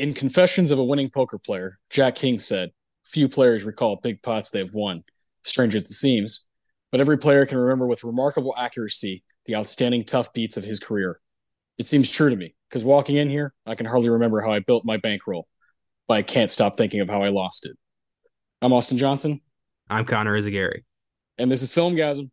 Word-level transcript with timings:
In 0.00 0.14
Confessions 0.14 0.70
of 0.70 0.78
a 0.78 0.82
Winning 0.82 1.10
Poker 1.10 1.36
Player, 1.36 1.78
Jack 1.90 2.14
King 2.14 2.38
said, 2.38 2.70
Few 3.04 3.28
players 3.28 3.64
recall 3.64 3.96
big 3.96 4.22
pots 4.22 4.48
they 4.48 4.60
have 4.60 4.72
won, 4.72 5.04
strange 5.44 5.74
as 5.74 5.82
it 5.82 5.88
seems, 5.88 6.48
but 6.90 7.02
every 7.02 7.18
player 7.18 7.44
can 7.44 7.58
remember 7.58 7.86
with 7.86 8.02
remarkable 8.02 8.54
accuracy 8.56 9.22
the 9.44 9.54
outstanding 9.54 10.02
tough 10.02 10.32
beats 10.32 10.56
of 10.56 10.64
his 10.64 10.80
career. 10.80 11.20
It 11.76 11.84
seems 11.84 12.10
true 12.10 12.30
to 12.30 12.36
me 12.36 12.54
because 12.66 12.82
walking 12.82 13.16
in 13.16 13.28
here, 13.28 13.52
I 13.66 13.74
can 13.74 13.84
hardly 13.84 14.08
remember 14.08 14.40
how 14.40 14.50
I 14.50 14.60
built 14.60 14.86
my 14.86 14.96
bankroll, 14.96 15.46
but 16.08 16.14
I 16.14 16.22
can't 16.22 16.50
stop 16.50 16.76
thinking 16.76 17.00
of 17.00 17.10
how 17.10 17.22
I 17.22 17.28
lost 17.28 17.66
it. 17.66 17.76
I'm 18.62 18.72
Austin 18.72 18.96
Johnson. 18.96 19.42
I'm 19.90 20.06
Connor 20.06 20.34
Eyzaguirre. 20.34 20.80
And 21.36 21.52
this 21.52 21.60
is 21.60 21.74
Filmgazm. 21.74 22.30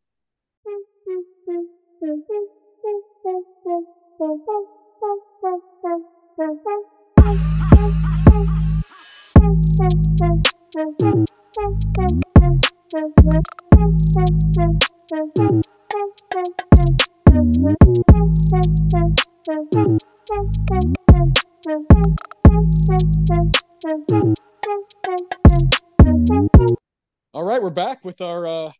All 27.33 27.43
right, 27.43 27.61
we're 27.61 27.69
back 27.69 28.03
with 28.03 28.19
our 28.19 28.47
uh, 28.47 28.71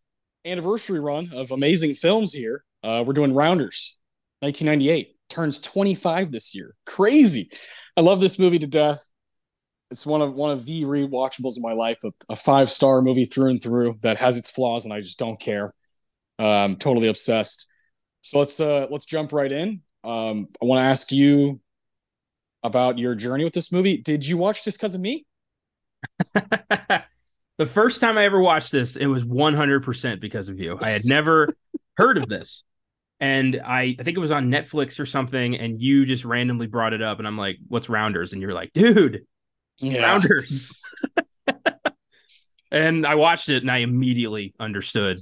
anniversary 0.45 0.99
run 0.99 1.29
of 1.31 1.51
amazing 1.51 1.93
films 1.93 2.33
here. 2.33 2.63
Uh, 2.83 3.03
we're 3.05 3.13
doing 3.13 3.35
Rounders, 3.35 3.99
1998. 4.39 5.15
Turns 5.29 5.59
25 5.59 6.31
this 6.31 6.55
year. 6.55 6.73
Crazy. 6.87 7.51
I 7.95 8.01
love 8.01 8.19
this 8.19 8.39
movie 8.39 8.57
to 8.59 8.67
death. 8.67 9.07
It's 9.89 10.05
one 10.05 10.21
of 10.21 10.33
one 10.33 10.51
of 10.51 10.65
the 10.65 10.83
rewatchables 10.83 11.57
of 11.57 11.63
my 11.63 11.73
life. 11.73 11.97
A, 12.03 12.11
a 12.29 12.35
five 12.35 12.69
star 12.69 13.01
movie 13.01 13.25
through 13.25 13.51
and 13.51 13.61
through 13.61 13.97
that 14.01 14.17
has 14.17 14.37
its 14.37 14.49
flaws, 14.49 14.85
and 14.85 14.93
I 14.93 14.99
just 14.99 15.19
don't 15.19 15.39
care. 15.39 15.73
I'm 16.39 16.75
totally 16.75 17.07
obsessed. 17.07 17.69
So 18.21 18.39
let's 18.39 18.59
uh, 18.59 18.87
let's 18.89 19.05
jump 19.05 19.31
right 19.31 19.51
in. 19.51 19.81
Um, 20.03 20.47
I 20.61 20.65
want 20.65 20.81
to 20.81 20.85
ask 20.85 21.11
you 21.11 21.61
about 22.63 22.97
your 22.97 23.15
journey 23.15 23.43
with 23.43 23.53
this 23.53 23.71
movie. 23.71 23.97
Did 23.97 24.27
you 24.27 24.37
watch 24.37 24.63
this 24.63 24.77
because 24.77 24.95
of 24.95 25.01
me? 25.01 25.25
the 26.33 27.65
first 27.65 28.01
time 28.01 28.17
I 28.17 28.25
ever 28.25 28.41
watched 28.41 28.71
this, 28.71 28.95
it 28.95 29.07
was 29.07 29.23
100% 29.23 30.21
because 30.21 30.49
of 30.49 30.59
you. 30.59 30.77
I 30.81 30.89
had 30.89 31.05
never 31.05 31.55
heard 31.97 32.17
of 32.17 32.29
this. 32.29 32.63
And 33.19 33.61
I, 33.65 33.95
I 33.99 34.03
think 34.03 34.17
it 34.17 34.21
was 34.21 34.31
on 34.31 34.51
Netflix 34.51 34.99
or 34.99 35.05
something, 35.05 35.55
and 35.57 35.81
you 35.81 36.05
just 36.05 36.23
randomly 36.23 36.67
brought 36.67 36.93
it 36.93 37.01
up, 37.01 37.17
and 37.17 37.27
I'm 37.27 37.37
like, 37.37 37.57
"What's 37.67 37.89
Rounders?" 37.89 38.31
And 38.31 38.43
you're 38.43 38.53
like, 38.53 38.73
"Dude, 38.73 39.25
yeah. 39.79 40.03
Rounders." 40.03 40.81
and 42.71 43.05
I 43.05 43.15
watched 43.15 43.49
it, 43.49 43.63
and 43.63 43.71
I 43.71 43.77
immediately 43.77 44.53
understood 44.59 45.19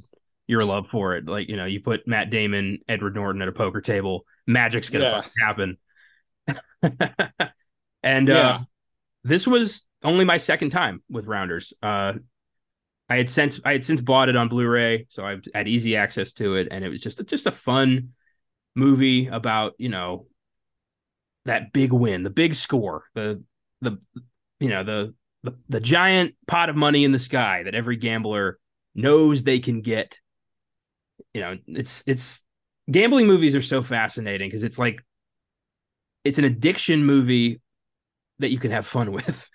your 0.47 0.62
love 0.62 0.88
for 0.89 1.16
it. 1.16 1.25
Like, 1.25 1.50
you 1.50 1.58
know, 1.58 1.66
you 1.66 1.80
put 1.80 2.08
Matt 2.08 2.30
Damon, 2.30 2.80
Edward 2.88 3.16
Norton 3.16 3.42
at 3.42 3.47
a 3.47 3.52
poker 3.52 3.81
table, 3.81 4.25
magic's 4.47 4.89
gonna 4.89 5.06
yeah. 5.06 5.45
happen. 5.45 5.78
and 8.03 8.28
yeah. 8.28 8.50
uh, 8.50 8.59
this 9.23 9.47
was 9.47 9.88
only 10.03 10.25
my 10.25 10.38
second 10.38 10.69
time 10.69 11.02
with 11.09 11.25
Rounders. 11.25 11.73
Uh, 11.81 12.14
I 13.09 13.17
had 13.17 13.30
since 13.30 13.59
I 13.64 13.73
had 13.73 13.86
since 13.86 14.02
bought 14.02 14.30
it 14.30 14.36
on 14.36 14.50
Blu-ray, 14.50 15.08
so 15.09 15.25
I 15.25 15.38
had 15.53 15.67
easy 15.67 15.95
access 15.95 16.34
to 16.34 16.56
it, 16.56 16.67
and 16.72 16.84
it 16.84 16.90
was 16.90 17.02
just 17.02 17.19
a, 17.19 17.23
just 17.23 17.45
a 17.45 17.52
fun 17.52 18.14
movie 18.75 19.28
about 19.28 19.73
you 19.78 19.90
know 19.90 20.28
that 21.45 21.72
big 21.72 21.94
win, 21.94 22.23
the 22.23 22.30
big 22.30 22.56
score, 22.56 23.03
the 23.14 23.44
the 23.81 24.00
you 24.59 24.70
know 24.70 24.84
the 24.84 25.14
the, 25.44 25.56
the 25.70 25.80
giant 25.80 26.36
pot 26.48 26.70
of 26.70 26.75
money 26.75 27.03
in 27.03 27.11
the 27.11 27.20
sky 27.20 27.64
that 27.64 27.75
every 27.75 27.98
gambler 27.98 28.59
knows 28.95 29.44
they 29.44 29.59
can 29.59 29.81
get. 29.81 30.20
You 31.34 31.41
know, 31.41 31.57
it's 31.68 32.03
it's 32.07 32.44
gambling 32.90 33.28
movies 33.28 33.56
are 33.56 33.62
so 33.62 33.84
fascinating 33.84 34.50
because 34.50 34.63
it's 34.63 34.79
like 34.79 35.03
it's 36.24 36.38
an 36.38 36.46
addiction 36.46 37.06
movie 37.06 37.62
that 38.40 38.50
you 38.50 38.57
can 38.57 38.72
have 38.72 38.88
fun 38.88 39.12
with. 39.12 39.50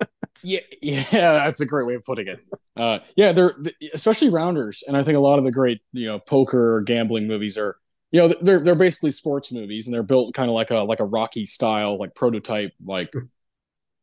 yeah, 0.44 0.60
yeah, 0.80 1.32
that's 1.32 1.60
a 1.60 1.66
great 1.66 1.86
way 1.86 1.94
of 1.94 2.02
putting 2.04 2.28
it. 2.28 2.40
Uh, 2.76 3.00
yeah, 3.16 3.32
they're 3.32 3.54
especially 3.92 4.30
rounders, 4.30 4.82
and 4.86 4.96
I 4.96 5.02
think 5.02 5.16
a 5.16 5.20
lot 5.20 5.38
of 5.38 5.44
the 5.44 5.52
great 5.52 5.80
you 5.92 6.06
know 6.06 6.18
poker 6.18 6.76
or 6.76 6.80
gambling 6.82 7.26
movies 7.26 7.58
are 7.58 7.76
you 8.12 8.20
know 8.20 8.34
they're 8.40 8.60
they're 8.60 8.74
basically 8.74 9.10
sports 9.10 9.52
movies, 9.52 9.86
and 9.86 9.94
they're 9.94 10.02
built 10.02 10.34
kind 10.34 10.48
of 10.48 10.54
like 10.54 10.70
a 10.70 10.78
like 10.78 11.00
a 11.00 11.04
Rocky 11.04 11.44
style 11.44 11.98
like 11.98 12.14
prototype. 12.14 12.72
Like 12.84 13.12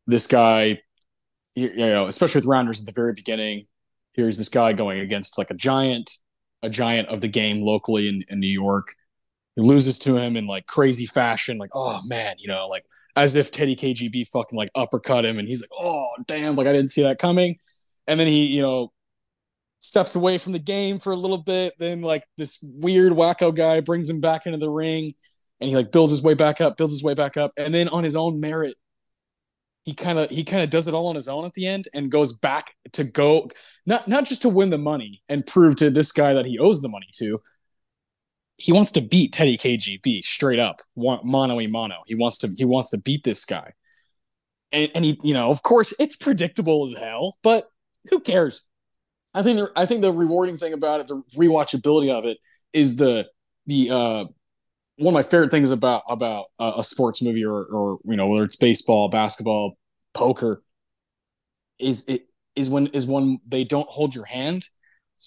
this 0.08 0.28
guy, 0.28 0.80
you 1.56 1.76
know, 1.76 2.08
especially 2.08 2.40
with 2.40 2.48
rounders 2.48 2.80
at 2.80 2.86
the 2.86 2.92
very 2.94 3.14
beginning. 3.14 3.68
Here's 4.14 4.38
this 4.38 4.50
guy 4.50 4.74
going 4.74 5.00
against 5.00 5.38
like 5.38 5.52
a 5.52 5.56
giant, 5.56 6.12
a 6.64 6.70
giant 6.70 7.10
of 7.10 7.22
the 7.22 7.28
game 7.28 7.62
locally 7.62 8.08
in, 8.08 8.24
in 8.30 8.40
New 8.40 8.48
York. 8.48 8.96
He 9.56 9.62
loses 9.62 10.00
to 10.00 10.18
him 10.18 10.36
in 10.36 10.48
like 10.48 10.68
crazy 10.68 11.06
fashion, 11.06 11.58
like 11.58 11.72
oh 11.74 12.02
man, 12.06 12.36
you 12.40 12.48
know, 12.48 12.68
like 12.68 12.86
as 13.16 13.36
if 13.36 13.52
Teddy 13.52 13.76
KGB 13.76 14.28
fucking 14.28 14.58
like 14.58 14.70
uppercut 14.76 15.26
him, 15.26 15.40
and 15.40 15.48
he's 15.48 15.62
like, 15.62 15.70
"Oh 15.78 16.10
damn!" 16.28 16.56
Like 16.56 16.68
I 16.68 16.74
didn't 16.74 16.90
see 16.90 17.04
that 17.04 17.20
coming. 17.20 17.58
And 18.08 18.20
then 18.20 18.28
he, 18.28 18.48
you 18.48 18.62
know, 18.62 18.92
steps 19.80 20.16
away 20.16 20.38
from 20.38 20.54
the 20.54 20.60
game 20.60 21.00
for 21.00 21.14
a 21.14 21.16
little 21.16 21.38
bit. 21.38 21.74
Then 21.80 22.02
like 22.02 22.24
this 22.38 22.60
weird 22.62 23.14
wacko 23.14 23.56
guy 23.56 23.82
brings 23.82 24.10
him 24.10 24.20
back 24.22 24.46
into 24.46 24.58
the 24.58 24.70
ring, 24.70 25.14
and 25.60 25.70
he 25.70 25.76
like 25.76 25.92
builds 25.92 26.12
his 26.12 26.24
way 26.24 26.34
back 26.34 26.62
up, 26.62 26.78
builds 26.78 26.94
his 26.94 27.04
way 27.04 27.14
back 27.14 27.38
up, 27.38 27.52
and 27.58 27.74
then 27.74 27.88
on 27.90 28.04
his 28.04 28.16
own 28.16 28.40
merit, 28.40 28.76
he 29.86 29.94
kind 29.94 30.18
of 30.18 30.30
he 30.32 30.44
kind 30.44 30.64
of 30.64 30.70
does 30.72 30.88
it 30.88 30.94
all 30.94 31.08
on 31.08 31.16
his 31.16 31.28
own 31.28 31.46
at 31.46 31.54
the 31.54 31.68
end 31.68 31.88
and 31.94 32.12
goes 32.12 32.34
back 32.34 32.74
to 32.94 33.04
go 33.04 33.50
not 33.86 34.08
not 34.08 34.26
just 34.26 34.42
to 34.42 34.50
win 34.50 34.72
the 34.72 34.80
money 34.80 35.22
and 35.30 35.46
prove 35.46 35.76
to 35.78 35.92
this 35.92 36.12
guy 36.12 36.34
that 36.34 36.46
he 36.46 36.58
owes 36.58 36.82
the 36.82 36.90
money 36.90 37.08
to, 37.14 37.40
he 38.58 38.72
wants 38.72 38.92
to 38.94 39.02
beat 39.02 39.32
Teddy 39.32 39.58
KGB 39.58 40.24
straight 40.24 40.60
up, 40.60 40.82
mono 40.96 41.60
a 41.60 41.68
mano. 41.68 42.02
He 42.08 42.16
wants 42.16 42.40
to 42.40 42.50
he 42.58 42.66
wants 42.66 42.90
to 42.90 42.98
beat 42.98 43.24
this 43.24 43.46
guy, 43.46 43.74
and 44.72 44.92
and 44.96 45.06
he 45.06 45.20
you 45.22 45.36
know 45.36 45.52
of 45.52 45.62
course 45.62 45.94
it's 46.00 46.16
predictable 46.16 46.90
as 46.90 47.00
hell, 47.00 47.38
but 47.44 47.70
who 48.10 48.20
cares? 48.20 48.66
I 49.36 49.44
think 49.44 49.60
the 49.60 49.72
I 49.76 49.86
think 49.86 50.02
the 50.02 50.12
rewarding 50.12 50.58
thing 50.58 50.74
about 50.74 51.02
it, 51.02 51.08
the 51.08 51.22
rewatchability 51.38 52.12
of 52.12 52.26
it, 52.26 52.40
is 52.74 52.96
the 52.96 53.28
the 53.68 53.92
uh 53.92 54.26
one 54.98 55.14
of 55.14 55.16
my 55.16 55.24
favorite 55.30 55.52
things 55.52 55.72
about 55.72 56.04
about 56.08 56.46
a, 56.60 56.84
sports 56.84 57.22
movie 57.22 57.46
or 57.46 57.66
or 57.66 58.00
you 58.06 58.16
know 58.16 58.28
whether 58.28 58.44
it's 58.44 58.56
baseball, 58.56 59.10
basketball, 59.10 59.78
poker, 60.14 60.62
is 61.80 62.08
it 62.08 62.28
is 62.56 62.70
when 62.70 62.88
is 62.88 63.06
when 63.06 63.40
they 63.48 63.64
don't 63.64 63.90
hold 63.90 64.16
your 64.16 64.26
hand, 64.26 64.68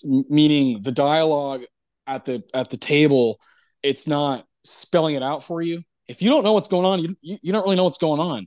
meaning 0.04 0.80
the 0.82 0.92
dialogue 0.92 1.64
at 2.06 2.24
the 2.24 2.42
at 2.54 2.70
the 2.70 2.76
table, 2.76 3.38
it's 3.82 4.08
not 4.08 4.46
spelling 4.64 5.14
it 5.14 5.22
out 5.22 5.42
for 5.42 5.60
you. 5.60 5.82
If 6.08 6.22
you 6.22 6.30
don't 6.30 6.42
know 6.42 6.54
what's 6.54 6.68
going 6.68 6.86
on, 6.86 7.00
you 7.00 7.16
you, 7.20 7.52
don't 7.52 7.62
really 7.62 7.76
know 7.76 7.84
what's 7.84 7.98
going 7.98 8.20
on. 8.20 8.46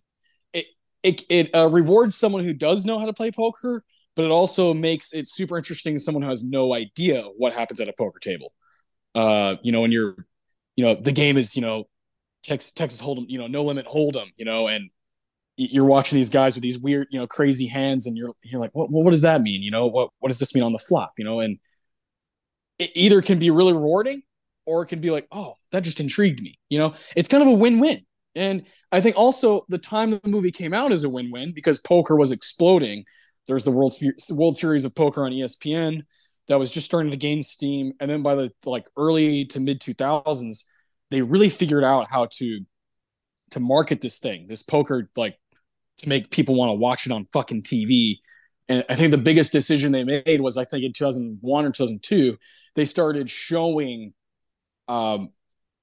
It 0.54 0.66
it 1.04 1.24
it 1.30 1.56
uh, 1.56 1.70
rewards 1.70 2.18
someone 2.18 2.44
who 2.44 2.54
does 2.54 2.86
know 2.86 2.98
how 3.00 3.06
to 3.06 3.14
play 3.14 3.32
poker, 3.32 3.84
but 4.16 4.26
it 4.26 4.32
also 4.32 4.74
makes 4.74 5.14
it 5.14 5.28
super 5.28 5.58
interesting 5.58 5.96
to 5.96 6.00
someone 6.00 6.24
who 6.24 6.30
has 6.30 6.44
no 6.44 6.74
idea 6.74 7.24
what 7.38 7.54
happens 7.54 7.80
at 7.80 7.88
a 7.88 7.94
poker 7.94 8.20
table. 8.20 8.52
Uh, 9.14 9.56
you 9.62 9.72
know, 9.72 9.82
when 9.82 9.92
you're, 9.92 10.16
you 10.82 10.88
know, 10.88 10.96
the 10.96 11.12
game 11.12 11.38
is 11.38 11.56
you 11.56 11.62
know, 11.62 11.84
Texas 12.42 12.72
Texas 12.72 13.00
Hold'em, 13.00 13.26
you 13.28 13.38
know, 13.38 13.46
no 13.46 13.62
limit 13.62 13.86
Hold'em, 13.86 14.32
you 14.36 14.46
know, 14.46 14.68
and 14.68 14.90
you're 15.58 15.86
watching 15.86 16.16
these 16.16 16.30
guys 16.30 16.56
with 16.56 16.64
these 16.64 16.80
weird, 16.80 17.08
you 17.12 17.20
know, 17.20 17.28
crazy 17.28 17.68
hands, 17.68 18.08
and 18.08 18.18
you're 18.18 18.34
you're 18.44 18.60
like, 18.60 18.72
what 18.74 18.90
what 18.90 19.12
does 19.12 19.22
that 19.22 19.44
mean? 19.44 19.62
You 19.62 19.70
know, 19.70 19.86
what 19.86 20.10
what 20.18 20.30
does 20.30 20.40
this 20.40 20.56
mean 20.56 20.64
on 20.64 20.72
the 20.72 20.80
flop? 20.80 21.14
You 21.20 21.26
know, 21.26 21.40
and 21.40 21.60
it 22.80 22.90
either 22.96 23.22
can 23.22 23.38
be 23.38 23.52
really 23.52 23.74
rewarding 23.74 24.24
or 24.66 24.82
it 24.82 24.88
can 24.88 25.02
be 25.02 25.12
like, 25.12 25.28
oh, 25.32 25.54
that 25.72 25.84
just 25.84 26.00
intrigued 26.00 26.42
me. 26.42 26.58
You 26.70 26.80
know, 26.80 26.96
it's 27.16 27.30
kind 27.30 27.44
of 27.44 27.50
a 27.50 27.54
win-win. 27.54 28.04
And 28.34 28.66
I 28.92 29.02
think 29.02 29.18
also 29.18 29.66
the 29.70 29.78
time 29.78 30.10
the 30.10 30.22
movie 30.26 30.52
came 30.52 30.74
out 30.74 30.92
is 30.92 31.04
a 31.04 31.10
win-win 31.10 31.54
because 31.54 31.78
poker 31.78 32.16
was 32.16 32.32
exploding. 32.32 33.06
There's 33.46 33.66
the 33.66 33.72
World 33.72 33.94
World 34.32 34.58
Series 34.58 34.84
of 34.84 34.96
Poker 34.96 35.26
on 35.26 35.32
ESPN 35.32 36.02
that 36.48 36.58
was 36.60 36.70
just 36.70 36.86
starting 36.86 37.12
to 37.12 37.18
gain 37.18 37.44
steam, 37.44 37.94
and 38.00 38.10
then 38.10 38.24
by 38.24 38.34
the 38.34 38.52
like 38.66 38.86
early 38.98 39.46
to 39.46 39.60
mid 39.60 39.80
2000s, 39.80 40.66
they 41.12 41.22
really 41.22 41.50
figured 41.50 41.84
out 41.84 42.10
how 42.10 42.28
to 42.38 42.62
to 43.52 43.60
market 43.60 44.02
this 44.02 44.20
thing, 44.20 44.48
this 44.48 44.64
poker, 44.64 45.10
like 45.16 45.38
to 46.00 46.10
make 46.10 46.32
people 46.32 46.56
want 46.56 46.70
to 46.70 46.76
watch 46.76 47.06
it 47.06 47.12
on 47.12 47.28
fucking 47.32 47.62
TV 47.62 48.18
and 48.72 48.86
I 48.88 48.96
think 48.96 49.12
the 49.12 49.18
biggest 49.18 49.52
decision 49.52 49.92
they 49.92 50.06
made 50.06 50.40
was 50.40 50.56
I 50.56 50.64
think 50.64 50.86
in 50.86 50.94
2001 50.94 51.66
or 51.66 51.72
2002 51.72 52.38
they 52.76 52.86
started 52.86 53.30
showing. 53.30 54.14
Um, 54.88 55.32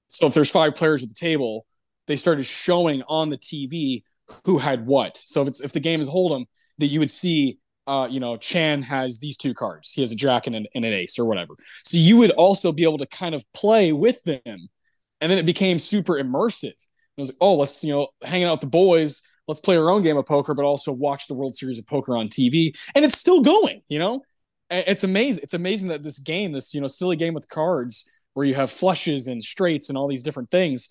so 0.09 0.27
if 0.27 0.33
there's 0.33 0.51
five 0.51 0.75
players 0.75 1.03
at 1.03 1.11
the 1.11 1.15
table, 1.15 1.67
they 2.07 2.17
started 2.17 2.45
showing 2.45 3.03
on 3.03 3.29
the 3.29 3.37
TV 3.37 4.05
who 4.47 4.57
had 4.57 4.87
what. 4.87 5.19
So 5.19 5.43
if 5.43 5.49
it's 5.49 5.61
if 5.61 5.73
the 5.73 5.81
game 5.81 6.01
is 6.01 6.09
hold'em, 6.09 6.47
that 6.79 6.87
you 6.87 6.99
would 7.01 7.11
see, 7.11 7.59
uh, 7.87 8.09
you 8.11 8.21
know, 8.21 8.39
Chan 8.39 8.83
has 8.85 9.19
these 9.19 9.37
two 9.37 9.53
cards. 9.53 9.93
He 9.93 10.01
has 10.01 10.11
a 10.11 10.17
jack 10.17 10.47
and 10.47 10.57
an, 10.57 10.67
and 10.75 10.87
an 10.87 10.95
ace 10.95 11.19
or 11.19 11.27
whatever. 11.27 11.55
So 11.85 11.99
you 11.99 12.17
would 12.17 12.31
also 12.31 12.73
be 12.73 12.85
able 12.85 12.99
to 12.99 13.07
kind 13.07 13.35
of 13.35 13.45
play 13.53 13.93
with 13.93 14.23
them, 14.25 14.71
and 15.21 15.31
then 15.31 15.39
it 15.39 15.47
became 15.47 15.79
super 15.79 16.15
immersive. 16.15 16.75
It 16.75 17.21
was 17.21 17.31
like, 17.31 17.39
oh, 17.41 17.57
let's 17.57 17.83
you 17.83 17.93
know, 17.93 18.09
hanging 18.23 18.47
out 18.47 18.53
with 18.53 18.61
the 18.61 18.67
boys 18.69 19.23
let's 19.49 19.61
play 19.61 19.77
our 19.77 19.91
own 19.91 20.03
game 20.03 20.17
of 20.17 20.27
poker, 20.27 20.55
but 20.55 20.65
also 20.65 20.93
watch 20.93 21.27
the 21.27 21.35
World 21.35 21.55
Series 21.55 21.79
of 21.79 21.87
Poker 21.87 22.17
on 22.17 22.29
TV, 22.29 22.77
and 22.95 23.05
it's 23.05 23.19
still 23.19 23.41
going. 23.41 23.83
You 23.89 23.99
know, 23.99 24.23
it's 24.71 25.03
amazing. 25.03 25.43
It's 25.43 25.55
amazing 25.55 25.89
that 25.89 26.05
this 26.05 26.21
game, 26.21 26.53
this 26.53 26.75
you 26.75 26.81
know 26.81 26.87
silly 26.87 27.17
game 27.17 27.35
with 27.35 27.49
cards, 27.49 28.09
where 28.35 28.47
you 28.47 28.55
have 28.55 28.71
flushes 28.71 29.27
and 29.27 29.43
straights 29.43 29.89
and 29.89 29.99
all 29.99 30.07
these 30.07 30.23
different 30.23 30.51
things, 30.51 30.89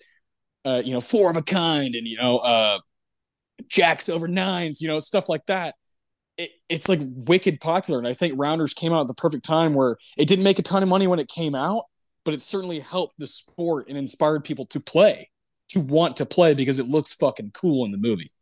uh, 0.66 0.82
you 0.84 0.92
know, 0.92 1.00
four 1.00 1.30
of 1.30 1.36
a 1.36 1.42
kind, 1.42 1.94
and 1.94 2.06
you 2.06 2.18
know, 2.18 2.38
uh, 2.38 2.78
jacks 3.68 4.08
over 4.08 4.28
nines, 4.28 4.82
you 4.82 4.88
know, 4.88 4.98
stuff 4.98 5.28
like 5.28 5.46
that. 5.46 5.76
It, 6.36 6.50
it's 6.68 6.88
like 6.88 7.00
wicked 7.02 7.60
popular, 7.60 7.98
and 7.98 8.08
I 8.08 8.14
think 8.14 8.34
Rounders 8.36 8.74
came 8.74 8.92
out 8.92 9.02
at 9.02 9.08
the 9.08 9.14
perfect 9.14 9.44
time 9.44 9.72
where 9.72 9.96
it 10.16 10.26
didn't 10.26 10.44
make 10.44 10.58
a 10.58 10.62
ton 10.62 10.82
of 10.82 10.88
money 10.88 11.06
when 11.06 11.20
it 11.20 11.28
came 11.28 11.54
out, 11.54 11.84
but 12.24 12.34
it 12.34 12.42
certainly 12.42 12.80
helped 12.80 13.18
the 13.18 13.26
sport 13.26 13.88
and 13.88 13.96
inspired 13.96 14.44
people 14.44 14.66
to 14.66 14.80
play, 14.80 15.30
to 15.70 15.80
want 15.80 16.16
to 16.16 16.26
play 16.26 16.54
because 16.54 16.78
it 16.78 16.88
looks 16.88 17.12
fucking 17.12 17.50
cool 17.52 17.84
in 17.84 17.92
the 17.92 17.98
movie. 17.98 18.32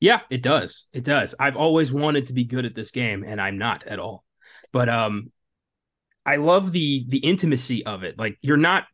Yeah, 0.00 0.20
it 0.30 0.42
does. 0.42 0.86
It 0.92 1.04
does. 1.04 1.34
I've 1.38 1.56
always 1.56 1.92
wanted 1.92 2.28
to 2.28 2.32
be 2.32 2.44
good 2.44 2.64
at 2.64 2.74
this 2.74 2.90
game, 2.90 3.22
and 3.22 3.40
I'm 3.40 3.58
not 3.58 3.86
at 3.86 3.98
all. 3.98 4.24
But 4.72 4.88
um, 4.88 5.30
I 6.24 6.36
love 6.36 6.72
the 6.72 7.04
the 7.08 7.18
intimacy 7.18 7.84
of 7.84 8.02
it. 8.02 8.18
Like 8.18 8.38
you're 8.40 8.56
not 8.56 8.86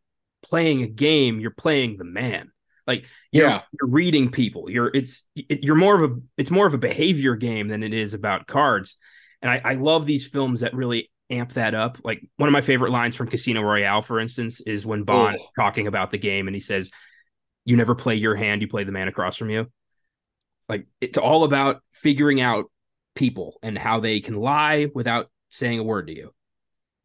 playing 0.42 0.82
a 0.82 0.88
game, 0.88 1.38
you're 1.40 1.50
playing 1.50 1.96
the 1.96 2.04
man. 2.04 2.50
Like 2.86 3.04
you're, 3.32 3.48
yeah, 3.48 3.62
you're 3.72 3.90
reading 3.90 4.30
people. 4.30 4.70
You're 4.70 4.90
it's 4.92 5.24
it, 5.34 5.64
you're 5.64 5.76
more 5.76 6.02
of 6.02 6.10
a 6.10 6.16
it's 6.36 6.50
more 6.50 6.66
of 6.66 6.74
a 6.74 6.78
behavior 6.78 7.36
game 7.36 7.68
than 7.68 7.82
it 7.82 7.92
is 7.92 8.14
about 8.14 8.46
cards. 8.46 8.96
And 9.42 9.50
I, 9.50 9.60
I 9.64 9.74
love 9.74 10.06
these 10.06 10.26
films 10.26 10.60
that 10.60 10.74
really 10.74 11.10
amp 11.30 11.54
that 11.54 11.74
up. 11.74 11.98
Like 12.04 12.26
one 12.36 12.48
of 12.48 12.52
my 12.52 12.60
favorite 12.60 12.90
lines 12.90 13.16
from 13.16 13.28
Casino 13.28 13.62
Royale, 13.62 14.02
for 14.02 14.20
instance, 14.20 14.60
is 14.60 14.86
when 14.86 15.04
Bond 15.04 15.36
is 15.36 15.52
talking 15.56 15.86
about 15.86 16.10
the 16.10 16.18
game 16.18 16.48
and 16.48 16.54
he 16.54 16.60
says, 16.60 16.90
"You 17.64 17.76
never 17.76 17.94
play 17.94 18.14
your 18.16 18.36
hand, 18.36 18.62
you 18.62 18.68
play 18.68 18.84
the 18.84 18.92
man 18.92 19.08
across 19.08 19.36
from 19.36 19.50
you." 19.50 19.66
Like 20.68 20.86
it's 21.00 21.18
all 21.18 21.44
about 21.44 21.82
figuring 21.92 22.40
out 22.40 22.66
people 23.14 23.58
and 23.62 23.76
how 23.78 24.00
they 24.00 24.20
can 24.20 24.36
lie 24.36 24.88
without 24.94 25.30
saying 25.50 25.78
a 25.78 25.84
word 25.84 26.08
to 26.08 26.16
you. 26.16 26.32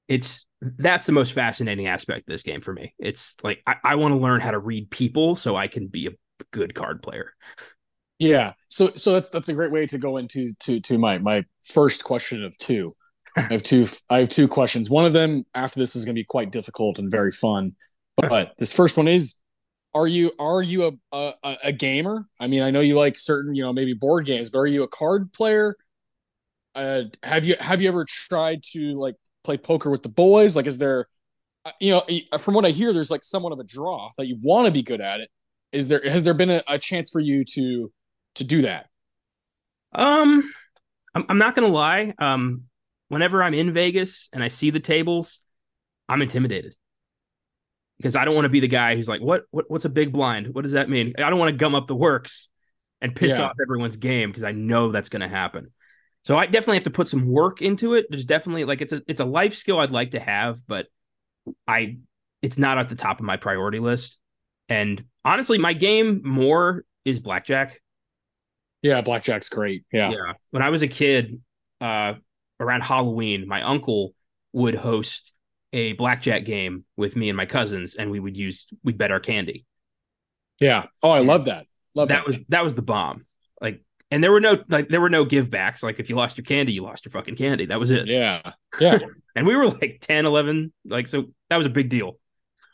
It's 0.07 0.45
that's 0.61 1.05
the 1.05 1.11
most 1.11 1.33
fascinating 1.33 1.87
aspect 1.87 2.27
of 2.27 2.33
this 2.33 2.43
game 2.43 2.61
for 2.61 2.73
me. 2.73 2.93
It's 2.99 3.35
like 3.43 3.61
I, 3.65 3.75
I 3.83 3.95
want 3.95 4.13
to 4.13 4.19
learn 4.19 4.41
how 4.41 4.51
to 4.51 4.59
read 4.59 4.91
people 4.91 5.35
so 5.35 5.55
I 5.55 5.67
can 5.67 5.87
be 5.87 6.07
a 6.07 6.11
good 6.51 6.75
card 6.75 7.01
player. 7.01 7.33
Yeah. 8.19 8.53
So 8.67 8.89
so 8.89 9.13
that's 9.13 9.31
that's 9.31 9.49
a 9.49 9.53
great 9.53 9.71
way 9.71 9.87
to 9.87 9.97
go 9.97 10.17
into 10.17 10.53
to 10.61 10.79
to 10.81 10.99
my 10.99 11.17
my 11.17 11.43
first 11.63 12.03
question 12.03 12.43
of 12.43 12.55
two. 12.57 12.89
I 13.35 13.41
have 13.41 13.63
two 13.63 13.87
I 14.09 14.19
have 14.19 14.29
two 14.29 14.47
questions. 14.47 14.89
One 14.89 15.05
of 15.05 15.13
them 15.13 15.45
after 15.53 15.79
this 15.79 15.95
is 15.95 16.05
going 16.05 16.15
to 16.15 16.19
be 16.19 16.25
quite 16.25 16.51
difficult 16.51 16.99
and 16.99 17.09
very 17.09 17.31
fun. 17.31 17.75
But 18.17 18.53
this 18.57 18.73
first 18.73 18.97
one 18.97 19.07
is 19.07 19.41
are 19.93 20.07
you 20.07 20.31
are 20.39 20.61
you 20.61 20.99
a, 21.13 21.33
a 21.43 21.57
a 21.65 21.71
gamer? 21.71 22.27
I 22.39 22.47
mean, 22.47 22.63
I 22.63 22.71
know 22.71 22.81
you 22.81 22.97
like 22.97 23.17
certain, 23.17 23.55
you 23.55 23.63
know, 23.63 23.73
maybe 23.73 23.93
board 23.93 24.25
games, 24.25 24.49
but 24.49 24.59
are 24.59 24.67
you 24.67 24.83
a 24.83 24.87
card 24.87 25.33
player? 25.33 25.75
Uh, 26.75 27.03
have 27.23 27.45
you 27.45 27.55
have 27.59 27.81
you 27.81 27.89
ever 27.89 28.05
tried 28.07 28.63
to 28.71 28.95
like 28.95 29.15
play 29.43 29.57
poker 29.57 29.89
with 29.89 30.03
the 30.03 30.09
boys? 30.09 30.55
Like, 30.55 30.67
is 30.67 30.77
there, 30.77 31.07
uh, 31.65 31.71
you 31.79 31.91
know, 31.91 32.37
from 32.37 32.53
what 32.53 32.65
I 32.65 32.69
hear, 32.69 32.93
there's 32.93 33.11
like 33.11 33.23
somewhat 33.23 33.51
of 33.51 33.59
a 33.59 33.63
draw 33.63 34.11
that 34.17 34.27
you 34.27 34.37
want 34.41 34.67
to 34.67 34.71
be 34.71 34.81
good 34.81 35.01
at 35.01 35.19
it. 35.19 35.29
Is 35.71 35.87
there 35.87 36.01
has 36.09 36.23
there 36.23 36.33
been 36.33 36.49
a, 36.49 36.63
a 36.67 36.77
chance 36.77 37.09
for 37.09 37.19
you 37.19 37.43
to 37.53 37.91
to 38.35 38.43
do 38.43 38.61
that? 38.61 38.87
Um, 39.93 40.49
I'm, 41.13 41.25
I'm 41.27 41.37
not 41.37 41.55
gonna 41.55 41.67
lie. 41.67 42.13
Um, 42.17 42.63
whenever 43.11 43.43
I'm 43.43 43.53
in 43.53 43.73
Vegas 43.73 44.29
and 44.31 44.41
I 44.41 44.47
see 44.47 44.69
the 44.69 44.79
tables, 44.79 45.39
I'm 46.07 46.21
intimidated 46.21 46.75
because 47.97 48.15
I 48.15 48.23
don't 48.23 48.35
want 48.35 48.45
to 48.45 48.49
be 48.49 48.61
the 48.61 48.69
guy 48.69 48.95
who's 48.95 49.09
like, 49.09 49.19
what, 49.19 49.43
what 49.51 49.65
what's 49.69 49.83
a 49.83 49.89
big 49.89 50.13
blind? 50.13 50.55
What 50.55 50.61
does 50.61 50.71
that 50.71 50.89
mean? 50.89 51.13
I 51.17 51.29
don't 51.29 51.37
want 51.37 51.49
to 51.49 51.57
gum 51.57 51.75
up 51.75 51.87
the 51.87 51.95
works 51.95 52.47
and 53.01 53.13
piss 53.13 53.37
yeah. 53.37 53.47
off 53.47 53.57
everyone's 53.61 53.97
game 53.97 54.29
because 54.29 54.45
I 54.45 54.53
know 54.53 54.93
that's 54.93 55.09
going 55.09 55.23
to 55.23 55.27
happen. 55.27 55.71
So 56.23 56.37
I 56.37 56.45
definitely 56.45 56.77
have 56.77 56.85
to 56.85 56.89
put 56.91 57.09
some 57.09 57.27
work 57.27 57.61
into 57.61 57.95
it. 57.95 58.05
There's 58.09 58.23
definitely 58.23 58.63
like 58.63 58.79
it's 58.79 58.93
a 58.93 59.01
it's 59.07 59.19
a 59.19 59.25
life 59.25 59.55
skill 59.55 59.79
I'd 59.79 59.91
like 59.91 60.11
to 60.11 60.19
have, 60.21 60.65
but 60.65 60.87
I 61.67 61.97
it's 62.41 62.57
not 62.57 62.77
at 62.77 62.87
the 62.87 62.95
top 62.95 63.19
of 63.19 63.25
my 63.25 63.35
priority 63.35 63.79
list. 63.79 64.19
And 64.69 65.03
honestly, 65.25 65.57
my 65.57 65.73
game 65.73 66.21
more 66.23 66.85
is 67.03 67.19
blackjack. 67.19 67.81
Yeah, 68.81 69.01
blackjack's 69.01 69.49
great. 69.49 69.83
Yeah. 69.91 70.11
Yeah. 70.11 70.33
When 70.51 70.63
I 70.63 70.69
was 70.69 70.81
a 70.81 70.87
kid, 70.87 71.41
uh 71.81 72.13
around 72.61 72.81
Halloween, 72.81 73.47
my 73.47 73.61
uncle 73.61 74.13
would 74.53 74.75
host 74.75 75.33
a 75.73 75.93
blackjack 75.93 76.45
game 76.45 76.85
with 76.97 77.15
me 77.15 77.29
and 77.29 77.37
my 77.37 77.45
cousins, 77.45 77.95
and 77.95 78.11
we 78.11 78.19
would 78.19 78.37
use 78.37 78.67
we'd 78.83 78.97
bet 78.97 79.11
our 79.11 79.19
candy. 79.19 79.65
Yeah. 80.59 80.85
Oh, 81.01 81.11
I 81.11 81.19
love 81.19 81.45
that. 81.45 81.65
Love 81.95 82.09
that. 82.09 82.19
That 82.19 82.27
was 82.27 82.37
that 82.49 82.63
was 82.63 82.75
the 82.75 82.81
bomb. 82.81 83.25
Like, 83.59 83.83
and 84.09 84.23
there 84.23 84.31
were 84.31 84.39
no 84.39 84.57
like 84.67 84.89
there 84.89 85.01
were 85.01 85.09
no 85.09 85.25
give 85.25 85.49
backs. 85.49 85.83
Like 85.83 85.99
if 85.99 86.09
you 86.09 86.15
lost 86.15 86.37
your 86.37 86.45
candy, 86.45 86.73
you 86.73 86.83
lost 86.83 87.05
your 87.05 87.11
fucking 87.11 87.35
candy. 87.35 87.65
That 87.65 87.79
was 87.79 87.91
it. 87.91 88.07
Yeah. 88.07 88.53
Yeah. 88.79 88.99
and 89.35 89.47
we 89.47 89.55
were 89.55 89.69
like 89.69 89.99
10, 90.01 90.25
11. 90.25 90.73
Like, 90.85 91.07
so 91.07 91.25
that 91.49 91.57
was 91.57 91.65
a 91.65 91.69
big 91.71 91.89
deal. 91.89 92.17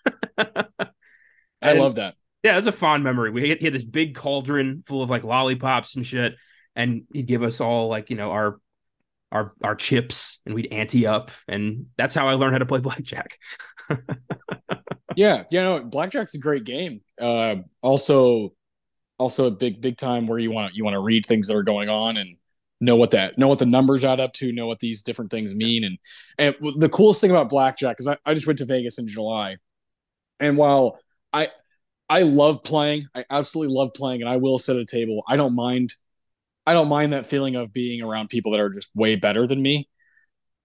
I 0.38 1.74
love 1.74 1.96
that. 1.96 2.16
Yeah, 2.44 2.58
it's 2.58 2.68
a 2.68 2.72
fond 2.72 3.04
memory. 3.04 3.32
We 3.32 3.50
had, 3.50 3.58
he 3.60 3.66
had 3.66 3.74
this 3.74 3.84
big 3.84 4.16
cauldron 4.16 4.84
full 4.86 5.02
of 5.02 5.10
like 5.10 5.24
lollipops 5.24 5.96
and 5.96 6.06
shit, 6.06 6.36
and 6.76 7.04
he'd 7.12 7.28
give 7.28 7.44
us 7.44 7.60
all 7.60 7.88
like 7.90 8.10
you 8.10 8.16
know 8.16 8.32
our 8.32 8.60
our 9.32 9.54
our 9.64 9.76
chips 9.76 10.40
and 10.46 10.56
we'd 10.56 10.72
ante 10.72 11.06
up 11.06 11.32
and 11.48 11.88
that's 11.98 12.14
how 12.14 12.28
I 12.28 12.34
learned 12.34 12.54
how 12.54 12.60
to 12.60 12.66
play 12.66 12.80
blackjack. 12.82 13.38
yeah, 15.16 15.44
you 15.52 15.60
know, 15.60 15.84
blackjack's 15.84 16.36
a 16.36 16.40
great 16.40 16.64
game. 16.64 17.02
Uh, 17.20 17.58
also 17.82 18.54
also 19.18 19.48
a 19.48 19.52
big 19.52 19.82
big 19.82 19.98
time 19.98 20.28
where 20.28 20.40
you 20.40 20.52
want 20.52 20.76
you 20.76 20.84
want 20.84 20.94
to 20.94 21.00
read 21.00 21.26
things 21.26 21.48
that 21.48 21.56
are 21.56 21.64
going 21.64 21.90
on 21.90 22.18
and 22.18 22.38
know 22.80 22.96
what 22.96 23.12
that 23.12 23.38
know 23.38 23.48
what 23.48 23.60
the 23.60 23.66
numbers 23.66 24.04
add 24.04 24.20
up 24.20 24.34
to, 24.34 24.52
know 24.52 24.68
what 24.68 24.80
these 24.80 25.04
different 25.04 25.32
things 25.32 25.56
mean 25.56 25.84
and 25.84 25.98
and 26.38 26.56
the 26.78 26.90
coolest 26.90 27.22
thing 27.22 27.32
about 27.32 27.50
blackjack 27.50 27.98
is 28.00 28.08
I, 28.08 28.18
I 28.26 28.34
just 28.34 28.48
went 28.48 28.60
to 28.60 28.66
Vegas 28.66 29.00
in 29.00 29.08
July. 29.08 29.58
And 30.40 30.58
while 30.58 31.00
I 31.34 31.50
I 32.10 32.22
love 32.22 32.64
playing, 32.64 33.08
I 33.16 33.26
absolutely 33.30 33.76
love 33.76 33.94
playing 33.94 34.22
and 34.22 34.30
I 34.30 34.38
will 34.38 34.60
sit 34.60 34.76
at 34.76 34.82
a 34.82 34.86
table. 34.86 35.24
I 35.28 35.36
don't 35.36 35.56
mind 35.56 35.94
I 36.68 36.74
don't 36.74 36.90
mind 36.90 37.14
that 37.14 37.26
feeling 37.26 37.56
of 37.56 37.72
being 37.72 38.02
around 38.02 38.28
people 38.28 38.52
that 38.52 38.60
are 38.60 38.70
just 38.70 38.94
way 38.94 39.16
better 39.16 39.48
than 39.48 39.62
me. 39.62 39.88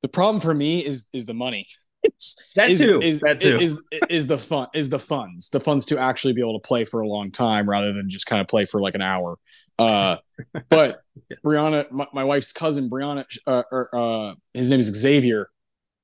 The 0.02 0.08
problem 0.08 0.40
for 0.40 0.52
me 0.52 0.84
is 0.84 1.08
is 1.14 1.26
the 1.26 1.34
money. 1.34 1.66
that 2.56 2.68
is, 2.68 2.80
too. 2.80 3.00
Is, 3.00 3.20
that 3.20 3.40
too. 3.40 3.56
Is, 3.56 3.80
is, 3.92 4.00
is 4.10 4.26
the 4.26 4.36
fun 4.36 4.66
is 4.74 4.90
the 4.90 4.98
funds 4.98 5.50
the 5.50 5.60
funds 5.60 5.86
to 5.86 5.98
actually 5.98 6.32
be 6.32 6.40
able 6.40 6.58
to 6.58 6.66
play 6.66 6.84
for 6.84 7.00
a 7.00 7.08
long 7.08 7.30
time 7.30 7.70
rather 7.70 7.92
than 7.92 8.10
just 8.10 8.26
kind 8.26 8.40
of 8.40 8.48
play 8.48 8.64
for 8.64 8.80
like 8.80 8.96
an 8.96 9.00
hour. 9.00 9.38
Uh, 9.78 10.16
but 10.68 11.02
Brianna, 11.44 11.88
my, 11.92 12.08
my, 12.12 12.24
wife's 12.24 12.52
cousin 12.52 12.90
Brianna, 12.90 13.24
uh, 13.46 13.62
or, 13.70 13.88
uh, 13.94 14.34
his 14.54 14.70
name 14.70 14.80
is 14.80 14.86
Xavier. 14.86 15.48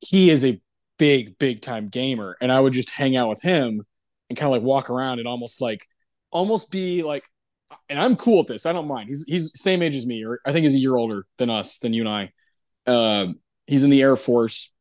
He 0.01 0.31
is 0.31 0.45
a 0.45 0.61
big 0.97 1.37
big 1.39 1.61
time 1.61 1.89
gamer, 1.89 2.37
and 2.41 2.53
I 2.53 2.61
would 2.61 2.73
just 2.73 2.91
hang 2.91 3.17
out 3.17 3.29
with 3.29 3.43
him 3.43 3.83
and 4.31 4.39
kind 4.39 4.47
of 4.47 4.53
like 4.53 4.63
walk 4.63 4.91
around 4.91 5.19
and 5.19 5.27
almost 5.27 5.61
like 5.61 5.85
almost 6.31 6.71
be 6.71 7.03
like 7.03 7.25
and 7.89 7.99
I'm 7.99 8.17
cool 8.17 8.39
with 8.39 8.49
this. 8.49 8.67
I 8.67 8.73
don't 8.73 8.89
mind. 8.89 9.09
He's 9.09 9.25
he's 9.27 9.61
same 9.61 9.83
age 9.83 9.97
as 9.97 10.07
me, 10.07 10.25
or 10.25 10.41
I 10.47 10.53
think 10.53 10.65
he's 10.65 10.75
a 10.75 10.79
year 10.79 10.97
older 10.97 11.27
than 11.37 11.51
us, 11.51 11.79
than 11.79 11.93
you 11.93 12.07
and 12.07 12.09
I. 12.09 12.33
Um, 12.91 13.41
he's 13.67 13.85
in 13.85 13.91
the 13.91 14.03
Air 14.03 14.17
Force, 14.17 14.73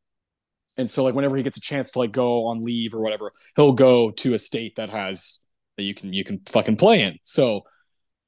and 0.77 0.89
so 0.89 1.03
like 1.03 1.15
whenever 1.15 1.37
he 1.37 1.43
gets 1.43 1.57
a 1.57 1.61
chance 1.61 1.91
to 1.91 1.99
like 1.99 2.11
go 2.11 2.45
on 2.45 2.63
leave 2.63 2.93
or 2.93 3.01
whatever, 3.01 3.31
he'll 3.55 3.73
go 3.73 4.11
to 4.11 4.33
a 4.33 4.37
state 4.37 4.75
that 4.75 4.89
has 4.89 5.39
that 5.77 5.83
you 5.83 5.93
can 5.93 6.13
you 6.13 6.23
can 6.23 6.41
fucking 6.47 6.77
play 6.77 7.01
in. 7.01 7.17
So, 7.23 7.61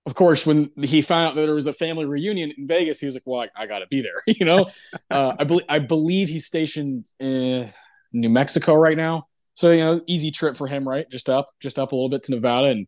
of 0.05 0.15
course, 0.15 0.45
when 0.45 0.71
he 0.81 1.01
found 1.01 1.27
out 1.27 1.35
that 1.35 1.45
there 1.45 1.55
was 1.55 1.67
a 1.67 1.73
family 1.73 2.05
reunion 2.05 2.51
in 2.57 2.67
Vegas, 2.67 2.99
he 2.99 3.05
was 3.05 3.15
like, 3.15 3.23
"Well, 3.25 3.41
I, 3.41 3.63
I 3.63 3.65
got 3.67 3.79
to 3.79 3.87
be 3.87 4.01
there," 4.01 4.21
you 4.27 4.45
know. 4.45 4.69
uh, 5.11 5.33
I 5.39 5.43
believe 5.43 5.65
I 5.69 5.79
believe 5.79 6.29
he's 6.29 6.45
stationed 6.45 7.05
in 7.19 7.71
New 8.11 8.29
Mexico 8.29 8.75
right 8.75 8.97
now, 8.97 9.27
so 9.53 9.71
you 9.71 9.83
know, 9.83 10.01
easy 10.07 10.31
trip 10.31 10.55
for 10.55 10.67
him, 10.67 10.87
right? 10.87 11.05
Just 11.09 11.29
up, 11.29 11.47
just 11.61 11.77
up 11.77 11.91
a 11.91 11.95
little 11.95 12.09
bit 12.09 12.23
to 12.23 12.31
Nevada 12.31 12.67
and 12.67 12.87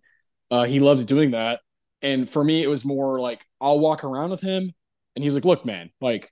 uh, 0.51 0.65
he 0.65 0.79
loves 0.79 1.05
doing 1.05 1.31
that. 1.31 1.61
And 2.01 2.29
for 2.29 2.43
me, 2.43 2.61
it 2.61 2.67
was 2.67 2.85
more 2.85 3.19
like 3.19 3.45
I'll 3.59 3.79
walk 3.79 4.03
around 4.03 4.31
with 4.31 4.41
him 4.41 4.71
and 5.15 5.23
he's 5.23 5.35
like, 5.35 5.45
look, 5.45 5.65
man, 5.65 5.89
like 6.01 6.29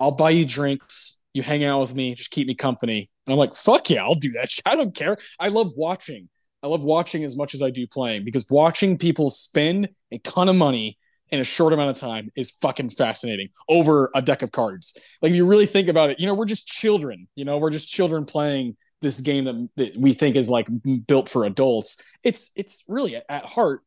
I'll 0.00 0.12
buy 0.12 0.30
you 0.30 0.44
drinks. 0.44 1.20
You 1.32 1.42
hang 1.42 1.64
out 1.64 1.80
with 1.80 1.94
me, 1.94 2.14
just 2.14 2.30
keep 2.30 2.46
me 2.46 2.54
company. 2.54 3.10
And 3.26 3.32
I'm 3.32 3.38
like, 3.38 3.54
fuck 3.54 3.90
yeah, 3.90 4.02
I'll 4.04 4.14
do 4.14 4.32
that. 4.32 4.48
I 4.66 4.76
don't 4.76 4.94
care. 4.94 5.16
I 5.38 5.48
love 5.48 5.72
watching. 5.76 6.28
I 6.62 6.66
love 6.66 6.82
watching 6.82 7.24
as 7.24 7.36
much 7.36 7.54
as 7.54 7.62
I 7.62 7.70
do 7.70 7.86
playing 7.86 8.24
because 8.24 8.46
watching 8.50 8.96
people 8.96 9.30
spend 9.30 9.90
a 10.10 10.18
ton 10.18 10.48
of 10.48 10.56
money 10.56 10.98
in 11.30 11.40
a 11.40 11.44
short 11.44 11.72
amount 11.72 11.90
of 11.90 11.96
time 11.96 12.30
is 12.36 12.50
fucking 12.50 12.90
fascinating 12.90 13.48
over 13.68 14.10
a 14.14 14.22
deck 14.22 14.42
of 14.42 14.52
cards. 14.52 14.96
Like 15.20 15.30
if 15.30 15.36
you 15.36 15.46
really 15.46 15.66
think 15.66 15.88
about 15.88 16.10
it, 16.10 16.20
you 16.20 16.26
know, 16.26 16.34
we're 16.34 16.44
just 16.46 16.66
children, 16.66 17.28
you 17.34 17.44
know, 17.44 17.58
we're 17.58 17.70
just 17.70 17.88
children 17.88 18.24
playing 18.24 18.76
this 19.02 19.20
game 19.20 19.44
that, 19.44 19.68
that 19.76 19.96
we 19.96 20.14
think 20.14 20.36
is 20.36 20.48
like 20.48 20.68
built 21.06 21.28
for 21.28 21.44
adults. 21.44 22.02
It's 22.22 22.50
it's 22.56 22.84
really 22.88 23.16
at, 23.28 23.44
heart 23.44 23.82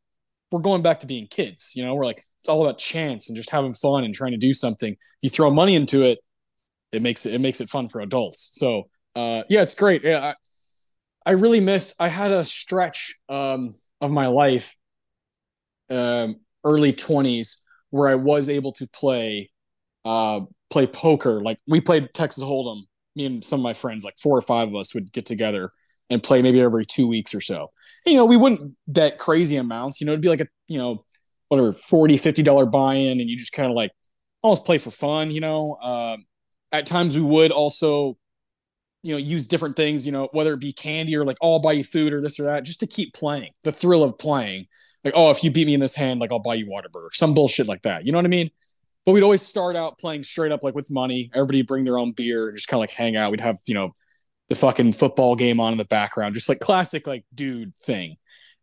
we're 0.52 0.60
going 0.60 0.82
back 0.82 1.00
to 1.00 1.08
being 1.08 1.28
kids. 1.28 1.74
You 1.76 1.86
know, 1.86 1.96
we're 1.96 2.06
like 2.06 2.24
it's 2.40 2.50
all 2.50 2.64
about 2.64 2.78
chance 2.78 3.30
and 3.30 3.36
just 3.36 3.50
having 3.50 3.74
fun 3.74 4.04
and 4.04 4.14
trying 4.14 4.32
to 4.32 4.38
do 4.38 4.54
something. 4.54 4.96
You 5.22 5.30
throw 5.30 5.50
money 5.52 5.76
into 5.76 6.04
it, 6.04 6.20
it 6.92 7.02
makes 7.02 7.26
it 7.26 7.34
it 7.34 7.40
makes 7.40 7.62
it 7.62 7.70
fun 7.70 7.90
for 7.90 8.02
adults. 8.02 8.52
So 8.54 8.84
uh, 9.16 9.44
yeah, 9.50 9.62
it's 9.62 9.74
great. 9.74 10.04
Yeah, 10.04 10.34
I, 11.26 11.32
I 11.32 11.34
really 11.34 11.60
miss. 11.60 11.96
I 12.00 12.08
had 12.08 12.32
a 12.32 12.46
stretch 12.46 13.16
um, 13.28 13.74
of 14.00 14.12
my 14.12 14.28
life 14.28 14.78
um, 15.90 16.38
early 16.64 16.94
20s 16.94 17.64
where 17.90 18.10
I 18.10 18.16
was 18.16 18.50
able 18.50 18.74
to 18.74 18.88
play 18.88 19.50
uh 20.06 20.42
play 20.70 20.88
poker. 20.88 21.42
Like 21.42 21.60
we 21.68 21.82
played 21.82 22.14
Texas 22.14 22.44
Hold'em. 22.44 22.84
Me 23.18 23.26
and 23.26 23.44
some 23.44 23.60
of 23.60 23.64
my 23.64 23.74
friends, 23.74 24.06
like 24.06 24.18
four 24.18 24.38
or 24.38 24.42
five 24.42 24.70
of 24.70 24.76
us, 24.76 24.94
would 24.94 25.12
get 25.12 25.26
together 25.26 25.72
and 26.10 26.24
play 26.24 26.42
maybe 26.42 26.62
every 26.62 26.86
two 26.86 27.08
weeks 27.08 27.36
or 27.36 27.42
so. 27.42 27.72
You 28.06 28.14
know, 28.14 28.26
we 28.26 28.38
wouldn't 28.38 28.76
bet 28.88 29.18
crazy 29.18 29.58
amounts. 29.58 30.00
You 30.00 30.08
know, 30.08 30.14
it'd 30.14 30.22
be 30.22 30.30
like 30.30 30.42
a 30.42 30.48
you 30.70 30.78
know 30.78 31.04
whatever 31.50 31.72
40 31.72 32.18
50 32.18 32.44
dollar 32.44 32.66
buy-in 32.66 33.20
and 33.20 33.30
you 33.30 33.38
just 33.38 33.54
kind 33.54 33.70
of 33.70 33.76
like 33.76 33.92
almost 34.42 34.66
play 34.66 34.78
for 34.78 34.92
fun 34.92 35.32
you 35.32 35.40
know 35.40 35.78
uh, 35.82 36.18
at 36.72 36.86
times 36.86 37.16
we 37.16 37.22
would 37.22 37.52
also 37.52 38.18
you 39.04 39.14
know 39.14 39.18
use 39.18 39.46
different 39.46 39.76
things 39.76 40.06
you 40.06 40.12
know 40.12 40.30
whether 40.32 40.54
it 40.54 40.60
be 40.60 40.74
candy 40.74 41.16
or 41.16 41.24
like 41.24 41.38
oh, 41.42 41.54
i'll 41.54 41.60
buy 41.60 41.72
you 41.72 41.84
food 41.84 42.14
or 42.14 42.22
this 42.22 42.40
or 42.40 42.44
that 42.44 42.64
just 42.64 42.80
to 42.80 42.88
keep 42.88 43.14
playing 43.14 43.52
the 43.64 43.72
thrill 43.72 44.04
of 44.04 44.18
playing 44.18 44.66
like 45.04 45.14
oh 45.16 45.30
if 45.30 45.44
you 45.44 45.52
beat 45.52 45.68
me 45.68 45.74
in 45.74 45.80
this 45.80 45.96
hand 45.96 46.20
like 46.20 46.32
i'll 46.32 46.40
buy 46.40 46.56
you 46.56 46.66
Whataburger 46.66 47.10
some 47.14 47.34
bullshit 47.34 47.68
like 47.68 47.84
that 47.84 48.06
you 48.06 48.12
know 48.12 48.18
what 48.18 48.26
i 48.26 48.30
mean 48.30 48.50
but 49.08 49.14
we'd 49.14 49.24
always 49.24 49.42
start 49.42 49.76
out 49.76 49.98
playing 49.98 50.22
straight 50.22 50.52
up 50.52 50.64
like 50.64 50.76
with 50.76 50.92
money 50.92 51.32
everybody 51.34 51.64
bring 51.64 51.84
their 51.84 51.98
own 51.98 52.12
beer 52.12 52.52
just 52.52 52.68
kind 52.68 52.78
of 52.78 52.82
like 52.82 52.92
hang 52.92 53.16
out 53.16 53.32
we'd 53.32 53.42
have 53.42 53.58
you 53.66 53.74
know 53.74 53.92
the 54.50 54.56
fucking 54.56 54.94
football 54.94 55.36
game 55.36 55.60
on 55.60 55.72
in 55.72 55.78
the 55.80 55.86
background 55.86 56.36
just 56.36 56.50
like 56.50 56.60
classic 56.60 57.08
like 57.08 57.26
dude 57.34 57.74
thing 57.82 58.18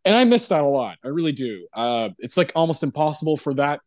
and 0.05 0.13
I 0.13 0.23
miss 0.23 0.47
that 0.49 0.61
a 0.61 0.67
lot. 0.67 0.99
I 1.03 1.07
really 1.07 1.31
do. 1.31 1.67
Uh, 1.73 2.09
it's 2.19 2.37
like 2.37 2.51
almost 2.55 2.83
impossible 2.83 3.37
for 3.37 3.55
that 3.55 3.81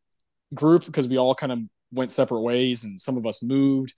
group 0.53 0.85
because 0.85 1.09
we 1.09 1.17
all 1.17 1.35
kind 1.35 1.53
of 1.53 1.61
went 1.93 2.11
separate 2.11 2.41
ways 2.41 2.85
and 2.85 3.01
some 3.01 3.17
of 3.17 3.25
us 3.25 3.43
moved. 3.43 3.95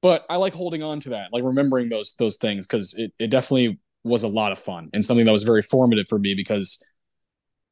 But 0.00 0.24
I 0.30 0.36
like 0.36 0.54
holding 0.54 0.84
on 0.84 1.00
to 1.00 1.08
that, 1.10 1.32
like 1.32 1.42
remembering 1.42 1.88
those 1.88 2.14
those 2.14 2.36
things 2.36 2.66
because 2.66 2.94
it, 2.94 3.12
it 3.18 3.28
definitely 3.28 3.80
was 4.04 4.22
a 4.22 4.28
lot 4.28 4.52
of 4.52 4.58
fun 4.58 4.88
and 4.92 5.04
something 5.04 5.26
that 5.26 5.32
was 5.32 5.42
very 5.42 5.62
formative 5.62 6.06
for 6.06 6.20
me 6.20 6.34
because 6.34 6.88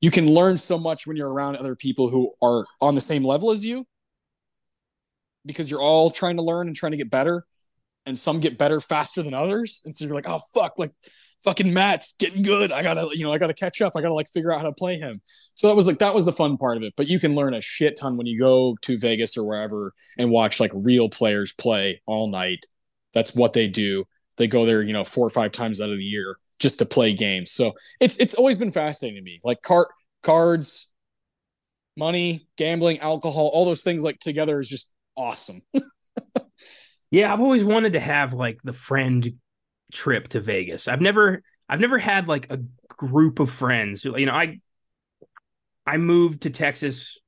you 0.00 0.10
can 0.10 0.26
learn 0.26 0.56
so 0.56 0.76
much 0.76 1.06
when 1.06 1.16
you're 1.16 1.32
around 1.32 1.54
other 1.56 1.76
people 1.76 2.08
who 2.08 2.32
are 2.42 2.66
on 2.80 2.96
the 2.96 3.00
same 3.00 3.24
level 3.24 3.52
as 3.52 3.64
you 3.64 3.86
because 5.46 5.70
you're 5.70 5.80
all 5.80 6.10
trying 6.10 6.36
to 6.36 6.42
learn 6.42 6.66
and 6.66 6.76
trying 6.76 6.92
to 6.92 6.98
get 6.98 7.10
better 7.10 7.44
and 8.06 8.18
some 8.18 8.40
get 8.40 8.58
better 8.58 8.80
faster 8.80 9.22
than 9.22 9.34
others 9.34 9.82
and 9.84 9.94
so 9.94 10.04
you're 10.04 10.14
like 10.14 10.28
oh 10.28 10.40
fuck 10.54 10.78
like 10.78 10.92
fucking 11.44 11.72
Matt's 11.72 12.14
getting 12.18 12.42
good. 12.42 12.72
I 12.72 12.82
gotta, 12.82 13.06
you 13.12 13.22
know, 13.22 13.32
I 13.32 13.38
gotta 13.38 13.54
catch 13.54 13.80
up. 13.82 13.92
I 13.94 14.00
gotta 14.00 14.14
like 14.14 14.28
figure 14.30 14.50
out 14.50 14.60
how 14.60 14.66
to 14.66 14.72
play 14.72 14.98
him. 14.98 15.20
So 15.54 15.68
that 15.68 15.76
was 15.76 15.86
like 15.86 15.98
that 15.98 16.14
was 16.14 16.24
the 16.24 16.32
fun 16.32 16.56
part 16.56 16.76
of 16.76 16.82
it. 16.82 16.94
But 16.96 17.06
you 17.06 17.20
can 17.20 17.34
learn 17.34 17.54
a 17.54 17.60
shit 17.60 17.98
ton 18.00 18.16
when 18.16 18.26
you 18.26 18.38
go 18.38 18.76
to 18.82 18.98
Vegas 18.98 19.36
or 19.36 19.44
wherever 19.46 19.92
and 20.18 20.30
watch 20.30 20.58
like 20.58 20.72
real 20.74 21.08
players 21.08 21.52
play 21.52 22.00
all 22.06 22.28
night. 22.28 22.66
That's 23.12 23.34
what 23.34 23.52
they 23.52 23.68
do. 23.68 24.04
They 24.36 24.48
go 24.48 24.64
there, 24.64 24.82
you 24.82 24.92
know, 24.92 25.04
four 25.04 25.26
or 25.26 25.30
five 25.30 25.52
times 25.52 25.80
out 25.80 25.90
of 25.90 25.98
the 25.98 26.04
year 26.04 26.38
just 26.58 26.78
to 26.80 26.86
play 26.86 27.12
games. 27.12 27.52
So 27.52 27.74
it's 28.00 28.18
it's 28.18 28.34
always 28.34 28.58
been 28.58 28.72
fascinating 28.72 29.20
to 29.20 29.24
me. 29.24 29.40
Like 29.44 29.62
cart 29.62 29.88
cards, 30.22 30.90
money, 31.96 32.48
gambling, 32.56 33.00
alcohol, 33.00 33.50
all 33.52 33.66
those 33.66 33.84
things 33.84 34.02
like 34.02 34.18
together 34.18 34.58
is 34.58 34.68
just 34.68 34.93
awesome. 35.16 35.62
yeah, 37.10 37.32
I've 37.32 37.40
always 37.40 37.64
wanted 37.64 37.94
to 37.94 38.00
have 38.00 38.32
like 38.32 38.58
the 38.62 38.72
friend 38.72 39.34
trip 39.92 40.28
to 40.28 40.40
Vegas. 40.40 40.88
I've 40.88 41.00
never 41.00 41.42
I've 41.68 41.80
never 41.80 41.98
had 41.98 42.28
like 42.28 42.50
a 42.50 42.60
group 42.88 43.38
of 43.38 43.50
friends 43.50 44.02
who 44.02 44.16
you 44.18 44.26
know 44.26 44.32
I 44.32 44.60
I 45.86 45.96
moved 45.96 46.42
to 46.42 46.50
Texas 46.50 47.18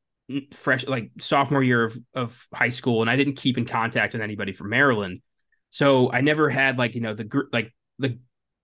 fresh 0.54 0.84
like 0.86 1.10
sophomore 1.20 1.62
year 1.62 1.84
of, 1.84 1.96
of 2.14 2.46
high 2.52 2.70
school 2.70 3.00
and 3.00 3.08
I 3.08 3.16
didn't 3.16 3.34
keep 3.34 3.58
in 3.58 3.64
contact 3.64 4.12
with 4.12 4.22
anybody 4.22 4.52
from 4.52 4.70
Maryland. 4.70 5.22
So 5.70 6.10
I 6.10 6.20
never 6.20 6.48
had 6.48 6.78
like 6.78 6.94
you 6.94 7.00
know 7.00 7.14
the 7.14 7.24
group 7.24 7.50
like 7.52 7.72
the 7.98 8.18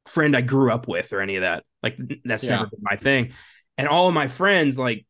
friend 0.07 0.37
I 0.37 0.41
grew 0.41 0.73
up 0.73 0.89
with 0.89 1.13
or 1.13 1.21
any 1.21 1.37
of 1.37 1.43
that. 1.43 1.65
Like 1.83 1.97
that's 2.25 2.45
yeah. 2.45 2.57
never 2.57 2.67
been 2.67 2.81
my 2.83 2.97
thing. 2.97 3.33
And 3.79 3.89
all 3.89 4.09
of 4.09 4.15
my 4.15 4.29
friends 4.29 4.79
like 4.79 5.07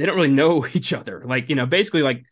they 0.00 0.06
don't 0.06 0.16
really 0.16 0.28
know 0.28 0.66
each 0.72 0.92
other. 0.92 1.22
Like, 1.24 1.48
you 1.50 1.54
know, 1.54 1.66
basically 1.66 2.02
like 2.02 2.24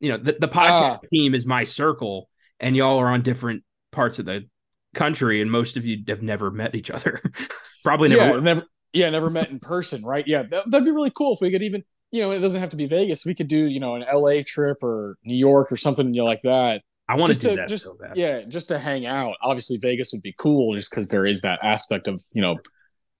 you 0.00 0.10
know, 0.10 0.16
the, 0.16 0.36
the 0.38 0.48
podcast 0.48 0.96
uh, 0.96 0.98
team 1.12 1.34
is 1.34 1.46
my 1.46 1.64
circle 1.64 2.28
and 2.58 2.76
y'all 2.76 2.98
are 2.98 3.08
on 3.08 3.22
different 3.22 3.62
parts 3.92 4.18
of 4.18 4.26
the 4.26 4.46
country, 4.94 5.40
and 5.40 5.50
most 5.50 5.76
of 5.76 5.84
you 5.84 5.98
have 6.08 6.22
never 6.22 6.50
met 6.50 6.74
each 6.74 6.90
other. 6.90 7.22
Probably 7.84 8.08
never, 8.08 8.34
yeah, 8.34 8.40
never, 8.40 8.62
yeah, 8.92 9.10
never 9.10 9.30
met 9.30 9.50
in 9.50 9.60
person, 9.60 10.02
right? 10.02 10.26
Yeah, 10.26 10.42
that, 10.42 10.66
would 10.70 10.84
be 10.84 10.90
really 10.90 11.10
cool 11.10 11.34
if 11.34 11.40
we 11.40 11.50
could 11.50 11.62
even, 11.62 11.82
you 12.10 12.20
know, 12.20 12.32
it 12.32 12.40
doesn't 12.40 12.60
have 12.60 12.70
to 12.70 12.76
be 12.76 12.86
Vegas. 12.86 13.24
We 13.24 13.34
could 13.34 13.48
do, 13.48 13.66
you 13.66 13.80
know, 13.80 13.94
an 13.94 14.04
LA 14.12 14.42
trip 14.44 14.82
or 14.82 15.16
New 15.24 15.36
York 15.36 15.72
or 15.72 15.76
something 15.76 16.12
you 16.12 16.22
know, 16.22 16.26
like 16.26 16.42
that. 16.42 16.82
I 17.08 17.16
want 17.16 17.28
just 17.28 17.42
to 17.42 17.50
do 17.50 17.56
that 17.56 17.68
just, 17.68 17.84
so 17.84 17.96
bad. 18.00 18.16
Yeah, 18.16 18.42
just 18.42 18.68
to 18.68 18.78
hang 18.78 19.06
out. 19.06 19.36
Obviously, 19.42 19.78
Vegas 19.78 20.12
would 20.12 20.22
be 20.22 20.34
cool 20.38 20.76
just 20.76 20.90
because 20.90 21.08
there 21.08 21.26
is 21.26 21.40
that 21.40 21.58
aspect 21.62 22.06
of, 22.06 22.22
you 22.34 22.42
know, 22.42 22.56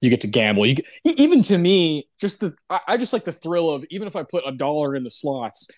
you 0.01 0.11
get 0.11 0.21
to 0.21 0.29
gamble. 0.29 0.67
You 0.67 0.77
even 1.05 1.43
to 1.43 1.59
me, 1.59 2.09
just 2.21 2.41
the 2.41 2.55
I, 2.69 2.81
I 2.89 2.97
just 2.97 3.13
like 3.13 3.25
the 3.25 3.33
thrill 3.33 3.71
of 3.71 3.85
even 3.91 4.07
if 4.07 4.17
I 4.17 4.23
put 4.23 4.45
a 4.47 4.53
dollar 4.53 4.95
in 4.95 5.03
the 5.03 5.11
slots, 5.11 5.69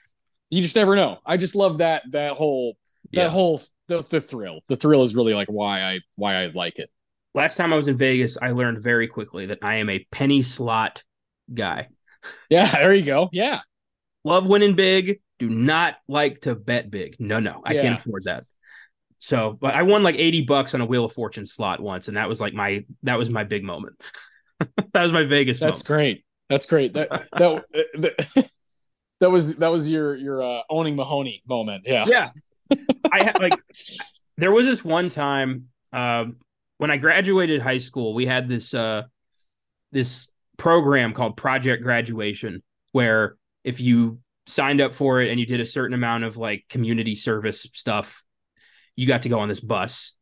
you 0.52 0.60
just 0.60 0.76
never 0.76 0.94
know. 0.94 1.18
I 1.24 1.38
just 1.38 1.56
love 1.56 1.78
that 1.78 2.02
that 2.10 2.34
whole 2.34 2.76
that 3.12 3.22
yeah. 3.22 3.28
whole 3.28 3.62
the, 3.88 4.02
the 4.02 4.20
thrill. 4.20 4.60
The 4.68 4.76
thrill 4.76 5.02
is 5.02 5.16
really 5.16 5.32
like 5.32 5.48
why 5.48 5.80
I 5.80 6.00
why 6.16 6.34
I 6.34 6.46
like 6.48 6.78
it. 6.78 6.90
Last 7.34 7.56
time 7.56 7.72
I 7.72 7.76
was 7.76 7.88
in 7.88 7.96
Vegas, 7.96 8.36
I 8.40 8.50
learned 8.50 8.82
very 8.82 9.08
quickly 9.08 9.46
that 9.46 9.60
I 9.62 9.76
am 9.76 9.88
a 9.88 10.06
penny 10.10 10.42
slot 10.42 11.04
guy. 11.52 11.88
Yeah, 12.50 12.70
there 12.70 12.92
you 12.92 13.02
go. 13.02 13.30
Yeah. 13.32 13.60
Love 14.24 14.46
winning 14.46 14.74
big. 14.76 15.20
Do 15.38 15.48
not 15.48 15.96
like 16.06 16.42
to 16.42 16.54
bet 16.54 16.90
big. 16.90 17.16
No, 17.18 17.40
no, 17.40 17.62
I 17.64 17.72
yeah. 17.72 17.82
can't 17.82 18.00
afford 18.00 18.24
that. 18.24 18.44
So, 19.18 19.56
but 19.58 19.74
I 19.74 19.84
won 19.84 20.02
like 20.02 20.16
80 20.16 20.42
bucks 20.42 20.74
on 20.74 20.82
a 20.82 20.86
Wheel 20.86 21.06
of 21.06 21.14
Fortune 21.14 21.46
slot 21.46 21.80
once, 21.80 22.08
and 22.08 22.18
that 22.18 22.28
was 22.28 22.42
like 22.42 22.52
my 22.52 22.84
that 23.04 23.18
was 23.18 23.30
my 23.30 23.44
big 23.44 23.64
moment. 23.64 23.96
that 24.60 25.02
was 25.02 25.12
my 25.12 25.24
Vegas. 25.24 25.58
That's 25.58 25.88
moment. 25.88 25.98
great. 25.98 26.24
That's 26.50 26.66
great. 26.66 26.92
That 26.92 27.08
that, 27.38 27.64
that 27.94 28.50
that 29.22 29.30
was 29.30 29.58
that 29.58 29.70
was 29.70 29.90
your 29.90 30.16
your 30.16 30.42
uh, 30.42 30.62
owning 30.68 30.96
Mahoney 30.96 31.42
moment. 31.48 31.84
Yeah. 31.86 32.04
Yeah. 32.06 32.30
I 33.12 33.24
had 33.24 33.38
like 33.38 33.54
there 34.36 34.50
was 34.50 34.66
this 34.66 34.84
one 34.84 35.10
time 35.10 35.68
uh, 35.92 36.24
when 36.78 36.90
I 36.90 36.96
graduated 36.96 37.62
high 37.62 37.78
school, 37.78 38.14
we 38.14 38.26
had 38.26 38.48
this 38.48 38.74
uh, 38.74 39.02
this 39.92 40.28
program 40.56 41.14
called 41.14 41.36
Project 41.36 41.84
Graduation, 41.84 42.64
where 42.90 43.36
if 43.62 43.80
you 43.80 44.18
signed 44.48 44.80
up 44.80 44.92
for 44.92 45.20
it 45.20 45.30
and 45.30 45.38
you 45.38 45.46
did 45.46 45.60
a 45.60 45.66
certain 45.66 45.94
amount 45.94 46.24
of 46.24 46.36
like 46.36 46.64
community 46.68 47.14
service 47.14 47.62
stuff, 47.74 48.24
you 48.96 49.06
got 49.06 49.22
to 49.22 49.28
go 49.28 49.38
on 49.38 49.48
this 49.48 49.60
bus. 49.60 50.16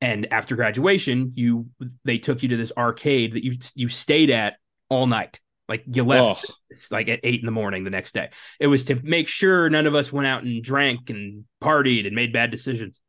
And 0.00 0.32
after 0.32 0.56
graduation, 0.56 1.34
you 1.36 1.68
they 2.04 2.18
took 2.18 2.42
you 2.42 2.48
to 2.48 2.56
this 2.56 2.72
arcade 2.76 3.34
that 3.34 3.44
you 3.44 3.58
you 3.76 3.88
stayed 3.88 4.30
at 4.30 4.56
all 4.88 5.06
night. 5.06 5.38
Like 5.70 5.84
you 5.86 6.02
left 6.02 6.46
oh. 6.50 6.76
like 6.90 7.08
at 7.08 7.20
eight 7.22 7.38
in 7.38 7.46
the 7.46 7.52
morning 7.52 7.84
the 7.84 7.90
next 7.90 8.12
day. 8.12 8.30
It 8.58 8.66
was 8.66 8.86
to 8.86 8.96
make 9.04 9.28
sure 9.28 9.70
none 9.70 9.86
of 9.86 9.94
us 9.94 10.12
went 10.12 10.26
out 10.26 10.42
and 10.42 10.64
drank 10.64 11.10
and 11.10 11.44
partied 11.62 12.08
and 12.08 12.16
made 12.16 12.32
bad 12.32 12.50
decisions. 12.50 13.00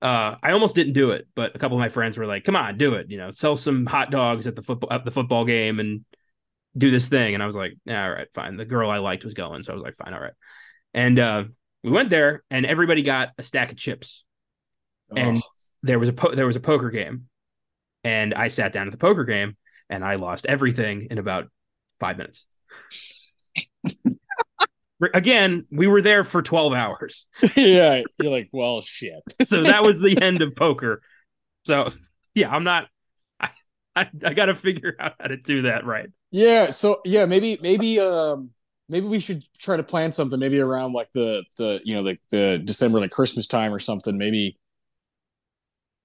Uh, 0.00 0.36
I 0.42 0.52
almost 0.52 0.74
didn't 0.74 0.94
do 0.94 1.10
it, 1.10 1.28
but 1.34 1.54
a 1.54 1.58
couple 1.58 1.76
of 1.76 1.80
my 1.80 1.90
friends 1.90 2.16
were 2.16 2.24
like, 2.24 2.44
"Come 2.44 2.56
on, 2.56 2.78
do 2.78 2.94
it! 2.94 3.10
You 3.10 3.18
know, 3.18 3.30
sell 3.30 3.56
some 3.56 3.84
hot 3.84 4.10
dogs 4.10 4.46
at 4.46 4.56
the 4.56 4.62
football 4.62 4.90
at 4.90 5.04
the 5.04 5.10
football 5.10 5.44
game 5.44 5.80
and 5.80 6.06
do 6.76 6.90
this 6.90 7.10
thing." 7.10 7.34
And 7.34 7.42
I 7.42 7.46
was 7.46 7.54
like, 7.54 7.74
"All 7.86 8.10
right, 8.10 8.26
fine." 8.32 8.56
The 8.56 8.64
girl 8.64 8.88
I 8.88 8.96
liked 8.96 9.22
was 9.22 9.34
going, 9.34 9.62
so 9.62 9.70
I 9.70 9.74
was 9.74 9.82
like, 9.82 9.96
"Fine, 9.98 10.14
all 10.14 10.20
right." 10.20 10.32
And 10.94 11.18
uh, 11.18 11.44
we 11.84 11.90
went 11.90 12.08
there, 12.08 12.42
and 12.50 12.64
everybody 12.64 13.02
got 13.02 13.32
a 13.36 13.42
stack 13.42 13.70
of 13.70 13.76
chips, 13.76 14.24
oh. 15.10 15.16
and 15.16 15.42
there 15.82 15.98
was 15.98 16.08
a 16.08 16.14
po- 16.14 16.34
there 16.34 16.46
was 16.46 16.56
a 16.56 16.60
poker 16.60 16.88
game, 16.88 17.28
and 18.02 18.32
I 18.32 18.48
sat 18.48 18.72
down 18.72 18.86
at 18.86 18.92
the 18.92 18.98
poker 18.98 19.24
game, 19.24 19.58
and 19.90 20.02
I 20.02 20.14
lost 20.14 20.46
everything 20.46 21.08
in 21.10 21.18
about 21.18 21.51
five 22.02 22.18
minutes. 22.18 22.44
Again, 25.14 25.66
we 25.70 25.86
were 25.86 26.02
there 26.02 26.24
for 26.24 26.42
12 26.42 26.74
hours. 26.74 27.26
yeah. 27.56 28.02
You're 28.20 28.32
like, 28.32 28.50
well, 28.52 28.80
shit. 28.80 29.22
so 29.44 29.62
that 29.62 29.84
was 29.84 30.00
the 30.00 30.20
end 30.20 30.42
of 30.42 30.54
poker. 30.56 31.00
So, 31.64 31.90
yeah, 32.34 32.50
I'm 32.50 32.64
not, 32.64 32.88
I, 33.40 33.50
I, 33.94 34.10
I 34.24 34.34
got 34.34 34.46
to 34.46 34.54
figure 34.54 34.94
out 34.98 35.14
how 35.20 35.28
to 35.28 35.36
do 35.36 35.62
that 35.62 35.84
right. 35.84 36.08
Yeah. 36.30 36.70
So, 36.70 37.00
yeah, 37.04 37.24
maybe, 37.26 37.58
maybe, 37.62 38.00
um, 38.00 38.50
maybe 38.88 39.06
we 39.06 39.20
should 39.20 39.44
try 39.58 39.76
to 39.76 39.82
plan 39.82 40.12
something 40.12 40.38
maybe 40.38 40.58
around 40.58 40.92
like 40.92 41.08
the, 41.14 41.44
the, 41.56 41.80
you 41.84 41.94
know, 41.94 42.02
the, 42.02 42.18
the 42.30 42.58
December, 42.64 43.00
like 43.00 43.10
Christmas 43.10 43.46
time 43.46 43.72
or 43.72 43.78
something. 43.78 44.18
Maybe, 44.18 44.58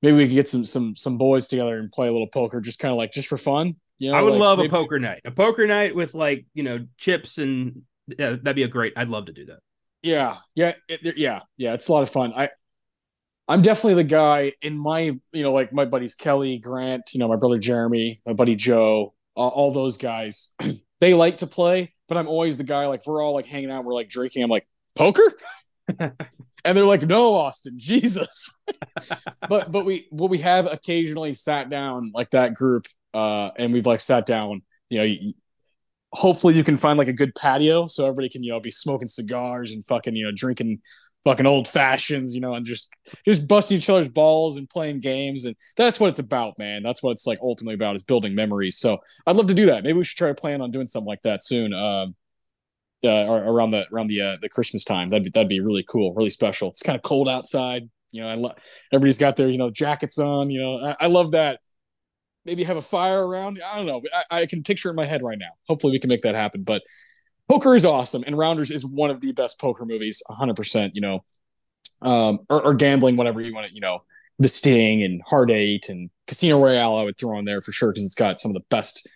maybe 0.03 0.17
we 0.17 0.27
could 0.27 0.35
get 0.35 0.47
some, 0.47 0.65
some, 0.65 0.95
some 0.95 1.17
boys 1.17 1.47
together 1.47 1.77
and 1.79 1.91
play 1.91 2.07
a 2.07 2.11
little 2.11 2.27
poker, 2.27 2.61
just 2.61 2.79
kind 2.79 2.91
of 2.91 2.97
like, 2.97 3.11
just 3.11 3.27
for 3.27 3.37
fun. 3.37 3.75
You 3.99 4.11
know, 4.11 4.17
I 4.17 4.21
would 4.21 4.33
like 4.33 4.39
love 4.39 4.57
maybe... 4.59 4.67
a 4.67 4.71
poker 4.71 4.99
night. 4.99 5.21
A 5.25 5.31
poker 5.31 5.65
night 5.65 5.95
with 5.95 6.13
like 6.13 6.45
you 6.53 6.63
know 6.63 6.85
chips 6.97 7.37
and 7.37 7.83
yeah, 8.07 8.31
that'd 8.41 8.55
be 8.55 8.63
a 8.63 8.67
great. 8.67 8.93
I'd 8.95 9.09
love 9.09 9.25
to 9.25 9.33
do 9.33 9.45
that. 9.47 9.59
Yeah, 10.01 10.37
yeah, 10.55 10.73
it, 10.87 11.17
yeah, 11.17 11.41
yeah. 11.57 11.73
It's 11.73 11.87
a 11.87 11.91
lot 11.91 12.03
of 12.03 12.09
fun. 12.09 12.33
I, 12.33 12.49
I'm 13.47 13.61
definitely 13.61 13.95
the 13.95 14.09
guy 14.09 14.53
in 14.61 14.77
my 14.77 14.99
you 14.99 15.43
know 15.43 15.51
like 15.51 15.73
my 15.73 15.85
buddies 15.85 16.15
Kelly 16.15 16.57
Grant, 16.57 17.13
you 17.13 17.19
know 17.19 17.27
my 17.27 17.35
brother 17.35 17.57
Jeremy, 17.57 18.21
my 18.25 18.33
buddy 18.33 18.55
Joe, 18.55 19.13
all, 19.35 19.49
all 19.49 19.71
those 19.71 19.97
guys. 19.97 20.53
they 21.01 21.13
like 21.13 21.37
to 21.37 21.47
play, 21.47 21.93
but 22.07 22.17
I'm 22.17 22.27
always 22.27 22.57
the 22.57 22.63
guy 22.63 22.85
like 22.87 23.05
we're 23.05 23.21
all 23.23 23.33
like 23.33 23.45
hanging 23.45 23.71
out, 23.71 23.83
we're 23.83 23.93
like 23.93 24.09
drinking. 24.09 24.43
I'm 24.43 24.49
like 24.49 24.67
poker. 24.95 25.33
and 25.99 26.77
they're 26.77 26.85
like, 26.85 27.03
"No, 27.03 27.35
Austin, 27.35 27.75
Jesus." 27.77 28.55
but 29.49 29.71
but 29.71 29.85
we 29.85 30.07
what 30.11 30.29
we 30.29 30.39
have 30.39 30.71
occasionally 30.71 31.33
sat 31.33 31.69
down 31.69 32.11
like 32.13 32.29
that 32.31 32.53
group 32.53 32.87
uh, 33.17 33.51
and 33.57 33.73
we've 33.73 33.85
like 33.85 33.99
sat 33.99 34.25
down, 34.25 34.61
you 34.89 34.99
know, 34.99 35.31
hopefully 36.13 36.53
you 36.53 36.63
can 36.63 36.77
find 36.77 36.97
like 36.97 37.07
a 37.07 37.13
good 37.13 37.33
patio 37.35 37.87
so 37.87 38.05
everybody 38.05 38.29
can 38.29 38.43
you 38.43 38.51
know 38.51 38.59
be 38.59 38.71
smoking 38.71 39.07
cigars 39.07 39.71
and 39.71 39.85
fucking 39.85 40.15
you 40.15 40.23
know 40.23 40.31
drinking 40.33 40.79
fucking 41.25 41.45
old 41.45 41.67
fashions, 41.67 42.33
you 42.33 42.39
know, 42.39 42.53
and 42.53 42.65
just 42.65 42.89
just 43.25 43.47
busting 43.47 43.77
each 43.77 43.89
other's 43.89 44.07
balls 44.07 44.55
and 44.55 44.69
playing 44.69 44.99
games, 44.99 45.45
and 45.45 45.55
that's 45.75 45.99
what 45.99 46.09
it's 46.09 46.19
about, 46.19 46.57
man. 46.57 46.83
That's 46.83 47.03
what 47.03 47.11
it's 47.11 47.27
like 47.27 47.39
ultimately 47.41 47.75
about 47.75 47.95
is 47.95 48.03
building 48.03 48.35
memories. 48.35 48.77
So 48.77 48.99
I'd 49.25 49.35
love 49.35 49.47
to 49.47 49.53
do 49.53 49.65
that. 49.65 49.83
Maybe 49.83 49.97
we 49.97 50.03
should 50.03 50.17
try 50.17 50.29
to 50.29 50.35
plan 50.35 50.61
on 50.61 50.71
doing 50.71 50.87
something 50.87 51.07
like 51.07 51.23
that 51.23 51.43
soon. 51.43 51.73
Um, 51.73 52.15
uh, 53.03 53.43
around 53.45 53.71
the 53.71 53.85
around 53.93 54.07
the 54.07 54.21
uh, 54.21 54.37
the 54.41 54.49
Christmas 54.49 54.83
time. 54.83 55.07
That'd 55.09 55.23
be 55.23 55.29
that'd 55.29 55.49
be 55.49 55.59
really 55.59 55.83
cool, 55.83 56.13
really 56.13 56.29
special. 56.29 56.69
It's 56.69 56.81
kind 56.81 56.95
of 56.95 57.03
cold 57.03 57.29
outside. 57.29 57.89
You 58.11 58.21
know, 58.21 58.29
I 58.29 58.35
love 58.35 58.53
everybody's 58.91 59.17
got 59.17 59.35
their 59.35 59.49
you 59.49 59.57
know 59.57 59.69
jackets 59.69 60.17
on. 60.17 60.49
You 60.49 60.61
know, 60.61 60.77
I, 60.79 60.95
I 61.01 61.07
love 61.07 61.31
that. 61.31 61.59
Maybe 62.47 62.63
have 62.63 62.77
a 62.77 62.81
fire 62.81 63.27
around. 63.27 63.61
I 63.63 63.75
don't 63.75 63.85
know. 63.85 64.01
I, 64.31 64.41
I 64.41 64.45
can 64.45 64.63
picture 64.63 64.87
it 64.89 64.93
in 64.93 64.95
my 64.95 65.05
head 65.05 65.21
right 65.21 65.37
now. 65.37 65.51
Hopefully, 65.67 65.91
we 65.91 65.99
can 65.99 66.07
make 66.07 66.21
that 66.21 66.33
happen. 66.33 66.63
But 66.63 66.81
poker 67.49 67.75
is 67.75 67.85
awesome, 67.85 68.23
and 68.25 68.37
Rounders 68.37 68.71
is 68.71 68.85
one 68.85 69.09
of 69.09 69.21
the 69.21 69.33
best 69.33 69.59
poker 69.59 69.85
movies, 69.85 70.23
100. 70.27 70.55
percent 70.55 70.95
You 70.95 71.01
know, 71.01 71.19
um, 72.01 72.39
or, 72.49 72.63
or, 72.63 72.73
gambling, 72.73 73.17
whatever 73.17 73.41
you 73.41 73.53
want 73.53 73.67
to, 73.67 73.73
you 73.73 73.81
know, 73.81 73.99
The 74.39 74.47
Sting 74.47 75.03
and 75.03 75.21
Hard 75.27 75.51
Eight 75.51 75.89
and 75.89 76.09
Casino 76.25 76.63
Royale. 76.63 76.95
I 76.95 77.03
would 77.03 77.17
throw 77.17 77.37
in 77.37 77.45
there 77.45 77.61
for 77.61 77.71
sure 77.71 77.91
because 77.91 78.05
it's 78.05 78.15
got 78.15 78.39
some 78.39 78.51
of 78.51 78.55
the 78.55 78.65
best 78.69 79.09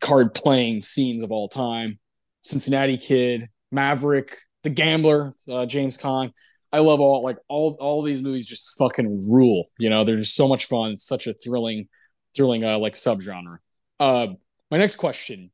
card 0.00 0.34
playing 0.34 0.82
scenes 0.82 1.22
of 1.22 1.30
all 1.30 1.48
time. 1.48 1.98
Cincinnati 2.42 2.96
Kid, 2.96 3.48
Maverick, 3.70 4.36
The 4.64 4.70
Gambler, 4.70 5.34
uh, 5.48 5.66
James 5.66 5.96
Caan. 5.96 6.32
I 6.72 6.78
love 6.78 6.98
all 6.98 7.22
like 7.22 7.36
all 7.48 7.76
all 7.78 8.02
these 8.02 8.20
movies 8.20 8.46
just 8.46 8.76
fucking 8.76 9.30
rule. 9.30 9.66
You 9.78 9.90
know, 9.90 10.02
they're 10.02 10.16
just 10.16 10.34
so 10.34 10.48
much 10.48 10.64
fun. 10.64 10.90
It's 10.90 11.06
such 11.06 11.28
a 11.28 11.32
thrilling, 11.32 11.88
thrilling 12.36 12.64
uh, 12.64 12.78
like 12.78 12.94
subgenre. 12.94 13.58
Uh, 14.00 14.28
my 14.70 14.78
next 14.78 14.96
question 14.96 15.50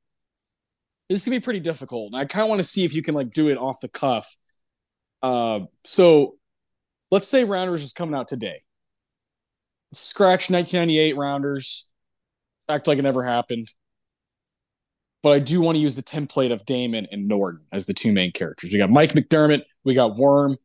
this 1.11 1.25
can 1.25 1.33
be 1.33 1.41
pretty 1.41 1.61
difficult. 1.61 2.13
And 2.13 2.17
I 2.17 2.25
kind 2.25 2.45
of 2.45 2.49
want 2.49 2.61
to 2.61 2.67
see 2.67 2.85
if 2.85 2.95
you 2.95 3.03
can 3.03 3.17
like 3.17 3.31
do 3.31 3.49
it 3.49 3.59
off 3.59 3.81
the 3.81 3.89
cuff. 3.89 4.37
Uh, 5.21 5.61
so 5.85 6.37
let's 7.11 7.27
say 7.27 7.43
Rounders 7.43 7.83
was 7.83 7.93
coming 7.93 8.15
out 8.15 8.29
today. 8.29 8.63
Scratch 9.93 10.51
1998 10.51 11.17
Rounders, 11.17 11.91
act 12.69 12.87
like 12.87 12.99
it 12.99 13.03
never 13.03 13.25
happened. 13.25 13.67
But 15.23 15.31
I 15.31 15.39
do 15.41 15.61
want 15.61 15.77
to 15.77 15.81
use 15.81 15.97
the 15.97 16.03
template 16.03 16.53
of 16.53 16.65
Damon 16.65 17.09
and 17.11 17.27
Norton 17.27 17.67
as 17.73 17.87
the 17.87 17.93
two 17.93 18.13
main 18.13 18.31
characters. 18.31 18.73
We 18.73 18.79
got 18.79 18.89
Mike 18.89 19.13
McDermott, 19.13 19.63
we 19.83 19.95
got 19.95 20.17
Worm, 20.17 20.59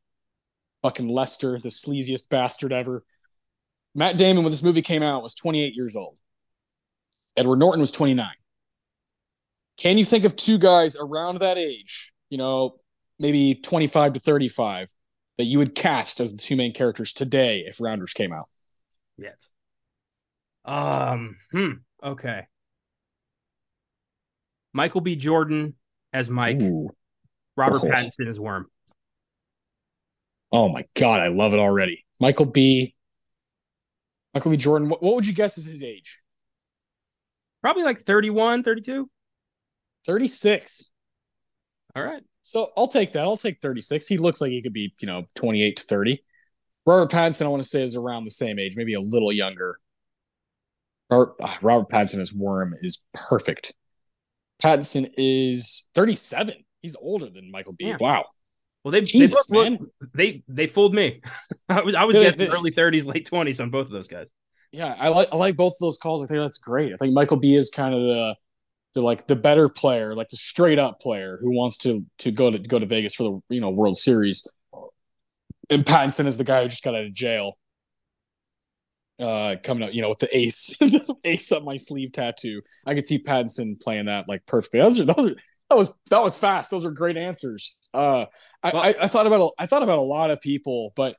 fucking 0.83 1.09
Lester, 1.09 1.57
the 1.57 1.69
sleaziest 1.69 2.29
bastard 2.29 2.71
ever. 2.71 3.03
Matt 3.95 4.17
Damon, 4.17 4.43
when 4.43 4.51
this 4.51 4.63
movie 4.63 4.81
came 4.81 5.01
out, 5.01 5.23
was 5.23 5.33
28 5.33 5.73
years 5.73 5.95
old. 5.95 6.19
Edward 7.37 7.57
Norton 7.57 7.79
was 7.79 7.91
29. 7.91 8.27
Can 9.77 9.97
you 9.97 10.05
think 10.05 10.25
of 10.25 10.35
two 10.35 10.57
guys 10.57 10.95
around 10.95 11.39
that 11.39 11.57
age, 11.57 12.13
you 12.29 12.37
know, 12.37 12.75
maybe 13.19 13.55
25 13.55 14.13
to 14.13 14.19
35, 14.19 14.89
that 15.37 15.45
you 15.45 15.57
would 15.57 15.75
cast 15.75 16.19
as 16.19 16.31
the 16.31 16.37
two 16.37 16.55
main 16.55 16.73
characters 16.73 17.13
today 17.13 17.63
if 17.65 17.79
Rounders 17.79 18.13
came 18.13 18.33
out? 18.33 18.49
Yes. 19.17 19.49
Um, 20.65 21.37
hmm, 21.51 21.71
okay. 22.03 22.47
Michael 24.73 25.01
B. 25.01 25.15
Jordan 25.15 25.75
as 26.11 26.29
Mike, 26.29 26.61
Ooh. 26.61 26.89
Robert. 27.55 27.81
Pattinson 27.81 28.29
as 28.29 28.39
Worm. 28.39 28.67
Oh 30.51 30.69
my 30.69 30.83
god, 30.95 31.21
I 31.21 31.27
love 31.27 31.53
it 31.53 31.59
already. 31.59 32.05
Michael 32.19 32.45
B. 32.45 32.94
Michael 34.35 34.51
B. 34.51 34.57
Jordan. 34.57 34.89
What, 34.89 35.01
what 35.01 35.15
would 35.15 35.25
you 35.25 35.33
guess 35.33 35.57
is 35.57 35.65
his 35.65 35.81
age? 35.81 36.21
Probably 37.61 37.83
like 37.83 38.01
31, 38.01 38.63
32. 38.63 39.09
36. 40.05 40.91
All 41.95 42.03
right. 42.03 42.21
So 42.41 42.71
I'll 42.77 42.87
take 42.87 43.13
that. 43.13 43.23
I'll 43.23 43.37
take 43.37 43.59
36. 43.61 44.05
He 44.05 44.17
looks 44.17 44.41
like 44.41 44.51
he 44.51 44.61
could 44.61 44.73
be, 44.73 44.93
you 44.99 45.07
know, 45.07 45.25
28 45.35 45.77
to 45.77 45.83
30. 45.83 46.23
Robert 46.85 47.09
Pattinson, 47.09 47.45
I 47.45 47.49
want 47.49 47.63
to 47.63 47.67
say, 47.67 47.81
is 47.81 47.95
around 47.95 48.25
the 48.25 48.31
same 48.31 48.59
age, 48.59 48.75
maybe 48.77 48.93
a 48.93 48.99
little 48.99 49.31
younger. 49.31 49.79
Robert, 51.09 51.35
uh, 51.41 51.55
Robert 51.61 51.89
Pattinson 51.89 52.19
as 52.19 52.33
Worm 52.33 52.75
is 52.79 53.03
perfect. 53.15 53.73
Pattinson 54.61 55.09
is 55.17 55.87
37. 55.95 56.53
He's 56.81 56.95
older 56.95 57.29
than 57.29 57.49
Michael 57.49 57.73
B. 57.73 57.85
Yeah. 57.87 57.97
Wow. 57.99 58.25
Well, 58.85 58.91
they 58.91 59.01
Jesus, 59.01 59.47
they, 59.47 59.63
man. 59.63 59.79
they 60.13 60.43
they 60.47 60.67
fooled 60.67 60.93
me. 60.93 61.21
I 61.69 61.81
was 61.81 61.95
I 61.95 62.03
was 62.03 62.15
guessing 62.15 62.49
early 62.49 62.69
30s, 62.69 63.07
late 63.07 63.27
20s 63.27 63.59
on 63.59 63.71
both 63.71 63.87
of 63.87 63.91
those 63.91 64.07
guys. 64.07 64.29
Yeah, 64.71 64.95
I 64.99 65.07
like 65.07 65.27
I 65.31 65.37
like 65.37 65.55
both 65.55 65.73
of 65.73 65.79
those 65.79 65.97
calls. 65.97 66.21
I 66.21 66.27
think 66.27 66.39
that's 66.39 66.59
great. 66.59 66.93
I 66.93 66.97
think 66.97 67.11
Michael 67.11 67.37
B 67.37 67.55
is 67.55 67.71
kind 67.71 67.95
of 67.95 68.01
the 68.01 68.35
the 68.93 69.01
like 69.01 69.25
the 69.25 69.35
better 69.35 69.69
player, 69.69 70.15
like 70.15 70.29
the 70.29 70.37
straight 70.37 70.77
up 70.77 70.99
player 70.99 71.39
who 71.41 71.51
wants 71.51 71.77
to 71.77 72.05
to 72.19 72.31
go 72.31 72.51
to 72.51 72.59
go 72.59 72.77
to 72.77 72.85
Vegas 72.85 73.15
for 73.15 73.23
the 73.23 73.55
you 73.55 73.59
know 73.59 73.71
World 73.71 73.97
Series. 73.97 74.45
And 75.71 75.83
Pattinson 75.83 76.27
is 76.27 76.37
the 76.37 76.43
guy 76.43 76.61
who 76.61 76.69
just 76.69 76.83
got 76.83 76.93
out 76.93 77.05
of 77.05 77.13
jail. 77.13 77.57
Uh, 79.17 79.55
coming 79.63 79.87
up, 79.87 79.93
you 79.95 80.01
know, 80.01 80.09
with 80.09 80.19
the 80.19 80.37
ace, 80.37 80.77
ace 81.25 81.51
up 81.51 81.63
my 81.63 81.77
sleeve 81.77 82.11
tattoo. 82.11 82.61
I 82.85 82.93
could 82.93 83.07
see 83.07 83.17
Pattinson 83.17 83.81
playing 83.81 84.05
that 84.05 84.29
like 84.29 84.45
perfectly. 84.45 84.81
Those 84.81 84.99
are, 84.99 85.05
those 85.05 85.27
are, 85.27 85.35
that 85.69 85.77
was 85.77 85.97
that 86.09 86.21
was 86.21 86.35
fast. 86.35 86.71
Those 86.71 86.85
are 86.85 86.91
great 86.91 87.17
answers. 87.17 87.77
Uh, 87.93 88.25
I, 88.61 88.71
well, 88.71 88.83
I, 88.83 88.95
I 89.01 89.07
thought 89.07 89.27
about 89.27 89.41
a, 89.41 89.49
I 89.63 89.65
thought 89.65 89.83
about 89.83 89.99
a 89.99 90.03
lot 90.03 90.31
of 90.31 90.41
people, 90.41 90.93
but 90.95 91.15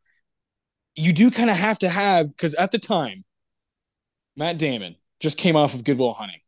you 0.95 1.13
do 1.13 1.31
kind 1.31 1.51
of 1.51 1.57
have 1.57 1.79
to 1.81 1.89
have 1.89 2.29
because 2.29 2.55
at 2.55 2.71
the 2.71 2.79
time, 2.79 3.25
Matt 4.37 4.59
Damon 4.59 4.97
just 5.21 5.39
came 5.39 5.57
off 5.57 5.75
of 5.75 5.85
Good 5.85 5.99
Will 5.99 6.13
Hunting 6.13 6.41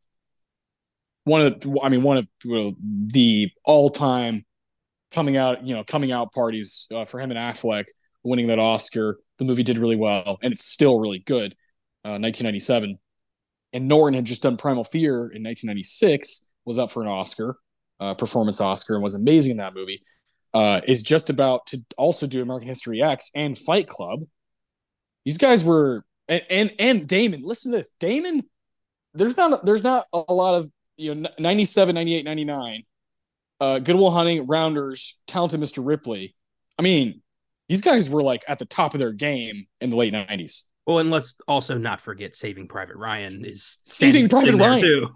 one 1.29 1.41
of 1.41 1.59
the, 1.59 1.79
I 1.83 1.89
mean, 1.89 2.01
one 2.01 2.17
of 2.17 2.27
the 2.43 3.51
all-time 3.63 4.45
coming 5.11 5.37
out, 5.37 5.65
you 5.65 5.75
know, 5.75 5.83
coming 5.83 6.11
out 6.11 6.33
parties 6.33 6.87
uh, 6.93 7.05
for 7.05 7.19
him 7.19 7.31
and 7.31 7.39
Affleck 7.39 7.85
winning 8.23 8.47
that 8.47 8.59
Oscar. 8.59 9.19
The 9.37 9.45
movie 9.45 9.63
did 9.63 9.77
really 9.77 9.95
well, 9.95 10.37
and 10.41 10.51
it's 10.51 10.65
still 10.65 10.99
really 10.99 11.19
good. 11.19 11.53
Uh, 12.03 12.17
1997, 12.17 12.97
and 13.73 13.87
Norton 13.87 14.15
had 14.15 14.25
just 14.25 14.41
done 14.41 14.57
Primal 14.57 14.83
Fear 14.83 15.13
in 15.13 15.43
1996, 15.43 16.51
was 16.65 16.79
up 16.79 16.91
for 16.91 17.03
an 17.03 17.09
Oscar, 17.09 17.57
uh, 17.99 18.13
performance 18.13 18.61
Oscar, 18.61 18.95
and 18.95 19.03
was 19.03 19.15
amazing 19.15 19.51
in 19.51 19.57
that 19.57 19.73
movie. 19.73 20.03
Uh, 20.53 20.81
is 20.87 21.03
just 21.03 21.29
about 21.29 21.67
to 21.67 21.77
also 21.95 22.25
do 22.25 22.41
American 22.41 22.67
History 22.67 23.03
X 23.03 23.29
and 23.35 23.57
Fight 23.57 23.87
Club. 23.87 24.21
These 25.25 25.37
guys 25.37 25.63
were 25.63 26.03
and 26.27 26.43
and, 26.49 26.73
and 26.79 27.07
Damon. 27.07 27.41
Listen 27.43 27.71
to 27.71 27.77
this, 27.77 27.89
Damon. 27.99 28.43
There's 29.13 29.37
not 29.37 29.63
there's 29.63 29.83
not 29.83 30.07
a 30.11 30.33
lot 30.33 30.55
of 30.55 30.71
you 30.99 31.15
know 31.15 31.29
97 31.39 31.95
98 31.95 32.25
99 32.25 32.83
uh 33.61 33.79
Good 33.79 33.95
Will 33.95 34.11
Hunting 34.11 34.45
rounders 34.45 35.21
talented 35.25 35.59
mr 35.59 35.85
ripley 35.85 36.35
i 36.77 36.81
mean 36.81 37.21
these 37.69 37.81
guys 37.81 38.09
were 38.09 38.21
like 38.21 38.43
at 38.47 38.59
the 38.59 38.65
top 38.65 38.93
of 38.93 38.99
their 38.99 39.13
game 39.13 39.65
in 39.79 39.89
the 39.89 39.95
late 39.95 40.13
90s 40.13 40.65
well 40.85 40.99
and 40.99 41.09
let's 41.09 41.37
also 41.47 41.77
not 41.77 42.01
forget 42.01 42.35
saving 42.35 42.67
private 42.67 42.97
ryan 42.97 43.45
is 43.45 43.79
saving 43.85 44.27
private 44.29 44.55
ryan 44.55 44.81
too. 44.81 45.07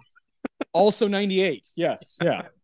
also 0.72 1.06
98 1.06 1.66
yes 1.76 2.18
yeah 2.22 2.42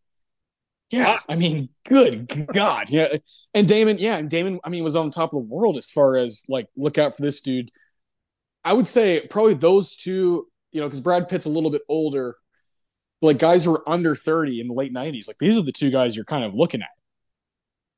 yeah 0.91 1.17
ah. 1.19 1.23
i 1.29 1.35
mean 1.35 1.69
good 1.85 2.27
god. 2.53 2.89
Yeah 2.89 3.15
and 3.53 3.67
damon 3.67 3.97
yeah 3.97 4.17
and 4.17 4.29
damon 4.29 4.59
i 4.63 4.69
mean 4.69 4.83
was 4.83 4.95
on 4.95 5.11
top 5.11 5.33
of 5.33 5.39
the 5.39 5.47
world 5.47 5.77
as 5.77 5.89
far 5.89 6.15
as 6.15 6.45
like 6.49 6.67
look 6.75 6.97
out 6.97 7.15
for 7.15 7.21
this 7.21 7.41
dude. 7.41 7.71
I 8.63 8.73
would 8.73 8.87
say 8.87 9.21
probably 9.29 9.55
those 9.55 9.95
two 9.95 10.47
you 10.71 10.81
know 10.81 10.87
because 10.87 10.99
brad 10.99 11.27
pitt's 11.27 11.45
a 11.45 11.49
little 11.49 11.71
bit 11.71 11.81
older 11.89 12.35
like 13.21 13.39
guys 13.39 13.65
who 13.65 13.73
are 13.75 13.89
under 13.89 14.15
30 14.15 14.61
in 14.61 14.67
the 14.67 14.73
late 14.73 14.93
90s 14.93 15.27
like 15.27 15.37
these 15.39 15.57
are 15.57 15.63
the 15.63 15.71
two 15.71 15.91
guys 15.91 16.15
you're 16.15 16.25
kind 16.25 16.43
of 16.43 16.53
looking 16.53 16.81
at. 16.81 16.89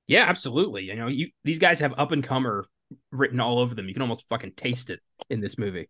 Yeah 0.07 0.25
absolutely. 0.27 0.83
You 0.83 0.95
know 0.95 1.07
you 1.07 1.29
these 1.43 1.59
guys 1.59 1.79
have 1.79 1.93
up 1.97 2.11
and 2.11 2.23
comer 2.23 2.65
written 3.11 3.39
all 3.39 3.59
over 3.59 3.75
them. 3.75 3.87
You 3.87 3.93
can 3.93 4.01
almost 4.01 4.25
fucking 4.29 4.53
taste 4.55 4.89
it 4.89 4.99
in 5.29 5.39
this 5.41 5.57
movie. 5.57 5.89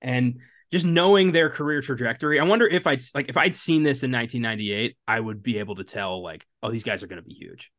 And 0.00 0.40
just 0.74 0.84
knowing 0.84 1.30
their 1.30 1.48
career 1.48 1.80
trajectory 1.80 2.40
i 2.40 2.42
wonder 2.42 2.66
if 2.66 2.84
i'd 2.88 3.00
like 3.14 3.28
if 3.28 3.36
i'd 3.36 3.54
seen 3.54 3.84
this 3.84 4.02
in 4.02 4.10
1998 4.10 4.96
i 5.06 5.20
would 5.20 5.40
be 5.40 5.58
able 5.58 5.76
to 5.76 5.84
tell 5.84 6.20
like 6.20 6.44
oh 6.64 6.70
these 6.72 6.82
guys 6.82 7.00
are 7.04 7.06
going 7.06 7.22
to 7.22 7.28
be 7.28 7.32
huge 7.32 7.70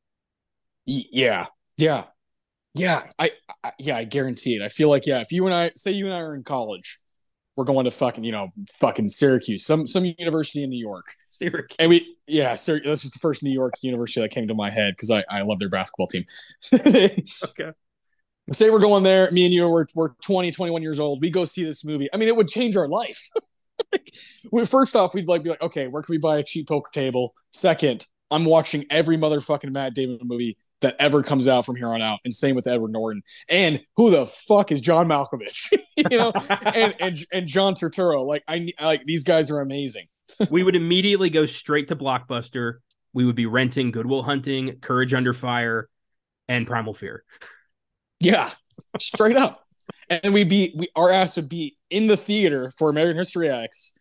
yeah 0.85 1.47
yeah 1.75 2.05
yeah 2.73 3.03
I, 3.19 3.31
I 3.61 3.73
yeah 3.79 3.97
i 3.97 4.05
guarantee 4.05 4.55
it 4.55 4.61
i 4.61 4.69
feel 4.69 4.87
like 4.87 5.05
yeah 5.05 5.19
if 5.19 5.33
you 5.33 5.45
and 5.45 5.53
i 5.53 5.71
say 5.75 5.91
you 5.91 6.05
and 6.05 6.15
i 6.15 6.21
are 6.21 6.35
in 6.35 6.43
college 6.43 6.99
we're 7.57 7.65
going 7.65 7.83
to 7.83 7.91
fucking 7.91 8.23
you 8.23 8.31
know 8.31 8.49
fucking 8.69 9.09
Syracuse, 9.09 9.65
some 9.65 9.85
some 9.85 10.05
university 10.17 10.63
in 10.63 10.69
New 10.69 10.79
York. 10.79 11.05
Syracuse. 11.29 11.75
And 11.79 11.89
we 11.89 12.17
yeah, 12.27 12.51
this 12.53 12.69
is 12.69 13.11
the 13.11 13.19
first 13.19 13.43
New 13.43 13.51
York 13.51 13.75
university 13.81 14.21
that 14.21 14.31
came 14.31 14.47
to 14.47 14.53
my 14.53 14.69
head 14.69 14.93
because 14.93 15.09
I 15.09 15.23
I 15.29 15.43
love 15.43 15.59
their 15.59 15.69
basketball 15.69 16.07
team. 16.07 16.25
okay. 16.73 17.71
Say 18.51 18.69
we're 18.69 18.79
going 18.79 19.03
there, 19.03 19.31
me 19.31 19.45
and 19.45 19.53
you 19.53 19.67
we're 19.67 19.85
we're 19.95 20.09
20, 20.23 20.51
21 20.51 20.81
years 20.83 20.99
old. 20.99 21.21
We 21.21 21.31
go 21.31 21.45
see 21.45 21.63
this 21.63 21.83
movie. 21.83 22.07
I 22.13 22.17
mean, 22.17 22.29
it 22.29 22.35
would 22.35 22.47
change 22.47 22.75
our 22.77 22.87
life. 22.87 23.29
we, 24.51 24.65
first 24.65 24.95
off, 24.95 25.13
we'd 25.13 25.27
like 25.27 25.43
be 25.43 25.49
like, 25.49 25.61
okay, 25.61 25.87
where 25.87 26.03
can 26.03 26.13
we 26.13 26.19
buy 26.19 26.37
a 26.37 26.43
cheap 26.43 26.67
poker 26.67 26.91
table? 26.93 27.33
Second, 27.51 28.05
I'm 28.29 28.45
watching 28.45 28.85
every 28.91 29.17
motherfucking 29.17 29.71
Matt 29.71 29.95
Damon 29.95 30.19
movie 30.23 30.57
that 30.81 30.95
ever 30.99 31.23
comes 31.23 31.47
out 31.47 31.65
from 31.65 31.75
here 31.75 31.87
on 31.87 32.01
out. 32.01 32.19
And 32.23 32.35
same 32.35 32.55
with 32.55 32.67
Edward 32.67 32.91
Norton. 32.91 33.23
And 33.49 33.81
who 33.95 34.11
the 34.11 34.25
fuck 34.25 34.71
is 34.71 34.81
John 34.81 35.07
Malkovich? 35.07 35.71
you 35.95 36.17
know, 36.17 36.31
and, 36.65 36.95
and 36.99 37.25
and 37.31 37.47
John 37.47 37.73
Turturro. 37.73 38.25
Like 38.25 38.43
I 38.47 38.71
like 38.79 39.05
these 39.05 39.23
guys 39.23 39.49
are 39.49 39.61
amazing. 39.61 40.05
we 40.51 40.63
would 40.63 40.75
immediately 40.75 41.29
go 41.29 41.45
straight 41.45 41.87
to 41.87 41.95
Blockbuster. 41.95 42.75
We 43.13 43.25
would 43.25 43.35
be 43.35 43.45
renting 43.45 43.91
Good 43.91 44.05
Will 44.05 44.23
Hunting, 44.23 44.79
Courage 44.81 45.13
Under 45.13 45.33
Fire, 45.33 45.89
and 46.47 46.67
Primal 46.67 46.93
Fear. 46.93 47.23
Yeah, 48.19 48.49
straight 48.99 49.37
up. 49.37 49.61
And 50.09 50.33
we'd 50.33 50.49
be 50.49 50.73
we 50.75 50.87
our 50.95 51.11
ass 51.11 51.35
would 51.35 51.49
be 51.49 51.77
in 51.89 52.07
the 52.07 52.17
theater 52.17 52.71
for 52.77 52.89
American 52.89 53.17
History 53.17 53.49
X, 53.49 53.97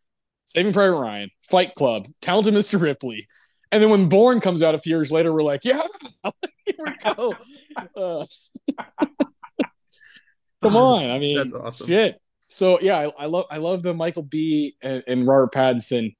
Saving 0.46 0.72
Private 0.72 0.98
Ryan, 0.98 1.30
Fight 1.42 1.74
Club, 1.74 2.06
Talented 2.20 2.54
Mr. 2.54 2.80
Ripley, 2.80 3.26
and 3.74 3.82
then 3.82 3.90
when 3.90 4.08
Bourne 4.08 4.40
comes 4.40 4.62
out 4.62 4.76
a 4.76 4.78
few 4.78 4.96
years 4.96 5.10
later, 5.10 5.32
we're 5.32 5.42
like, 5.42 5.64
yeah, 5.64 5.82
here 6.64 6.76
we 6.78 7.14
go. 7.16 7.34
Uh, 7.96 8.24
come 10.62 10.76
on, 10.76 11.10
I 11.10 11.18
mean, 11.18 11.52
awesome. 11.52 11.88
shit. 11.88 12.20
So 12.46 12.78
yeah, 12.80 12.98
I, 12.98 13.24
I, 13.24 13.26
love 13.26 13.46
I 13.50 13.56
love 13.56 13.82
the 13.82 13.92
Michael 13.92 14.22
B 14.22 14.76
and, 14.80 15.02
and 15.08 15.26
Robert 15.26 15.52
Pattinson. 15.52 16.14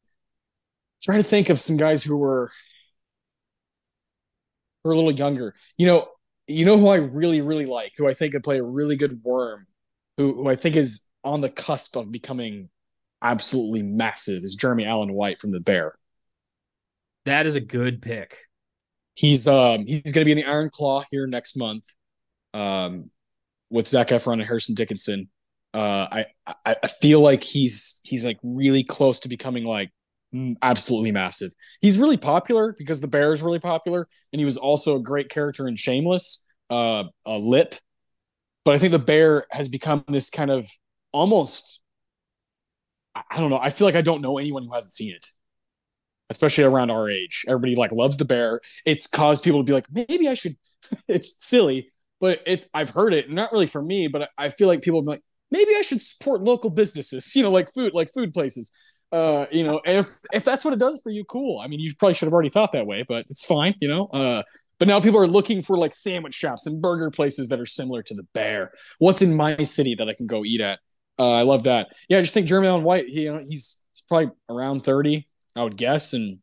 Try 1.01 1.19
to 1.19 1.23
think 1.23 1.49
of 1.49 1.61
some 1.61 1.77
guys 1.77 2.03
who 2.03 2.17
were 2.17 2.51
who 4.83 4.91
are 4.91 4.93
a 4.93 4.97
little 4.97 5.13
younger. 5.13 5.55
You 5.79 5.87
know, 5.87 6.09
you 6.47 6.65
know 6.65 6.79
who 6.79 6.89
I 6.89 6.97
really 6.97 7.41
really 7.41 7.67
like, 7.67 7.93
who 7.97 8.09
I 8.09 8.15
think 8.15 8.33
could 8.33 8.43
play 8.45 8.59
a 8.59 8.65
really 8.65 8.97
good 8.97 9.21
worm, 9.23 9.67
who 10.17 10.35
who 10.35 10.49
I 10.49 10.57
think 10.57 10.77
is 10.77 11.09
on 11.23 11.41
the 11.41 11.51
cusp 11.51 11.97
of 11.97 12.13
becoming 12.13 12.69
absolutely 13.23 13.83
massive 13.83 14.43
is 14.43 14.55
Jeremy 14.55 14.85
Allen 14.85 15.13
White 15.13 15.39
from 15.39 15.51
The 15.51 15.61
Bear. 15.61 15.95
That 17.25 17.47
is 17.47 17.55
a 17.55 17.61
good 17.61 18.03
pick. 18.03 18.37
He's 19.17 19.49
um 19.49 19.87
he's 19.87 20.13
going 20.13 20.23
to 20.23 20.25
be 20.25 20.33
in 20.33 20.39
the 20.39 20.45
Iron 20.45 20.71
Claw 20.73 21.05
here 21.11 21.27
next 21.27 21.57
month, 21.57 21.85
um, 22.53 23.11
with 23.71 23.89
Zac 23.89 24.09
Efron 24.09 24.35
and 24.35 24.43
Harrison 24.43 24.75
Dickinson. 24.75 25.29
Uh, 25.73 26.07
I, 26.11 26.27
I 26.65 26.77
I 26.83 26.87
feel 26.87 27.21
like 27.21 27.43
he's 27.43 28.01
he's 28.05 28.25
like 28.25 28.39
really 28.43 28.85
close 28.85 29.21
to 29.21 29.29
becoming 29.29 29.65
like 29.65 29.91
absolutely 30.63 31.13
massive. 31.13 31.53
He's 31.81 31.99
really 31.99 32.17
popular 32.17 32.75
because 32.77 33.01
the 33.01 33.09
bear 33.09 33.33
is 33.33 33.43
really 33.43 33.61
popular, 33.61 34.09
and 34.33 34.41
he 34.41 34.45
was 34.45 34.57
also 34.57 34.97
a 34.97 35.01
great 35.01 35.31
character 35.31 35.69
in 35.69 35.77
Shameless, 35.77 36.47
uh, 36.71 37.05
a 37.27 37.39
lip. 37.39 37.75
But 38.65 38.75
I 38.75 38.79
think 38.79 38.93
the 38.93 38.99
bear 38.99 39.45
has 39.51 39.69
become 39.69 40.05
this 40.09 40.31
kind 40.31 40.51
of 40.51 40.67
almost 41.13 41.81
I 43.15 43.39
don't 43.39 43.51
know. 43.51 43.61
I 43.61 43.71
feel 43.71 43.87
like 43.87 43.95
I 43.95 44.01
don't 44.01 44.23
know 44.23 44.39
anyone 44.39 44.65
who 44.65 44.73
hasn't 44.73 44.93
seen 44.93 45.13
it 45.15 45.27
especially 46.31 46.65
around 46.65 46.91
our 46.91 47.09
age. 47.09 47.45
Everybody 47.49 47.75
like 47.75 47.93
loves 47.93 48.17
the 48.17 48.25
bear. 48.25 48.61
It's 48.85 49.07
caused 49.07 49.43
people 49.43 49.61
to 49.61 49.65
be 49.65 49.73
like, 49.73 49.87
maybe 49.93 50.29
I 50.29 50.35
should. 50.35 50.57
it's 51.09 51.45
silly, 51.47 51.93
but 52.21 52.41
it's 52.47 52.69
I've 52.75 52.91
heard 52.91 53.15
it. 53.15 53.31
Not 53.31 53.53
really 53.53 53.67
for 53.67 53.83
me, 53.83 54.09
but 54.09 54.31
I 54.37 54.49
feel 54.49 54.69
like 54.69 54.83
people 54.83 55.03
be 55.03 55.09
like, 55.09 55.23
maybe 55.51 55.73
I 55.77 55.83
should 55.83 56.01
support 56.01 56.43
local 56.43 56.71
businesses. 56.71 57.33
You 57.37 57.43
know, 57.43 57.51
like 57.51 57.73
food, 57.73 57.95
like 57.95 58.09
food 58.13 58.33
places. 58.35 58.73
Uh, 59.15 59.47
you 59.53 59.63
know, 59.63 59.81
if 59.85 60.19
if 60.33 60.45
that's 60.45 60.65
what 60.65 60.75
it 60.75 60.81
does 60.81 61.01
for 61.03 61.11
you, 61.11 61.25
cool. 61.25 61.61
I 61.61 61.69
mean, 61.69 61.79
you 61.79 61.95
probably 61.95 62.15
should 62.15 62.27
have 62.27 62.35
already 62.35 62.49
thought 62.49 62.73
that 62.73 62.85
way, 62.85 63.05
but 63.07 63.27
it's 63.31 63.45
fine. 63.45 63.77
You 63.81 63.89
know. 63.89 64.03
Uh, 64.07 64.43
but 64.81 64.89
now 64.89 64.99
people 64.99 65.21
are 65.21 65.29
looking 65.29 65.63
for 65.63 65.79
like 65.79 65.95
sandwich 65.95 66.35
shops 66.35 66.67
and 66.67 66.83
burger 66.83 67.11
places 67.11 67.49
that 67.49 67.61
are 67.61 67.67
similar 67.67 68.03
to 68.03 68.15
the 68.15 68.25
bear. 68.35 68.73
What's 68.99 69.23
in 69.23 69.37
my 69.37 69.57
city 69.59 69.95
that 69.95 70.09
I 70.09 70.15
can 70.15 70.27
go 70.27 70.45
eat 70.45 70.61
at? 70.61 70.81
Uh, 71.17 71.31
I 71.31 71.43
love 71.43 71.63
that. 71.63 71.93
Yeah, 72.09 72.19
I 72.19 72.23
just 72.23 72.35
think 72.35 72.49
Jeremy 72.49 72.67
Allen 72.67 72.83
White. 72.83 73.07
He, 73.07 73.23
you 73.23 73.33
know, 73.33 73.41
he's 73.49 73.85
probably 74.09 74.33
around 74.49 74.81
thirty. 74.81 75.29
I 75.55 75.63
would 75.63 75.77
guess, 75.77 76.13
and 76.13 76.41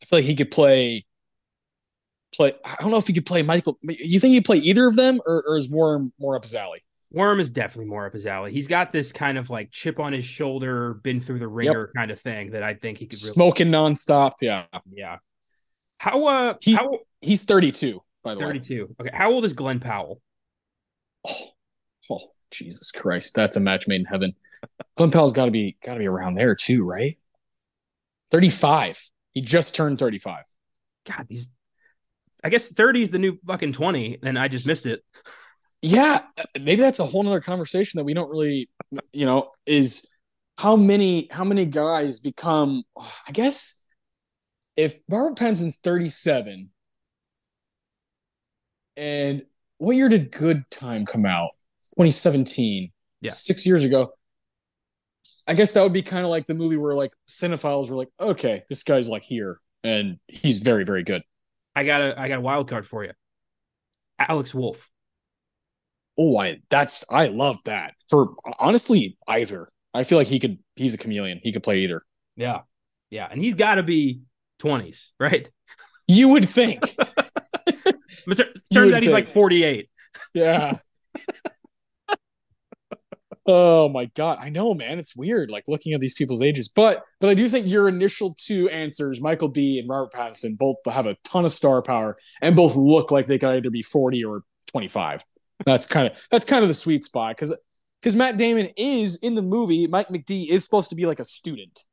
I 0.00 0.06
feel 0.06 0.18
like 0.20 0.24
he 0.24 0.36
could 0.36 0.52
play. 0.52 1.04
Play. 2.32 2.52
I 2.64 2.76
don't 2.80 2.92
know 2.92 2.98
if 2.98 3.08
he 3.08 3.12
could 3.12 3.26
play 3.26 3.42
Michael. 3.42 3.76
You 3.82 4.20
think 4.20 4.34
he'd 4.34 4.44
play 4.44 4.58
either 4.58 4.86
of 4.86 4.94
them, 4.94 5.20
or, 5.26 5.42
or 5.48 5.56
is 5.56 5.68
Worm 5.68 6.12
more 6.20 6.36
up 6.36 6.44
his 6.44 6.54
alley? 6.54 6.84
Worm 7.12 7.40
is 7.40 7.50
definitely 7.50 7.90
more 7.90 8.06
up 8.06 8.14
his 8.14 8.26
alley. 8.26 8.52
He's 8.52 8.68
got 8.68 8.90
this 8.90 9.12
kind 9.12 9.36
of 9.36 9.50
like 9.50 9.70
chip 9.70 10.00
on 10.00 10.14
his 10.14 10.24
shoulder, 10.24 10.94
been 10.94 11.20
through 11.20 11.40
the 11.40 11.48
wringer 11.48 11.90
yep. 11.94 11.94
kind 11.94 12.10
of 12.10 12.18
thing 12.18 12.52
that 12.52 12.62
I 12.62 12.74
think 12.74 12.98
he 12.98 13.06
could 13.06 13.18
really 13.22 13.34
smoking 13.34 13.68
nonstop. 13.68 14.32
Yeah, 14.40 14.64
yeah. 14.90 15.18
How 15.98 16.26
uh 16.26 16.54
he, 16.60 16.74
how 16.74 17.00
he's 17.20 17.44
thirty 17.44 17.70
two 17.70 18.02
by 18.24 18.34
the 18.34 18.40
32. 18.40 18.44
way. 18.44 18.52
Thirty 18.52 18.66
two. 18.66 18.96
Okay, 19.00 19.10
how 19.12 19.30
old 19.30 19.44
is 19.44 19.52
Glen 19.52 19.78
Powell? 19.78 20.22
Oh, 21.26 21.48
oh 22.10 22.30
Jesus 22.50 22.90
Christ, 22.90 23.34
that's 23.34 23.56
a 23.56 23.60
match 23.60 23.86
made 23.86 24.00
in 24.00 24.06
heaven. 24.06 24.34
Glen 24.96 25.10
Powell's 25.10 25.32
got 25.32 25.44
to 25.44 25.50
be 25.50 25.76
got 25.84 25.94
to 25.94 26.00
be 26.00 26.06
around 26.06 26.34
there 26.34 26.54
too, 26.54 26.82
right? 26.82 27.18
35. 28.30 29.10
He 29.34 29.42
just 29.42 29.76
turned 29.76 29.98
35. 29.98 30.44
God, 31.06 31.26
these 31.28 31.50
I 32.44 32.48
guess 32.48 32.68
30 32.68 33.02
is 33.02 33.10
the 33.10 33.18
new 33.18 33.38
fucking 33.46 33.72
20, 33.72 34.18
and 34.22 34.38
I 34.38 34.48
just 34.48 34.66
missed 34.66 34.86
it. 34.86 35.04
Yeah, 35.82 36.22
maybe 36.54 36.80
that's 36.80 37.00
a 37.00 37.04
whole 37.04 37.22
nother 37.24 37.40
conversation 37.40 37.98
that 37.98 38.04
we 38.04 38.14
don't 38.14 38.30
really, 38.30 38.70
you 39.12 39.26
know, 39.26 39.50
is 39.66 40.08
how 40.56 40.76
many 40.76 41.28
how 41.30 41.44
many 41.44 41.66
guys 41.66 42.20
become 42.20 42.84
I 42.96 43.32
guess 43.32 43.80
if 44.76 44.94
Robert 45.08 45.36
Pattinson's 45.36 45.76
37 45.76 46.70
and 48.96 49.42
what 49.78 49.96
year 49.96 50.08
did 50.08 50.30
Good 50.30 50.70
Time 50.70 51.04
come 51.04 51.26
out? 51.26 51.50
2017. 51.96 52.92
Yeah. 53.20 53.30
Six 53.30 53.66
years 53.66 53.84
ago. 53.84 54.12
I 55.46 55.54
guess 55.54 55.74
that 55.74 55.82
would 55.82 55.92
be 55.92 56.02
kind 56.02 56.24
of 56.24 56.30
like 56.30 56.46
the 56.46 56.54
movie 56.54 56.76
where 56.76 56.94
like 56.94 57.12
cinephiles 57.28 57.90
were 57.90 57.96
like, 57.96 58.08
okay, 58.20 58.62
this 58.68 58.84
guy's 58.84 59.08
like 59.08 59.24
here 59.24 59.60
and 59.82 60.18
he's 60.28 60.58
very, 60.58 60.84
very 60.84 61.02
good. 61.02 61.22
I 61.74 61.84
got 61.84 62.00
a 62.00 62.20
I 62.20 62.28
got 62.28 62.38
a 62.38 62.42
wild 62.42 62.68
card 62.68 62.86
for 62.86 63.04
you. 63.04 63.12
Alex 64.18 64.54
Wolff. 64.54 64.88
Oh, 66.18 66.38
I 66.38 66.58
that's 66.70 67.04
I 67.10 67.26
love 67.28 67.58
that. 67.64 67.94
For 68.08 68.34
honestly, 68.58 69.16
either. 69.28 69.68
I 69.94 70.04
feel 70.04 70.18
like 70.18 70.28
he 70.28 70.38
could 70.38 70.58
he's 70.76 70.94
a 70.94 70.98
chameleon. 70.98 71.40
He 71.42 71.52
could 71.52 71.62
play 71.62 71.80
either. 71.80 72.02
Yeah. 72.36 72.60
Yeah. 73.10 73.28
And 73.30 73.40
he's 73.40 73.54
gotta 73.54 73.82
be 73.82 74.22
20s, 74.60 75.10
right? 75.18 75.48
You 76.08 76.30
would 76.30 76.48
think. 76.48 76.94
but 76.96 78.48
turns 78.72 78.92
out 78.92 79.02
he's 79.02 79.12
like 79.12 79.28
48. 79.28 79.88
Yeah. 80.34 80.78
Oh 83.44 83.88
my 83.88 84.04
god, 84.14 84.38
I 84.40 84.50
know, 84.50 84.72
man. 84.72 85.00
It's 85.00 85.16
weird, 85.16 85.50
like 85.50 85.64
looking 85.66 85.94
at 85.94 86.00
these 86.00 86.14
people's 86.14 86.42
ages. 86.42 86.68
But 86.68 87.02
but 87.20 87.28
I 87.28 87.34
do 87.34 87.48
think 87.48 87.66
your 87.66 87.88
initial 87.88 88.36
two 88.38 88.68
answers, 88.68 89.20
Michael 89.20 89.48
B. 89.48 89.80
and 89.80 89.88
Robert 89.88 90.12
Pattinson, 90.12 90.56
both 90.56 90.76
have 90.86 91.06
a 91.06 91.16
ton 91.24 91.44
of 91.44 91.50
star 91.50 91.82
power 91.82 92.16
and 92.40 92.54
both 92.54 92.76
look 92.76 93.10
like 93.10 93.26
they 93.26 93.38
could 93.38 93.56
either 93.56 93.70
be 93.70 93.82
40 93.82 94.24
or 94.24 94.42
25. 94.68 95.24
That's 95.64 95.86
kind 95.86 96.08
of 96.08 96.26
that's 96.30 96.46
kind 96.46 96.62
of 96.62 96.68
the 96.68 96.74
sweet 96.74 97.04
spot 97.04 97.36
because 97.36 97.56
because 98.00 98.16
Matt 98.16 98.36
Damon 98.36 98.68
is 98.76 99.16
in 99.16 99.34
the 99.34 99.42
movie. 99.42 99.86
Mike 99.86 100.08
McD 100.08 100.48
is 100.48 100.64
supposed 100.64 100.90
to 100.90 100.96
be 100.96 101.06
like 101.06 101.20
a 101.20 101.24
student. 101.24 101.84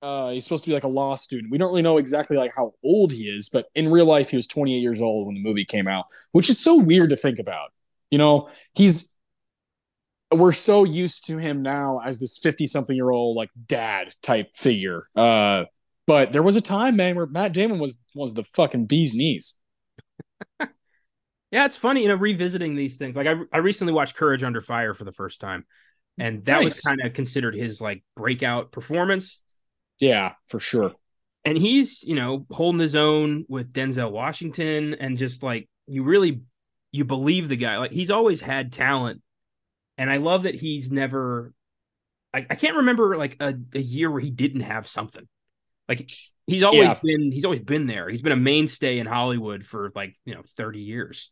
Uh, 0.00 0.30
he's 0.30 0.44
supposed 0.44 0.64
to 0.64 0.70
be 0.70 0.74
like 0.74 0.84
a 0.84 0.88
law 0.88 1.14
student. 1.14 1.50
We 1.52 1.58
don't 1.58 1.68
really 1.68 1.82
know 1.82 1.98
exactly 1.98 2.36
like 2.36 2.52
how 2.56 2.72
old 2.84 3.12
he 3.12 3.24
is, 3.24 3.48
but 3.48 3.66
in 3.74 3.88
real 3.88 4.06
life, 4.06 4.30
he 4.30 4.36
was 4.36 4.48
28 4.48 4.78
years 4.78 5.00
old 5.00 5.26
when 5.26 5.36
the 5.36 5.42
movie 5.42 5.64
came 5.64 5.86
out, 5.86 6.06
which 6.32 6.50
is 6.50 6.58
so 6.58 6.76
weird 6.76 7.10
to 7.10 7.16
think 7.16 7.38
about. 7.38 7.70
You 8.10 8.18
know, 8.18 8.48
he's 8.74 9.16
we're 10.32 10.52
so 10.52 10.84
used 10.84 11.26
to 11.26 11.38
him 11.38 11.62
now 11.62 12.00
as 12.04 12.18
this 12.18 12.38
50 12.38 12.66
something 12.66 12.96
year 12.96 13.10
old 13.10 13.36
like 13.36 13.50
dad 13.66 14.14
type 14.22 14.56
figure 14.56 15.06
uh 15.14 15.64
but 16.06 16.32
there 16.32 16.42
was 16.42 16.56
a 16.56 16.60
time 16.60 16.96
man 16.96 17.16
where 17.16 17.26
matt 17.26 17.52
damon 17.52 17.78
was 17.78 18.02
was 18.14 18.34
the 18.34 18.44
fucking 18.44 18.86
bee's 18.86 19.14
knees 19.14 19.56
yeah 21.52 21.64
it's 21.64 21.76
funny 21.76 22.02
you 22.02 22.08
know 22.08 22.16
revisiting 22.16 22.74
these 22.74 22.96
things 22.96 23.14
like 23.14 23.28
i, 23.28 23.36
I 23.52 23.58
recently 23.58 23.92
watched 23.92 24.16
courage 24.16 24.42
under 24.42 24.60
fire 24.60 24.94
for 24.94 25.04
the 25.04 25.12
first 25.12 25.40
time 25.40 25.64
and 26.18 26.44
that 26.46 26.56
nice. 26.56 26.64
was 26.64 26.80
kind 26.80 27.00
of 27.00 27.14
considered 27.14 27.54
his 27.54 27.80
like 27.80 28.02
breakout 28.16 28.72
performance 28.72 29.42
yeah 30.00 30.32
for 30.46 30.58
sure 30.58 30.92
and 31.44 31.56
he's 31.56 32.02
you 32.02 32.16
know 32.16 32.46
holding 32.50 32.80
his 32.80 32.96
own 32.96 33.44
with 33.48 33.72
denzel 33.72 34.10
washington 34.10 34.94
and 34.94 35.16
just 35.16 35.42
like 35.42 35.68
you 35.86 36.02
really 36.02 36.42
you 36.90 37.04
believe 37.04 37.48
the 37.48 37.56
guy 37.56 37.78
like 37.78 37.92
he's 37.92 38.10
always 38.10 38.40
had 38.40 38.72
talent 38.72 39.22
and 39.98 40.10
I 40.10 40.18
love 40.18 40.44
that 40.44 40.54
he's 40.54 40.90
never. 40.90 41.52
I, 42.34 42.46
I 42.48 42.54
can't 42.54 42.78
remember 42.78 43.16
like 43.16 43.36
a, 43.40 43.54
a 43.74 43.80
year 43.80 44.10
where 44.10 44.20
he 44.20 44.30
didn't 44.30 44.62
have 44.62 44.88
something. 44.88 45.28
Like 45.88 46.10
he's 46.46 46.62
always 46.62 46.88
yeah. 46.88 46.98
been 47.02 47.30
he's 47.30 47.44
always 47.44 47.60
been 47.60 47.86
there. 47.86 48.08
He's 48.08 48.22
been 48.22 48.32
a 48.32 48.36
mainstay 48.36 48.98
in 48.98 49.06
Hollywood 49.06 49.64
for 49.66 49.92
like 49.94 50.16
you 50.24 50.34
know 50.34 50.42
thirty 50.56 50.80
years. 50.80 51.30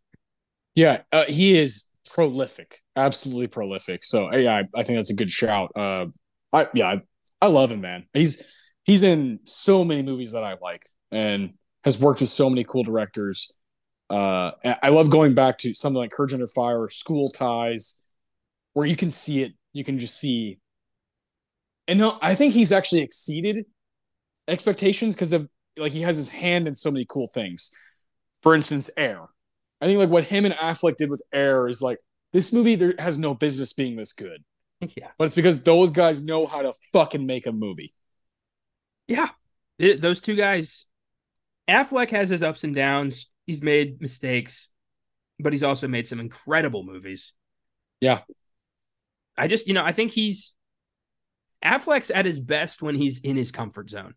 Yeah, 0.75 1.03
uh, 1.13 1.25
he 1.29 1.59
is 1.59 1.89
prolific, 2.15 2.81
absolutely 2.97 3.49
prolific. 3.49 4.05
So 4.05 4.35
yeah, 4.35 4.57
I, 4.57 4.81
I 4.81 4.83
think 4.83 4.99
that's 4.99 5.11
a 5.11 5.15
good 5.17 5.31
shout. 5.31 5.73
Uh, 5.77 6.07
I 6.53 6.69
yeah, 6.75 6.89
I, 6.89 7.01
I 7.41 7.47
love 7.49 7.71
him, 7.73 7.81
man. 7.81 8.07
He's 8.13 8.45
he's 8.85 9.03
in 9.03 9.41
so 9.45 9.85
many 9.85 10.03
movies 10.03 10.33
that 10.33 10.45
I 10.45 10.57
like 10.61 10.87
and 11.11 11.55
has 11.85 12.01
worked 12.01 12.21
with 12.21 12.31
so 12.31 12.49
many 12.51 12.65
cool 12.65 12.83
directors. 12.83 13.53
Uh, 14.09 14.53
I 14.83 14.89
love 14.89 15.09
going 15.09 15.35
back 15.35 15.59
to 15.59 15.73
something 15.75 15.99
like 15.99 16.11
Courage 16.11 16.33
Under 16.33 16.49
Fire, 16.49 16.89
School 16.89 17.31
Ties, 17.31 18.05
where 18.73 18.87
you 18.87 18.97
can 18.97 19.11
see 19.11 19.43
it, 19.43 19.53
you 19.73 19.85
can 19.85 19.99
just 19.99 20.19
see. 20.19 20.59
And 21.89 21.99
no, 21.99 22.19
I 22.23 22.35
think 22.35 22.55
he's 22.55 22.73
actually 22.73 23.03
exceeded 23.03 23.65
expectations 24.49 25.15
because 25.15 25.33
of 25.33 25.49
like 25.77 25.93
he 25.93 26.03
has 26.03 26.17
his 26.17 26.29
hand 26.31 26.69
in 26.69 26.75
so 26.75 26.91
many 26.91 27.07
cool 27.09 27.29
things. 27.29 27.73
for 28.43 28.55
instance, 28.55 28.91
Air. 28.97 29.29
I 29.81 29.87
think 29.87 29.99
like 29.99 30.09
what 30.09 30.25
him 30.25 30.45
and 30.45 30.55
Affleck 30.55 30.97
did 30.97 31.11
with 31.11 31.23
Air 31.33 31.69
is 31.69 31.81
like 31.81 31.99
this 32.33 32.53
movie 32.53 32.75
there 32.75 32.95
has 32.99 33.19
no 33.19 33.35
business 33.35 33.73
being 33.73 33.97
this 33.97 34.13
good. 34.13 34.45
Yeah. 34.97 35.09
But 35.19 35.25
it's 35.25 35.35
because 35.35 35.63
those 35.63 35.91
guys 35.91 36.23
know 36.23 36.47
how 36.47 36.63
to 36.63 36.73
fucking 36.95 37.27
make 37.27 37.47
a 37.47 37.53
movie. 37.53 37.93
Yeah. 39.07 39.29
It, 39.79 40.01
those 40.01 40.23
two 40.23 40.37
guys 40.37 40.87
Affleck 41.69 42.11
has 42.11 42.29
his 42.29 42.43
ups 42.43 42.65
and 42.65 42.75
downs. 42.75 43.29
He's 43.47 43.63
made 43.63 44.01
mistakes, 44.01 44.71
but 45.39 45.53
he's 45.53 45.63
also 45.63 45.87
made 45.87 46.07
some 46.07 46.19
incredible 46.19 46.83
movies. 46.83 47.35
Yeah. 48.01 48.21
I 49.37 49.47
just, 49.47 49.69
you 49.69 49.75
know, 49.75 49.85
I 49.85 49.93
think 49.93 50.13
he's 50.13 50.55
Affleck's 51.65 52.11
at 52.11 52.27
his 52.27 52.39
best 52.39 52.83
when 52.83 52.95
he's 52.95 53.21
in 53.21 53.37
his 53.37 53.53
comfort 53.53 53.91
zone. 53.91 54.15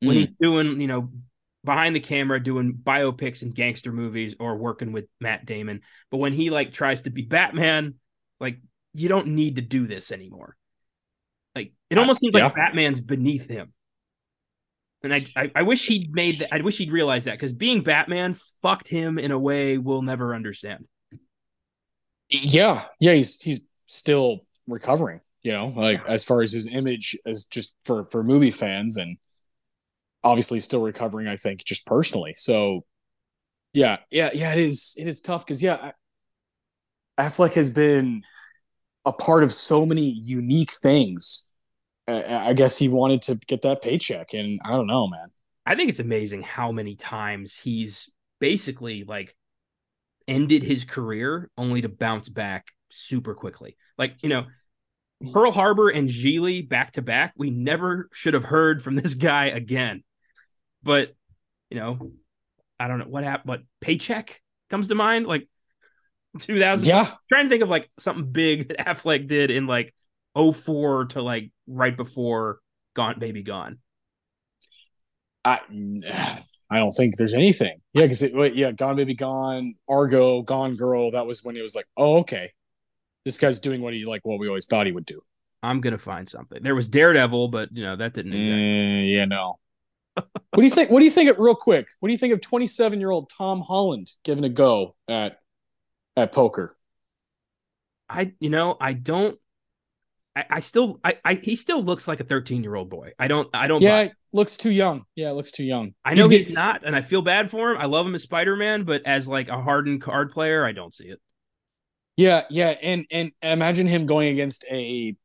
When 0.00 0.16
mm. 0.16 0.20
he's 0.20 0.30
doing, 0.38 0.80
you 0.80 0.86
know, 0.86 1.10
behind 1.66 1.94
the 1.94 2.00
camera 2.00 2.42
doing 2.42 2.72
biopics 2.72 3.42
and 3.42 3.54
gangster 3.54 3.92
movies 3.92 4.34
or 4.40 4.56
working 4.56 4.92
with 4.92 5.06
Matt 5.20 5.44
Damon. 5.44 5.82
But 6.10 6.18
when 6.18 6.32
he 6.32 6.48
like 6.48 6.72
tries 6.72 7.02
to 7.02 7.10
be 7.10 7.20
Batman, 7.20 7.96
like 8.40 8.58
you 8.94 9.10
don't 9.10 9.28
need 9.28 9.56
to 9.56 9.62
do 9.62 9.86
this 9.86 10.10
anymore. 10.10 10.56
Like 11.54 11.72
it 11.90 11.98
uh, 11.98 12.00
almost 12.00 12.20
seems 12.20 12.34
yeah. 12.34 12.44
like 12.44 12.54
Batman's 12.54 13.00
beneath 13.00 13.48
him. 13.48 13.74
And 15.02 15.12
I, 15.12 15.20
I, 15.36 15.52
I 15.56 15.62
wish 15.62 15.86
he'd 15.86 16.14
made 16.14 16.38
that. 16.38 16.48
I 16.52 16.62
wish 16.62 16.78
he'd 16.78 16.90
realized 16.90 17.26
that 17.26 17.32
because 17.32 17.52
being 17.52 17.82
Batman 17.82 18.36
fucked 18.62 18.88
him 18.88 19.18
in 19.18 19.30
a 19.30 19.38
way 19.38 19.76
we'll 19.76 20.02
never 20.02 20.34
understand. 20.34 20.86
Yeah, 22.28 22.84
yeah, 22.98 23.12
he's 23.12 23.40
he's 23.42 23.68
still 23.86 24.46
recovering. 24.66 25.20
You 25.42 25.52
know, 25.52 25.72
like 25.76 25.98
yeah. 25.98 26.12
as 26.12 26.24
far 26.24 26.42
as 26.42 26.52
his 26.52 26.66
image 26.72 27.16
as 27.24 27.44
just 27.44 27.76
for 27.84 28.06
for 28.06 28.24
movie 28.24 28.50
fans, 28.50 28.96
and 28.96 29.16
obviously 30.26 30.60
still 30.60 30.82
recovering. 30.82 31.26
I 31.26 31.36
think 31.36 31.64
just 31.64 31.86
personally. 31.86 32.34
So, 32.36 32.84
yeah, 33.72 33.98
yeah, 34.10 34.30
yeah. 34.34 34.52
It 34.52 34.60
is 34.60 34.94
it 34.98 35.06
is 35.06 35.20
tough 35.20 35.44
because 35.46 35.62
yeah, 35.62 35.92
Affleck 37.18 37.54
has 37.54 37.70
been 37.70 38.22
a 39.04 39.12
part 39.12 39.42
of 39.42 39.54
so 39.54 39.86
many 39.86 40.10
unique 40.10 40.72
things 40.72 41.46
I 42.08 42.52
guess 42.52 42.78
he 42.78 42.88
wanted 42.88 43.22
to 43.22 43.34
get 43.46 43.62
that 43.62 43.82
paycheck, 43.82 44.32
and 44.32 44.60
I 44.64 44.70
don't 44.70 44.86
know, 44.86 45.08
man. 45.08 45.28
I 45.64 45.74
think 45.74 45.90
it's 45.90 45.98
amazing 45.98 46.42
how 46.42 46.70
many 46.70 46.94
times 46.94 47.54
he's 47.54 48.08
basically 48.38 49.02
like 49.02 49.34
ended 50.28 50.62
his 50.62 50.84
career 50.84 51.50
only 51.58 51.82
to 51.82 51.88
bounce 51.88 52.28
back 52.28 52.66
super 52.90 53.34
quickly. 53.34 53.76
Like, 53.98 54.22
you 54.22 54.28
know, 54.28 54.44
Pearl 55.32 55.50
Harbor 55.50 55.88
and 55.88 56.08
Gigli 56.08 56.68
back 56.68 56.92
to 56.92 57.02
back, 57.02 57.32
we 57.36 57.50
never 57.50 58.08
should 58.12 58.34
have 58.34 58.44
heard 58.44 58.82
from 58.82 58.94
this 58.94 59.14
guy 59.14 59.46
again. 59.46 60.04
But, 60.86 61.14
you 61.68 61.78
know, 61.78 62.12
I 62.78 62.88
don't 62.88 63.00
know 63.00 63.06
what 63.06 63.24
happened, 63.24 63.48
what 63.48 63.60
paycheck 63.80 64.40
comes 64.70 64.88
to 64.88 64.94
mind? 64.94 65.26
Like 65.26 65.48
2000. 66.38 66.86
Yeah. 66.86 67.06
trying 67.28 67.46
to 67.46 67.50
think 67.50 67.62
of 67.62 67.68
like 67.68 67.90
something 67.98 68.30
big 68.30 68.68
that 68.68 68.78
Affleck 68.78 69.26
did 69.26 69.50
in 69.50 69.66
like 69.66 69.94
04 70.34 71.06
to 71.06 71.22
like 71.22 71.50
right 71.66 71.96
before 71.96 72.60
Gone 72.94 73.18
Baby 73.18 73.42
Gone? 73.42 73.78
I 75.44 75.60
I 76.70 76.78
don't 76.78 76.92
think 76.92 77.16
there's 77.16 77.34
anything. 77.34 77.78
Yeah, 77.92 78.02
because 78.02 78.22
yeah, 78.54 78.72
Gone 78.72 78.96
Baby 78.96 79.14
Gone, 79.14 79.74
Argo, 79.88 80.42
Gone 80.42 80.74
Girl. 80.74 81.12
That 81.12 81.26
was 81.26 81.42
when 81.44 81.56
it 81.56 81.62
was 81.62 81.76
like, 81.76 81.86
oh 81.96 82.18
okay, 82.18 82.52
this 83.24 83.38
guy's 83.38 83.60
doing 83.60 83.82
what 83.82 83.94
he 83.94 84.04
like 84.04 84.24
what 84.24 84.38
we 84.38 84.48
always 84.48 84.66
thought 84.66 84.86
he 84.86 84.92
would 84.92 85.06
do. 85.06 85.20
I'm 85.62 85.80
gonna 85.80 85.98
find 85.98 86.28
something. 86.28 86.62
There 86.62 86.74
was 86.74 86.88
Daredevil, 86.88 87.48
but 87.48 87.70
you 87.72 87.84
know 87.84 87.96
that 87.96 88.14
didn't. 88.14 88.34
Exactly. 88.34 88.62
Mm, 88.62 89.14
yeah, 89.14 89.24
no. 89.24 89.58
What 90.16 90.26
do 90.56 90.62
you 90.64 90.70
think? 90.70 90.90
What 90.90 91.00
do 91.00 91.04
you 91.04 91.10
think? 91.10 91.30
Of, 91.30 91.38
real 91.38 91.54
quick, 91.54 91.86
what 92.00 92.08
do 92.08 92.12
you 92.12 92.18
think 92.18 92.32
of 92.32 92.40
27 92.40 93.00
year 93.00 93.10
old 93.10 93.30
Tom 93.30 93.60
Holland 93.60 94.10
giving 94.24 94.44
a 94.44 94.48
go 94.48 94.94
at 95.08 95.38
at 96.16 96.32
poker? 96.32 96.76
I 98.08 98.32
you 98.38 98.50
know 98.50 98.76
I 98.80 98.92
don't 98.92 99.38
I, 100.36 100.44
I 100.50 100.60
still 100.60 101.00
I, 101.02 101.18
I 101.24 101.34
he 101.34 101.56
still 101.56 101.82
looks 101.82 102.06
like 102.06 102.20
a 102.20 102.24
13 102.24 102.62
year 102.62 102.74
old 102.74 102.90
boy. 102.90 103.12
I 103.18 103.26
don't 103.26 103.48
I 103.54 103.66
don't 103.66 103.82
Yeah, 103.82 104.08
looks 104.32 104.56
too 104.56 104.70
young. 104.70 105.04
Yeah, 105.14 105.32
looks 105.32 105.50
too 105.50 105.64
young. 105.64 105.94
I 106.04 106.14
know 106.14 106.28
he's 106.28 106.50
not, 106.50 106.82
and 106.84 106.94
I 106.94 107.00
feel 107.00 107.22
bad 107.22 107.50
for 107.50 107.72
him. 107.72 107.78
I 107.78 107.86
love 107.86 108.06
him 108.06 108.14
as 108.14 108.22
Spider-Man, 108.22 108.84
but 108.84 109.02
as 109.06 109.26
like 109.26 109.48
a 109.48 109.60
hardened 109.60 110.02
card 110.02 110.30
player, 110.30 110.64
I 110.64 110.72
don't 110.72 110.94
see 110.94 111.06
it. 111.06 111.20
Yeah, 112.16 112.44
yeah, 112.50 112.70
and 112.82 113.06
and 113.10 113.32
imagine 113.42 113.86
him 113.86 114.06
going 114.06 114.28
against 114.28 114.64
a 114.70 115.16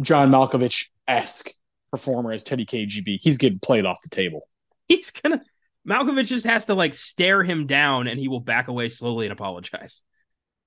John 0.00 0.30
Malkovich 0.30 0.88
esque 1.06 1.50
performer 1.96 2.32
as 2.32 2.44
Teddy 2.44 2.66
KGB. 2.66 3.18
He's 3.20 3.38
getting 3.38 3.58
played 3.58 3.86
off 3.86 4.00
the 4.02 4.10
table. 4.10 4.48
He's 4.88 5.10
gonna 5.10 5.42
Malkovich 5.88 6.26
just 6.26 6.46
has 6.46 6.66
to 6.66 6.74
like 6.74 6.94
stare 6.94 7.42
him 7.42 7.66
down, 7.66 8.06
and 8.06 8.18
he 8.18 8.28
will 8.28 8.40
back 8.40 8.68
away 8.68 8.88
slowly 8.88 9.26
and 9.26 9.32
apologize. 9.32 10.02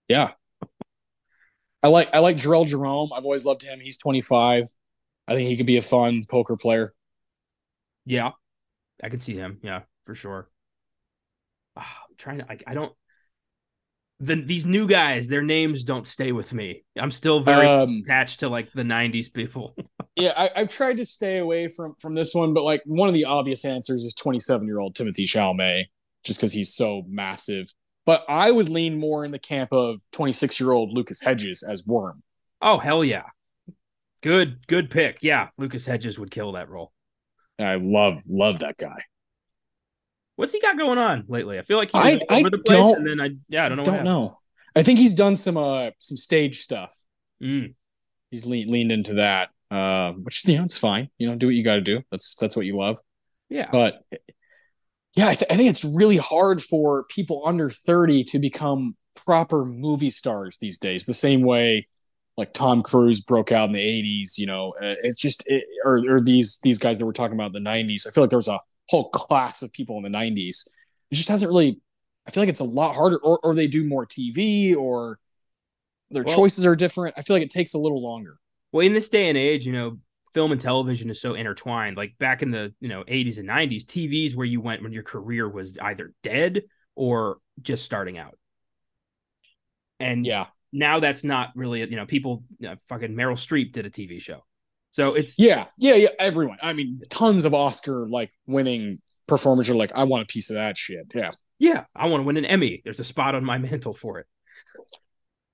Yeah, 0.08 0.32
I 1.84 1.88
like 1.88 2.10
I 2.14 2.20
like 2.20 2.38
Jharrel 2.38 2.68
Jerome. 2.68 3.12
I've 3.14 3.26
always 3.26 3.46
loved 3.46 3.64
him. 3.64 3.80
He's 3.80 3.98
25. 3.98 4.66
I 5.28 5.36
think 5.36 5.50
he 5.50 5.58
could 5.58 5.66
be 5.66 5.78
a 5.78 5.82
fun 5.82 6.24
poker 6.28 6.58
player. 6.58 6.94
Yeah, 8.06 8.32
I 9.04 9.10
could 9.10 9.22
see 9.22 9.36
him. 9.36 9.60
Yeah, 9.62 9.82
for 10.04 10.16
sure. 10.16 10.50
Oh, 11.78 11.82
I'm 11.82 12.16
trying 12.18 12.40
to 12.40 12.46
like 12.48 12.64
I 12.66 12.74
don't. 12.74 12.94
The, 14.22 14.36
these 14.36 14.66
new 14.66 14.86
guys, 14.86 15.30
their 15.30 15.42
names 15.42 15.84
don't 15.84 16.06
stay 16.06 16.34
with 16.34 16.54
me. 16.54 16.84
I'm 16.98 17.12
still 17.12 17.40
very 17.40 17.66
um, 17.66 18.02
attached 18.06 18.42
to 18.42 18.50
like 18.50 18.70
the 18.74 18.84
'90s 18.84 19.32
people. 19.32 19.76
yeah, 20.16 20.34
I, 20.36 20.60
have 20.60 20.70
tried 20.70 20.98
to 20.98 21.06
stay 21.06 21.38
away 21.38 21.70
from 21.70 21.96
from 22.00 22.16
this 22.16 22.36
one, 22.36 22.54
but 22.54 22.64
like 22.64 22.82
one 22.86 23.08
of 23.08 23.14
the 23.14 23.26
obvious 23.26 23.64
answers 23.64 24.04
is 24.04 24.14
27 24.14 24.68
year 24.68 24.80
old 24.80 24.96
Timothée 24.96 25.24
Chalamet, 25.24 25.86
just 26.24 26.40
because 26.40 26.52
he's 26.52 26.74
so 26.74 27.04
massive. 27.08 27.72
But 28.06 28.26
I 28.28 28.52
would 28.52 28.70
lean 28.70 29.00
more 29.00 29.24
in 29.24 29.32
the 29.32 29.40
camp 29.40 29.72
of 29.72 30.02
26 30.14 30.60
year 30.60 30.72
old 30.72 30.94
Lucas 30.94 31.22
Hedges 31.22 31.64
as 31.64 31.86
Worm. 31.86 32.24
Oh, 32.62 32.78
hell 32.78 33.04
yeah. 33.04 33.26
Good, 34.22 34.68
good 34.68 34.90
pick. 34.90 35.20
Yeah, 35.22 35.50
Lucas 35.58 35.86
Hedges 35.86 36.20
would 36.20 36.32
kill 36.32 36.54
that 36.54 36.70
role. 36.70 36.92
I 37.58 37.76
love, 37.76 38.20
love 38.30 38.60
that 38.60 38.78
guy. 38.78 39.04
What's 40.40 40.54
he 40.54 40.62
got 40.62 40.78
going 40.78 40.98
on 40.98 41.26
lately? 41.28 41.60
I 41.60 41.64
feel 41.64 41.76
like 41.76 41.92
he's 41.92 42.02
I, 42.02 42.38
over 42.38 42.48
I 42.48 42.60
don't, 42.64 42.98
and 43.00 43.06
then 43.06 43.20
I, 43.20 43.36
yeah, 43.50 43.66
I 43.66 43.68
don't 43.68 43.76
know. 43.76 43.92
I 43.92 43.96
don't 43.98 44.06
know. 44.06 44.40
I 44.74 44.84
think 44.84 44.98
he's 44.98 45.14
done 45.14 45.36
some, 45.36 45.58
uh, 45.58 45.90
some 45.98 46.16
stage 46.16 46.60
stuff. 46.60 46.96
Mm. 47.44 47.74
He's 48.32 48.46
leaned 48.46 48.72
leaned 48.72 48.94
into 48.94 49.16
that, 49.16 49.50
uh, 49.70 50.14
which 50.14 50.48
you 50.48 50.58
know 50.58 50.64
it's 50.64 50.78
fine. 50.78 51.10
You 51.18 51.28
know, 51.28 51.36
do 51.36 51.48
what 51.48 51.56
you 51.56 51.64
got 51.66 51.76
to 51.76 51.82
do. 51.82 52.04
That's 52.10 52.36
that's 52.36 52.56
what 52.56 52.66
you 52.66 52.78
love. 52.78 53.00
Yeah. 53.50 53.68
But 53.70 54.02
yeah, 55.18 55.28
I, 55.28 55.34
th- 55.34 55.52
I 55.52 55.58
think 55.58 55.72
it's 55.72 55.84
really 55.84 56.16
hard 56.16 56.64
for 56.64 57.04
people 57.10 57.44
under 57.46 57.70
30 57.70 58.24
to 58.26 58.40
become 58.40 58.96
proper 59.26 59.66
movie 59.66 60.10
stars 60.10 60.58
these 60.60 60.80
days, 60.80 61.06
the 61.06 61.14
same 61.14 61.42
way 61.42 61.90
like 62.38 62.54
Tom 62.54 62.82
Cruise 62.82 63.20
broke 63.20 63.52
out 63.52 63.68
in 63.68 63.74
the 63.74 63.82
80s, 63.82 64.38
you 64.38 64.46
know, 64.46 64.74
uh, 64.82 64.96
it's 65.04 65.20
just, 65.20 65.44
it, 65.48 65.66
or, 65.84 66.02
or 66.08 66.22
these, 66.22 66.60
these 66.64 66.78
guys 66.78 66.98
that 66.98 67.06
we're 67.06 67.12
talking 67.12 67.34
about 67.34 67.54
in 67.54 67.62
the 67.62 67.70
90s. 67.70 68.08
I 68.08 68.12
feel 68.12 68.24
like 68.24 68.30
there 68.30 68.38
was 68.38 68.48
a 68.48 68.62
whole 68.90 69.10
class 69.10 69.62
of 69.62 69.72
people 69.72 69.98
in 69.98 70.04
the 70.04 70.18
90s. 70.18 70.68
It 71.12 71.16
just 71.16 71.30
hasn't 71.30 71.50
really, 71.50 71.80
I 72.28 72.32
feel 72.32 72.42
like 72.42 72.50
it's 72.50 72.60
a 72.60 72.66
lot 72.66 72.96
harder, 72.96 73.18
or, 73.18 73.40
or 73.44 73.56
they 73.56 73.68
do 73.68 73.84
more 73.84 74.06
TV, 74.06 74.76
or 74.76 75.20
their 76.12 76.24
well, 76.24 76.36
choices 76.36 76.66
are 76.66 76.76
different. 76.76 77.16
I 77.18 77.22
feel 77.22 77.36
like 77.36 77.44
it 77.44 77.50
takes 77.50 77.74
a 77.74 77.80
little 77.80 78.04
longer. 78.04 78.38
Well, 78.72 78.86
in 78.86 78.94
this 78.94 79.10
day 79.10 79.30
and 79.30 79.38
age, 79.38 79.66
you 79.66 79.74
know, 79.74 79.98
film 80.34 80.52
and 80.52 80.62
television 80.62 81.10
is 81.10 81.22
so 81.22 81.34
intertwined. 81.34 81.98
Like 81.98 82.18
back 82.18 82.42
in 82.42 82.52
the 82.52 82.74
you 82.80 82.90
know 82.90 83.04
80s 83.04 83.38
and 83.40 83.50
90s, 83.50 83.86
TVs 83.86 84.36
where 84.36 84.46
you 84.46 84.62
went 84.62 84.84
when 84.84 84.94
your 84.94 85.04
career 85.04 85.50
was 85.50 85.78
either 85.80 86.14
dead 86.24 86.64
or 86.96 87.38
just 87.62 87.86
starting 87.86 88.18
out. 88.18 88.38
And 90.00 90.26
yeah, 90.26 90.48
now 90.72 91.00
that's 91.00 91.24
not 91.24 91.50
really 91.56 91.82
you 91.82 91.96
know 91.96 92.06
people 92.06 92.44
you 92.60 92.70
know, 92.70 92.76
fucking 92.88 93.16
Meryl 93.16 93.34
Streep 93.34 93.72
did 93.72 93.86
a 93.86 93.90
TV 93.90 94.22
show. 94.22 94.44
So 94.92 95.14
it's 95.14 95.38
yeah, 95.38 95.68
yeah, 95.78 95.96
yeah. 95.96 96.10
Everyone. 96.18 96.58
I 96.62 96.74
mean, 96.74 97.02
tons 97.10 97.46
of 97.46 97.54
Oscar 97.54 98.08
like 98.08 98.32
winning 98.48 98.98
performers 99.28 99.70
are 99.70 99.76
like, 99.76 99.92
I 99.96 100.04
want 100.04 100.24
a 100.24 100.26
piece 100.26 100.50
of 100.50 100.56
that 100.56 100.78
shit. 100.78 101.12
Yeah, 101.14 101.32
yeah. 101.60 101.86
I 101.96 102.08
want 102.08 102.22
to 102.22 102.26
win 102.26 102.38
an 102.38 102.46
Emmy. 102.46 102.82
There's 102.84 103.00
a 103.00 103.04
spot 103.04 103.36
on 103.36 103.44
my 103.46 103.58
mantle 103.60 103.94
for 103.94 104.20
it. 104.20 104.28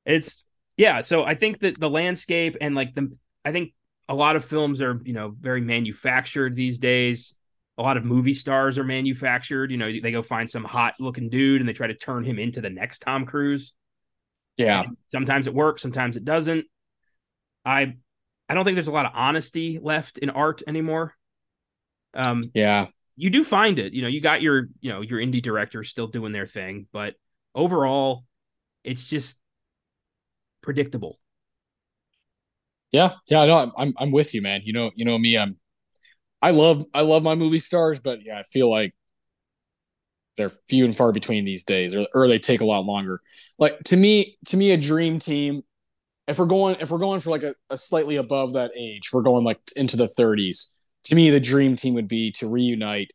It's 0.06 0.44
yeah. 0.78 1.02
So 1.02 1.24
I 1.24 1.36
think 1.36 1.60
that 1.60 1.80
the 1.80 1.90
landscape 1.90 2.58
and 2.62 2.76
like 2.76 2.96
the 2.96 3.16
I 3.44 3.52
think 3.52 3.74
a 4.08 4.16
lot 4.16 4.36
of 4.36 4.46
films 4.46 4.82
are 4.82 4.96
you 5.04 5.14
know 5.14 5.36
very 5.40 5.62
manufactured 5.62 6.56
these 6.56 6.78
days 6.80 7.38
a 7.78 7.82
lot 7.82 7.98
of 7.98 8.06
movie 8.06 8.34
stars 8.34 8.78
are 8.78 8.84
manufactured 8.84 9.72
you 9.72 9.78
know 9.78 9.92
they 10.02 10.12
go 10.12 10.22
find 10.22 10.50
some 10.50 10.64
hot 10.64 10.94
looking 11.00 11.30
dude 11.30 11.62
and 11.62 11.68
they 11.68 11.74
try 11.74 11.88
to 11.88 11.94
turn 11.96 12.24
him 12.24 12.40
into 12.40 12.62
the 12.62 12.70
next 12.70 13.00
tom 13.00 13.26
cruise 13.26 13.74
yeah 14.58 14.82
and 14.82 14.98
sometimes 15.12 15.48
it 15.48 15.54
works 15.54 15.82
sometimes 15.82 16.18
it 16.18 16.26
doesn't 16.26 16.66
i 17.66 17.94
i 18.50 18.54
don't 18.54 18.66
think 18.66 18.76
there's 18.76 18.88
a 18.88 18.92
lot 18.92 19.06
of 19.06 19.12
honesty 19.16 19.80
left 19.82 20.18
in 20.18 20.30
art 20.30 20.62
anymore 20.68 21.14
um 22.14 22.44
yeah 22.54 22.88
you 23.16 23.30
do 23.30 23.44
find 23.44 23.80
it 23.80 23.94
you 23.94 24.02
know 24.02 24.08
you 24.08 24.22
got 24.22 24.42
your 24.42 24.68
you 24.82 24.92
know 24.92 25.02
your 25.02 25.20
indie 25.20 25.42
directors 25.42 25.90
still 25.90 26.08
doing 26.08 26.32
their 26.32 26.48
thing 26.48 26.88
but 26.92 27.16
overall 27.54 28.24
it's 28.84 29.06
just 29.06 29.40
predictable 30.62 31.20
yeah, 32.96 33.12
yeah, 33.28 33.46
no, 33.46 33.74
I'm 33.78 33.94
I'm 33.98 34.12
with 34.12 34.34
you, 34.34 34.42
man. 34.42 34.62
You 34.64 34.72
know, 34.72 34.90
you 34.96 35.04
know 35.04 35.18
me. 35.18 35.38
I'm 35.38 35.58
I 36.42 36.52
love 36.52 36.86
I 36.94 37.02
love 37.02 37.24
my 37.24 37.36
movie 37.36 37.60
stars, 37.60 38.00
but 38.00 38.24
yeah, 38.24 38.40
I 38.40 38.44
feel 38.44 38.70
like 38.70 38.96
they're 40.38 40.50
few 40.50 40.86
and 40.86 40.96
far 40.96 41.12
between 41.12 41.44
these 41.44 41.66
days, 41.66 41.94
or, 41.94 42.08
or 42.14 42.28
they 42.30 42.40
take 42.40 42.62
a 42.62 42.66
lot 42.66 42.86
longer. 42.86 43.20
Like 43.60 43.80
to 43.86 43.98
me, 43.98 44.38
to 44.46 44.56
me, 44.56 44.72
a 44.72 44.78
dream 44.78 45.20
team. 45.20 45.64
If 46.28 46.40
we're 46.40 46.46
going, 46.46 46.78
if 46.80 46.90
we're 46.90 46.98
going 46.98 47.20
for 47.20 47.30
like 47.30 47.44
a, 47.44 47.54
a 47.70 47.78
slightly 47.78 48.16
above 48.16 48.54
that 48.54 48.72
age, 48.76 49.12
we're 49.14 49.22
going 49.22 49.44
like 49.44 49.60
into 49.76 49.98
the 49.98 50.08
30s. 50.08 50.78
To 51.06 51.16
me, 51.16 51.30
the 51.30 51.40
dream 51.40 51.76
team 51.76 51.94
would 51.94 52.08
be 52.08 52.32
to 52.34 52.48
reunite, 52.48 53.12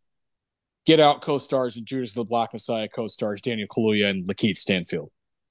get 0.87 1.01
out 1.01 1.23
co-stars 1.23 1.77
and 1.77 1.87
Judas 1.87 2.15
the 2.15 2.25
Black 2.25 2.53
Messiah 2.53 2.89
co-stars 2.89 3.41
Daniel 3.41 3.67
Kaluuya 3.69 4.11
and 4.11 4.29
Lakeith 4.29 4.59
Stanfield. 4.59 5.11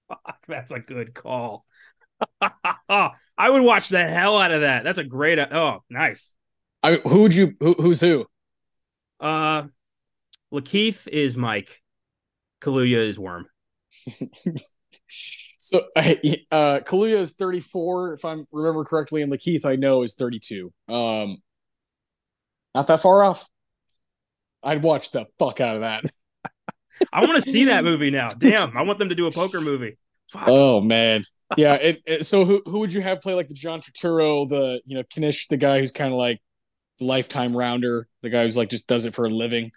That's 0.48 0.72
a 0.72 0.80
good 0.80 1.14
call. 1.14 1.66
I 2.42 3.50
would 3.50 3.62
watch 3.62 3.90
the 3.90 4.06
hell 4.06 4.38
out 4.38 4.52
of 4.52 4.62
that. 4.62 4.84
That's 4.84 5.00
a 5.00 5.04
great. 5.04 5.40
Oh, 5.40 5.84
nice. 5.90 6.34
I 6.84 6.96
who 6.96 7.24
would 7.24 7.36
you? 7.36 7.56
Who, 7.60 7.74
who's 7.74 8.02
who? 8.02 8.26
Uh, 9.20 9.64
Lakeith 10.54 11.08
is 11.08 11.38
Mike. 11.38 11.82
Kaluuya 12.62 13.08
is 13.08 13.20
Worm. 13.20 13.48
so 15.58 15.82
uh 15.96 16.80
Kaluuya 16.86 17.18
is 17.18 17.36
34 17.36 18.14
if 18.14 18.26
I 18.26 18.38
remember 18.52 18.84
correctly 18.84 19.22
and 19.22 19.32
Lakeith 19.32 19.66
I 19.66 19.76
know 19.76 20.04
is 20.04 20.16
32. 20.16 20.72
Um 20.88 21.38
not 22.76 22.88
that 22.88 23.00
far 23.00 23.24
off. 23.24 23.48
I'd 24.64 24.84
watch 24.84 25.12
the 25.12 25.26
fuck 25.38 25.62
out 25.62 25.76
of 25.76 25.82
that. 25.82 26.04
I 27.14 27.26
want 27.26 27.44
to 27.44 27.50
see 27.50 27.66
that 27.66 27.84
movie 27.84 28.12
now. 28.12 28.30
Damn, 28.30 28.78
I 28.78 28.84
want 28.84 29.00
them 29.00 29.10
to 29.10 29.16
do 29.16 29.28
a 29.28 29.32
poker 29.32 29.62
movie. 29.62 29.98
Fuck. 30.32 30.44
Oh 30.48 30.82
man. 30.82 31.24
Yeah, 31.58 31.76
it, 31.76 32.02
it, 32.06 32.26
so 32.26 32.46
who 32.46 32.62
who 32.66 32.80
would 32.80 32.94
you 32.94 33.02
have 33.02 33.22
play 33.22 33.34
like 33.34 33.48
the 33.48 33.56
John 33.56 33.82
Turturro, 33.82 34.48
the 34.48 34.82
you 34.86 34.96
know, 34.96 35.04
Knish, 35.18 35.48
the 35.48 35.58
guy 35.58 35.80
who's 35.80 35.92
kind 35.92 36.14
of 36.14 36.20
like 36.20 36.40
the 37.00 37.06
lifetime 37.06 37.58
rounder, 37.58 38.08
the 38.22 38.30
guy 38.30 38.44
who's 38.44 38.58
like 38.58 38.70
just 38.70 38.88
does 38.88 39.06
it 39.06 39.16
for 39.16 39.26
a 39.26 39.30
living 39.30 39.72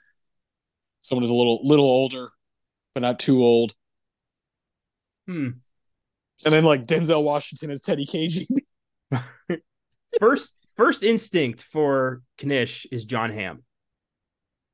someone 1.02 1.22
who's 1.22 1.30
a 1.30 1.34
little 1.34 1.60
little 1.62 1.84
older, 1.84 2.28
but 2.94 3.02
not 3.02 3.18
too 3.18 3.44
old. 3.44 3.74
Hmm. 5.26 5.48
And 6.44 6.52
then 6.52 6.64
like 6.64 6.84
Denzel 6.84 7.22
Washington 7.22 7.70
as 7.70 7.82
Teddy 7.82 8.06
KGB. 8.06 8.58
first 10.20 10.56
first 10.76 11.02
instinct 11.02 11.62
for 11.62 12.22
Knish 12.42 12.86
is 12.90 13.04
John 13.04 13.30
Hamm. 13.30 13.62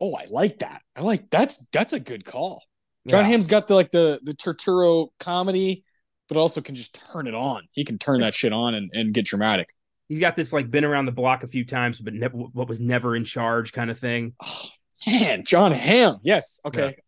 Oh, 0.01 0.15
I 0.15 0.27
like 0.31 0.61
that. 0.61 0.83
I 0.97 1.03
like 1.03 1.29
that's 1.31 1.67
that's 1.69 1.93
a 1.93 2.01
good 2.01 2.25
call. 2.25 2.63
John 3.09 3.25
yeah. 3.25 3.31
Hamm's 3.31 3.47
got 3.47 3.69
the 3.69 3.75
like 3.75 3.91
the 3.91 4.21
the 4.23 4.33
Turturro 4.33 5.09
comedy, 5.19 5.85
but 6.29 6.39
also 6.39 6.61
can 6.61 6.75
just 6.75 7.01
turn 7.13 7.27
it 7.27 7.35
on. 7.35 7.69
He 7.73 7.85
can 7.85 7.99
turn 7.99 8.21
that 8.21 8.35
shit 8.35 8.53
on 8.53 8.75
and, 8.75 8.91
and 8.93 9.13
get 9.13 9.27
dramatic. 9.27 9.71
He's 10.09 10.21
got 10.21 10.37
this 10.37 10.53
like 10.53 10.71
been 10.71 10.85
around 10.85 11.07
the 11.07 11.13
block 11.13 11.43
a 11.43 11.49
few 11.49 11.67
times, 11.67 11.99
but 11.99 12.15
ne- 12.15 12.29
what 12.29 12.69
was 12.69 12.81
never 12.81 13.15
in 13.15 13.25
charge 13.25 13.73
kind 13.73 13.91
of 13.91 13.99
thing. 13.99 14.35
Oh, 14.43 14.69
Man, 15.07 15.45
John 15.45 15.73
Hamm. 15.73 16.19
Yes. 16.23 16.61
Okay. 16.67 16.85
Yeah. 16.97 17.03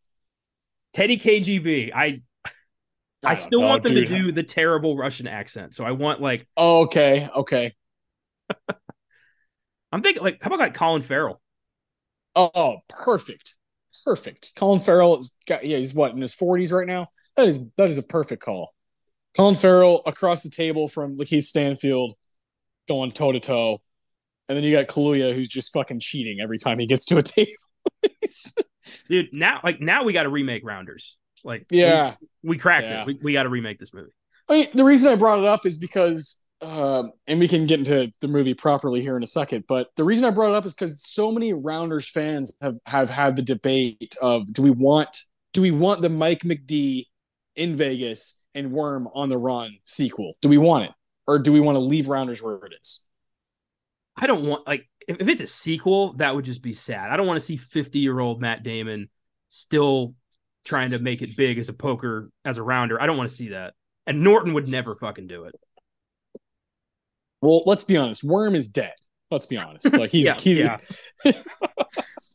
Teddy 0.92 1.18
KGB. 1.18 1.92
I 1.94 2.22
I, 3.22 3.32
I 3.32 3.34
still 3.34 3.60
know, 3.60 3.68
want 3.68 3.82
them 3.82 3.94
dude. 3.94 4.08
to 4.08 4.18
do 4.18 4.32
the 4.32 4.42
terrible 4.42 4.96
Russian 4.96 5.26
accent. 5.26 5.74
So 5.74 5.84
I 5.84 5.92
want 5.92 6.20
like 6.20 6.46
oh, 6.56 6.84
okay, 6.84 7.28
okay. 7.34 7.74
I'm 9.92 10.02
thinking 10.02 10.22
like 10.22 10.42
how 10.42 10.48
about 10.48 10.60
like 10.60 10.74
Colin 10.74 11.02
Farrell? 11.02 11.40
Oh, 12.34 12.78
perfect. 12.88 13.56
Perfect. 14.04 14.52
Colin 14.56 14.80
Farrell 14.80 15.18
is 15.18 15.36
got 15.46 15.64
yeah, 15.64 15.76
he's 15.76 15.94
what 15.94 16.12
in 16.12 16.20
his 16.20 16.34
40s 16.34 16.72
right 16.72 16.86
now? 16.86 17.08
That 17.36 17.46
is 17.46 17.60
that 17.76 17.90
is 17.90 17.98
a 17.98 18.02
perfect 18.02 18.42
call. 18.42 18.74
Colin 19.36 19.54
Farrell 19.54 20.02
across 20.06 20.42
the 20.42 20.50
table 20.50 20.88
from 20.88 21.16
Lakeith 21.18 21.44
Stanfield 21.44 22.14
going 22.88 23.10
toe 23.10 23.32
to 23.32 23.40
toe. 23.40 23.80
And 24.48 24.56
then 24.56 24.64
you 24.64 24.74
got 24.74 24.88
Kaluuya 24.88 25.34
who's 25.34 25.48
just 25.48 25.72
fucking 25.72 26.00
cheating 26.00 26.40
every 26.40 26.58
time 26.58 26.78
he 26.78 26.86
gets 26.86 27.04
to 27.06 27.18
a 27.18 27.22
table. 27.22 27.52
Dude, 29.08 29.28
now 29.32 29.60
like 29.62 29.80
now 29.80 30.04
we 30.04 30.12
got 30.12 30.22
to 30.22 30.30
remake 30.30 30.64
Rounders. 30.64 31.16
Like 31.44 31.66
yeah, 31.70 32.14
we, 32.42 32.50
we 32.50 32.58
cracked 32.58 32.86
yeah. 32.86 33.02
it. 33.02 33.06
We, 33.06 33.18
we 33.22 33.32
got 33.32 33.44
to 33.44 33.48
remake 33.48 33.78
this 33.78 33.92
movie. 33.92 34.10
I 34.48 34.52
mean, 34.52 34.66
the 34.74 34.84
reason 34.84 35.12
I 35.12 35.16
brought 35.16 35.38
it 35.38 35.44
up 35.44 35.64
is 35.64 35.78
because, 35.78 36.38
um, 36.60 37.12
and 37.26 37.38
we 37.38 37.46
can 37.46 37.66
get 37.66 37.78
into 37.78 38.12
the 38.20 38.28
movie 38.28 38.54
properly 38.54 39.00
here 39.00 39.16
in 39.16 39.22
a 39.22 39.28
second. 39.28 39.64
But 39.68 39.88
the 39.96 40.04
reason 40.04 40.24
I 40.24 40.30
brought 40.30 40.50
it 40.50 40.56
up 40.56 40.66
is 40.66 40.74
because 40.74 41.02
so 41.02 41.30
many 41.30 41.52
Rounders 41.52 42.08
fans 42.08 42.52
have 42.60 42.76
have 42.86 43.10
had 43.10 43.36
the 43.36 43.42
debate 43.42 44.16
of 44.20 44.52
do 44.52 44.62
we 44.62 44.70
want 44.70 45.16
do 45.52 45.62
we 45.62 45.70
want 45.70 46.02
the 46.02 46.10
Mike 46.10 46.40
McD 46.40 47.06
in 47.56 47.76
Vegas 47.76 48.44
and 48.54 48.72
Worm 48.72 49.08
on 49.14 49.28
the 49.28 49.38
Run 49.38 49.76
sequel? 49.84 50.34
Do 50.42 50.48
we 50.48 50.58
want 50.58 50.84
it, 50.84 50.90
or 51.26 51.38
do 51.38 51.52
we 51.52 51.60
want 51.60 51.76
to 51.76 51.80
leave 51.80 52.08
Rounders 52.08 52.42
where 52.42 52.56
it 52.56 52.72
is? 52.80 53.04
I 54.16 54.26
don't 54.26 54.44
want 54.44 54.66
like 54.66 54.88
if, 55.06 55.16
if 55.20 55.28
it's 55.28 55.42
a 55.42 55.46
sequel, 55.46 56.14
that 56.14 56.34
would 56.34 56.44
just 56.44 56.62
be 56.62 56.74
sad. 56.74 57.10
I 57.10 57.16
don't 57.16 57.26
want 57.26 57.40
to 57.40 57.46
see 57.46 57.56
50 57.56 57.98
year 57.98 58.18
old 58.20 58.40
Matt 58.40 58.62
Damon 58.62 59.08
still 59.48 60.14
trying 60.64 60.90
to 60.90 60.98
make 60.98 61.22
it 61.22 61.36
big 61.36 61.58
as 61.58 61.68
a 61.68 61.72
poker 61.72 62.30
as 62.44 62.58
a 62.58 62.62
rounder. 62.62 63.00
I 63.00 63.06
don't 63.06 63.16
want 63.16 63.30
to 63.30 63.34
see 63.34 63.48
that. 63.50 63.74
And 64.06 64.22
Norton 64.22 64.54
would 64.54 64.68
never 64.68 64.94
fucking 64.94 65.26
do 65.26 65.44
it. 65.44 65.54
Well, 67.42 67.62
let's 67.66 67.84
be 67.84 67.96
honest. 67.96 68.24
Worm 68.24 68.54
is 68.54 68.68
dead. 68.68 68.94
Let's 69.30 69.46
be 69.46 69.56
honest. 69.56 69.92
Like 69.96 70.10
he's 70.10 70.26
yeah, 70.26 70.36
he's 70.38 70.58
yeah. 70.58 70.76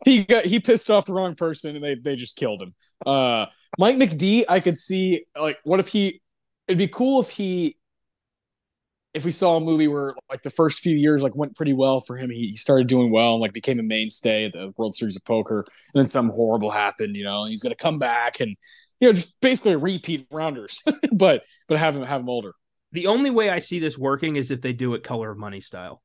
he 0.05 0.23
got 0.23 0.45
he 0.45 0.59
pissed 0.59 0.89
off 0.89 1.05
the 1.05 1.13
wrong 1.13 1.33
person 1.33 1.75
and 1.75 1.83
they 1.83 1.95
they 1.95 2.15
just 2.15 2.35
killed 2.37 2.61
him. 2.61 2.73
Uh 3.05 3.47
Mike 3.77 3.97
McD, 3.97 4.45
I 4.47 4.59
could 4.61 4.77
see 4.77 5.25
like 5.39 5.57
what 5.63 5.79
if 5.79 5.89
he 5.89 6.21
it'd 6.67 6.77
be 6.77 6.87
cool 6.87 7.21
if 7.21 7.29
he 7.29 7.77
if 9.15 9.23
we 9.23 9.31
saw 9.31 9.55
a 9.55 9.61
movie 9.61 9.87
where 9.87 10.13
like 10.29 10.41
the 10.41 10.49
first 10.49 10.79
few 10.79 10.95
years 10.95 11.23
like 11.23 11.33
went 11.33 11.55
pretty 11.55 11.71
well 11.71 12.01
for 12.01 12.17
him, 12.17 12.29
he, 12.29 12.49
he 12.49 12.55
started 12.55 12.87
doing 12.87 13.11
well 13.11 13.35
and 13.35 13.41
like 13.41 13.53
became 13.53 13.79
a 13.79 13.83
mainstay 13.83 14.45
at 14.45 14.51
the 14.51 14.73
World 14.77 14.93
Series 14.93 15.15
of 15.15 15.23
Poker, 15.23 15.59
and 15.59 15.99
then 16.01 16.05
something 16.05 16.35
horrible 16.35 16.69
happened, 16.69 17.15
you 17.15 17.23
know, 17.23 17.43
and 17.43 17.49
he's 17.49 17.63
gonna 17.63 17.75
come 17.75 17.97
back 17.97 18.41
and 18.41 18.57
you 18.99 19.07
know 19.07 19.13
just 19.13 19.39
basically 19.39 19.77
repeat 19.77 20.27
rounders, 20.29 20.83
but 21.13 21.45
but 21.69 21.79
have 21.79 21.95
him 21.95 22.03
have 22.03 22.19
him 22.19 22.29
older. 22.29 22.51
The 22.91 23.07
only 23.07 23.29
way 23.29 23.49
I 23.49 23.59
see 23.59 23.79
this 23.79 23.97
working 23.97 24.35
is 24.35 24.51
if 24.51 24.61
they 24.61 24.73
do 24.73 24.93
it 24.95 25.03
color 25.03 25.31
of 25.31 25.37
money 25.37 25.61
style. 25.61 26.01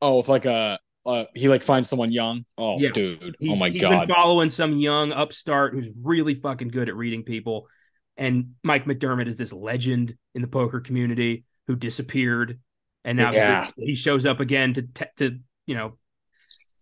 Oh, 0.00 0.18
if 0.18 0.28
like 0.28 0.44
a 0.44 0.80
uh, 1.06 1.24
he 1.36 1.48
like 1.48 1.62
finds 1.62 1.88
someone 1.88 2.10
young. 2.10 2.44
Oh, 2.58 2.78
yeah. 2.78 2.90
dude. 2.90 3.22
Oh 3.22 3.30
he's, 3.38 3.50
oh 3.52 3.56
my 3.56 3.70
he's 3.70 3.80
god. 3.80 4.08
Been 4.08 4.16
following 4.16 4.48
some 4.48 4.76
young 4.76 5.12
upstart 5.12 5.72
who's 5.72 5.88
really 6.02 6.34
fucking 6.34 6.68
good 6.68 6.88
at 6.88 6.96
reading 6.96 7.22
people. 7.22 7.68
And 8.16 8.54
Mike 8.64 8.86
McDermott 8.86 9.28
is 9.28 9.36
this 9.36 9.52
legend 9.52 10.16
in 10.34 10.42
the 10.42 10.48
poker 10.48 10.80
community 10.80 11.44
who 11.66 11.76
disappeared, 11.76 12.60
and 13.04 13.18
now 13.18 13.32
yeah. 13.32 13.70
he 13.76 13.96
shows 13.96 14.26
up 14.26 14.40
again 14.40 14.74
to 14.74 14.88
to 15.16 15.38
you 15.66 15.74
know 15.74 15.98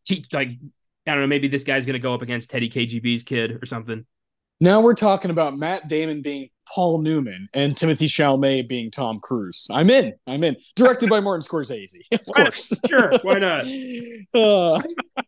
teach 0.07 0.33
like 0.33 0.49
I 1.07 1.13
don't 1.13 1.21
know 1.21 1.27
maybe 1.27 1.49
this 1.49 1.65
guy's 1.65 1.87
going 1.87 1.95
to 1.95 2.01
go 2.01 2.15
up 2.15 2.23
against 2.23 2.51
Teddy 2.51 2.69
KGB's 2.69 3.23
kid 3.23 3.63
or 3.63 3.67
something. 3.67 4.05
Now 4.63 4.83
we're 4.83 4.95
talking 4.95 5.31
about 5.31 5.57
Matt 5.57 5.89
Damon 5.89 6.21
being 6.21 6.51
Paul 6.69 6.99
Newman 6.99 7.49
and 7.55 7.75
Timothy 7.75 8.07
Chalamet 8.07 8.69
being 8.69 8.91
Tom 8.91 9.19
Cruise. 9.19 9.67
I'm 9.71 9.89
in. 9.89 10.13
I'm 10.27 10.45
in. 10.45 10.57
Directed 10.77 11.09
by 11.09 11.21
Martin 11.21 11.41
Scorsese, 11.41 12.01
of 12.13 12.27
course. 12.27 12.79
sure, 12.89 13.13
why 13.23 13.39
not? 13.39 13.65
Uh, 14.33 14.81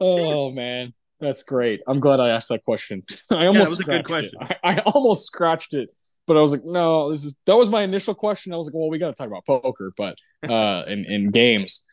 oh 0.00 0.50
man, 0.50 0.94
that's 1.20 1.42
great. 1.42 1.82
I'm 1.86 2.00
glad 2.00 2.20
I 2.20 2.30
asked 2.30 2.48
that 2.48 2.64
question. 2.64 3.02
I 3.30 3.46
almost 3.46 3.86
yeah, 3.86 4.00
scratched 4.00 4.24
it. 4.24 4.34
I, 4.40 4.56
I, 4.62 4.78
almost 4.78 5.26
scratched 5.26 5.74
it 5.74 5.90
but 6.28 6.36
I 6.36 6.40
was 6.40 6.52
like, 6.52 6.64
no, 6.64 7.10
this 7.10 7.24
is 7.24 7.40
that 7.46 7.56
was 7.56 7.70
my 7.70 7.82
initial 7.82 8.14
question. 8.14 8.52
I 8.52 8.56
was 8.56 8.68
like, 8.68 8.74
well, 8.74 8.90
we 8.90 8.98
got 8.98 9.08
to 9.08 9.14
talk 9.14 9.26
about 9.26 9.46
poker, 9.46 9.92
but 9.96 10.16
uh, 10.48 10.84
in 10.86 11.04
in 11.06 11.30
games. 11.30 11.86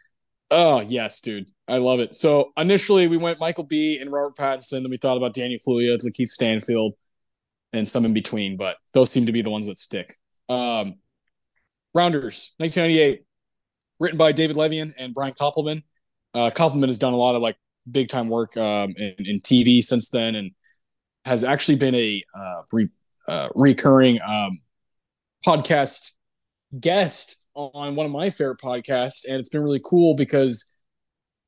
Oh 0.52 0.82
yes, 0.82 1.22
dude, 1.22 1.50
I 1.68 1.78
love 1.78 2.00
it. 2.00 2.14
So 2.14 2.52
initially 2.56 3.08
we 3.08 3.18
went 3.18 3.40
Michael 3.40 3.64
B. 3.64 3.98
and 4.00 4.12
Robert 4.12 4.36
Pattinson, 4.36 4.84
then 4.84 4.92
we 4.92 4.98
thought 4.98 5.18
about 5.18 5.34
Daniel 5.34 5.60
Kaluuya, 5.66 5.98
Lakeith 6.04 6.28
Stanfield, 6.28 6.94
and 7.74 7.88
some 7.88 8.06
in 8.06 8.14
between, 8.14 8.56
but 8.58 8.76
those 8.94 9.12
seem 9.12 9.26
to 9.26 9.32
be 9.32 9.42
the 9.42 9.50
ones 9.50 9.66
that 9.68 9.78
stick. 9.78 10.16
Um, 10.48 10.96
Rounders, 11.96 12.54
1998, 12.58 13.26
written 14.00 14.18
by 14.18 14.34
David 14.34 14.56
Levien 14.56 14.94
and 14.98 15.14
Brian 15.14 15.34
Koppelman. 15.34 15.82
Uh, 16.34 16.52
Koppelman 16.52 16.88
has 16.88 16.98
done 16.98 17.14
a 17.14 17.18
lot 17.18 17.36
of 17.36 17.42
like 17.42 17.56
big 17.90 18.10
time 18.10 18.28
work 18.28 18.56
um, 18.58 18.94
in, 18.98 19.16
in 19.20 19.40
TV 19.40 19.82
since 19.82 20.10
then, 20.12 20.36
and 20.36 20.52
has 21.24 21.44
actually 21.44 21.78
been 21.78 21.96
a 21.96 22.24
uh, 22.38 22.62
re- 22.72 22.90
uh, 23.28 23.50
recurring 23.56 24.20
um, 24.22 24.60
podcast 25.46 26.14
guest 26.80 27.46
on 27.54 27.96
one 27.96 28.06
of 28.06 28.12
my 28.12 28.30
favorite 28.30 28.60
podcasts, 28.60 29.26
and 29.28 29.38
it's 29.40 29.50
been 29.50 29.64
really 29.64 29.82
cool 29.84 30.16
because 30.16 30.76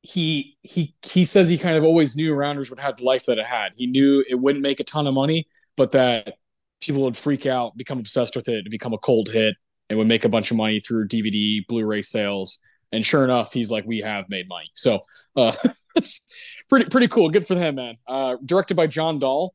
he 0.01 0.57
he 0.61 0.95
he 1.05 1.25
says 1.25 1.49
he 1.49 1.57
kind 1.57 1.75
of 1.75 1.83
always 1.83 2.15
knew 2.15 2.33
Rounders 2.33 2.69
would 2.69 2.79
have 2.79 2.97
the 2.97 3.03
life 3.03 3.25
that 3.25 3.37
it 3.37 3.45
had. 3.45 3.73
He 3.75 3.87
knew 3.87 4.23
it 4.29 4.35
wouldn't 4.35 4.61
make 4.61 4.79
a 4.79 4.83
ton 4.83 5.07
of 5.07 5.13
money, 5.13 5.47
but 5.75 5.91
that 5.91 6.35
people 6.79 7.03
would 7.03 7.17
freak 7.17 7.45
out, 7.45 7.75
become 7.77 7.99
obsessed 7.99 8.35
with 8.35 8.47
it, 8.47 8.59
and 8.59 8.69
become 8.69 8.93
a 8.93 8.97
cold 8.97 9.29
hit, 9.29 9.55
and 9.89 9.97
would 9.97 10.07
make 10.07 10.23
a 10.23 10.29
bunch 10.29 10.51
of 10.51 10.57
money 10.57 10.79
through 10.79 11.07
DVD, 11.07 11.65
Blu-ray 11.67 12.01
sales. 12.01 12.59
And 12.91 13.05
sure 13.05 13.25
enough, 13.25 13.51
he's 13.51 13.69
like, 13.69 13.85
"We 13.85 13.99
have 13.99 14.29
made 14.29 14.47
money." 14.47 14.69
So 14.75 15.01
uh, 15.35 15.53
it's 15.95 16.21
pretty 16.69 16.85
pretty 16.85 17.09
cool. 17.09 17.29
Good 17.29 17.45
for 17.45 17.55
him, 17.55 17.75
man. 17.75 17.97
Uh, 18.07 18.37
directed 18.45 18.75
by 18.75 18.87
John 18.87 19.19
Dahl, 19.19 19.53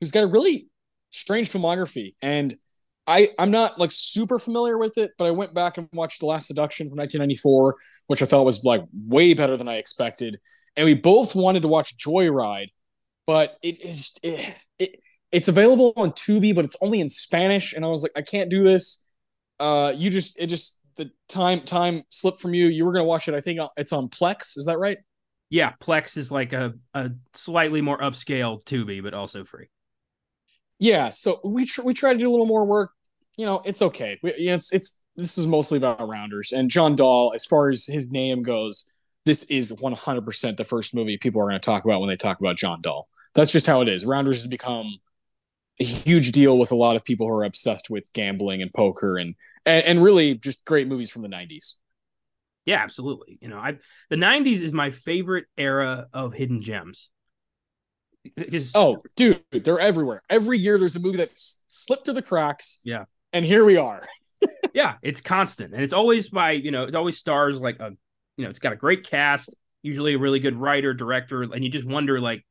who's 0.00 0.12
got 0.12 0.24
a 0.24 0.26
really 0.26 0.68
strange 1.12 1.50
filmography. 1.50 2.14
And 2.20 2.56
I, 3.06 3.30
I'm 3.38 3.50
not 3.50 3.78
like 3.78 3.90
super 3.92 4.38
familiar 4.38 4.78
with 4.78 4.98
it, 4.98 5.12
but 5.18 5.26
I 5.26 5.30
went 5.30 5.54
back 5.54 5.78
and 5.78 5.88
watched 5.92 6.20
The 6.20 6.26
Last 6.26 6.46
Seduction 6.46 6.88
from 6.88 6.98
1994, 6.98 7.76
which 8.06 8.22
I 8.22 8.26
thought 8.26 8.44
was 8.44 8.64
like 8.64 8.82
way 8.92 9.34
better 9.34 9.56
than 9.56 9.68
I 9.68 9.76
expected. 9.76 10.40
And 10.76 10.86
we 10.86 10.94
both 10.94 11.34
wanted 11.34 11.62
to 11.62 11.68
watch 11.68 11.96
Joyride, 11.98 12.68
but 13.26 13.58
it 13.62 13.80
is 13.82 14.14
it, 14.22 14.56
it, 14.78 14.96
it's 15.30 15.48
available 15.48 15.92
on 15.96 16.12
Tubi, 16.12 16.54
but 16.54 16.64
it's 16.64 16.76
only 16.80 17.00
in 17.00 17.08
Spanish. 17.08 17.72
And 17.72 17.84
I 17.84 17.88
was 17.88 18.02
like, 18.02 18.12
I 18.16 18.22
can't 18.22 18.50
do 18.50 18.62
this. 18.62 19.04
Uh, 19.58 19.92
you 19.94 20.10
just 20.10 20.40
it 20.40 20.46
just 20.46 20.80
the 20.96 21.10
time 21.28 21.60
time 21.60 22.02
slipped 22.08 22.40
from 22.40 22.54
you. 22.54 22.66
You 22.66 22.84
were 22.84 22.92
gonna 22.92 23.04
watch 23.04 23.28
it. 23.28 23.34
I 23.34 23.40
think 23.40 23.60
it's 23.76 23.92
on 23.92 24.08
Plex. 24.08 24.56
Is 24.56 24.66
that 24.66 24.78
right? 24.78 24.98
Yeah, 25.50 25.72
Plex 25.80 26.16
is 26.16 26.30
like 26.32 26.52
a 26.52 26.74
a 26.94 27.10
slightly 27.34 27.80
more 27.80 27.98
upscale 27.98 28.62
Tubi, 28.64 29.02
but 29.02 29.12
also 29.12 29.44
free. 29.44 29.68
Yeah, 30.82 31.10
so 31.10 31.38
we 31.44 31.64
tr- 31.64 31.82
we 31.82 31.94
try 31.94 32.12
to 32.12 32.18
do 32.18 32.28
a 32.28 32.32
little 32.32 32.44
more 32.44 32.64
work. 32.64 32.90
You 33.36 33.46
know, 33.46 33.62
it's 33.64 33.82
okay. 33.82 34.18
We, 34.20 34.32
it's 34.32 34.72
it's 34.72 35.00
this 35.14 35.38
is 35.38 35.46
mostly 35.46 35.78
about 35.78 36.08
rounders 36.08 36.50
and 36.50 36.68
John 36.68 36.96
Dahl. 36.96 37.30
As 37.36 37.44
far 37.44 37.68
as 37.68 37.86
his 37.86 38.10
name 38.10 38.42
goes, 38.42 38.90
this 39.24 39.44
is 39.44 39.70
100% 39.80 40.56
the 40.56 40.64
first 40.64 40.92
movie 40.92 41.18
people 41.18 41.40
are 41.40 41.48
going 41.48 41.60
to 41.60 41.64
talk 41.64 41.84
about 41.84 42.00
when 42.00 42.08
they 42.08 42.16
talk 42.16 42.40
about 42.40 42.56
John 42.56 42.80
Dahl. 42.82 43.06
That's 43.36 43.52
just 43.52 43.68
how 43.68 43.80
it 43.82 43.88
is. 43.88 44.04
Rounders 44.04 44.38
has 44.38 44.48
become 44.48 44.96
a 45.78 45.84
huge 45.84 46.32
deal 46.32 46.58
with 46.58 46.72
a 46.72 46.76
lot 46.76 46.96
of 46.96 47.04
people 47.04 47.28
who 47.28 47.34
are 47.34 47.44
obsessed 47.44 47.88
with 47.88 48.12
gambling 48.12 48.60
and 48.60 48.74
poker 48.74 49.18
and 49.18 49.36
and, 49.64 49.84
and 49.84 50.02
really 50.02 50.34
just 50.34 50.64
great 50.64 50.88
movies 50.88 51.12
from 51.12 51.22
the 51.22 51.28
90s. 51.28 51.76
Yeah, 52.66 52.82
absolutely. 52.82 53.38
You 53.40 53.46
know, 53.46 53.58
I 53.58 53.78
the 54.10 54.16
90s 54.16 54.60
is 54.62 54.72
my 54.72 54.90
favorite 54.90 55.44
era 55.56 56.08
of 56.12 56.34
hidden 56.34 56.60
gems. 56.60 57.08
Because 58.36 58.72
oh, 58.74 58.98
dude, 59.16 59.42
they're 59.50 59.80
everywhere. 59.80 60.22
Every 60.30 60.58
year 60.58 60.78
there's 60.78 60.96
a 60.96 61.00
movie 61.00 61.18
that 61.18 61.30
slipped 61.34 62.04
through 62.04 62.14
the 62.14 62.22
cracks. 62.22 62.80
Yeah. 62.84 63.04
And 63.32 63.44
here 63.44 63.64
we 63.64 63.76
are. 63.76 64.06
yeah, 64.74 64.94
it's 65.02 65.20
constant. 65.20 65.74
And 65.74 65.82
it's 65.82 65.92
always 65.92 66.28
by, 66.28 66.52
you 66.52 66.70
know, 66.70 66.84
it 66.84 66.94
always 66.94 67.18
stars 67.18 67.60
like 67.60 67.80
a 67.80 67.92
you 68.36 68.44
know, 68.44 68.50
it's 68.50 68.58
got 68.58 68.72
a 68.72 68.76
great 68.76 69.08
cast, 69.08 69.54
usually 69.82 70.14
a 70.14 70.18
really 70.18 70.40
good 70.40 70.56
writer, 70.56 70.94
director, 70.94 71.42
and 71.42 71.62
you 71.62 71.70
just 71.70 71.86
wonder 71.86 72.20
like 72.20 72.44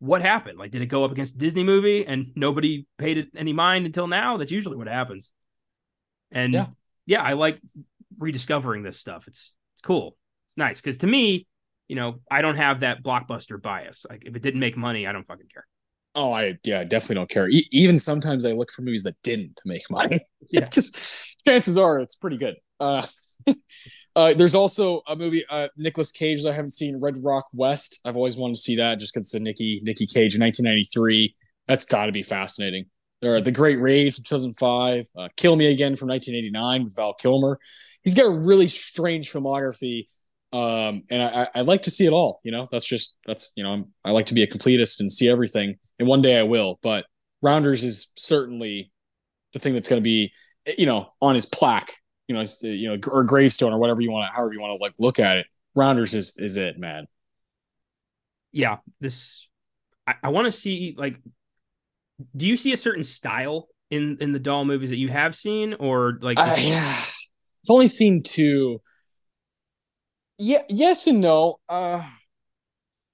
what 0.00 0.20
happened? 0.20 0.58
Like, 0.58 0.70
did 0.70 0.82
it 0.82 0.86
go 0.86 1.04
up 1.04 1.12
against 1.12 1.36
a 1.36 1.38
Disney 1.38 1.64
movie 1.64 2.06
and 2.06 2.32
nobody 2.34 2.86
paid 2.98 3.16
it 3.16 3.28
any 3.34 3.52
mind 3.52 3.86
until 3.86 4.06
now? 4.06 4.36
That's 4.36 4.50
usually 4.50 4.76
what 4.76 4.86
happens. 4.86 5.30
And 6.30 6.52
yeah, 6.52 6.66
yeah 7.06 7.22
I 7.22 7.32
like 7.34 7.60
rediscovering 8.18 8.82
this 8.82 8.98
stuff. 8.98 9.26
It's 9.28 9.54
it's 9.74 9.82
cool. 9.82 10.16
It's 10.48 10.56
nice 10.56 10.80
because 10.80 10.98
to 10.98 11.06
me, 11.06 11.46
you 11.88 11.96
know, 11.96 12.20
I 12.30 12.42
don't 12.42 12.56
have 12.56 12.80
that 12.80 13.02
blockbuster 13.02 13.60
bias. 13.60 14.06
Like, 14.08 14.22
if 14.24 14.34
it 14.34 14.42
didn't 14.42 14.60
make 14.60 14.76
money, 14.76 15.06
I 15.06 15.12
don't 15.12 15.26
fucking 15.26 15.48
care. 15.52 15.66
Oh, 16.14 16.32
I 16.32 16.58
yeah, 16.64 16.84
definitely 16.84 17.16
don't 17.16 17.30
care. 17.30 17.48
E- 17.48 17.68
even 17.72 17.98
sometimes 17.98 18.46
I 18.46 18.52
look 18.52 18.70
for 18.70 18.82
movies 18.82 19.02
that 19.02 19.16
didn't 19.22 19.60
make 19.64 19.90
money. 19.90 20.24
yeah, 20.50 20.60
because 20.60 20.96
chances 21.46 21.76
are 21.76 21.98
it's 21.98 22.14
pretty 22.14 22.36
good. 22.36 22.56
Uh, 22.78 23.04
uh, 24.16 24.34
there's 24.34 24.54
also 24.54 25.02
a 25.08 25.16
movie, 25.16 25.44
uh, 25.50 25.68
Nicolas 25.76 26.12
Cage 26.12 26.42
that 26.44 26.50
I 26.50 26.54
haven't 26.54 26.70
seen, 26.70 27.00
Red 27.00 27.16
Rock 27.22 27.46
West. 27.52 28.00
I've 28.04 28.16
always 28.16 28.36
wanted 28.36 28.54
to 28.54 28.60
see 28.60 28.76
that 28.76 29.00
just 29.00 29.12
because 29.12 29.26
it's 29.26 29.34
a 29.34 29.40
Nicky 29.40 29.80
Nicky 29.82 30.06
Cage 30.06 30.34
in 30.36 30.40
1993. 30.40 31.34
That's 31.66 31.84
got 31.84 32.06
to 32.06 32.12
be 32.12 32.22
fascinating. 32.22 32.86
There 33.20 33.34
are 33.34 33.40
The 33.40 33.52
Great 33.52 33.80
Raid 33.80 34.14
from 34.14 34.24
2005, 34.24 35.06
uh, 35.16 35.28
Kill 35.36 35.56
Me 35.56 35.66
Again 35.72 35.96
from 35.96 36.08
1989 36.08 36.84
with 36.84 36.96
Val 36.96 37.14
Kilmer. 37.14 37.58
He's 38.02 38.14
got 38.14 38.26
a 38.26 38.30
really 38.30 38.68
strange 38.68 39.32
filmography, 39.32 40.06
um, 40.54 41.02
and 41.10 41.22
I, 41.22 41.48
I, 41.54 41.60
like 41.62 41.82
to 41.82 41.90
see 41.90 42.06
it 42.06 42.12
all. 42.12 42.40
You 42.44 42.52
know, 42.52 42.68
that's 42.70 42.86
just 42.86 43.16
that's 43.26 43.52
you 43.56 43.64
know 43.64 43.72
I'm, 43.72 43.86
I 44.04 44.12
like 44.12 44.26
to 44.26 44.34
be 44.34 44.42
a 44.42 44.46
completist 44.46 45.00
and 45.00 45.12
see 45.12 45.28
everything, 45.28 45.76
and 45.98 46.08
one 46.08 46.22
day 46.22 46.38
I 46.38 46.44
will. 46.44 46.78
But 46.82 47.06
Rounders 47.42 47.82
is 47.82 48.12
certainly 48.16 48.92
the 49.52 49.58
thing 49.58 49.74
that's 49.74 49.88
going 49.88 50.00
to 50.00 50.04
be 50.04 50.32
you 50.78 50.86
know 50.86 51.08
on 51.20 51.34
his 51.34 51.46
plaque 51.46 51.94
you 52.26 52.34
know, 52.34 52.42
you 52.62 52.88
know, 52.88 52.98
or 53.10 53.24
gravestone 53.24 53.72
or 53.72 53.78
whatever 53.78 54.00
you 54.00 54.10
want 54.10 54.26
to, 54.30 54.34
however 54.34 54.52
you 54.52 54.60
want 54.60 54.72
to 54.72 54.82
like 54.82 54.94
look 54.98 55.18
at 55.18 55.38
it. 55.38 55.46
Rounders 55.74 56.14
is 56.14 56.38
is 56.38 56.56
it, 56.56 56.78
man. 56.78 57.06
Yeah, 58.52 58.78
this 59.00 59.48
I, 60.06 60.14
I 60.22 60.28
want 60.28 60.46
to 60.46 60.52
see 60.52 60.94
like. 60.96 61.16
Do 62.36 62.46
you 62.46 62.56
see 62.56 62.72
a 62.72 62.76
certain 62.76 63.02
style 63.02 63.68
in 63.90 64.18
in 64.20 64.32
the 64.32 64.38
Dahl 64.38 64.64
movies 64.64 64.90
that 64.90 64.96
you 64.96 65.08
have 65.08 65.34
seen, 65.34 65.74
or 65.74 66.18
like? 66.22 66.38
Uh, 66.38 66.54
yeah, 66.58 66.94
I've 66.96 67.70
only 67.70 67.88
seen 67.88 68.22
two. 68.22 68.80
Yeah, 70.38 70.62
yes 70.68 71.06
and 71.06 71.20
no. 71.20 71.58
Uh, 71.68 72.02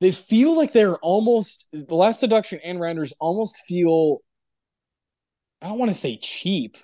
they 0.01 0.11
feel 0.11 0.57
like 0.57 0.73
they're 0.73 0.97
almost 0.99 1.69
the 1.73 1.95
last 1.95 2.21
seduction 2.21 2.61
and 2.65 2.81
rounders 2.81 3.13
almost 3.21 3.63
feel. 3.67 4.21
I 5.63 5.69
don't 5.69 5.79
want 5.79 5.91
to 5.91 5.95
say 5.99 6.17
cheap, 6.17 6.77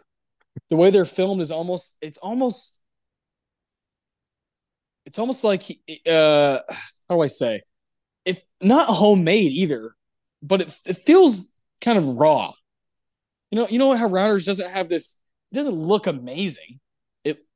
the 0.71 0.77
way 0.77 0.91
they're 0.91 1.05
filmed 1.05 1.43
is 1.43 1.51
almost 1.53 1.99
it's 2.03 2.19
almost 2.19 2.81
it's 5.05 5.19
almost 5.19 5.45
like 5.45 5.63
uh 6.07 6.59
how 7.09 7.17
do 7.17 7.21
I 7.23 7.27
say 7.29 7.63
if 8.25 8.43
not 8.63 8.89
homemade 8.89 9.53
either, 9.53 9.95
but 10.43 10.63
it 10.63 10.79
it 10.87 10.99
feels 10.99 11.53
kind 11.81 11.99
of 11.99 12.07
raw. 12.19 12.53
You 13.51 13.57
know, 13.59 13.69
you 13.69 13.79
know 13.79 13.95
how 13.95 14.09
Rounders 14.09 14.45
doesn't 14.45 14.71
have 14.71 14.89
this. 14.89 15.19
It 15.53 15.57
doesn't 15.57 15.75
look 15.75 16.07
amazing. 16.07 16.81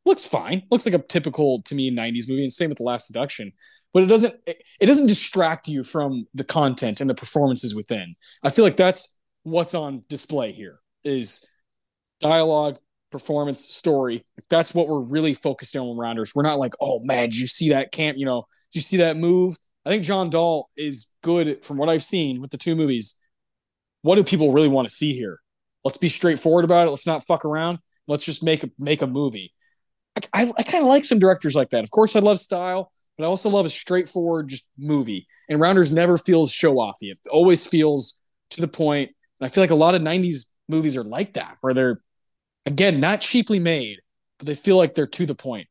Looks 0.07 0.27
fine. 0.27 0.63
Looks 0.71 0.87
like 0.87 0.95
a 0.95 0.99
typical 0.99 1.63
to 1.63 1.75
me 1.75 1.91
'90s 1.91 2.29
movie, 2.29 2.43
and 2.43 2.53
same 2.53 2.69
with 2.69 2.79
The 2.79 2.85
Last 2.85 3.07
Seduction. 3.07 3.53
But 3.93 4.05
it 4.05 4.07
doesn't. 4.07 4.35
It, 4.47 4.87
doesn't 4.87 5.09
distract 5.09 5.69
you 5.69 5.83
from 5.83 6.27
the 6.35 6.45
content 6.45 7.01
and 7.01 7.11
the 7.11 7.15
performances 7.15 7.75
within. 7.75 8.15
I 8.43 8.51
feel 8.51 8.65
like 8.65 8.77
that's 8.77 9.19
what's 9.43 9.75
on 9.75 10.05
display 10.09 10.53
here. 10.53 10.81
Is 11.05 11.51
dialogue, 12.21 12.79
performance, 13.11 13.65
story. 13.65 14.25
That's 14.49 14.75
what 14.75 14.89
we're 14.89 15.01
really 15.01 15.35
focused 15.35 15.77
on 15.77 15.97
Rounders. 15.97 16.35
We're 16.35 16.43
not 16.43 16.59
like, 16.59 16.75
oh 16.81 17.01
man, 17.01 17.31
did 17.31 17.39
you 17.39 17.47
see 17.47 17.71
that 17.71 17.93
camp? 17.93 18.19
You 18.19 18.27
know, 18.27 18.47
did 18.73 18.79
you 18.79 18.83
see 18.83 18.99
that 18.99 19.17
move? 19.17 19.57
I 19.85 19.91
think 19.91 20.05
John 20.05 20.31
Dahl 20.31 20.69
is 20.77 21.13
good 21.23 21.65
from 21.65 21.79
what 21.79 21.89
I've 21.89 22.05
seen 22.05 22.41
with 22.41 22.51
the 22.51 22.59
two 22.59 22.77
movies. 22.77 23.17
What 24.03 24.17
do 24.17 24.25
people 24.25 24.53
really 24.53 24.69
want 24.69 24.89
to 24.89 24.95
see 24.95 25.13
here? 25.13 25.41
Let's 25.85 25.99
be 25.99 26.09
straightforward 26.09 26.65
about 26.65 26.87
it. 26.87 26.91
Let's 26.91 27.07
not 27.07 27.27
fuck 27.27 27.45
around. 27.45 27.79
Let's 28.07 28.25
just 28.25 28.43
make 28.43 28.63
a 28.65 28.71
make 28.79 29.03
a 29.03 29.07
movie. 29.07 29.53
I, 30.33 30.53
I, 30.57 30.63
kind 30.63 30.83
of 30.83 30.89
like 30.89 31.05
some 31.05 31.19
directors 31.19 31.55
like 31.55 31.71
that. 31.71 31.85
Of 31.85 31.91
course, 31.91 32.17
I 32.17 32.21
love 32.21 32.39
style, 32.39 32.93
but 33.17 33.25
I 33.25 33.27
also 33.29 33.49
love 33.49 33.67
a 33.67 33.71
straightforward 33.71 34.49
just 34.49 34.71
movie. 34.79 35.27
And 35.49 35.61
Rounders 35.61 35.93
never 35.93 36.19
feels 36.19 36.53
show 36.53 36.75
offy. 36.75 37.11
It 37.11 37.19
always 37.31 37.67
feels 37.67 38.21
to 38.51 38.61
the 38.61 38.69
point. 38.69 39.11
And 39.41 39.47
I 39.47 39.49
feel 39.49 39.63
like 39.63 39.71
a 39.71 39.75
lot 39.77 39.95
of 39.95 40.03
'90s 40.03 40.53
movies 40.69 40.97
are 40.97 41.05
like 41.05 41.35
that, 41.35 41.57
where 41.61 41.75
they're 41.75 42.01
Again, 42.67 43.01
not 43.01 43.21
cheaply 43.21 43.59
made, 43.59 43.99
but 44.39 44.47
they 44.47 44.55
feel 44.55 44.77
like 44.77 44.95
they're 44.95 45.07
to 45.07 45.27
the 45.27 45.35
point. 45.35 45.69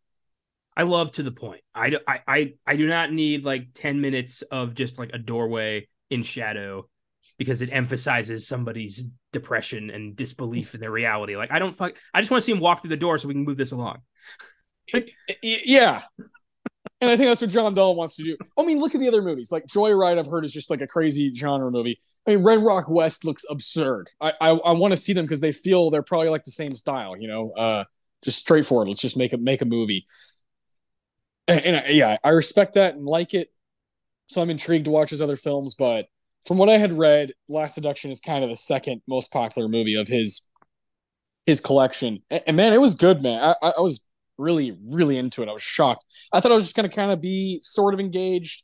I 0.76 0.84
love 0.84 1.12
to 1.14 1.24
the 1.24 1.32
point. 1.32 1.62
I, 1.76 1.98
I, 2.08 2.22
I, 2.28 2.54
I 2.66 2.76
do 2.78 2.88
not 2.88 3.12
need 3.12 3.44
like 3.44 3.70
10 3.74 4.02
minutes 4.02 4.42
of 4.44 4.74
just 4.74 4.98
like 4.98 5.12
a 5.14 5.18
doorway 5.18 5.88
in 6.10 6.24
shadow 6.24 6.88
because 7.38 7.62
it 7.62 7.70
emphasizes 7.72 8.48
somebody's 8.48 9.06
depression 9.34 9.90
and 9.90 10.16
disbelief 10.16 10.74
in 10.74 10.82
their 10.82 10.92
reality. 10.92 11.36
Like 11.36 11.52
I 11.52 11.60
don't 11.60 11.78
fuck 11.78 11.94
I 12.14 12.22
just 12.22 12.32
want 12.32 12.42
to 12.42 12.46
see 12.46 12.54
him 12.54 12.60
walk 12.60 12.82
through 12.82 12.92
the 12.92 12.98
door 12.98 13.18
so 13.18 13.28
we 13.28 13.34
can 13.34 13.44
move 13.44 13.58
this 13.58 13.72
along. 13.72 14.00
Yeah. 15.42 16.02
And 17.02 17.10
I 17.10 17.16
think 17.16 17.30
that's 17.30 17.42
what 17.42 17.50
John 17.50 17.74
Dahl 17.74 17.96
wants 17.96 18.18
to 18.18 18.24
do. 18.24 18.36
I 18.58 18.64
mean, 18.64 18.80
look 18.80 18.94
at 18.94 19.00
the 19.00 19.08
other 19.08 19.22
movies. 19.22 19.52
Like 19.52 19.66
Joyride, 19.68 20.20
I've 20.20 20.28
heard 20.28 20.44
is 20.44 20.52
just 20.52 20.70
like 20.70 20.82
a 20.82 20.88
crazy 20.88 21.34
genre 21.34 21.72
movie. 21.72 22.00
I 22.28 22.32
mean, 22.32 22.44
Red 22.44 22.60
Rock 22.60 22.90
West 22.90 23.24
looks 23.24 23.46
absurd. 23.50 24.10
I 24.20 24.34
I, 24.42 24.50
I 24.50 24.72
want 24.74 24.92
to 24.92 24.98
see 24.98 25.14
them 25.14 25.26
because 25.26 25.40
they 25.40 25.52
feel 25.52 25.90
they're 25.90 26.04
probably 26.04 26.30
like 26.30 26.44
the 26.44 26.52
same 26.52 26.76
style. 26.76 27.16
You 27.18 27.28
know, 27.28 27.52
uh, 27.52 27.84
just 28.24 28.40
straightforward. 28.40 28.90
Let's 28.90 29.02
just 29.02 29.18
make 29.18 29.34
a 29.34 29.38
make 29.38 29.62
a 29.62 29.66
movie. 29.66 30.06
And, 31.48 31.64
and 31.64 31.76
I, 31.78 31.90
yeah, 31.90 32.18
I 32.24 32.30
respect 32.30 32.74
that 32.74 32.96
and 32.96 33.06
like 33.06 33.34
it. 33.34 33.50
So 34.28 34.42
I'm 34.42 34.50
intrigued 34.50 34.86
to 34.86 34.92
watch 34.92 35.10
his 35.10 35.22
other 35.22 35.36
films, 35.36 35.74
but 35.74 36.06
from 36.46 36.58
what 36.58 36.70
I 36.70 36.78
had 36.78 36.94
read, 36.94 37.34
Last 37.48 37.76
Seduction 37.76 38.12
is 38.12 38.20
kind 38.20 38.44
of 38.44 38.50
the 38.50 38.56
second 38.56 39.02
most 39.08 39.32
popular 39.32 39.68
movie 39.68 39.96
of 39.96 40.08
his 40.08 40.46
his 41.46 41.62
collection. 41.62 42.20
And, 42.30 42.44
and 42.48 42.58
man, 42.58 42.74
it 42.74 42.82
was 42.82 42.94
good, 42.94 43.22
man. 43.22 43.42
I, 43.62 43.74
I 43.78 43.82
was 43.82 44.06
really, 44.40 44.76
really 44.84 45.18
into 45.18 45.44
it. 45.44 45.50
I 45.50 45.54
was 45.54 45.62
shocked. 45.62 46.06
I 46.34 46.40
thought 46.40 46.52
I 46.52 46.56
was 46.56 46.66
just 46.66 46.76
gonna 46.76 46.90
kind 46.90 47.12
of 47.12 47.22
be 47.22 47.60
sort 47.62 47.94
of 47.94 48.00
engaged 48.00 48.64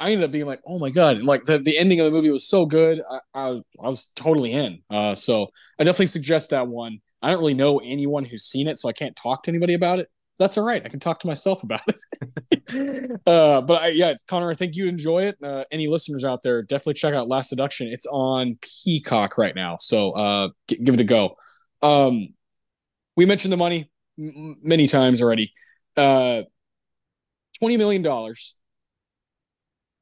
I 0.00 0.12
ended 0.12 0.24
up 0.24 0.30
being 0.30 0.46
like, 0.46 0.62
oh 0.66 0.78
my 0.78 0.88
god! 0.88 1.22
Like 1.22 1.44
the, 1.44 1.58
the 1.58 1.76
ending 1.76 2.00
of 2.00 2.06
the 2.06 2.10
movie 2.10 2.30
was 2.30 2.48
so 2.48 2.64
good, 2.64 3.02
I, 3.08 3.18
I, 3.34 3.48
I 3.48 3.88
was 3.88 4.06
totally 4.16 4.52
in. 4.52 4.80
Uh, 4.88 5.14
so 5.14 5.48
I 5.78 5.84
definitely 5.84 6.06
suggest 6.06 6.50
that 6.50 6.66
one. 6.66 7.00
I 7.22 7.30
don't 7.30 7.38
really 7.38 7.54
know 7.54 7.78
anyone 7.80 8.24
who's 8.24 8.44
seen 8.44 8.66
it, 8.66 8.78
so 8.78 8.88
I 8.88 8.92
can't 8.92 9.14
talk 9.14 9.42
to 9.42 9.50
anybody 9.50 9.74
about 9.74 9.98
it. 9.98 10.08
That's 10.38 10.56
all 10.56 10.64
right. 10.64 10.80
I 10.82 10.88
can 10.88 11.00
talk 11.00 11.20
to 11.20 11.26
myself 11.26 11.62
about 11.62 11.82
it. 11.86 13.10
uh, 13.26 13.60
but 13.60 13.82
I, 13.82 13.88
yeah, 13.88 14.14
Connor, 14.26 14.50
I 14.50 14.54
think 14.54 14.74
you'd 14.74 14.88
enjoy 14.88 15.24
it. 15.24 15.36
Uh, 15.42 15.64
any 15.70 15.86
listeners 15.86 16.24
out 16.24 16.42
there, 16.42 16.62
definitely 16.62 16.94
check 16.94 17.12
out 17.12 17.28
Last 17.28 17.50
Seduction. 17.50 17.88
It's 17.88 18.06
on 18.06 18.58
Peacock 18.62 19.36
right 19.36 19.54
now, 19.54 19.76
so 19.80 20.12
uh, 20.12 20.48
g- 20.66 20.80
give 20.82 20.94
it 20.94 21.00
a 21.00 21.04
go. 21.04 21.36
Um, 21.82 22.28
we 23.16 23.26
mentioned 23.26 23.52
the 23.52 23.58
money 23.58 23.90
many 24.20 24.86
times 24.86 25.22
already. 25.22 25.52
Uh, 25.96 26.42
Twenty 27.58 27.76
million 27.76 28.00
dollars 28.00 28.56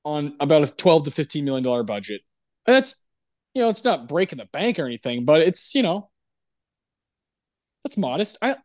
on 0.05 0.37
about 0.39 0.63
a 0.63 0.73
12 0.73 1.05
to 1.05 1.11
15 1.11 1.45
million 1.45 1.65
dollar 1.65 1.83
budget. 1.83 2.21
And 2.67 2.77
that's 2.77 3.05
you 3.55 3.63
know, 3.63 3.69
it's 3.69 3.85
not 3.85 4.09
breaking 4.09 4.39
the 4.39 4.47
bank 4.53 4.79
or 4.79 4.87
anything, 4.87 5.25
but 5.25 5.41
it's, 5.41 5.75
you 5.75 5.83
know, 5.83 6.11
that's 7.83 7.97
modest. 7.97 8.39
I 8.43 8.57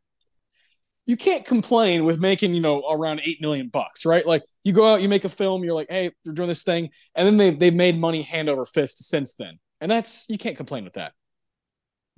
you 1.06 1.18
can't 1.18 1.46
complain 1.46 2.06
with 2.06 2.20
making 2.20 2.54
you 2.54 2.62
know 2.62 2.84
around 2.90 3.22
eight 3.24 3.42
million 3.42 3.68
bucks, 3.70 4.06
right? 4.06 4.26
Like 4.26 4.44
you 4.64 4.74
go 4.74 4.86
out, 4.86 5.02
you 5.02 5.10
make 5.10 5.26
a 5.26 5.30
film, 5.30 5.64
you're 5.64 5.74
like, 5.74 5.90
hey, 5.90 6.12
we're 6.26 6.34
doing 6.34 6.48
this 6.48 6.64
thing, 6.64 6.90
and 7.16 7.26
then 7.26 7.38
they 7.38 7.52
they've 7.52 7.74
made 7.74 7.98
money 7.98 8.22
hand 8.22 8.50
over 8.50 8.66
fist 8.66 9.04
since 9.04 9.36
then, 9.36 9.60
and 9.82 9.90
that's 9.90 10.26
you 10.30 10.38
can't 10.38 10.58
complain 10.58 10.84
with 10.84 10.94
that. 10.94 11.14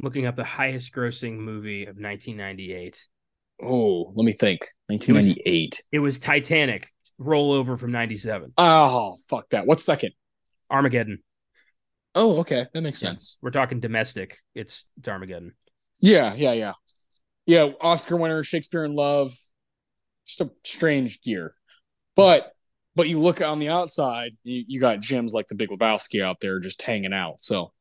Looking 0.02 0.26
up 0.26 0.36
the 0.36 0.44
highest 0.44 0.94
grossing 0.94 1.38
movie 1.38 1.84
of 1.84 1.96
1998. 1.96 3.08
Oh, 3.64 4.12
let 4.16 4.26
me 4.26 4.32
think. 4.32 4.62
1998. 4.88 5.82
It 5.92 6.00
was 6.00 6.20
Titanic, 6.20 6.90
rollover 7.20 7.80
from 7.80 7.92
97. 7.92 8.54
Oh, 8.58 9.16
fuck 9.30 9.50
that. 9.50 9.66
What's 9.66 9.84
second? 9.84 10.12
Armageddon. 10.70 11.20
Oh, 12.14 12.40
okay. 12.40 12.68
That 12.74 12.82
makes 12.82 13.00
sense. 13.00 13.38
We're 13.42 13.52
talking 13.52 13.80
domestic. 13.80 14.38
It's, 14.54 14.86
it's 14.98 15.08
Armageddon. 15.08 15.54
Yeah, 16.02 16.34
yeah, 16.34 16.54
yeah. 16.54 16.74
Yeah, 17.46 17.70
Oscar 17.82 18.18
winner, 18.18 18.44
Shakespeare 18.44 18.84
in 18.84 18.94
Love. 18.94 19.32
Just 20.26 20.42
a 20.42 20.50
strange 20.64 21.20
year. 21.24 21.54
But 22.16 22.52
but 22.96 23.10
you 23.10 23.20
look 23.20 23.42
on 23.42 23.60
the 23.60 23.70
outside, 23.70 24.32
you, 24.44 24.64
you 24.68 24.80
got 24.80 25.02
gems 25.02 25.34
like 25.34 25.48
the 25.48 25.56
Big 25.56 25.70
Lebowski 25.70 26.24
out 26.24 26.40
there 26.40 26.60
just 26.60 26.82
hanging 26.82 27.14
out. 27.14 27.42
So 27.42 27.74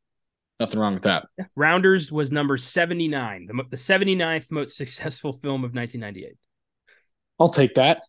nothing 0.60 0.80
wrong 0.80 0.94
with 0.94 1.04
that. 1.04 1.26
Rounders 1.56 2.10
was 2.10 2.30
number 2.32 2.56
79, 2.56 3.46
the, 3.46 3.64
the 3.70 3.76
79th 3.76 4.50
most 4.50 4.76
successful 4.76 5.32
film 5.32 5.64
of 5.64 5.74
1998. 5.74 6.36
I'll 7.40 7.48
take 7.48 7.74
that. 7.74 8.02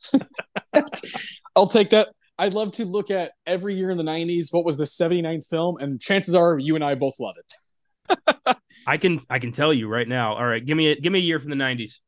I'll 1.55 1.67
take 1.67 1.89
that. 1.91 2.09
I'd 2.37 2.53
love 2.53 2.73
to 2.73 2.85
look 2.85 3.11
at 3.11 3.31
every 3.45 3.75
year 3.75 3.89
in 3.89 3.97
the 3.97 4.03
90s 4.03 4.47
what 4.51 4.65
was 4.65 4.77
the 4.77 4.83
79th 4.83 5.47
film 5.47 5.77
and 5.77 6.01
chances 6.01 6.35
are 6.35 6.59
you 6.59 6.75
and 6.75 6.83
I 6.83 6.95
both 6.95 7.19
love 7.19 7.35
it. 7.37 8.57
I 8.87 8.97
can 8.97 9.21
I 9.29 9.39
can 9.39 9.51
tell 9.51 9.73
you 9.73 9.87
right 9.87 10.07
now. 10.07 10.35
All 10.35 10.45
right, 10.45 10.63
give 10.63 10.77
me 10.77 10.91
a 10.91 10.99
give 10.99 11.11
me 11.11 11.19
a 11.19 11.23
year 11.23 11.39
from 11.39 11.49
the 11.49 11.55
90s. 11.55 11.99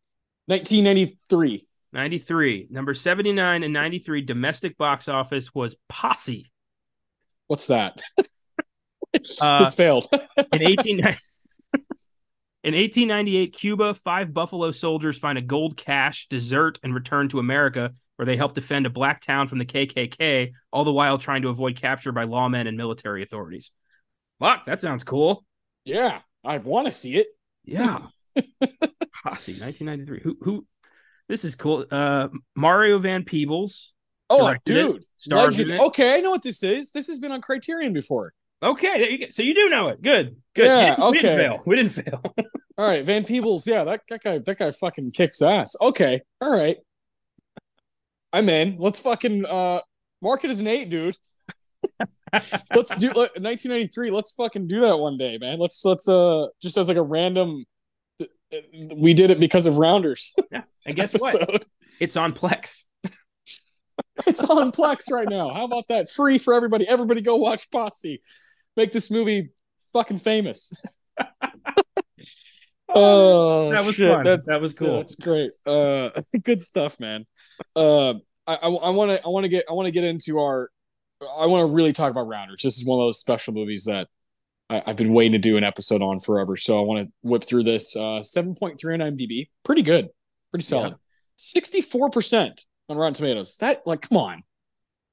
1993. 0.48 1.68
93. 1.94 2.68
Number 2.70 2.94
79 2.94 3.64
and 3.64 3.74
93 3.74 4.22
domestic 4.22 4.78
box 4.78 5.08
office 5.08 5.54
was 5.56 5.76
Posse. 5.90 6.52
What's 7.48 7.68
that? 7.68 8.02
uh, 9.42 9.60
this 9.60 9.74
failed. 9.74 10.08
in 10.54 10.62
18 10.62 11.00
In 12.64 12.74
1898, 12.74 13.54
Cuba, 13.54 13.94
five 13.94 14.34
Buffalo 14.34 14.72
soldiers 14.72 15.18
find 15.18 15.38
a 15.38 15.42
gold 15.42 15.78
cache, 15.78 16.28
desert, 16.30 16.80
and 16.84 16.94
return 16.94 17.30
to 17.30 17.40
America, 17.40 17.94
where 18.18 18.26
they 18.26 18.36
help 18.36 18.56
defend 18.56 18.86
a 18.86 18.90
black 18.90 19.22
town 19.22 19.48
from 19.48 19.60
the 19.60 19.66
KKK, 19.66 20.52
all 20.74 20.84
the 20.84 20.92
while 20.92 21.18
trying 21.18 21.44
to 21.44 21.50
avoid 21.50 21.80
capture 21.80 22.12
by 22.12 22.26
lawmen 22.26 22.68
and 22.68 22.76
military 22.76 23.24
authorities. 23.24 23.72
Fuck, 24.40 24.66
that 24.66 24.82
sounds 24.82 25.06
cool. 25.06 25.46
Yeah, 25.86 26.20
I 26.44 26.58
want 26.58 26.88
to 26.88 26.92
see 26.92 27.16
it. 27.16 27.28
Yeah. 27.64 28.00
Posse, 29.24 29.54
1993. 29.54 30.22
Who, 30.24 30.38
who, 30.42 30.68
this 31.30 31.46
is 31.46 31.56
cool. 31.56 31.86
Uh, 31.90 32.28
Mario 32.56 33.00
Van 33.00 33.24
Peebles. 33.24 33.94
Oh, 34.30 34.54
dude. 34.66 35.06
Legend. 35.28 35.80
Okay, 35.80 36.16
I 36.16 36.20
know 36.20 36.32
what 36.32 36.44
this 36.44 36.64
is. 36.64 36.92
This 36.92 37.08
has 37.08 37.20
been 37.20 37.32
on 37.32 37.42
Criterion 37.42 37.94
before. 37.94 38.34
Okay, 38.62 39.00
there 39.00 39.10
you 39.10 39.20
go. 39.20 39.26
So 39.30 39.44
you 39.44 39.54
do 39.54 39.70
know 39.70 39.90
it. 39.90 40.02
Good. 40.02 40.38
Good. 40.56 40.66
Yeah, 40.66 40.96
we 40.98 41.04
okay. 41.06 41.20
didn't 41.20 41.38
fail. 41.38 41.62
We 41.66 41.76
didn't 41.76 41.92
fail. 41.92 42.22
all 42.78 42.90
right, 42.90 43.06
Van 43.06 43.24
Peebles. 43.24 43.68
Yeah, 43.68 43.84
that, 43.84 44.02
that 44.10 44.24
guy 44.24 44.40
that 44.40 44.58
guy 44.58 44.72
fucking 44.72 45.12
kicks 45.12 45.42
ass. 45.42 45.76
Okay. 45.80 46.22
All 46.42 46.52
right. 46.52 46.78
I'm 48.34 48.50
in. 48.50 48.78
Let's 48.80 49.00
fucking 49.00 49.46
uh 49.46 49.82
mark 50.22 50.44
it 50.44 50.50
as 50.50 50.60
an 50.60 50.68
eight, 50.68 50.90
dude. 50.90 51.16
let's 52.34 52.96
do 52.96 53.10
1993. 53.10 54.12
Let's 54.12 54.32
fucking 54.32 54.68
do 54.68 54.82
that 54.82 54.98
one 54.98 55.18
day, 55.18 55.38
man. 55.38 55.60
Let's 55.60 55.84
let's 55.86 56.10
uh 56.10 56.48
just 56.62 56.78
as 56.78 56.90
like 56.90 56.98
a 56.98 57.04
random 57.04 57.66
we 58.96 59.14
did 59.14 59.32
it 59.32 59.40
because 59.40 59.66
of 59.66 59.78
rounders. 59.78 60.34
Yeah. 60.52 60.62
And 60.86 60.96
guess 60.96 61.14
what? 61.14 61.66
It's 62.00 62.16
on 62.16 62.32
Plex. 62.32 62.86
it's 64.26 64.42
on 64.46 64.72
Plex 64.72 65.12
right 65.12 65.28
now. 65.28 65.54
How 65.54 65.66
about 65.66 65.90
that? 65.90 66.10
Free 66.10 66.38
for 66.38 66.54
everybody. 66.54 66.88
Everybody 66.88 67.20
go 67.22 67.36
watch 67.36 67.70
Posse. 67.70 68.22
Make 68.78 68.92
this 68.92 69.12
movie 69.12 69.50
fucking 69.92 70.20
famous. 70.20 70.72
oh, 72.90 73.72
that 73.72 73.86
was 73.86 73.96
shit. 73.96 74.10
fun. 74.10 74.24
That's, 74.24 74.48
that 74.48 74.62
was 74.62 74.74
cool. 74.74 74.88
Yeah, 74.88 74.98
that's 74.98 75.16
great. 75.16 75.52
Uh, 75.66 76.10
good 76.44 76.62
stuff, 76.62 77.00
man. 77.00 77.26
Uh, 77.76 78.14
I 78.48 78.70
want 78.70 79.12
to 79.12 79.22
I 79.26 79.28
want 79.28 79.44
to 79.44 79.50
get 79.50 79.66
I 79.70 79.74
want 79.74 79.88
to 79.88 79.92
get 79.92 80.06
into 80.06 80.40
our 80.40 80.70
I 81.38 81.48
want 81.48 81.68
to 81.68 81.74
really 81.74 81.92
talk 81.92 82.12
about 82.12 82.28
Rounders. 82.28 82.62
This 82.62 82.78
is 82.78 82.86
one 82.86 83.00
of 83.00 83.06
those 83.06 83.20
special 83.20 83.54
movies 83.54 83.84
that 83.86 84.08
I, 84.70 84.84
have 84.86 84.96
been 84.96 85.14
waiting 85.14 85.34
to 85.34 85.38
do 85.38 85.58
an 85.58 85.64
episode 85.66 86.02
on 86.02 86.20
forever. 86.20 86.56
So 86.56 86.80
I 86.80 86.84
want 86.84 87.08
to 87.08 87.14
whip 87.24 87.44
through 87.44 87.64
this. 87.64 87.96
Uh, 87.96 88.22
7.3 88.22 88.72
on 88.94 89.00
IMDb. 89.00 89.50
Pretty 89.66 89.82
good. 89.82 90.10
Pretty 90.52 90.64
solid. 90.64 90.96
64% 91.40 92.64
on 92.90 92.98
Rotten 92.98 93.14
Tomatoes. 93.14 93.58
That, 93.58 93.86
like, 93.86 94.02
come 94.02 94.18
on. 94.18 94.44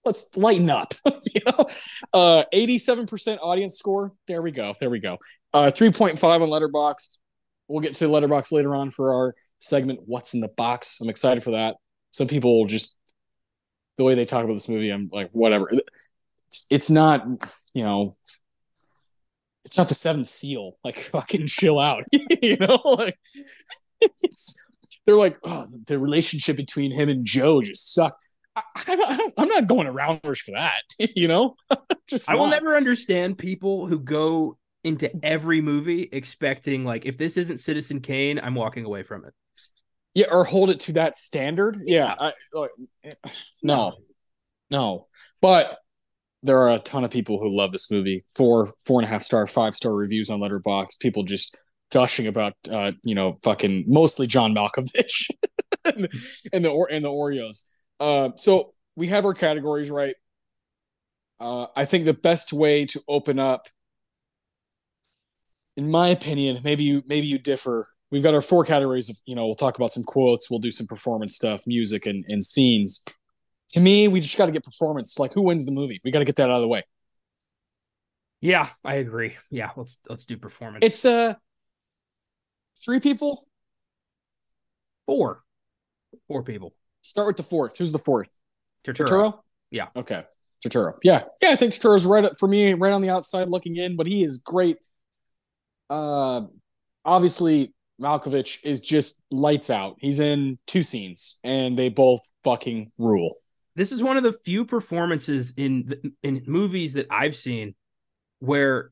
Let's 0.05 0.37
lighten 0.37 0.71
up. 0.71 0.95
you 1.07 1.41
know? 1.47 1.67
Uh, 2.13 2.45
87% 2.53 3.39
audience 3.41 3.79
score. 3.79 4.13
There 4.27 4.43
we 4.43 4.51
go. 4.51 4.75
There 4.79 4.91
we 4.91 5.01
go. 5.01 5.19
Uh, 5.53 5.71
3.5 5.71 6.23
on 6.23 6.49
Letterboxd. 6.49 7.19
We'll 7.69 7.81
get 7.81 7.95
to 7.97 8.09
Letterboxd 8.09 8.53
later 8.53 8.75
on 8.75 8.91
for 8.91 9.15
our 9.15 9.35
segment, 9.59 10.01
What's 10.05 10.35
in 10.35 10.41
the 10.41 10.49
Box. 10.49 11.01
I'm 11.01 11.09
excited 11.09 11.43
for 11.43 11.53
that. 11.53 11.77
Some 12.11 12.29
people 12.29 12.67
just, 12.67 12.99
the 13.97 14.05
way 14.05 14.15
they 14.15 14.25
talk 14.25 14.45
about 14.45 14.55
this 14.55 14.69
movie, 14.69 14.91
I'm 14.91 15.09
like, 15.11 15.31
whatever. 15.33 15.71
It's, 16.49 16.67
it's 16.71 16.91
not, 16.91 17.27
you 17.73 17.83
know, 17.83 18.17
it's 19.65 19.79
not 19.79 19.89
the 19.89 19.95
seventh 19.95 20.27
seal. 20.27 20.77
Like 20.85 20.99
fucking 21.13 21.47
chill 21.47 21.79
out. 21.79 22.05
you 22.13 22.57
know, 22.57 22.81
like 22.85 23.19
it's 24.23 24.57
they're 25.07 25.17
like, 25.17 25.39
oh, 25.45 25.67
the 25.87 25.99
relationship 25.99 26.57
between 26.57 26.91
him 26.91 27.09
and 27.09 27.25
Joe 27.25 27.61
just 27.61 27.95
sucked. 27.95 28.23
I, 28.57 28.63
I, 29.37 29.43
am 29.43 29.49
not 29.49 29.67
going 29.67 29.87
around 29.87 30.21
for 30.21 30.53
that. 30.53 30.83
you 31.17 31.29
know, 31.29 31.57
just 32.09 32.31
I 32.31 32.35
will 32.35 32.49
never 32.49 32.77
understand 32.77 33.39
people 33.39 33.87
who 33.87 33.99
go 33.99 34.59
into 34.83 35.11
every 35.25 35.61
movie 35.61 36.09
expecting 36.13 36.85
like 36.85 37.07
if 37.07 37.17
this 37.17 37.37
isn't 37.37 37.59
Citizen 37.59 38.01
Kane, 38.01 38.39
I'm 38.39 38.55
walking 38.55 38.85
away 38.85 39.03
from 39.03 39.25
it. 39.25 39.33
Yeah, 40.15 40.27
or 40.31 40.45
hold 40.45 40.71
it 40.71 40.81
to 40.81 40.93
that 40.93 41.17
standard. 41.17 41.81
Yeah, 41.85 42.15
I, 42.17 42.33
like, 42.53 42.71
no, 43.63 43.95
no. 44.71 45.09
But 45.41 45.79
there 46.45 46.59
are 46.61 46.73
a 46.73 46.79
ton 46.79 47.05
of 47.05 47.11
people 47.11 47.41
who 47.41 47.57
love 47.57 47.73
this 47.73 47.91
movie. 47.91 48.25
Four, 48.35 48.69
four 48.87 49.01
and 49.01 49.09
a 49.09 49.11
half 49.11 49.23
star, 49.23 49.47
five 49.47 49.75
star 49.75 49.93
reviews 49.93 50.31
on 50.31 50.41
Letterboxd. 50.41 51.01
People 51.01 51.25
just 51.25 51.59
gushing 51.91 52.27
about, 52.27 52.55
uh, 52.71 52.93
you 53.03 53.15
know, 53.15 53.39
fucking 53.43 53.85
mostly 53.89 54.27
John 54.27 54.55
Malkovich 54.55 55.31
and, 55.85 56.09
and 56.53 56.65
the 56.65 56.87
and 56.91 57.05
the 57.05 57.09
Oreos. 57.09 57.71
Uh, 58.01 58.31
so 58.37 58.75
we 58.97 59.09
have 59.09 59.25
our 59.25 59.35
categories 59.35 59.91
right. 59.91 60.15
Uh, 61.41 61.67
I 61.77 61.85
think 61.85 62.05
the 62.05 62.15
best 62.15 62.53
way 62.53 62.87
to 62.87 63.01
open 63.09 63.39
up, 63.39 63.67
in 65.77 65.91
my 65.91 66.09
opinion, 66.09 66.61
maybe 66.63 66.85
you 66.85 67.03
maybe 67.07 67.27
you 67.27 67.39
differ. 67.39 67.89
We've 68.11 68.23
got 68.23 68.35
our 68.35 68.41
four 68.41 68.65
categories 68.65 69.09
of, 69.09 69.17
you 69.27 69.35
know, 69.35 69.47
we'll 69.47 69.57
talk 69.57 69.77
about 69.77 69.93
some 69.93 70.05
quotes, 70.05 70.49
we'll 70.49 70.61
do 70.61 70.71
some 70.71 70.87
performance 70.87 71.35
stuff, 71.35 71.63
music, 71.67 72.07
and 72.07 72.25
and 72.29 72.45
scenes 72.45 73.05
to 73.75 73.81
me, 73.81 74.07
we 74.07 74.21
just 74.21 74.39
got 74.39 74.47
to 74.47 74.53
get 74.53 74.63
performance. 74.63 75.19
Like, 75.19 75.33
who 75.33 75.43
wins 75.43 75.67
the 75.67 75.73
movie? 75.73 76.01
We 76.05 76.13
got 76.13 76.21
to 76.21 76.25
get 76.25 76.37
that 76.37 76.49
out 76.49 76.57
of 76.57 76.63
the 76.63 76.69
way. 76.69 76.85
Yeah, 78.41 78.69
I 78.85 78.97
agree. 78.97 79.37
Yeah, 79.51 79.71
let's 79.77 79.99
let's 80.09 80.27
do 80.27 80.37
performance. 80.37 80.85
It's 80.85 81.05
uh 81.05 81.35
three 82.85 83.01
people, 83.01 83.49
four, 85.07 85.43
four 86.29 86.43
people. 86.43 86.75
Start 87.05 87.27
with 87.27 87.37
the 87.37 87.43
fourth. 87.43 87.77
Who's 87.79 87.93
the 87.93 87.99
fourth? 87.99 88.39
Turturro. 88.87 89.07
Turturro? 89.07 89.39
Yeah. 89.71 89.89
Okay. 89.95 90.23
Turturro. 90.65 90.95
Yeah. 91.03 91.23
Yeah, 91.43 91.51
I 91.51 91.57
think 91.57 91.73
Turturro's 91.73 92.07
right 92.07 92.25
up 92.25 92.39
for 92.39 92.49
me, 92.49 92.75
right 92.75 92.93
on 92.93 93.03
the 93.03 93.11
outside 93.11 93.49
looking 93.49 93.77
in, 93.77 93.97
but 93.97 94.07
he 94.07 94.25
is 94.25 94.39
great. 94.39 94.79
Uh 95.91 96.43
obviously 97.05 97.75
Malkovich 98.01 98.65
is 98.65 98.81
just 98.81 99.23
lights 99.31 99.69
out. 99.69 99.97
He's 99.99 100.19
in 100.19 100.59
two 100.67 100.83
scenes 100.83 101.39
and 101.45 101.79
they 101.79 101.91
both 101.91 102.23
fucking 102.43 102.91
rule 102.99 103.37
this 103.77 103.93
is 103.93 104.03
one 104.03 104.17
of 104.17 104.23
the 104.23 104.33
few 104.45 104.65
performances 104.65 105.53
in 105.57 106.15
in 106.23 106.43
movies 106.47 106.95
that 106.95 107.07
I've 107.11 107.37
seen 107.37 107.75
where 108.39 108.91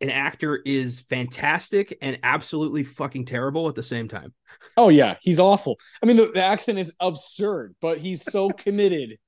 an 0.00 0.10
actor 0.10 0.56
is 0.56 1.00
fantastic 1.00 1.96
and 2.02 2.18
absolutely 2.22 2.84
fucking 2.84 3.24
terrible 3.24 3.68
at 3.68 3.74
the 3.74 3.82
same 3.82 4.08
time. 4.08 4.34
Oh 4.76 4.88
yeah, 4.88 5.16
he's 5.22 5.40
awful. 5.40 5.78
I 6.02 6.06
mean, 6.06 6.16
the, 6.16 6.30
the 6.32 6.44
accent 6.44 6.78
is 6.78 6.94
absurd, 7.00 7.74
but 7.80 7.98
he's 7.98 8.22
so 8.22 8.50
committed 8.56 9.18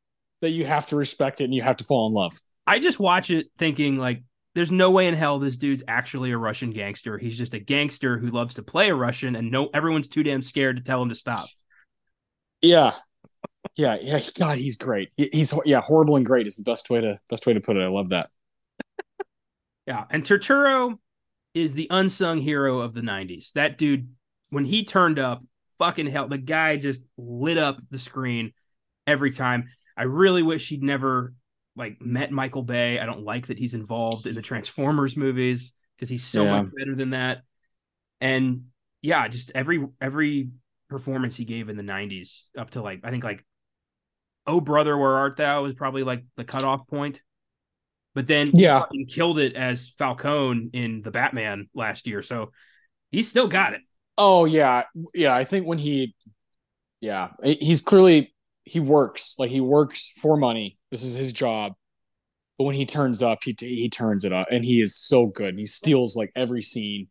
that 0.40 0.50
you 0.50 0.66
have 0.66 0.86
to 0.88 0.96
respect 0.96 1.40
it 1.40 1.44
and 1.44 1.54
you 1.54 1.62
have 1.62 1.76
to 1.78 1.84
fall 1.84 2.06
in 2.06 2.14
love. 2.14 2.32
I 2.66 2.78
just 2.78 3.00
watch 3.00 3.30
it 3.30 3.46
thinking 3.58 3.96
like 3.96 4.22
there's 4.54 4.70
no 4.70 4.90
way 4.90 5.06
in 5.06 5.14
hell 5.14 5.38
this 5.38 5.56
dude's 5.56 5.82
actually 5.88 6.32
a 6.32 6.38
Russian 6.38 6.70
gangster. 6.70 7.16
He's 7.16 7.38
just 7.38 7.54
a 7.54 7.58
gangster 7.58 8.18
who 8.18 8.30
loves 8.30 8.54
to 8.54 8.62
play 8.62 8.90
a 8.90 8.94
Russian 8.94 9.36
and 9.36 9.50
no 9.50 9.68
everyone's 9.72 10.08
too 10.08 10.22
damn 10.22 10.42
scared 10.42 10.76
to 10.76 10.82
tell 10.82 11.02
him 11.02 11.08
to 11.08 11.14
stop. 11.14 11.46
Yeah, 12.60 12.92
yeah, 13.76 13.96
yeah. 14.00 14.18
God, 14.38 14.58
he's 14.58 14.76
great. 14.76 15.10
He's 15.16 15.54
yeah, 15.64 15.80
horrible 15.80 16.16
and 16.16 16.26
great 16.26 16.46
is 16.46 16.56
the 16.56 16.64
best 16.64 16.90
way 16.90 17.00
to 17.00 17.18
best 17.30 17.46
way 17.46 17.54
to 17.54 17.60
put 17.60 17.76
it. 17.76 17.82
I 17.82 17.88
love 17.88 18.10
that. 18.10 18.30
Yeah, 19.88 20.04
and 20.10 20.22
Turturro 20.22 20.98
is 21.54 21.72
the 21.72 21.86
unsung 21.88 22.38
hero 22.38 22.80
of 22.80 22.92
the 22.92 23.00
'90s. 23.00 23.52
That 23.52 23.78
dude, 23.78 24.10
when 24.50 24.66
he 24.66 24.84
turned 24.84 25.18
up, 25.18 25.42
fucking 25.78 26.08
hell. 26.08 26.28
The 26.28 26.36
guy 26.36 26.76
just 26.76 27.02
lit 27.16 27.56
up 27.56 27.78
the 27.90 27.98
screen 27.98 28.52
every 29.06 29.30
time. 29.30 29.70
I 29.96 30.02
really 30.02 30.42
wish 30.42 30.68
he'd 30.68 30.82
never 30.82 31.32
like 31.74 32.02
met 32.02 32.30
Michael 32.30 32.62
Bay. 32.62 32.98
I 32.98 33.06
don't 33.06 33.24
like 33.24 33.46
that 33.46 33.58
he's 33.58 33.72
involved 33.72 34.26
in 34.26 34.34
the 34.34 34.42
Transformers 34.42 35.16
movies 35.16 35.72
because 35.96 36.10
he's 36.10 36.24
so 36.24 36.44
yeah. 36.44 36.60
much 36.60 36.70
better 36.76 36.94
than 36.94 37.10
that. 37.10 37.38
And 38.20 38.64
yeah, 39.00 39.26
just 39.28 39.52
every 39.54 39.86
every 40.02 40.50
performance 40.90 41.34
he 41.36 41.46
gave 41.46 41.70
in 41.70 41.76
the 41.76 41.82
90s 41.82 42.44
up 42.56 42.70
to 42.70 42.82
like 42.82 43.00
I 43.04 43.10
think 43.10 43.24
like 43.24 43.42
Oh 44.46 44.60
Brother 44.60 44.96
Where 44.96 45.16
Art 45.16 45.36
Thou 45.36 45.62
was 45.62 45.74
probably 45.74 46.02
like 46.02 46.24
the 46.36 46.44
cutoff 46.44 46.86
point. 46.88 47.22
But 48.18 48.26
then 48.26 48.50
yeah, 48.52 48.82
he 48.90 49.04
killed 49.04 49.38
it 49.38 49.54
as 49.54 49.90
Falcone 49.96 50.70
in 50.72 51.02
the 51.02 51.12
Batman 51.12 51.68
last 51.72 52.04
year. 52.08 52.20
So 52.20 52.50
he's 53.12 53.28
still 53.28 53.46
got 53.46 53.74
it. 53.74 53.80
Oh 54.16 54.44
yeah. 54.44 54.86
Yeah. 55.14 55.32
I 55.32 55.44
think 55.44 55.68
when 55.68 55.78
he 55.78 56.16
yeah, 57.00 57.28
he's 57.44 57.80
clearly 57.80 58.34
he 58.64 58.80
works. 58.80 59.36
Like 59.38 59.50
he 59.52 59.60
works 59.60 60.10
for 60.20 60.36
money. 60.36 60.78
This 60.90 61.04
is 61.04 61.14
his 61.14 61.32
job. 61.32 61.74
But 62.58 62.64
when 62.64 62.74
he 62.74 62.86
turns 62.86 63.22
up, 63.22 63.38
he 63.44 63.54
he 63.56 63.88
turns 63.88 64.24
it 64.24 64.32
up 64.32 64.48
and 64.50 64.64
he 64.64 64.82
is 64.82 64.96
so 64.96 65.26
good. 65.26 65.56
He 65.56 65.64
steals 65.64 66.16
like 66.16 66.32
every 66.34 66.62
scene. 66.62 67.06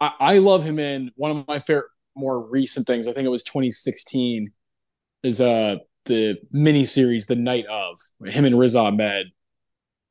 I, 0.00 0.14
I 0.18 0.38
love 0.38 0.64
him 0.64 0.78
in 0.78 1.10
one 1.16 1.30
of 1.30 1.46
my 1.46 1.58
favorite 1.58 1.90
more 2.16 2.40
recent 2.40 2.86
things. 2.86 3.06
I 3.06 3.12
think 3.12 3.26
it 3.26 3.28
was 3.28 3.42
2016 3.42 4.50
is 5.24 5.42
uh 5.42 5.74
the 6.06 6.36
mini 6.50 6.86
series 6.86 7.26
The 7.26 7.36
Night 7.36 7.66
of 7.66 7.98
him 8.24 8.46
and 8.46 8.58
Riz 8.58 8.74
Ahmed. 8.74 9.26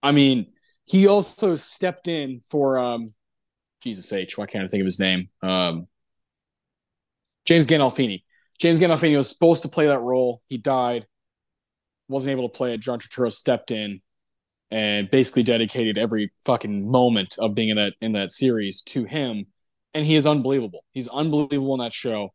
I 0.08 0.14
mean, 0.14 0.47
he 0.86 1.05
also 1.08 1.55
stepped 1.55 2.08
in 2.08 2.41
for 2.49 2.80
um 2.80 3.08
Jesus 3.82 4.12
H. 4.14 4.38
Why 4.38 4.45
can't 4.45 4.64
I 4.64 4.68
think 4.68 4.82
of 4.82 4.86
his 4.86 5.01
name? 5.01 5.28
Um 5.43 5.88
James 7.45 7.68
Gandolfini. 7.68 8.24
James 8.58 8.80
Gandolfini 8.80 9.18
was 9.18 9.30
supposed 9.30 9.64
to 9.64 9.70
play 9.70 9.88
that 9.88 9.99
role. 9.99 10.41
He 10.47 10.58
died, 10.58 11.05
wasn't 12.08 12.32
able 12.32 12.49
to 12.49 12.58
play 12.58 12.74
it. 12.74 12.80
John 12.80 12.99
Turturro 12.99 13.32
stepped 13.32 13.72
in 13.72 14.01
and 14.72 15.12
basically 15.12 15.43
dedicated 15.43 15.97
every 15.97 16.32
fucking 16.45 16.89
moment 16.89 17.36
of 17.38 17.53
being 17.53 17.70
in 17.70 17.76
that 17.76 17.93
in 17.99 18.14
that 18.14 18.32
series 18.32 18.82
to 18.84 19.03
him. 19.03 19.47
And 19.93 20.05
he 20.05 20.16
is 20.16 20.26
unbelievable. 20.26 20.86
He's 20.93 21.10
unbelievable 21.10 21.74
in 21.74 21.80
that 21.82 21.93
show. 21.93 22.30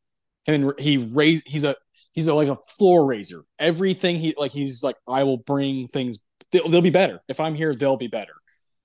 And 0.46 0.74
he 0.78 0.98
raised. 0.98 1.48
He's 1.48 1.64
a 1.64 1.76
he's 2.12 2.28
a, 2.28 2.34
like 2.34 2.48
a 2.48 2.58
floor 2.68 3.06
raiser. 3.06 3.44
Everything 3.58 4.16
he 4.16 4.34
like 4.36 4.52
he's 4.52 4.84
like 4.84 4.96
I 5.08 5.24
will 5.24 5.38
bring 5.38 5.88
things. 5.88 6.18
They'll, 6.52 6.68
they'll 6.68 6.82
be 6.82 6.90
better 6.90 7.20
if 7.28 7.40
I'm 7.40 7.54
here. 7.54 7.74
They'll 7.74 7.96
be 7.96 8.08
better. 8.08 8.34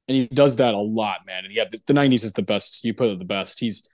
And 0.07 0.15
he 0.15 0.27
does 0.27 0.55
that 0.57 0.73
a 0.73 0.79
lot, 0.79 1.19
man. 1.25 1.45
And 1.45 1.53
yeah, 1.53 1.65
the, 1.69 1.81
the 1.85 1.93
90s 1.93 2.23
is 2.23 2.33
the 2.33 2.41
best. 2.41 2.83
You 2.85 2.93
put 2.93 3.09
it 3.09 3.19
the 3.19 3.25
best. 3.25 3.59
He's 3.59 3.89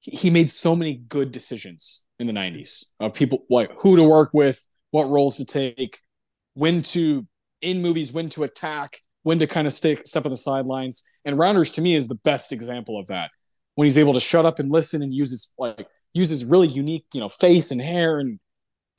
he 0.00 0.30
made 0.30 0.50
so 0.50 0.74
many 0.74 0.94
good 0.94 1.30
decisions 1.30 2.04
in 2.18 2.26
the 2.26 2.32
90s 2.32 2.86
of 2.98 3.14
people 3.14 3.44
like 3.48 3.70
who 3.80 3.96
to 3.96 4.02
work 4.02 4.30
with, 4.32 4.66
what 4.90 5.08
roles 5.08 5.36
to 5.36 5.44
take, 5.44 5.98
when 6.54 6.82
to 6.82 7.26
in 7.60 7.80
movies, 7.80 8.12
when 8.12 8.28
to 8.30 8.42
attack, 8.42 9.00
when 9.22 9.38
to 9.38 9.46
kind 9.46 9.66
of 9.66 9.72
stay, 9.72 9.96
step 10.04 10.24
on 10.24 10.30
the 10.30 10.36
sidelines. 10.36 11.08
And 11.24 11.38
Rounders 11.38 11.70
to 11.72 11.80
me 11.80 11.94
is 11.94 12.08
the 12.08 12.16
best 12.16 12.50
example 12.50 12.98
of 12.98 13.06
that. 13.06 13.30
When 13.76 13.86
he's 13.86 13.98
able 13.98 14.12
to 14.14 14.20
shut 14.20 14.44
up 14.44 14.58
and 14.58 14.70
listen 14.70 15.02
and 15.02 15.14
use 15.14 15.30
his 15.30 15.54
like 15.56 15.86
use 16.12 16.28
his 16.28 16.44
really 16.44 16.68
unique, 16.68 17.06
you 17.14 17.20
know, 17.20 17.28
face 17.28 17.70
and 17.70 17.80
hair 17.80 18.18
and 18.18 18.38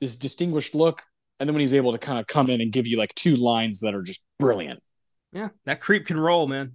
this 0.00 0.16
distinguished 0.16 0.74
look. 0.74 1.02
And 1.38 1.48
then 1.48 1.54
when 1.54 1.60
he's 1.60 1.74
able 1.74 1.92
to 1.92 1.98
kind 1.98 2.18
of 2.18 2.26
come 2.26 2.48
in 2.48 2.60
and 2.60 2.72
give 2.72 2.86
you 2.86 2.96
like 2.96 3.14
two 3.14 3.34
lines 3.34 3.80
that 3.80 3.94
are 3.94 4.02
just 4.02 4.24
brilliant. 4.38 4.80
Yeah, 5.32 5.48
that 5.66 5.80
creep 5.80 6.06
can 6.06 6.18
roll, 6.18 6.46
man. 6.46 6.74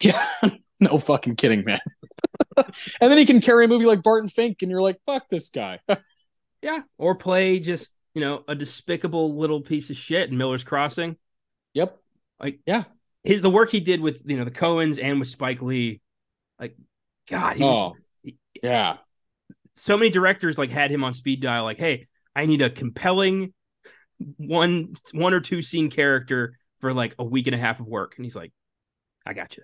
Yeah, 0.00 0.26
no 0.80 0.98
fucking 0.98 1.36
kidding, 1.36 1.64
man. 1.64 1.80
and 2.56 3.10
then 3.10 3.18
he 3.18 3.26
can 3.26 3.40
carry 3.40 3.66
a 3.66 3.68
movie 3.68 3.84
like 3.84 4.02
Barton 4.02 4.28
Fink, 4.28 4.62
and 4.62 4.70
you're 4.70 4.80
like, 4.80 4.96
fuck 5.06 5.28
this 5.28 5.50
guy. 5.50 5.78
yeah, 6.62 6.80
or 6.96 7.14
play 7.14 7.60
just 7.60 7.94
you 8.14 8.20
know 8.22 8.44
a 8.48 8.54
despicable 8.54 9.36
little 9.38 9.60
piece 9.60 9.90
of 9.90 9.96
shit 9.96 10.30
in 10.30 10.38
Miller's 10.38 10.64
Crossing. 10.64 11.16
Yep. 11.74 11.98
Like 12.40 12.60
yeah, 12.66 12.84
his 13.24 13.42
the 13.42 13.50
work 13.50 13.70
he 13.70 13.80
did 13.80 14.00
with 14.00 14.20
you 14.24 14.36
know 14.36 14.44
the 14.44 14.50
Coens 14.50 15.02
and 15.02 15.18
with 15.18 15.28
Spike 15.28 15.62
Lee, 15.62 16.00
like 16.58 16.76
God, 17.28 17.56
he 17.56 17.64
oh 17.64 17.94
was, 18.24 18.34
yeah. 18.62 18.96
So 19.76 19.96
many 19.96 20.10
directors 20.10 20.58
like 20.58 20.70
had 20.70 20.90
him 20.90 21.04
on 21.04 21.14
speed 21.14 21.40
dial. 21.40 21.64
Like, 21.64 21.78
hey, 21.78 22.08
I 22.34 22.46
need 22.46 22.62
a 22.62 22.70
compelling 22.70 23.54
one 24.36 24.94
one 25.12 25.34
or 25.34 25.40
two 25.40 25.62
scene 25.62 25.90
character 25.90 26.58
for 26.80 26.92
like 26.92 27.14
a 27.18 27.24
week 27.24 27.46
and 27.46 27.54
a 27.54 27.58
half 27.58 27.80
of 27.80 27.86
work, 27.86 28.14
and 28.16 28.24
he's 28.24 28.36
like, 28.36 28.52
I 29.26 29.34
got 29.34 29.56
you. 29.56 29.62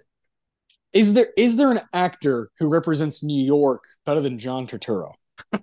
Is 0.93 1.15
there 1.15 1.29
is 1.37 1.57
there 1.57 1.71
an 1.71 1.81
actor 1.93 2.51
who 2.59 2.69
represents 2.69 3.23
New 3.23 3.43
York 3.43 3.85
better 4.07 4.21
than 4.21 4.39
John 4.39 4.67
Turturro? 4.67 5.13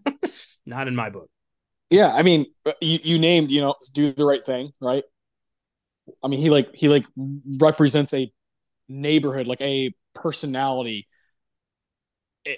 Not 0.66 0.88
in 0.88 0.96
my 0.96 1.10
book. 1.10 1.30
Yeah, 1.90 2.12
I 2.14 2.24
mean, 2.24 2.46
you, 2.82 3.00
you 3.04 3.20
named 3.20 3.52
you 3.52 3.62
know 3.62 3.76
do 3.94 4.12
the 4.12 4.26
right 4.26 4.44
thing, 4.44 4.72
right? 4.82 5.04
I 6.24 6.28
mean, 6.28 6.40
he 6.40 6.50
like 6.50 6.70
he 6.74 6.90
like 6.90 7.06
represents 7.60 8.14
a 8.14 8.32
neighborhood, 8.88 9.48
like 9.48 9.62
a 9.62 9.92
personality 10.14 11.08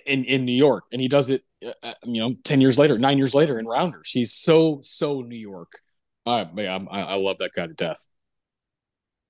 in 0.06 0.26
in 0.26 0.46
New 0.46 0.54
York, 0.54 0.86
and 0.92 1.02
he 1.02 1.08
does 1.08 1.30
it, 1.30 1.42
uh, 1.84 1.94
you 2.04 2.22
know, 2.22 2.36
ten 2.44 2.62
years 2.62 2.78
later, 2.78 2.98
nine 2.98 3.18
years 3.18 3.34
later 3.34 3.60
in 3.60 3.66
Rounders. 3.66 4.12
He's 4.12 4.34
so 4.34 4.80
so 4.82 5.22
New 5.22 5.38
York. 5.38 5.80
I 6.28 6.42
I, 6.42 7.02
I 7.02 7.16
love 7.16 7.38
that 7.40 7.52
guy 7.56 7.68
to 7.68 7.74
death. 7.74 8.08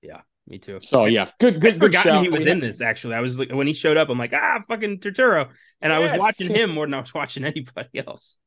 Yeah, 0.02 0.22
me 0.48 0.60
too. 0.60 0.80
So 0.80 1.06
yeah, 1.06 1.30
good, 1.40 1.60
good. 1.60 1.76
I 1.76 1.80
forgot 1.80 2.24
he 2.24 2.30
was 2.30 2.46
in 2.46 2.60
this. 2.60 2.82
Actually, 2.82 3.16
I 3.16 3.22
was 3.22 3.38
like, 3.38 3.52
when 3.52 3.68
he 3.68 3.74
showed 3.74 3.98
up, 3.98 4.10
I'm 4.10 4.18
like, 4.18 4.34
ah, 4.34 4.60
fucking 4.68 5.00
Turturro, 5.00 5.50
and 5.82 5.92
yes. 5.92 6.00
I 6.00 6.00
was 6.00 6.20
watching 6.20 6.56
him 6.56 6.72
more 6.72 6.86
than 6.86 6.94
I 6.94 7.02
was 7.02 7.14
watching 7.14 7.44
anybody 7.46 8.00
else. 8.06 8.38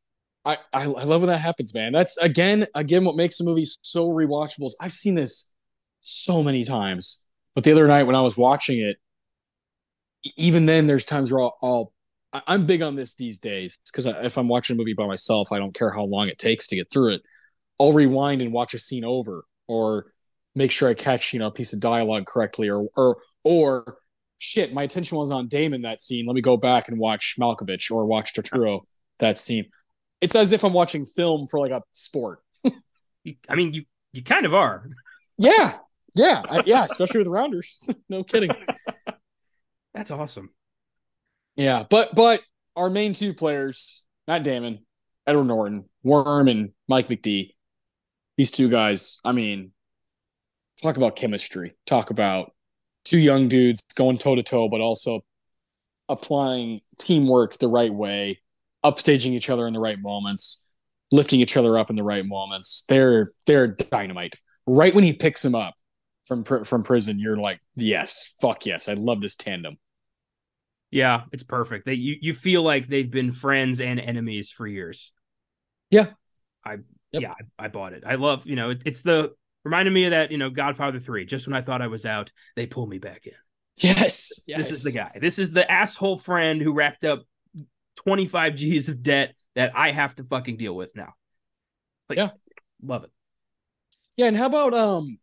I, 0.45 0.57
I, 0.73 0.85
I 0.85 1.05
love 1.05 1.21
when 1.21 1.29
that 1.29 1.39
happens, 1.39 1.75
man. 1.75 1.93
That's 1.93 2.17
again 2.17 2.67
again 2.75 3.05
what 3.05 3.17
makes 3.17 3.41
a 3.41 3.45
movie 3.45 3.67
so 3.67 4.09
rewatchable. 4.09 4.71
I've 4.81 4.93
seen 4.93 5.15
this 5.15 5.51
so 6.01 6.43
many 6.43 6.65
times, 6.65 7.23
but 7.55 7.65
the 7.65 7.73
other 7.73 7.87
night 7.87 8.05
when 8.05 8.17
I 8.17 8.23
was 8.23 8.37
watching 8.37 8.81
it, 8.81 8.97
even 10.37 10.67
then, 10.67 10.87
there's 10.87 11.05
times 11.05 11.33
where 11.33 11.43
I'll, 11.43 11.59
I'll 11.63 11.93
I'm 12.47 12.65
big 12.65 12.81
on 12.81 12.95
this 12.95 13.17
these 13.17 13.39
days 13.39 13.79
because 13.93 14.07
if 14.07 14.39
I'm 14.39 14.49
watching 14.49 14.77
a 14.77 14.79
movie 14.79 14.95
by 14.95 15.07
myself, 15.07 15.53
I 15.53 15.59
don't 15.59 15.75
care 15.75 15.91
how 15.91 16.05
long 16.05 16.29
it 16.29 16.39
takes 16.39 16.67
to 16.69 16.77
get 16.77 16.91
through 16.91 17.15
it. 17.15 17.23
I'll 17.81 17.93
rewind 17.93 18.43
and 18.43 18.53
watch 18.53 18.75
a 18.75 18.79
scene 18.79 19.05
over, 19.05 19.45
or 19.67 20.13
make 20.55 20.71
sure 20.71 20.89
I 20.89 20.95
catch 20.95 21.33
you 21.33 21.39
know 21.39 21.47
a 21.47 21.53
piece 21.53 21.73
of 21.73 21.81
dialogue 21.81 22.27
correctly, 22.27 22.69
or 22.69 22.89
or 22.97 23.17
or 23.43 23.97
shit, 24.39 24.73
my 24.73 24.83
attention 24.83 25.17
was 25.17 25.31
on 25.31 25.49
Damon 25.49 25.83
that 25.83 26.01
scene. 26.01 26.27
Let 26.27 26.35
me 26.35 26.43
go 26.43 26.57
back 26.57 26.89
and 26.89 26.99
watch 26.99 27.37
Malkovich 27.41 27.91
or 27.91 28.05
watch 28.07 28.35
Turturro 28.35 28.81
that 29.19 29.39
scene. 29.39 29.67
It's 30.21 30.35
as 30.35 30.53
if 30.53 30.65
I'm 30.65 30.73
watching 30.73 31.07
film 31.07 31.47
for 31.47 31.61
like 31.61 31.71
a 31.71 31.83
sport. 31.93 32.41
I 32.65 33.55
mean, 33.55 33.73
you 33.73 33.85
you 34.13 34.23
kind 34.23 34.45
of 34.45 34.55
are. 34.55 34.89
Yeah, 35.39 35.79
yeah, 36.15 36.43
I, 36.49 36.63
yeah. 36.67 36.85
Especially 36.85 37.19
with 37.19 37.29
rounders. 37.29 37.89
no 38.09 38.25
kidding. 38.25 38.51
That's 39.95 40.11
awesome. 40.11 40.51
Yeah, 41.57 41.85
but 41.89 42.15
but 42.15 42.43
our 42.77 42.91
main 42.91 43.15
two 43.15 43.35
players, 43.35 44.05
not 44.29 44.43
Damon, 44.43 44.81
Edward 45.27 45.45
Norton, 45.45 45.85
Worm, 46.03 46.49
and 46.49 46.71
Mike 46.89 47.09
McD. 47.09 47.53
These 48.41 48.53
two 48.53 48.71
guys. 48.71 49.21
I 49.23 49.33
mean, 49.33 49.73
talk 50.83 50.97
about 50.97 51.15
chemistry. 51.15 51.77
Talk 51.85 52.09
about 52.09 52.55
two 53.05 53.19
young 53.19 53.49
dudes 53.49 53.83
going 53.95 54.17
toe 54.17 54.35
to 54.35 54.43
toe, 54.43 54.67
but 54.67 54.81
also 54.81 55.21
applying 56.09 56.81
teamwork 56.99 57.59
the 57.59 57.69
right 57.69 57.93
way, 57.93 58.41
upstaging 58.83 59.33
each 59.33 59.51
other 59.51 59.67
in 59.67 59.75
the 59.75 59.79
right 59.79 60.01
moments, 60.01 60.65
lifting 61.13 61.41
each 61.41 61.55
other 61.59 61.77
up 61.77 61.91
in 61.91 61.97
the 61.97 62.03
right 62.03 62.25
moments. 62.25 62.87
They're 62.89 63.29
they're 63.45 63.67
dynamite. 63.67 64.37
Right 64.67 64.95
when 64.95 65.05
he 65.05 65.13
picks 65.13 65.45
him 65.45 65.55
up 65.55 65.75
from 66.25 66.43
from 66.43 66.83
prison, 66.83 67.19
you're 67.19 67.37
like, 67.37 67.61
yes, 67.77 68.37
fuck 68.41 68.65
yes, 68.65 68.89
I 68.89 68.95
love 68.95 69.21
this 69.21 69.37
tandem. 69.37 69.77
Yeah, 70.91 71.25
it's 71.31 71.43
perfect. 71.43 71.85
They 71.85 71.93
you 71.93 72.17
you 72.23 72.33
feel 72.33 72.63
like 72.63 72.89
they've 72.89 73.11
been 73.11 73.33
friends 73.33 73.83
and 73.83 74.01
enemies 74.01 74.51
for 74.51 74.67
years. 74.67 75.13
Yeah, 75.91 76.07
I 76.65 76.79
yep. 77.13 77.23
yeah 77.23 77.35
I, 77.59 77.65
I, 77.65 77.69
bought 77.69 77.93
it. 77.93 78.05
I 78.07 78.15
love 78.15 78.47
you 78.47 78.57
know 78.57 78.71
it, 78.71 78.83
it's 78.87 79.03
the 79.03 79.35
reminded 79.65 79.93
me 79.93 80.05
of 80.05 80.11
that 80.11 80.31
you 80.31 80.39
know 80.39 80.51
Godfather 80.51 81.01
three. 81.01 81.25
Just 81.25 81.47
when 81.47 81.55
I 81.55 81.63
thought 81.63 81.83
I 81.83 81.89
was 81.89 82.07
out, 82.07 82.33
they 82.57 82.67
pull 82.67 82.87
me 82.87 82.99
back 82.99 83.27
in. 83.27 83.33
Yes, 83.77 84.41
yes. 84.47 84.59
This 84.59 84.71
is 84.71 84.85
the 84.85 84.93
guy. 84.93 85.11
This 85.21 85.39
is 85.39 85.53
the 85.53 85.71
asshole 85.71 86.19
friend 86.19 86.61
who 86.61 86.75
racked 86.75 87.05
up 87.05 87.25
25 87.97 88.57
G's 88.57 88.89
of 88.89 89.03
debt 89.03 89.35
that 89.55 89.73
I 89.75 89.91
have 89.91 90.15
to 90.17 90.25
fucking 90.25 90.59
deal 90.59 90.75
with 90.75 90.95
now. 90.95 91.15
Like, 92.09 92.19
yeah. 92.19 92.31
Love 92.83 93.05
it. 93.05 93.11
Yeah, 94.17 94.27
and 94.27 94.37
how 94.37 94.47
about 94.47 94.75
um 94.75 95.19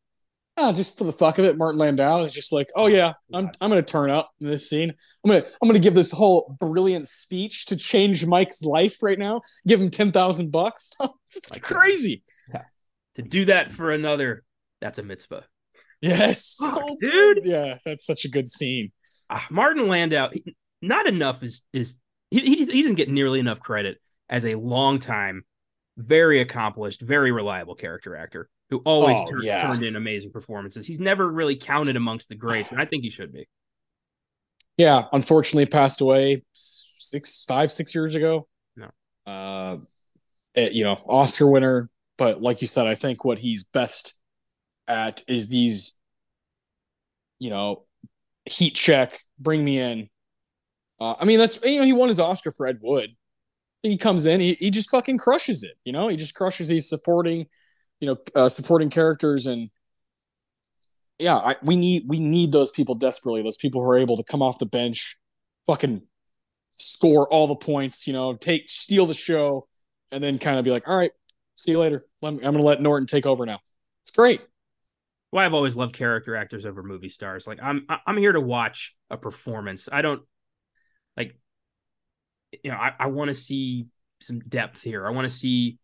oh, 0.58 0.74
just 0.74 0.98
for 0.98 1.04
the 1.04 1.14
fuck 1.14 1.38
of 1.38 1.46
it, 1.46 1.58
Martin 1.58 1.80
Landau 1.80 2.24
is 2.24 2.34
just 2.34 2.52
like, 2.52 2.68
oh 2.76 2.88
yeah, 2.88 3.14
I'm 3.34 3.50
I'm 3.62 3.70
gonna 3.70 3.82
turn 3.82 4.10
up 4.10 4.32
in 4.40 4.48
this 4.48 4.70
scene. 4.70 4.94
I'm 5.24 5.30
gonna 5.30 5.46
I'm 5.62 5.70
gonna 5.70 5.80
give 5.80 5.94
this 5.94 6.12
whole 6.12 6.58
brilliant 6.60 7.08
speech 7.08 7.68
to 7.68 7.76
change 7.76 8.26
Mike's 8.26 8.64
life 8.64 9.02
right 9.02 9.20
now. 9.20 9.42
Give 9.68 9.82
him 9.82 9.90
ten 9.90 10.12
thousand 10.12 10.52
bucks. 10.52 10.94
it's 11.00 11.42
like 11.50 11.62
crazy. 11.62 12.24
Yeah. 12.52 12.64
To 13.16 13.22
do 13.22 13.46
that 13.46 13.72
for 13.72 13.92
another, 13.92 14.44
that's 14.82 15.00
a 15.00 15.04
mitzvah. 15.04 15.46
Yes, 16.02 16.58
oh, 16.62 16.96
dude. 17.02 17.40
Yeah, 17.44 17.78
that's 17.86 18.06
such 18.06 18.26
a 18.26 18.30
good 18.30 18.48
scene. 18.48 18.92
Uh, 19.30 19.42
Martin 19.50 19.88
Landau, 19.88 20.30
not 20.82 21.08
enough 21.08 21.44
is 21.44 21.64
is 21.74 21.98
he, 22.30 22.42
he, 22.42 22.66
he 22.66 22.82
doesn't 22.82 22.96
get 22.96 23.10
nearly 23.10 23.40
enough 23.40 23.60
credit 23.60 24.00
as 24.30 24.46
a 24.46 24.56
long 24.56 25.00
time, 25.00 25.44
very 25.98 26.42
accomplished, 26.42 27.02
very 27.02 27.32
reliable 27.32 27.76
character 27.76 28.16
actor 28.16 28.50
who 28.70 28.78
always 28.80 29.18
Oh, 29.20 29.30
tur- 29.30 29.44
yeah. 29.44 29.62
turned 29.62 29.84
in 29.84 29.96
amazing 29.96 30.32
performances. 30.32 30.86
He's 30.86 31.00
never 31.00 31.28
really 31.30 31.56
counted 31.56 31.96
amongst 31.96 32.30
the 32.30 32.36
greats, 32.36 32.72
and 32.72 32.80
I 32.80 32.86
think 32.86 33.04
he 33.04 33.10
should 33.10 33.34
be. 33.34 33.48
Yeah, 34.78 35.06
unfortunately 35.12 35.66
passed 35.66 36.02
away 36.02 36.44
six, 36.54 37.46
five, 37.46 37.72
six 37.72 37.96
years 37.96 38.14
ago. 38.14 38.48
No. 38.76 38.90
Uh, 39.26 39.78
eh, 40.56 40.70
you 40.72 40.84
know, 40.84 41.00
Oscar 41.08 41.50
winner, 41.50 41.90
but 42.18 42.42
like 42.42 42.62
you 42.62 42.68
said, 42.68 42.86
I 42.86 42.94
think 42.96 43.26
what 43.26 43.40
he's 43.40 43.64
best 43.64 44.22
at 44.88 45.24
is 45.28 45.50
these, 45.50 45.98
you 47.40 47.50
know, 47.50 47.86
heat 48.46 48.76
check, 48.76 49.20
bring 49.40 49.64
me 49.64 49.80
in. 49.80 50.10
Uh, 51.00 51.16
I 51.20 51.26
mean, 51.26 51.40
that's 51.40 51.64
you 51.64 51.80
know, 51.80 51.86
he 51.86 51.94
won 51.94 52.08
his 52.10 52.20
Oscar 52.20 52.52
for 52.52 52.68
Ed 52.68 52.80
Wood. 52.82 53.12
He 53.84 53.98
comes 53.98 54.26
in, 54.26 54.40
he 54.40 54.54
he 54.56 54.72
just 54.72 54.90
fucking 54.90 55.18
crushes 55.18 55.64
it. 55.64 55.74
You 55.84 55.94
know, 55.94 56.08
he 56.08 56.18
just 56.18 56.36
crushes 56.36 56.68
these 56.68 56.90
supporting, 56.90 57.48
you 58.00 58.08
know, 58.08 58.18
uh, 58.36 58.50
supporting 58.50 58.90
characters 58.90 59.46
and 59.46 59.70
yeah, 61.20 61.38
I, 61.38 61.56
we 61.64 61.76
need 61.76 62.04
we 62.08 62.20
need 62.20 62.52
those 62.52 62.72
people 62.72 62.96
desperately. 62.96 63.42
Those 63.42 63.58
people 63.58 63.82
who 63.82 63.90
are 63.90 63.98
able 63.98 64.18
to 64.18 64.24
come 64.24 64.42
off 64.42 64.60
the 64.60 64.66
bench, 64.66 65.18
fucking 65.66 66.04
score 66.72 67.28
all 67.32 67.48
the 67.48 67.56
points. 67.56 68.06
You 68.06 68.14
know, 68.14 68.36
take 68.36 68.70
steal 68.70 69.06
the 69.06 69.14
show, 69.14 69.68
and 70.12 70.24
then 70.24 70.38
kind 70.38 70.60
of 70.60 70.66
be 70.66 70.72
like, 70.72 70.88
all 70.88 70.96
right, 70.96 71.12
see 71.56 71.72
you 71.72 71.80
later. 71.80 72.06
Me, 72.22 72.30
I'm 72.30 72.38
going 72.38 72.54
to 72.54 72.62
let 72.62 72.82
Norton 72.82 73.08
take 73.08 73.26
over 73.26 73.46
now. 73.46 73.60
It's 74.02 74.12
great. 74.12 74.46
Well, 75.32 75.44
I've 75.44 75.54
always 75.54 75.76
loved 75.76 75.96
character 75.96 76.36
actors 76.36 76.66
over 76.66 76.84
movie 76.84 77.10
stars. 77.10 77.48
Like 77.48 77.60
I'm 77.62 77.88
I'm 78.06 78.18
here 78.18 78.32
to 78.32 78.42
watch 78.42 78.96
a 79.10 79.18
performance. 79.18 79.90
I 79.92 80.02
don't 80.02 80.22
like 81.18 81.36
you 82.68 82.74
know, 82.74 82.80
I, 82.80 82.92
I 83.00 83.08
want 83.08 83.30
to 83.30 83.34
see 83.34 83.88
some 84.20 84.42
depth 84.42 84.84
here. 84.84 85.08
I 85.08 85.12
want 85.12 85.24
to 85.24 85.34
see 85.34 85.80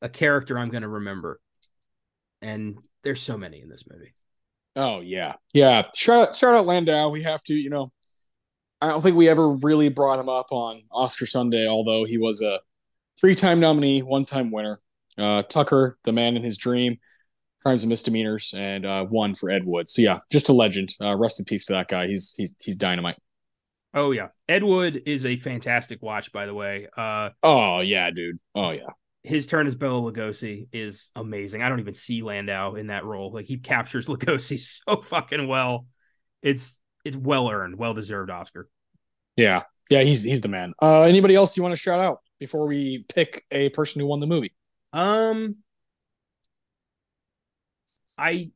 a 0.00 0.08
character 0.08 0.56
I'm 0.56 0.68
gonna 0.68 0.88
remember. 0.88 1.40
And 2.40 2.78
there's 3.02 3.20
so 3.20 3.36
many 3.36 3.60
in 3.60 3.68
this 3.68 3.82
movie. 3.90 4.14
Oh 4.76 5.00
yeah, 5.00 5.32
yeah. 5.52 5.86
Shout 5.96 6.28
out, 6.28 6.36
shout 6.36 6.54
out 6.54 6.64
Landau. 6.64 7.08
We 7.08 7.24
have 7.24 7.42
to, 7.44 7.54
you 7.54 7.70
know. 7.70 7.90
I 8.80 8.86
don't 8.86 9.00
think 9.00 9.16
we 9.16 9.28
ever 9.28 9.48
really 9.48 9.88
brought 9.88 10.20
him 10.20 10.28
up 10.28 10.52
on 10.52 10.82
Oscar 10.92 11.26
Sunday, 11.26 11.66
although 11.66 12.04
he 12.04 12.18
was 12.18 12.40
a 12.40 12.60
three-time 13.20 13.58
nominee, 13.58 14.02
one-time 14.02 14.52
winner. 14.52 14.80
Uh, 15.18 15.42
Tucker, 15.42 15.98
the 16.04 16.12
man 16.12 16.36
in 16.36 16.44
his 16.44 16.56
dream, 16.56 16.98
crimes 17.60 17.82
and 17.82 17.88
misdemeanors, 17.88 18.54
and 18.56 18.86
uh, 18.86 19.04
one 19.06 19.34
for 19.34 19.50
Ed 19.50 19.64
Wood. 19.64 19.88
So 19.88 20.02
yeah, 20.02 20.20
just 20.30 20.48
a 20.48 20.52
legend. 20.52 20.90
Uh, 21.00 21.16
rest 21.16 21.40
in 21.40 21.44
peace 21.44 21.64
to 21.64 21.72
that 21.72 21.88
guy. 21.88 22.06
He's 22.06 22.32
he's 22.36 22.54
he's 22.62 22.76
dynamite. 22.76 23.16
Oh 23.94 24.12
yeah. 24.12 24.28
Ed 24.48 24.62
Wood 24.64 25.02
is 25.06 25.24
a 25.24 25.36
fantastic 25.36 26.02
watch, 26.02 26.32
by 26.32 26.46
the 26.46 26.54
way. 26.54 26.88
Uh 26.96 27.30
Oh 27.42 27.80
yeah, 27.80 28.10
dude. 28.10 28.36
Oh 28.54 28.70
yeah. 28.70 28.90
his 29.22 29.46
turn 29.46 29.66
as 29.66 29.74
Bela 29.74 30.00
Lugosi 30.12 30.68
is 30.72 31.10
amazing. 31.16 31.62
I 31.62 31.68
don't 31.68 31.80
even 31.80 31.94
see 31.94 32.22
Landau 32.22 32.74
in 32.74 32.88
that 32.88 33.04
role. 33.04 33.32
Like 33.32 33.46
he 33.46 33.58
captures 33.58 34.06
Lugosi 34.08 34.58
so 34.58 35.02
fucking 35.02 35.46
well. 35.48 35.86
It's 36.42 36.80
it's 37.04 37.16
well 37.16 37.50
earned, 37.50 37.78
well 37.78 37.94
deserved 37.94 38.30
Oscar. 38.30 38.68
Yeah, 39.36 39.62
yeah. 39.90 40.02
He's 40.02 40.24
he's 40.24 40.40
the 40.40 40.48
man. 40.48 40.74
Uh, 40.82 41.02
anybody 41.02 41.34
else 41.34 41.56
you 41.56 41.62
want 41.62 41.72
to 41.72 41.76
shout 41.80 42.00
out 42.00 42.20
before 42.38 42.66
we 42.66 43.04
pick 43.08 43.44
a 43.50 43.68
person 43.70 44.00
who 44.00 44.06
won 44.06 44.18
the 44.18 44.26
movie? 44.26 44.54
Um, 44.92 45.56
I, 48.16 48.50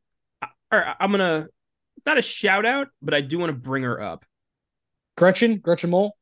I 0.71 0.95
I'm 1.01 1.11
gonna 1.11 1.49
not 2.07 2.19
a 2.19 2.23
shout 2.23 2.67
out, 2.67 2.89
but 3.01 3.15
I 3.15 3.21
do 3.21 3.39
want 3.39 3.51
to 3.51 3.55
bring 3.59 3.85
her 3.85 4.01
up. 4.01 4.25
Gretchen, 5.17 5.59
Gretchen 5.59 5.91
Mole. 5.91 6.17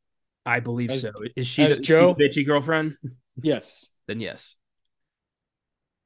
I 0.45 0.61
believe 0.61 0.91
As- 0.91 1.03
so. 1.03 1.12
Is 1.36 1.47
she 1.47 1.62
as 1.62 1.76
the, 1.76 1.82
Joe? 1.82 2.14
the 2.16 2.24
bitchy 2.24 2.47
girlfriend? 2.47 2.97
Yes. 3.43 3.86
then 4.07 4.20
yes. 4.20 4.57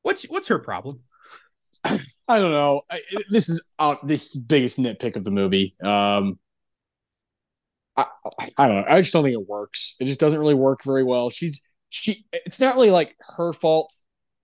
What's 0.02 0.22
what's 0.24 0.46
her 0.48 0.60
problem? 0.60 1.00
I 1.84 1.98
don't 2.28 2.52
know. 2.52 2.82
I, 2.88 3.00
this 3.28 3.48
is 3.48 3.70
uh, 3.76 3.96
the 4.04 4.22
biggest 4.46 4.78
nitpick 4.78 5.16
of 5.16 5.24
the 5.24 5.32
movie. 5.32 5.74
Um, 5.82 6.38
I, 7.96 8.06
I 8.38 8.50
I 8.56 8.68
don't 8.68 8.76
know. 8.76 8.84
I 8.86 9.00
just 9.00 9.12
don't 9.12 9.24
think 9.24 9.34
it 9.34 9.48
works. 9.48 9.96
It 9.98 10.04
just 10.04 10.20
doesn't 10.20 10.38
really 10.38 10.54
work 10.54 10.84
very 10.84 11.02
well. 11.02 11.28
She's 11.28 11.68
she. 11.88 12.24
It's 12.32 12.60
not 12.60 12.76
really 12.76 12.90
like 12.90 13.16
her 13.36 13.52
fault. 13.52 13.92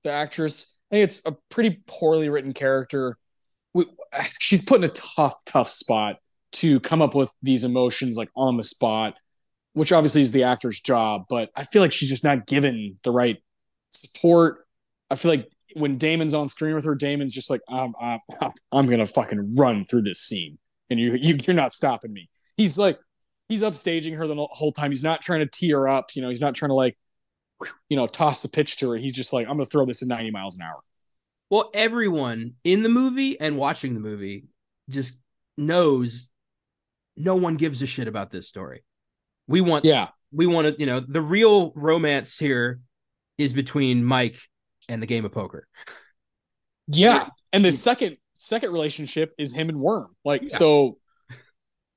The 0.02 0.10
actress. 0.10 0.76
I 0.90 0.96
think 0.96 1.04
it's 1.04 1.24
a 1.26 1.36
pretty 1.48 1.82
poorly 1.86 2.28
written 2.28 2.52
character. 2.52 3.16
We, 3.72 3.84
she's 4.40 4.64
put 4.64 4.78
in 4.82 4.90
a 4.90 4.92
tough, 4.92 5.36
tough 5.44 5.68
spot 5.68 6.16
to 6.52 6.80
come 6.80 7.02
up 7.02 7.14
with 7.14 7.32
these 7.42 7.64
emotions 7.64 8.16
like 8.16 8.30
on 8.36 8.56
the 8.56 8.64
spot, 8.64 9.18
which 9.72 9.92
obviously 9.92 10.22
is 10.22 10.32
the 10.32 10.44
actor's 10.44 10.80
job. 10.80 11.24
But 11.28 11.50
I 11.54 11.64
feel 11.64 11.82
like 11.82 11.92
she's 11.92 12.08
just 12.08 12.24
not 12.24 12.46
given 12.46 12.98
the 13.04 13.12
right 13.12 13.38
support. 13.90 14.66
I 15.10 15.14
feel 15.14 15.30
like 15.30 15.48
when 15.74 15.96
Damon's 15.96 16.34
on 16.34 16.48
screen 16.48 16.74
with 16.74 16.84
her, 16.84 16.94
Damon's 16.94 17.32
just 17.32 17.50
like, 17.50 17.60
I'm, 17.68 17.94
I'm, 18.00 18.20
I'm 18.72 18.86
gonna 18.88 19.06
fucking 19.06 19.54
run 19.56 19.84
through 19.84 20.02
this 20.02 20.20
scene, 20.20 20.58
and 20.88 20.98
you, 20.98 21.14
you, 21.14 21.38
you're 21.46 21.54
not 21.54 21.72
stopping 21.72 22.12
me. 22.12 22.28
He's 22.56 22.78
like, 22.78 22.98
he's 23.48 23.62
upstaging 23.62 24.16
her 24.16 24.26
the 24.26 24.34
whole 24.50 24.72
time. 24.72 24.90
He's 24.90 25.02
not 25.02 25.22
trying 25.22 25.40
to 25.40 25.46
tee 25.46 25.70
her 25.70 25.88
up. 25.88 26.10
You 26.14 26.22
know, 26.22 26.28
he's 26.28 26.40
not 26.40 26.54
trying 26.54 26.70
to 26.70 26.74
like, 26.74 26.96
you 27.88 27.96
know, 27.96 28.06
toss 28.06 28.42
the 28.42 28.48
pitch 28.48 28.76
to 28.78 28.90
her. 28.90 28.96
He's 28.96 29.12
just 29.12 29.32
like, 29.32 29.46
I'm 29.46 29.54
gonna 29.54 29.66
throw 29.66 29.84
this 29.84 30.02
at 30.02 30.08
90 30.08 30.30
miles 30.30 30.56
an 30.56 30.62
hour. 30.62 30.80
Well, 31.50 31.70
everyone 31.74 32.54
in 32.62 32.82
the 32.82 32.88
movie 32.88 33.38
and 33.40 33.56
watching 33.56 33.94
the 33.94 34.00
movie 34.00 34.44
just 34.88 35.14
knows 35.56 36.29
no 37.16 37.36
one 37.36 37.56
gives 37.56 37.82
a 37.82 37.86
shit 37.86 38.08
about 38.08 38.30
this 38.30 38.48
story. 38.48 38.84
We 39.46 39.60
want 39.60 39.84
Yeah, 39.84 40.08
we 40.32 40.46
want 40.46 40.68
to, 40.74 40.80
you 40.80 40.86
know, 40.86 41.00
the 41.00 41.20
real 41.22 41.72
romance 41.74 42.38
here 42.38 42.80
is 43.38 43.52
between 43.52 44.04
Mike 44.04 44.38
and 44.88 45.02
the 45.02 45.06
game 45.06 45.24
of 45.24 45.32
poker. 45.32 45.66
yeah. 46.86 47.28
And 47.52 47.64
the 47.64 47.72
second 47.72 48.16
second 48.34 48.72
relationship 48.72 49.32
is 49.38 49.54
him 49.54 49.68
and 49.68 49.78
Worm. 49.80 50.14
Like, 50.24 50.42
Yeah. 50.42 50.48
so 50.50 50.98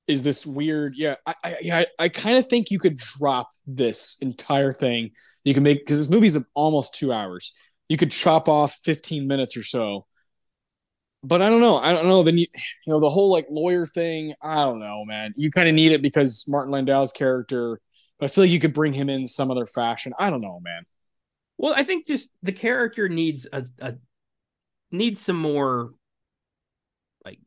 is 0.07 0.23
this 0.23 0.45
weird? 0.45 0.95
Yeah, 0.97 1.15
I, 1.25 1.33
I, 1.43 1.55
I, 1.71 1.85
I 1.99 2.09
kind 2.09 2.37
of 2.37 2.47
think 2.47 2.71
you 2.71 2.79
could 2.79 2.97
drop 2.97 3.47
this 3.65 4.17
entire 4.21 4.73
thing. 4.73 5.11
You 5.45 5.53
can 5.53 5.63
make 5.63 5.79
because 5.79 5.99
this 5.99 6.09
movie's 6.09 6.37
almost 6.53 6.95
two 6.95 7.11
hours. 7.13 7.53
You 7.87 7.97
could 7.97 8.11
chop 8.11 8.49
off 8.49 8.73
15 8.83 9.27
minutes 9.27 9.55
or 9.55 9.63
so. 9.63 10.05
But 11.23 11.41
I 11.41 11.49
don't 11.49 11.61
know. 11.61 11.77
I 11.77 11.93
don't 11.93 12.07
know. 12.07 12.21
Then 12.23 12.37
you, 12.37 12.47
you 12.85 12.93
know, 12.93 12.99
the 12.99 13.09
whole 13.09 13.31
like 13.31 13.47
lawyer 13.49 13.85
thing. 13.85 14.33
I 14.41 14.55
don't 14.55 14.79
know, 14.79 15.05
man. 15.05 15.33
You 15.37 15.51
kind 15.51 15.69
of 15.69 15.75
need 15.75 15.91
it 15.93 16.01
because 16.01 16.45
Martin 16.47 16.71
Landau's 16.73 17.13
character. 17.13 17.79
But 18.19 18.29
I 18.29 18.33
feel 18.33 18.43
like 18.43 18.51
you 18.51 18.59
could 18.59 18.73
bring 18.73 18.93
him 18.93 19.09
in 19.09 19.25
some 19.27 19.49
other 19.49 19.65
fashion. 19.65 20.13
I 20.19 20.29
don't 20.29 20.41
know, 20.41 20.59
man. 20.61 20.83
Well, 21.57 21.73
I 21.75 21.83
think 21.83 22.05
just 22.05 22.29
the 22.43 22.51
character 22.51 23.07
needs 23.07 23.47
a, 23.53 23.65
a 23.79 23.95
needs 24.91 25.21
some 25.21 25.37
more 25.37 25.91
like 27.25 27.39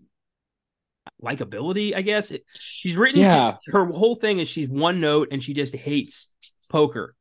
likability, 1.23 1.95
I 1.95 2.03
guess. 2.03 2.31
It, 2.31 2.45
she's 2.59 2.95
written 2.97 3.21
Yeah. 3.21 3.57
her 3.69 3.85
whole 3.87 4.17
thing 4.17 4.39
is 4.39 4.49
she's 4.49 4.69
one 4.69 5.01
note 5.01 5.29
and 5.33 5.43
she 5.43 5.55
just 5.55 5.75
hates 5.75 6.33
poker 6.71 7.15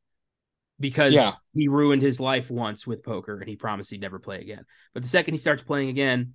because 0.80 1.12
Yeah. 1.12 1.34
he 1.54 1.68
ruined 1.68 2.02
his 2.02 2.18
life 2.20 2.50
once 2.50 2.86
with 2.86 3.02
poker 3.02 3.38
and 3.40 3.48
he 3.48 3.56
promised 3.56 3.90
he'd 3.90 4.00
never 4.00 4.18
play 4.18 4.40
again. 4.40 4.64
But 4.94 5.02
the 5.02 5.08
second 5.08 5.34
he 5.34 5.38
starts 5.38 5.62
playing 5.62 5.88
again, 5.88 6.34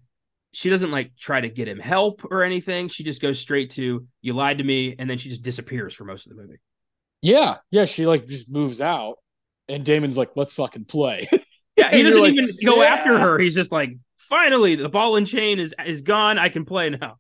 she 0.53 0.69
doesn't 0.69 0.91
like 0.91 1.11
try 1.17 1.41
to 1.41 1.49
get 1.49 1.67
him 1.67 1.79
help 1.79 2.25
or 2.29 2.43
anything. 2.43 2.89
She 2.89 3.03
just 3.03 3.21
goes 3.21 3.39
straight 3.39 3.71
to 3.71 4.05
you 4.21 4.33
lied 4.33 4.57
to 4.57 4.63
me 4.63 4.95
and 4.97 5.09
then 5.09 5.17
she 5.17 5.29
just 5.29 5.43
disappears 5.43 5.93
for 5.93 6.03
most 6.03 6.27
of 6.27 6.35
the 6.35 6.41
movie. 6.41 6.59
Yeah, 7.21 7.57
yeah. 7.69 7.85
She 7.85 8.05
like 8.05 8.25
just 8.25 8.51
moves 8.51 8.81
out, 8.81 9.17
and 9.69 9.85
Damon's 9.85 10.17
like, 10.17 10.31
"Let's 10.35 10.53
fucking 10.53 10.85
play." 10.85 11.27
Yeah, 11.77 11.89
he 11.95 12.03
doesn't 12.03 12.19
like, 12.19 12.33
even 12.33 12.49
go 12.65 12.83
yeah. 12.83 12.89
after 12.89 13.17
her. 13.17 13.39
He's 13.39 13.55
just 13.55 13.71
like, 13.71 13.91
finally, 14.17 14.75
the 14.75 14.89
ball 14.89 15.15
and 15.15 15.25
chain 15.25 15.57
is 15.57 15.73
is 15.85 16.01
gone. 16.01 16.37
I 16.37 16.49
can 16.49 16.65
play 16.65 16.89
now. 16.89 17.15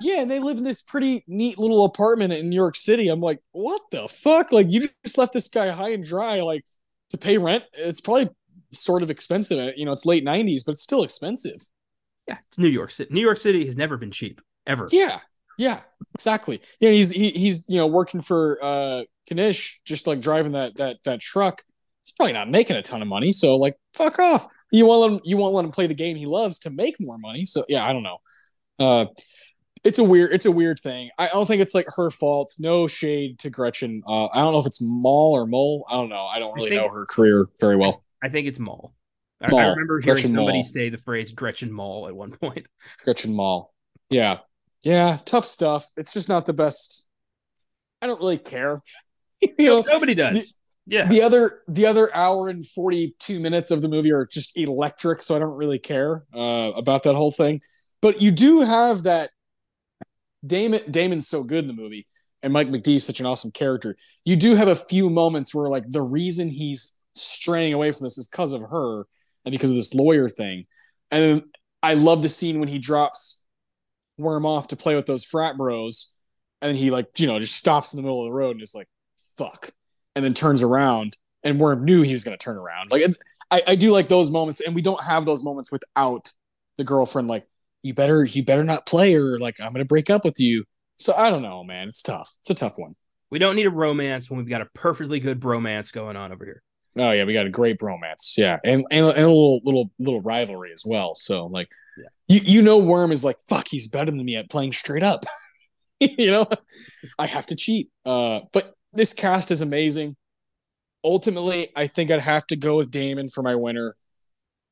Yeah, 0.00 0.20
and 0.20 0.30
they 0.30 0.40
live 0.40 0.58
in 0.58 0.62
this 0.62 0.82
pretty 0.82 1.24
neat 1.26 1.58
little 1.58 1.86
apartment 1.86 2.32
in 2.34 2.46
New 2.46 2.54
York 2.54 2.76
City. 2.76 3.08
I'm 3.08 3.20
like, 3.20 3.40
what 3.52 3.80
the 3.90 4.06
fuck? 4.06 4.52
Like, 4.52 4.70
you 4.70 4.88
just 5.04 5.16
left 5.16 5.32
this 5.32 5.48
guy 5.48 5.70
high 5.70 5.92
and 5.92 6.04
dry, 6.04 6.42
like 6.42 6.64
to 7.10 7.16
pay 7.16 7.38
rent. 7.38 7.64
It's 7.72 8.02
probably 8.02 8.28
sort 8.72 9.02
of 9.02 9.10
expensive. 9.10 9.72
You 9.76 9.86
know, 9.86 9.92
it's 9.92 10.04
late 10.04 10.24
'90s, 10.24 10.66
but 10.66 10.72
it's 10.72 10.82
still 10.82 11.02
expensive. 11.02 11.60
Yeah, 12.28 12.38
it's 12.48 12.58
New 12.58 12.68
York 12.68 12.90
City. 12.90 13.12
New 13.12 13.20
York 13.20 13.38
City 13.38 13.66
has 13.66 13.76
never 13.76 13.96
been 13.96 14.10
cheap 14.10 14.40
ever. 14.66 14.88
Yeah, 14.90 15.18
yeah, 15.58 15.80
exactly. 16.14 16.60
Yeah, 16.80 16.90
he's 16.90 17.10
he, 17.10 17.30
he's 17.30 17.64
you 17.68 17.76
know 17.76 17.86
working 17.86 18.20
for 18.20 18.58
uh 18.62 19.04
Knish, 19.30 19.80
just 19.84 20.06
like 20.06 20.20
driving 20.20 20.52
that 20.52 20.76
that 20.76 20.98
that 21.04 21.20
truck. 21.20 21.62
He's 22.02 22.12
probably 22.12 22.32
not 22.34 22.50
making 22.50 22.76
a 22.76 22.82
ton 22.82 23.02
of 23.02 23.08
money, 23.08 23.32
so 23.32 23.56
like, 23.56 23.76
fuck 23.94 24.18
off. 24.18 24.46
You 24.70 24.86
won't 24.86 25.00
let 25.00 25.12
him. 25.12 25.20
You 25.24 25.36
won't 25.36 25.54
let 25.54 25.64
him 25.64 25.70
play 25.70 25.86
the 25.86 25.94
game 25.94 26.16
he 26.16 26.26
loves 26.26 26.58
to 26.60 26.70
make 26.70 26.96
more 26.98 27.18
money. 27.18 27.46
So 27.46 27.64
yeah, 27.68 27.86
I 27.86 27.92
don't 27.92 28.02
know. 28.02 28.18
Uh, 28.78 29.06
it's 29.84 29.98
a 29.98 30.04
weird. 30.04 30.32
It's 30.32 30.46
a 30.46 30.50
weird 30.50 30.78
thing. 30.80 31.10
I 31.18 31.28
don't 31.28 31.46
think 31.46 31.62
it's 31.62 31.74
like 31.74 31.86
her 31.96 32.10
fault. 32.10 32.54
No 32.58 32.86
shade 32.86 33.38
to 33.40 33.50
Gretchen. 33.50 34.02
Uh, 34.06 34.26
I 34.26 34.40
don't 34.40 34.52
know 34.52 34.58
if 34.58 34.66
it's 34.66 34.80
Mall 34.82 35.32
or 35.34 35.46
Mole. 35.46 35.86
I 35.88 35.94
don't 35.94 36.08
know. 36.08 36.24
I 36.26 36.38
don't 36.38 36.54
really 36.54 36.70
think- 36.70 36.82
know 36.82 36.88
her 36.88 37.06
career 37.06 37.48
very 37.60 37.76
well. 37.76 38.02
I 38.22 38.30
think 38.30 38.48
it's 38.48 38.58
Mall. 38.58 38.94
I, 39.40 39.54
I 39.54 39.68
remember 39.70 40.00
hearing 40.00 40.14
Gretchen 40.16 40.34
somebody 40.34 40.58
Mall. 40.58 40.64
say 40.64 40.88
the 40.88 40.98
phrase 40.98 41.32
Gretchen 41.32 41.72
Mall 41.72 42.08
at 42.08 42.14
one 42.16 42.30
point. 42.40 42.66
Gretchen 43.02 43.34
Mall. 43.34 43.74
Yeah. 44.10 44.38
Yeah. 44.82 45.18
Tough 45.24 45.44
stuff. 45.44 45.86
It's 45.96 46.12
just 46.12 46.28
not 46.28 46.46
the 46.46 46.52
best. 46.52 47.08
I 48.00 48.06
don't 48.06 48.20
really 48.20 48.38
care. 48.38 48.80
you 49.40 49.54
know, 49.58 49.84
Nobody 49.86 50.14
does. 50.14 50.56
Yeah. 50.86 51.08
The 51.08 51.22
other 51.22 51.62
the 51.66 51.86
other 51.86 52.14
hour 52.14 52.48
and 52.48 52.66
42 52.66 53.40
minutes 53.40 53.70
of 53.70 53.80
the 53.80 53.88
movie 53.88 54.12
are 54.12 54.26
just 54.26 54.56
electric, 54.56 55.22
so 55.22 55.34
I 55.34 55.38
don't 55.38 55.56
really 55.56 55.78
care 55.78 56.24
uh, 56.34 56.72
about 56.76 57.04
that 57.04 57.14
whole 57.14 57.30
thing. 57.30 57.62
But 58.02 58.20
you 58.20 58.30
do 58.30 58.60
have 58.60 59.04
that 59.04 59.30
Damon 60.46 60.82
Damon's 60.90 61.26
so 61.26 61.42
good 61.42 61.64
in 61.64 61.68
the 61.68 61.82
movie, 61.82 62.06
and 62.42 62.52
Mike 62.52 62.68
McD's 62.68 63.06
such 63.06 63.20
an 63.20 63.26
awesome 63.26 63.50
character. 63.50 63.96
You 64.26 64.36
do 64.36 64.56
have 64.56 64.68
a 64.68 64.74
few 64.74 65.08
moments 65.08 65.54
where 65.54 65.70
like 65.70 65.88
the 65.88 66.02
reason 66.02 66.50
he's 66.50 66.98
straying 67.14 67.72
away 67.72 67.90
from 67.92 68.04
this 68.04 68.18
is 68.18 68.28
because 68.28 68.52
of 68.52 68.60
her 68.60 69.04
and 69.44 69.52
because 69.52 69.70
of 69.70 69.76
this 69.76 69.94
lawyer 69.94 70.28
thing. 70.28 70.64
And 71.10 71.42
I 71.82 71.94
love 71.94 72.22
the 72.22 72.28
scene 72.28 72.60
when 72.60 72.68
he 72.68 72.78
drops 72.78 73.44
Worm 74.16 74.46
off 74.46 74.68
to 74.68 74.76
play 74.76 74.94
with 74.94 75.06
those 75.06 75.24
frat 75.24 75.56
bros, 75.56 76.14
and 76.62 76.76
he 76.76 76.92
like 76.92 77.18
you 77.18 77.26
know 77.26 77.40
just 77.40 77.56
stops 77.56 77.92
in 77.92 77.96
the 77.96 78.02
middle 78.02 78.20
of 78.20 78.26
the 78.26 78.32
road 78.32 78.52
and 78.52 78.62
is 78.62 78.74
like, 78.74 78.86
"Fuck." 79.36 79.72
and 80.14 80.24
then 80.24 80.34
turns 80.34 80.62
around 80.62 81.16
and 81.42 81.60
Worm 81.60 81.84
knew 81.84 82.02
he 82.02 82.12
was 82.12 82.24
going 82.24 82.36
to 82.36 82.42
turn 82.42 82.56
around. 82.56 82.90
Like 82.90 83.02
I, 83.50 83.62
I 83.68 83.74
do 83.74 83.90
like 83.90 84.08
those 84.08 84.30
moments, 84.30 84.60
and 84.60 84.74
we 84.74 84.82
don't 84.82 85.02
have 85.04 85.26
those 85.26 85.44
moments 85.44 85.70
without 85.70 86.32
the 86.78 86.84
girlfriend. 86.84 87.28
Like 87.28 87.46
you 87.82 87.94
better, 87.94 88.24
you 88.24 88.44
better 88.44 88.64
not 88.64 88.86
play 88.86 89.14
or 89.14 89.38
Like 89.38 89.60
I'm 89.60 89.72
going 89.72 89.84
to 89.84 89.88
break 89.88 90.10
up 90.10 90.24
with 90.24 90.40
you. 90.40 90.64
So 90.96 91.14
I 91.14 91.30
don't 91.30 91.42
know, 91.42 91.64
man. 91.64 91.88
It's 91.88 92.02
tough. 92.02 92.30
It's 92.40 92.50
a 92.50 92.54
tough 92.54 92.78
one. 92.78 92.94
We 93.30 93.38
don't 93.38 93.56
need 93.56 93.66
a 93.66 93.70
romance 93.70 94.30
when 94.30 94.38
we've 94.38 94.48
got 94.48 94.62
a 94.62 94.66
perfectly 94.74 95.20
good 95.20 95.40
bromance 95.40 95.92
going 95.92 96.16
on 96.16 96.32
over 96.32 96.44
here. 96.44 96.62
Oh 96.96 97.10
yeah, 97.10 97.24
we 97.24 97.32
got 97.32 97.46
a 97.46 97.50
great 97.50 97.78
bromance. 97.78 98.36
Yeah, 98.36 98.58
and 98.64 98.84
and, 98.90 99.06
and 99.06 99.24
a 99.24 99.28
little 99.28 99.60
little 99.64 99.90
little 99.98 100.20
rivalry 100.20 100.72
as 100.72 100.84
well. 100.86 101.14
So 101.14 101.46
like, 101.46 101.68
yeah. 101.96 102.08
you 102.28 102.40
you 102.44 102.62
know, 102.62 102.78
Worm 102.78 103.12
is 103.12 103.24
like, 103.24 103.38
fuck, 103.48 103.66
he's 103.68 103.88
better 103.88 104.10
than 104.10 104.24
me 104.24 104.36
at 104.36 104.50
playing 104.50 104.72
straight 104.72 105.02
up. 105.02 105.24
you 106.00 106.30
know, 106.30 106.46
I 107.18 107.26
have 107.26 107.46
to 107.48 107.56
cheat. 107.56 107.90
Uh, 108.04 108.40
but 108.52 108.74
this 108.92 109.12
cast 109.12 109.50
is 109.50 109.60
amazing. 109.60 110.16
Ultimately, 111.02 111.68
I 111.76 111.86
think 111.86 112.10
I'd 112.10 112.20
have 112.20 112.46
to 112.48 112.56
go 112.56 112.76
with 112.76 112.90
Damon 112.90 113.28
for 113.28 113.42
my 113.42 113.54
winner. 113.54 113.96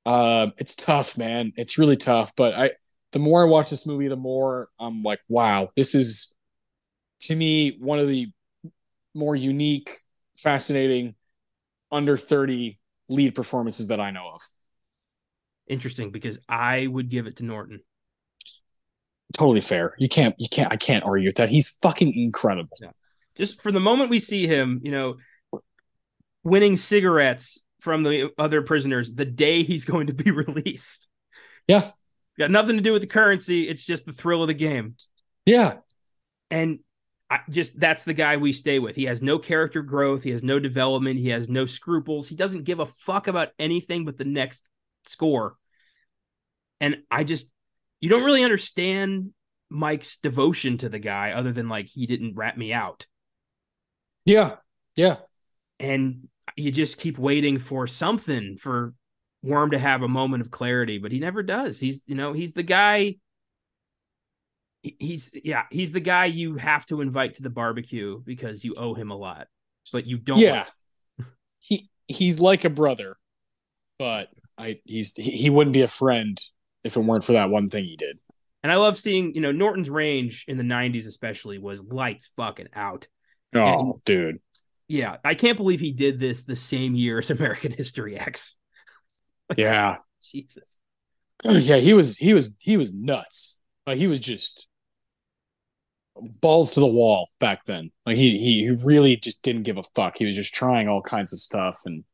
Uh, 0.06 0.48
it's 0.56 0.74
tough, 0.74 1.18
man. 1.18 1.52
It's 1.56 1.78
really 1.78 1.96
tough. 1.96 2.32
But 2.36 2.54
I, 2.54 2.70
the 3.12 3.18
more 3.18 3.42
I 3.42 3.48
watch 3.48 3.70
this 3.70 3.86
movie, 3.86 4.08
the 4.08 4.16
more 4.16 4.68
I'm 4.78 5.02
like, 5.02 5.20
wow, 5.28 5.70
this 5.76 5.94
is 5.94 6.36
to 7.22 7.36
me 7.36 7.76
one 7.78 7.98
of 7.98 8.08
the 8.08 8.28
more 9.14 9.36
unique, 9.36 9.90
fascinating 10.36 11.14
under 11.92 12.16
30 12.16 12.78
lead 13.08 13.34
performances 13.34 13.88
that 13.88 14.00
I 14.00 14.10
know 14.10 14.30
of. 14.34 14.40
Interesting 15.68 16.10
because 16.10 16.38
I 16.48 16.86
would 16.86 17.08
give 17.08 17.26
it 17.26 17.36
to 17.36 17.44
Norton. 17.44 17.80
Totally 19.34 19.60
fair. 19.60 19.94
You 19.98 20.08
can't, 20.08 20.34
you 20.38 20.48
can't, 20.50 20.72
I 20.72 20.76
can't 20.76 21.04
argue 21.04 21.28
with 21.28 21.36
that. 21.36 21.48
He's 21.48 21.78
fucking 21.82 22.12
incredible. 22.14 22.76
Yeah 22.80 22.90
just 23.34 23.60
for 23.62 23.72
the 23.72 23.80
moment 23.80 24.10
we 24.10 24.20
see 24.20 24.46
him, 24.46 24.80
you 24.82 24.90
know, 24.90 25.16
winning 26.44 26.76
cigarettes 26.76 27.62
from 27.80 28.02
the 28.02 28.30
other 28.38 28.62
prisoners 28.62 29.12
the 29.12 29.24
day 29.24 29.62
he's 29.62 29.84
going 29.92 30.08
to 30.08 30.14
be 30.14 30.30
released. 30.30 31.08
Yeah. 31.66 31.88
Got 32.38 32.50
nothing 32.50 32.76
to 32.76 32.82
do 32.82 32.92
with 32.92 33.02
the 33.02 33.08
currency. 33.08 33.68
It's 33.68 33.84
just 33.84 34.06
the 34.06 34.12
thrill 34.12 34.42
of 34.42 34.48
the 34.48 34.54
game. 34.54 34.96
Yeah. 35.44 35.74
And 36.50 36.80
I 37.32 37.40
just 37.48 37.80
that's 37.80 38.04
the 38.04 38.12
guy 38.12 38.36
we 38.36 38.52
stay 38.52 38.78
with. 38.78 38.94
He 38.94 39.04
has 39.04 39.22
no 39.22 39.38
character 39.38 39.80
growth. 39.80 40.22
He 40.22 40.32
has 40.32 40.42
no 40.42 40.58
development. 40.58 41.18
He 41.18 41.30
has 41.30 41.48
no 41.48 41.64
scruples. 41.64 42.28
He 42.28 42.34
doesn't 42.34 42.64
give 42.64 42.78
a 42.78 42.84
fuck 42.84 43.26
about 43.26 43.52
anything 43.58 44.04
but 44.04 44.18
the 44.18 44.26
next 44.26 44.68
score. 45.06 45.56
And 46.78 46.98
I 47.10 47.24
just, 47.24 47.50
you 48.00 48.10
don't 48.10 48.24
really 48.24 48.44
understand 48.44 49.30
Mike's 49.70 50.18
devotion 50.18 50.76
to 50.78 50.90
the 50.90 50.98
guy 50.98 51.32
other 51.32 51.52
than 51.52 51.70
like 51.70 51.86
he 51.86 52.06
didn't 52.06 52.34
rat 52.34 52.58
me 52.58 52.74
out. 52.74 53.06
Yeah. 54.26 54.56
Yeah. 54.94 55.16
And 55.80 56.28
you 56.54 56.70
just 56.70 56.98
keep 56.98 57.18
waiting 57.18 57.58
for 57.58 57.86
something 57.86 58.58
for 58.58 58.92
Worm 59.44 59.70
to 59.70 59.78
have 59.78 60.02
a 60.02 60.08
moment 60.08 60.42
of 60.42 60.50
clarity, 60.50 60.98
but 60.98 61.12
he 61.12 61.18
never 61.18 61.42
does. 61.42 61.80
He's, 61.80 62.04
you 62.06 62.14
know, 62.14 62.34
he's 62.34 62.52
the 62.52 62.62
guy. 62.62 63.16
He's, 64.82 65.30
yeah, 65.44 65.64
he's 65.70 65.92
the 65.92 66.00
guy 66.00 66.24
you 66.24 66.56
have 66.56 66.86
to 66.86 67.00
invite 67.00 67.34
to 67.34 67.42
the 67.42 67.50
barbecue 67.50 68.20
because 68.20 68.64
you 68.64 68.74
owe 68.76 68.94
him 68.94 69.10
a 69.10 69.16
lot, 69.16 69.46
but 69.92 70.06
you 70.06 70.18
don't. 70.18 70.38
Yeah. 70.38 70.64
he, 71.60 71.88
he's 72.08 72.40
like 72.40 72.64
a 72.64 72.70
brother, 72.70 73.14
but 73.98 74.28
I, 74.58 74.80
he's, 74.84 75.16
he, 75.16 75.30
he 75.30 75.50
wouldn't 75.50 75.74
be 75.74 75.82
a 75.82 75.88
friend 75.88 76.40
if 76.82 76.96
it 76.96 77.00
weren't 77.00 77.24
for 77.24 77.32
that 77.32 77.50
one 77.50 77.68
thing 77.68 77.84
he 77.84 77.96
did. 77.96 78.18
And 78.62 78.70
I 78.70 78.76
love 78.76 78.98
seeing, 78.98 79.34
you 79.34 79.40
know, 79.40 79.52
Norton's 79.52 79.90
range 79.90 80.44
in 80.46 80.56
the 80.56 80.62
90s, 80.62 81.06
especially, 81.06 81.58
was 81.58 81.82
lights 81.82 82.30
fucking 82.36 82.68
out. 82.74 83.06
Oh, 83.54 83.92
and, 83.92 84.04
dude. 84.04 84.38
Yeah, 84.88 85.16
I 85.24 85.34
can't 85.34 85.56
believe 85.56 85.80
he 85.80 85.92
did 85.92 86.20
this 86.20 86.44
the 86.44 86.56
same 86.56 86.94
year 86.94 87.18
as 87.18 87.30
American 87.32 87.72
History 87.72 88.18
X. 88.18 88.56
yeah. 89.56 89.96
Jesus. 90.30 90.80
Yeah, 91.44 91.78
he 91.78 91.92
was 91.92 92.16
he 92.16 92.34
was 92.34 92.54
he 92.60 92.76
was 92.76 92.94
nuts. 92.94 93.60
Like 93.84 93.98
he 93.98 94.06
was 94.06 94.20
just 94.20 94.68
balls 96.40 96.72
to 96.72 96.80
the 96.80 96.86
wall 96.86 97.30
back 97.40 97.64
then. 97.64 97.90
Like 98.06 98.16
he 98.16 98.38
he 98.38 98.76
really 98.84 99.16
just 99.16 99.42
didn't 99.42 99.62
give 99.62 99.78
a 99.78 99.82
fuck. 99.94 100.18
He 100.18 100.26
was 100.26 100.36
just 100.36 100.54
trying 100.54 100.88
all 100.88 101.02
kinds 101.02 101.32
of 101.32 101.38
stuff 101.38 101.80
and 101.84 102.04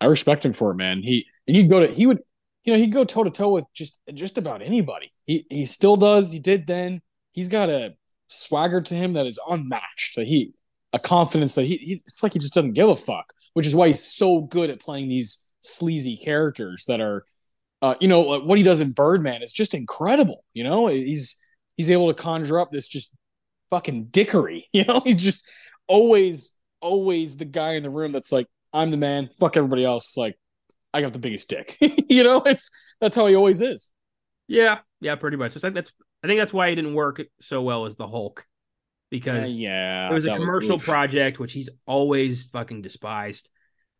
I 0.00 0.06
respect 0.06 0.44
him 0.44 0.52
for 0.52 0.70
it, 0.70 0.76
man. 0.76 1.02
He 1.02 1.26
and 1.46 1.56
he'd 1.56 1.70
go 1.70 1.80
to 1.80 1.86
he 1.86 2.06
would 2.06 2.20
you 2.64 2.72
know, 2.72 2.78
he'd 2.78 2.92
go 2.92 3.04
toe 3.04 3.24
to 3.24 3.30
toe 3.30 3.50
with 3.50 3.64
just 3.72 4.00
just 4.12 4.38
about 4.38 4.62
anybody. 4.62 5.12
He 5.24 5.46
he 5.50 5.66
still 5.66 5.96
does. 5.96 6.32
He 6.32 6.38
did 6.38 6.66
then. 6.66 7.00
He's 7.32 7.48
got 7.48 7.70
a 7.70 7.94
swagger 8.26 8.80
to 8.80 8.94
him 8.94 9.14
that 9.14 9.26
is 9.26 9.40
unmatched. 9.48 10.14
So 10.14 10.22
he 10.22 10.52
a 10.92 10.98
confidence 10.98 11.54
that 11.54 11.64
he, 11.64 11.76
he 11.76 11.92
it's 12.06 12.22
like 12.22 12.32
he 12.32 12.38
just 12.38 12.54
doesn't 12.54 12.74
give 12.74 12.88
a 12.88 12.96
fuck, 12.96 13.32
which 13.54 13.66
is 13.66 13.74
why 13.74 13.88
he's 13.88 14.04
so 14.04 14.42
good 14.42 14.70
at 14.70 14.80
playing 14.80 15.08
these 15.08 15.46
sleazy 15.60 16.16
characters 16.16 16.84
that 16.86 17.00
are 17.00 17.24
uh, 17.80 17.94
you 18.00 18.08
know 18.08 18.40
what 18.40 18.58
he 18.58 18.64
does 18.64 18.80
in 18.80 18.92
Birdman 18.92 19.42
is 19.42 19.52
just 19.52 19.74
incredible. 19.74 20.44
You 20.52 20.64
know, 20.64 20.88
he's 20.88 21.40
he's 21.76 21.90
able 21.90 22.08
to 22.08 22.22
conjure 22.22 22.60
up 22.60 22.70
this 22.70 22.88
just 22.88 23.16
fucking 23.70 24.06
dickery. 24.06 24.68
You 24.72 24.84
know, 24.84 25.02
he's 25.04 25.22
just 25.22 25.50
always 25.86 26.56
always 26.80 27.36
the 27.36 27.44
guy 27.44 27.72
in 27.72 27.82
the 27.82 27.90
room 27.90 28.12
that's 28.12 28.32
like, 28.32 28.46
I'm 28.72 28.90
the 28.90 28.96
man. 28.96 29.30
Fuck 29.38 29.56
everybody 29.56 29.84
else. 29.84 30.16
Like, 30.16 30.38
I 30.92 31.00
got 31.00 31.12
the 31.12 31.18
biggest 31.18 31.50
dick. 31.50 31.76
you 31.80 32.22
know, 32.22 32.42
it's 32.44 32.70
that's 33.00 33.16
how 33.16 33.26
he 33.26 33.34
always 33.34 33.60
is. 33.60 33.92
Yeah, 34.46 34.78
yeah, 35.00 35.16
pretty 35.16 35.36
much. 35.36 35.56
I 35.56 35.60
think 35.60 35.74
that's 35.74 35.92
I 36.22 36.26
think 36.26 36.38
that's 36.38 36.52
why 36.52 36.68
he 36.68 36.74
didn't 36.74 36.94
work 36.94 37.20
so 37.40 37.62
well 37.62 37.86
as 37.86 37.96
the 37.96 38.06
Hulk 38.06 38.44
because 39.10 39.48
uh, 39.48 39.52
yeah, 39.52 40.10
it 40.10 40.14
was 40.14 40.26
a 40.26 40.36
commercial 40.36 40.76
was 40.76 40.84
project 40.84 41.38
which 41.38 41.52
he's 41.52 41.70
always 41.86 42.44
fucking 42.44 42.82
despised, 42.82 43.48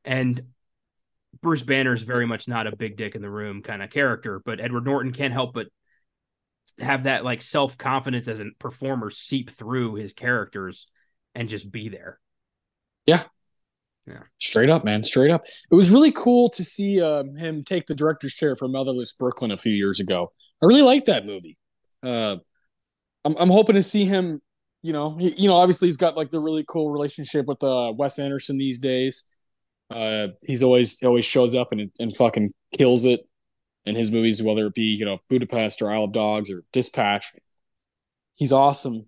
and 0.05 0.41
Bruce 1.41 1.63
Banner 1.63 1.93
is 1.93 2.03
very 2.03 2.27
much 2.27 2.49
not 2.49 2.67
a 2.67 2.77
big 2.77 2.97
dick 2.97 3.15
in 3.15 3.23
the 3.23 3.31
room 3.31 3.63
kind 3.63 3.83
of 3.83 3.91
character, 3.91 4.41
but 4.45 4.61
Edward 4.61 4.85
Norton 4.85 5.13
can't 5.13 5.33
help 5.33 5.55
but 5.55 5.69
have 6.79 7.05
that 7.05 7.25
like 7.25 7.43
self 7.43 7.79
confidence 7.79 8.29
as 8.29 8.41
a 8.41 8.47
performer 8.59 9.11
seep 9.11 9.51
through 9.51 9.95
his 9.95 10.13
characters 10.13 10.89
and 11.35 11.49
just 11.49 11.71
be 11.71 11.89
there. 11.89 12.19
Yeah. 13.07 13.23
Yeah. 14.07 14.23
Straight 14.39 14.71
up, 14.71 14.85
man. 14.85 15.03
Straight 15.03 15.31
up. 15.31 15.45
It 15.71 15.75
was 15.75 15.91
really 15.91 16.13
cool 16.13 16.49
to 16.51 16.65
see 16.65 17.03
um, 17.03 17.35
him 17.35 17.63
take 17.63 17.87
the 17.87 17.95
director's 17.95 18.35
chair 18.35 18.57
for 18.57 18.69
Motherless 18.69 19.13
Brooklyn 19.13 19.51
a 19.51 19.57
few 19.57 19.73
years 19.73 20.01
ago. 20.01 20.33
I 20.63 20.67
really 20.67 20.83
liked 20.83 21.07
that 21.07 21.27
movie. 21.27 21.59
Uh, 22.03 22.37
I'm, 23.25 23.37
I'm 23.39 23.51
hoping 23.51 23.75
to 23.75 23.83
see 23.83 24.05
him 24.07 24.41
you 24.83 24.93
know, 24.93 25.17
he, 25.17 25.29
you 25.37 25.49
know, 25.49 25.57
obviously 25.57 25.89
he's 25.89 25.97
got 25.97 26.17
like 26.17 26.31
the 26.31 26.41
really 26.41 26.65
cool 26.67 26.91
relationship 26.91 27.47
with 27.47 27.63
uh, 27.63 27.93
Wes 27.97 28.19
Anderson 28.19 28.59
these 28.59 28.79
days. 28.79 29.25
Uh, 29.91 30.29
he's 30.47 30.63
always 30.63 30.99
he 30.99 31.07
always 31.07 31.25
shows 31.25 31.55
up 31.55 31.73
and 31.73 31.91
and 31.99 32.15
fucking 32.15 32.51
kills 32.77 33.05
it 33.05 33.28
in 33.89 33.97
his 33.97 34.11
movies, 34.13 34.43
whether 34.43 34.67
it 34.67 34.75
be 34.75 34.95
you 34.95 35.05
know 35.05 35.19
Budapest 35.29 35.83
or 35.83 35.91
Isle 35.93 36.05
of 36.05 36.13
Dogs 36.13 36.51
or 36.51 36.65
Dispatch. 36.73 37.33
He's 38.35 38.53
awesome, 38.53 39.07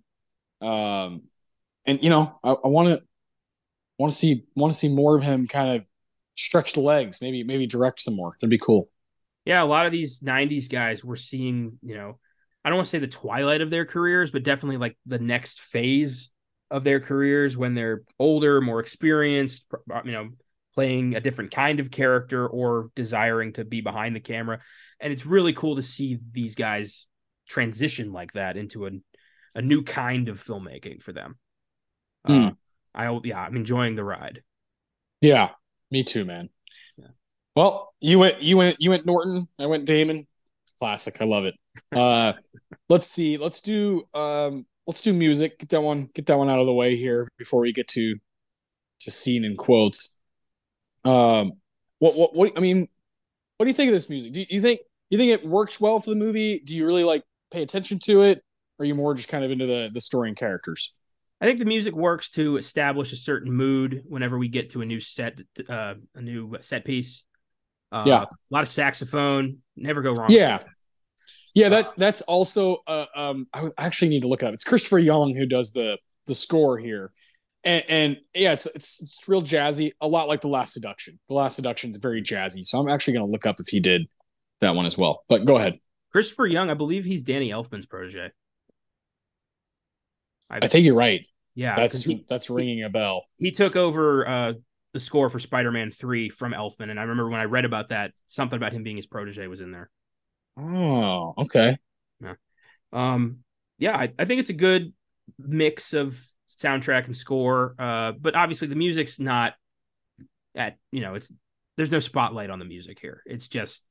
um, 0.61 1.23
and 1.85 2.03
you 2.03 2.09
know 2.09 2.39
I 2.43 2.55
want 2.63 2.89
to 2.89 3.03
want 3.97 4.11
to 4.11 4.17
see 4.17 4.45
want 4.55 4.73
to 4.73 4.79
see 4.79 4.93
more 4.93 5.15
of 5.15 5.23
him 5.23 5.47
kind 5.47 5.75
of 5.75 5.85
stretch 6.35 6.73
the 6.73 6.81
legs, 6.81 7.21
maybe 7.21 7.43
maybe 7.43 7.67
direct 7.67 8.01
some 8.01 8.15
more. 8.15 8.35
That'd 8.39 8.49
be 8.49 8.57
cool. 8.57 8.89
Yeah, 9.45 9.63
a 9.63 9.65
lot 9.65 9.85
of 9.85 9.91
these 9.91 10.19
'90s 10.19 10.69
guys 10.69 11.03
we're 11.03 11.15
seeing, 11.15 11.79
you 11.81 11.95
know, 11.95 12.19
I 12.63 12.69
don't 12.69 12.77
want 12.77 12.85
to 12.85 12.91
say 12.91 12.99
the 12.99 13.07
twilight 13.07 13.61
of 13.61 13.69
their 13.69 13.85
careers, 13.85 14.31
but 14.31 14.43
definitely 14.43 14.77
like 14.77 14.97
the 15.05 15.19
next 15.19 15.61
phase 15.61 16.29
of 16.69 16.83
their 16.83 16.99
careers 16.99 17.57
when 17.57 17.73
they're 17.73 18.03
older, 18.19 18.61
more 18.61 18.79
experienced, 18.79 19.65
you 20.05 20.11
know, 20.11 20.29
playing 20.73 21.15
a 21.15 21.19
different 21.19 21.51
kind 21.51 21.79
of 21.79 21.91
character 21.91 22.47
or 22.47 22.89
desiring 22.95 23.53
to 23.53 23.65
be 23.65 23.81
behind 23.81 24.15
the 24.15 24.19
camera. 24.19 24.59
And 24.99 25.11
it's 25.11 25.25
really 25.25 25.53
cool 25.53 25.75
to 25.75 25.83
see 25.83 26.19
these 26.31 26.55
guys 26.55 27.07
transition 27.47 28.13
like 28.13 28.33
that 28.33 28.57
into 28.57 28.85
a, 28.85 28.91
a 29.55 29.61
new 29.61 29.83
kind 29.83 30.29
of 30.29 30.43
filmmaking 30.43 31.01
for 31.01 31.11
them. 31.11 31.37
Mm. 32.27 32.51
Uh, 32.51 32.53
I 32.93 33.19
yeah, 33.23 33.39
I'm 33.39 33.55
enjoying 33.55 33.95
the 33.95 34.03
ride. 34.03 34.41
Yeah, 35.21 35.51
me 35.89 36.03
too, 36.03 36.25
man. 36.25 36.49
Yeah. 36.97 37.07
Well, 37.55 37.93
you 37.99 38.19
went 38.19 38.41
you 38.41 38.57
went 38.57 38.77
you 38.79 38.89
went 38.89 39.05
Norton, 39.05 39.47
I 39.59 39.65
went 39.67 39.85
Damon. 39.85 40.27
Classic. 40.79 41.15
I 41.19 41.25
love 41.25 41.45
it. 41.45 41.55
Uh, 41.95 42.33
let's 42.89 43.07
see. 43.07 43.37
Let's 43.37 43.61
do 43.61 44.03
um, 44.13 44.65
let's 44.87 44.99
do 44.99 45.13
music. 45.13 45.57
Get 45.57 45.69
that 45.69 45.81
one. 45.81 46.09
Get 46.13 46.25
that 46.25 46.37
one 46.37 46.49
out 46.49 46.59
of 46.59 46.65
the 46.65 46.73
way 46.73 46.97
here 46.97 47.29
before 47.37 47.61
we 47.61 47.71
get 47.71 47.87
to 47.89 48.15
just 48.99 49.21
seen 49.21 49.45
in 49.45 49.55
quotes. 49.55 50.17
Um, 51.03 51.53
what 51.99 52.15
what 52.15 52.35
what? 52.35 52.57
I 52.57 52.59
mean, 52.59 52.87
what 53.57 53.65
do 53.65 53.69
you 53.69 53.75
think 53.75 53.89
of 53.89 53.93
this 53.93 54.09
music? 54.09 54.33
Do 54.33 54.39
you, 54.41 54.45
you 54.49 54.61
think 54.61 54.81
you 55.09 55.17
think 55.17 55.31
it 55.31 55.45
works 55.47 55.79
well 55.79 55.99
for 55.99 56.09
the 56.09 56.15
movie? 56.15 56.59
Do 56.59 56.75
you 56.75 56.85
really 56.85 57.03
like 57.03 57.23
pay 57.51 57.61
attention 57.61 57.99
to 58.05 58.23
it? 58.23 58.39
Or 58.79 58.83
are 58.83 58.85
you 58.85 58.95
more 58.95 59.13
just 59.13 59.29
kind 59.29 59.43
of 59.43 59.51
into 59.51 59.65
the 59.67 59.89
the 59.93 60.01
story 60.01 60.29
and 60.29 60.37
characters? 60.37 60.95
I 61.39 61.45
think 61.45 61.57
the 61.59 61.65
music 61.65 61.95
works 61.95 62.29
to 62.31 62.57
establish 62.57 63.11
a 63.13 63.17
certain 63.17 63.51
mood 63.51 64.03
whenever 64.07 64.37
we 64.37 64.47
get 64.47 64.69
to 64.71 64.81
a 64.81 64.85
new 64.85 64.99
set, 64.99 65.39
uh, 65.67 65.95
a 66.13 66.21
new 66.21 66.55
set 66.61 66.85
piece. 66.85 67.23
Uh, 67.91 68.03
Yeah. 68.05 68.21
a 68.23 68.27
lot 68.51 68.61
of 68.61 68.69
saxophone. 68.69 69.57
Never 69.75 70.01
go 70.03 70.11
wrong. 70.11 70.29
Yeah. 70.29 70.59
Yeah, 71.53 71.69
that's 71.69 71.91
that's 71.93 72.21
also 72.21 72.77
uh, 72.87 73.05
um 73.15 73.47
I 73.53 73.65
I 73.77 73.85
actually 73.85 74.09
need 74.09 74.21
to 74.21 74.27
look 74.27 74.41
it 74.41 74.45
up. 74.45 74.53
It's 74.53 74.63
Christopher 74.63 74.99
Young 74.99 75.35
who 75.35 75.45
does 75.45 75.73
the 75.73 75.97
the 76.27 76.35
score 76.35 76.77
here. 76.77 77.11
And, 77.63 77.83
and 77.89 78.17
yeah, 78.33 78.53
it's, 78.53 78.65
it's 78.65 79.01
it's 79.01 79.19
real 79.27 79.41
jazzy, 79.43 79.91
a 80.01 80.07
lot 80.07 80.27
like 80.27 80.41
The 80.41 80.47
Last 80.47 80.73
Seduction. 80.73 81.19
The 81.29 81.35
Last 81.35 81.55
Seduction 81.55 81.89
is 81.91 81.97
very 81.97 82.21
jazzy. 82.21 82.65
So 82.65 82.79
I'm 82.79 82.89
actually 82.89 83.13
going 83.13 83.25
to 83.27 83.31
look 83.31 83.45
up 83.45 83.59
if 83.59 83.67
he 83.67 83.79
did 83.79 84.07
that 84.61 84.75
one 84.75 84.85
as 84.85 84.97
well. 84.97 85.23
But 85.29 85.45
go 85.45 85.57
ahead. 85.57 85.79
Christopher 86.11 86.47
Young, 86.47 86.69
I 86.69 86.73
believe 86.73 87.05
he's 87.05 87.21
Danny 87.21 87.49
Elfman's 87.51 87.85
protege. 87.85 88.31
I 90.49 90.67
think 90.67 90.85
you're 90.85 90.95
right. 90.95 91.25
Yeah, 91.55 91.75
That's 91.75 92.03
he, 92.03 92.25
that's 92.27 92.49
ringing 92.49 92.83
a 92.83 92.89
bell. 92.89 93.25
he 93.37 93.51
took 93.51 93.75
over 93.75 94.27
uh, 94.27 94.53
the 94.93 94.99
score 94.99 95.29
for 95.29 95.39
Spider-Man 95.39 95.91
Three 95.91 96.29
from 96.29 96.53
Elfman, 96.53 96.89
and 96.89 96.99
I 96.99 97.03
remember 97.03 97.29
when 97.29 97.39
I 97.39 97.45
read 97.45 97.65
about 97.65 97.89
that, 97.89 98.11
something 98.27 98.57
about 98.57 98.73
him 98.73 98.83
being 98.83 98.95
his 98.97 99.05
protege 99.05 99.47
was 99.47 99.61
in 99.61 99.71
there. 99.71 99.89
Oh, 100.57 101.33
okay. 101.37 101.77
Yeah, 102.21 102.33
Um, 102.91 103.39
yeah, 103.77 103.95
I, 103.95 104.13
I 104.19 104.25
think 104.25 104.41
it's 104.41 104.49
a 104.49 104.53
good 104.53 104.93
mix 105.39 105.93
of 105.93 106.21
soundtrack 106.61 107.05
and 107.05 107.15
score. 107.15 107.75
Uh, 107.79 108.11
but 108.19 108.35
obviously 108.35 108.67
the 108.67 108.75
music's 108.75 109.19
not 109.19 109.53
at 110.55 110.77
you 110.91 111.01
know 111.01 111.15
it's 111.15 111.31
there's 111.77 111.91
no 111.91 111.99
spotlight 111.99 112.49
on 112.49 112.59
the 112.59 112.65
music 112.65 112.99
here. 112.99 113.21
It's 113.25 113.47
just 113.47 113.83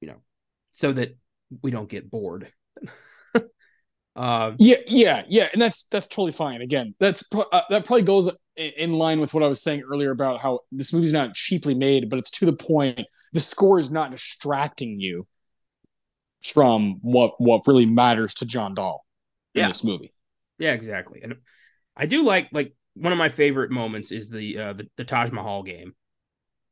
you 0.00 0.08
know 0.08 0.22
so 0.72 0.92
that 0.92 1.16
we 1.62 1.70
don't 1.70 1.88
get 1.88 2.10
bored. 2.10 2.52
uh, 4.16 4.52
Yeah, 4.58 4.76
yeah, 4.86 5.22
yeah, 5.28 5.48
and 5.52 5.60
that's 5.62 5.84
that's 5.86 6.06
totally 6.06 6.32
fine. 6.32 6.60
Again, 6.62 6.94
that's 7.00 7.24
uh, 7.34 7.62
that 7.70 7.84
probably 7.84 8.02
goes 8.02 8.28
in, 8.56 8.70
in 8.76 8.92
line 8.92 9.20
with 9.20 9.34
what 9.34 9.42
I 9.42 9.48
was 9.48 9.62
saying 9.62 9.82
earlier 9.82 10.10
about 10.10 10.40
how 10.40 10.60
this 10.72 10.92
movie's 10.92 11.12
not 11.12 11.34
cheaply 11.34 11.74
made, 11.74 12.08
but 12.10 12.18
it's 12.18 12.30
to 12.32 12.46
the 12.46 12.52
point. 12.52 13.00
The 13.32 13.40
score 13.40 13.78
is 13.78 13.90
not 13.90 14.10
distracting 14.12 15.00
you 15.00 15.26
from 16.42 16.98
what 17.02 17.32
what 17.38 17.62
really 17.66 17.86
matters 17.86 18.34
to 18.34 18.46
John 18.46 18.74
Dahl 18.74 19.04
in 19.54 19.62
Yeah. 19.62 19.68
this 19.68 19.82
movie. 19.84 20.12
yeah, 20.58 20.72
exactly. 20.72 21.20
And 21.22 21.36
I 21.96 22.06
do 22.06 22.22
like 22.22 22.48
like 22.52 22.74
one 22.94 23.12
of 23.12 23.18
my 23.18 23.28
favorite 23.28 23.70
moments 23.70 24.12
is 24.12 24.30
the 24.30 24.58
uh, 24.58 24.72
the, 24.74 24.88
the 24.96 25.04
Taj 25.04 25.30
Mahal 25.30 25.62
game. 25.62 25.94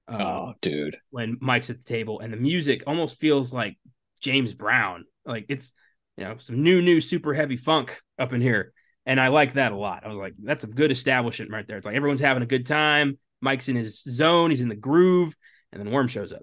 Uh, 0.09 0.18
oh, 0.20 0.55
dude. 0.61 0.97
when 1.11 1.39
Mike's 1.41 1.70
at 1.70 1.79
the 1.79 1.85
table 1.85 2.20
and 2.20 2.33
the 2.33 2.37
music 2.37 2.83
almost 2.87 3.20
feels 3.20 3.53
like 3.53 3.79
James 4.20 4.53
Brown. 4.53 5.05
Like 5.25 5.47
it's 5.49 5.73
you 6.16 6.25
know 6.25 6.37
some 6.39 6.62
new 6.62 6.83
new 6.83 7.01
super 7.01 7.35
heavy 7.35 7.57
funk 7.57 8.01
up 8.18 8.33
in 8.33 8.41
here, 8.41 8.73
and 9.07 9.20
I 9.20 9.29
like 9.29 9.55
that 9.55 9.73
a 9.73 9.77
lot. 9.77 10.05
I 10.05 10.09
was 10.09 10.18
like, 10.18 10.35
that's 10.43 10.64
a 10.64 10.68
good 10.68 10.91
establishment 10.91 11.51
right 11.53 11.66
there. 11.66 11.77
It's 11.77 11.87
like 11.87 11.97
everyone's 11.97 12.20
having 12.20 12.43
a 12.43 12.47
good 12.47 12.66
time. 12.66 13.18
Mike's 13.41 13.68
in 13.68 13.77
his 13.77 14.03
zone. 14.03 14.51
He's 14.51 14.61
in 14.61 14.68
the 14.68 14.75
groove, 14.77 15.37
and 15.73 15.81
then 15.81 15.93
Worm 15.93 16.09
shows 16.09 16.33
up, 16.33 16.43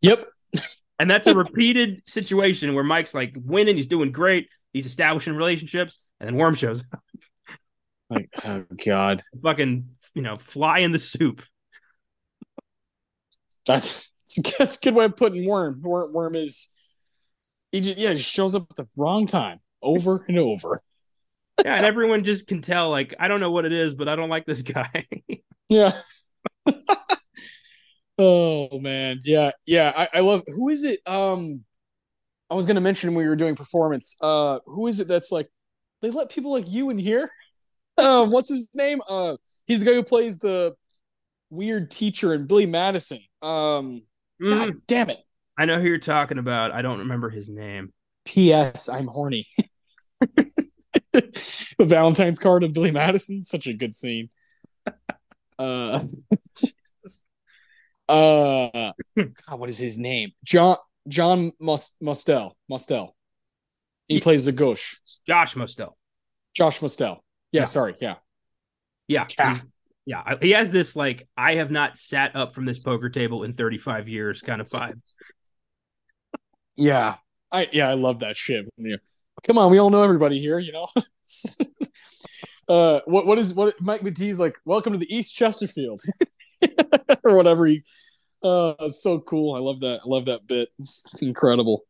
Yep. 0.00 0.26
and 0.98 1.10
that's 1.10 1.26
a 1.26 1.34
repeated 1.34 2.02
situation 2.06 2.74
where 2.74 2.84
Mike's 2.84 3.14
like 3.14 3.34
winning. 3.36 3.76
He's 3.76 3.86
doing 3.86 4.12
great. 4.12 4.48
He's 4.72 4.86
establishing 4.86 5.34
relationships, 5.34 6.00
and 6.20 6.26
then 6.28 6.36
Worm 6.36 6.54
shows 6.54 6.84
up. 6.92 7.02
Like, 8.12 8.30
oh 8.44 8.64
God, 8.84 9.22
Fucking 9.42 9.88
you 10.14 10.22
know 10.22 10.36
fly 10.38 10.80
in 10.80 10.92
the 10.92 10.98
soup. 10.98 11.42
that's 13.66 14.12
that's 14.20 14.38
a, 14.38 14.54
that's 14.58 14.76
a 14.76 14.80
good 14.80 14.94
way 14.94 15.04
of 15.04 15.16
putting 15.16 15.46
Worm. 15.46 15.80
Worm, 15.82 16.12
Worm 16.12 16.34
is 16.34 16.70
he 17.70 17.80
just 17.80 17.98
yeah 17.98 18.10
he 18.10 18.16
shows 18.18 18.54
up 18.54 18.66
at 18.70 18.76
the 18.76 18.86
wrong 18.96 19.26
time 19.26 19.60
over 19.82 20.24
and 20.28 20.38
over. 20.38 20.82
Yeah, 21.64 21.76
and 21.76 21.84
everyone 21.84 22.24
just 22.24 22.48
can 22.48 22.60
tell. 22.62 22.90
Like 22.90 23.14
I 23.20 23.28
don't 23.28 23.38
know 23.38 23.50
what 23.52 23.64
it 23.64 23.72
is, 23.72 23.94
but 23.94 24.08
I 24.08 24.16
don't 24.16 24.30
like 24.30 24.46
this 24.46 24.62
guy. 24.62 25.06
Yeah. 25.68 25.92
oh 28.18 28.78
man, 28.78 29.20
yeah, 29.22 29.52
yeah. 29.64 29.92
I, 29.96 30.18
I 30.18 30.20
love. 30.20 30.42
Who 30.46 30.68
is 30.68 30.84
it? 30.84 31.00
Um, 31.06 31.64
I 32.50 32.54
was 32.54 32.66
gonna 32.66 32.80
mention 32.80 33.10
when 33.10 33.24
we 33.24 33.28
were 33.28 33.36
doing 33.36 33.54
performance. 33.56 34.16
Uh, 34.20 34.58
who 34.66 34.86
is 34.86 35.00
it 35.00 35.08
that's 35.08 35.32
like 35.32 35.48
they 36.02 36.10
let 36.10 36.30
people 36.30 36.52
like 36.52 36.70
you 36.70 36.90
in 36.90 36.98
here? 36.98 37.30
Um, 38.02 38.30
what's 38.30 38.48
his 38.50 38.68
name? 38.74 39.00
Uh, 39.08 39.36
he's 39.66 39.80
the 39.80 39.86
guy 39.86 39.92
who 39.94 40.02
plays 40.02 40.38
the 40.38 40.74
weird 41.50 41.90
teacher 41.90 42.34
in 42.34 42.46
Billy 42.46 42.66
Madison. 42.66 43.18
Um, 43.42 44.02
Mm, 44.42 44.58
God 44.66 44.74
damn 44.88 45.10
it. 45.10 45.18
I 45.56 45.66
know 45.66 45.78
who 45.80 45.86
you're 45.86 45.98
talking 45.98 46.38
about. 46.38 46.72
I 46.72 46.82
don't 46.82 47.00
remember 47.00 47.30
his 47.30 47.48
name. 47.48 47.92
P.S. 48.24 48.88
I'm 48.88 49.06
horny. 49.06 49.46
the 51.12 51.62
Valentine's 51.78 52.40
card 52.40 52.64
of 52.64 52.72
Billy 52.72 52.90
Madison, 52.90 53.44
such 53.44 53.68
a 53.68 53.72
good 53.72 53.94
scene. 53.94 54.30
Uh, 55.58 56.04
uh, 58.08 58.92
God, 59.16 59.58
what 59.58 59.68
is 59.68 59.78
his 59.78 59.98
name? 59.98 60.32
John 60.44 60.76
John 61.06 61.52
Mus- 61.60 61.96
Mostel. 62.00 62.56
Mostel. 62.68 63.14
He 64.08 64.14
He- 64.16 64.20
plays 64.20 64.46
the 64.46 64.52
gauche. 64.52 64.98
Josh 65.26 65.54
Mostel. 65.56 65.96
Josh 66.54 66.80
Mostel. 66.82 67.22
Yeah, 67.52 67.60
Yeah. 67.62 67.64
sorry. 67.66 67.96
Yeah. 68.00 68.16
Yeah. 69.08 69.26
Yeah. 69.38 69.58
Yeah. 70.04 70.34
He 70.40 70.50
has 70.50 70.70
this 70.70 70.96
like 70.96 71.28
I 71.36 71.54
have 71.56 71.70
not 71.70 71.96
sat 71.96 72.34
up 72.34 72.54
from 72.54 72.64
this 72.64 72.78
poker 72.82 73.08
table 73.08 73.44
in 73.44 73.52
35 73.52 74.08
years 74.08 74.40
kind 74.42 74.60
of 74.60 74.68
vibe. 74.68 75.00
Yeah. 76.76 77.16
I 77.50 77.68
yeah, 77.72 77.88
I 77.88 77.94
love 77.94 78.20
that 78.20 78.36
shit. 78.36 78.66
Yeah. 78.76 78.96
Come 79.46 79.58
on, 79.58 79.70
we 79.70 79.78
all 79.78 79.90
know 79.90 80.02
everybody 80.02 80.40
here, 80.40 80.58
you 80.58 80.72
know. 80.72 80.88
uh 82.68 83.00
what 83.06 83.26
what 83.26 83.38
is 83.38 83.54
what 83.54 83.80
Mike 83.80 84.00
McD's 84.02 84.40
like, 84.40 84.56
welcome 84.64 84.92
to 84.92 84.98
the 84.98 85.14
East 85.14 85.34
Chesterfield. 85.34 86.00
or 87.24 87.36
whatever 87.36 87.66
he 87.66 87.82
uh 88.42 88.88
so 88.88 89.20
cool. 89.20 89.54
I 89.54 89.58
love 89.58 89.80
that. 89.80 90.00
I 90.04 90.08
love 90.08 90.24
that 90.26 90.46
bit. 90.46 90.70
It's 90.78 91.22
incredible. 91.22 91.82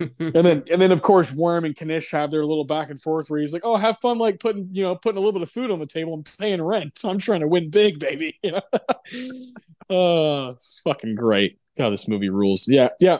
and 0.18 0.32
then 0.34 0.64
and 0.70 0.80
then 0.80 0.92
of 0.92 1.02
course 1.02 1.32
Worm 1.32 1.64
and 1.64 1.76
Knish 1.80 2.10
have 2.10 2.30
their 2.30 2.44
little 2.44 2.64
back 2.64 2.90
and 2.90 3.00
forth 3.00 3.30
where 3.30 3.40
he's 3.40 3.52
like, 3.52 3.62
"Oh, 3.64 3.76
have 3.76 3.98
fun 3.98 4.18
like 4.18 4.40
putting 4.40 4.68
you 4.72 4.82
know 4.82 4.96
putting 4.96 5.18
a 5.18 5.20
little 5.20 5.32
bit 5.32 5.42
of 5.42 5.50
food 5.50 5.70
on 5.70 5.78
the 5.78 5.86
table 5.86 6.14
and 6.14 6.28
paying 6.38 6.62
rent. 6.62 7.00
I'm 7.04 7.18
trying 7.18 7.40
to 7.40 7.48
win 7.48 7.70
big, 7.70 7.98
baby." 7.98 8.38
You 8.42 8.52
know, 8.52 8.62
uh, 9.90 10.50
it's 10.52 10.80
fucking 10.80 11.14
great. 11.14 11.58
God, 11.78 11.90
this 11.90 12.08
movie 12.08 12.28
rules. 12.28 12.66
Yeah, 12.68 12.88
yeah. 13.00 13.16
I 13.16 13.18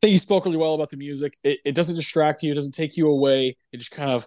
think 0.00 0.12
you 0.12 0.18
spoke 0.18 0.46
really 0.46 0.56
well 0.56 0.74
about 0.74 0.88
the 0.88 0.96
music. 0.96 1.36
It, 1.44 1.58
it 1.64 1.74
doesn't 1.74 1.96
distract 1.96 2.42
you. 2.42 2.52
It 2.52 2.54
doesn't 2.54 2.72
take 2.72 2.96
you 2.96 3.08
away. 3.08 3.56
It 3.72 3.76
just 3.78 3.90
kind 3.90 4.10
of 4.10 4.26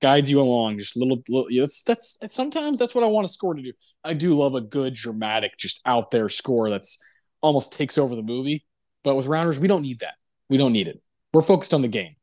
guides 0.00 0.30
you 0.30 0.40
along. 0.40 0.78
Just 0.78 0.96
little, 0.96 1.22
little. 1.28 1.50
Yeah, 1.50 1.62
that's 1.62 1.82
that's 1.82 2.34
sometimes 2.34 2.78
that's 2.78 2.94
what 2.94 3.04
I 3.04 3.08
want 3.08 3.26
a 3.26 3.28
score 3.28 3.54
to 3.54 3.62
do. 3.62 3.72
I 4.02 4.14
do 4.14 4.34
love 4.34 4.54
a 4.54 4.60
good 4.60 4.94
dramatic, 4.94 5.58
just 5.58 5.80
out 5.84 6.10
there 6.10 6.28
score 6.28 6.70
that's 6.70 7.02
almost 7.42 7.72
takes 7.72 7.98
over 7.98 8.14
the 8.14 8.22
movie. 8.22 8.64
But 9.04 9.16
with 9.16 9.26
Rounders, 9.26 9.60
we 9.60 9.68
don't 9.68 9.82
need 9.82 10.00
that. 10.00 10.14
We 10.48 10.56
don't 10.56 10.72
need 10.72 10.88
it. 10.88 11.00
We're 11.32 11.42
focused 11.42 11.74
on 11.74 11.82
the 11.82 11.88
game. 11.88 12.16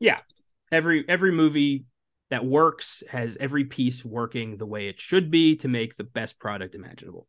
Yeah. 0.00 0.18
Every 0.70 1.04
every 1.08 1.32
movie 1.32 1.84
that 2.30 2.44
works 2.44 3.02
has 3.10 3.36
every 3.38 3.64
piece 3.64 4.04
working 4.04 4.56
the 4.56 4.66
way 4.66 4.88
it 4.88 4.98
should 5.00 5.30
be 5.30 5.56
to 5.56 5.68
make 5.68 5.96
the 5.96 6.04
best 6.04 6.38
product 6.38 6.74
imaginable. 6.74 7.26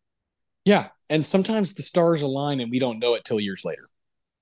Yeah. 0.65 0.87
And 1.09 1.23
sometimes 1.25 1.73
the 1.73 1.81
stars 1.83 2.21
align 2.21 2.61
and 2.61 2.71
we 2.71 2.79
don't 2.79 2.99
know 2.99 3.13
it 3.15 3.25
till 3.25 3.39
years 3.39 3.63
later. 3.65 3.83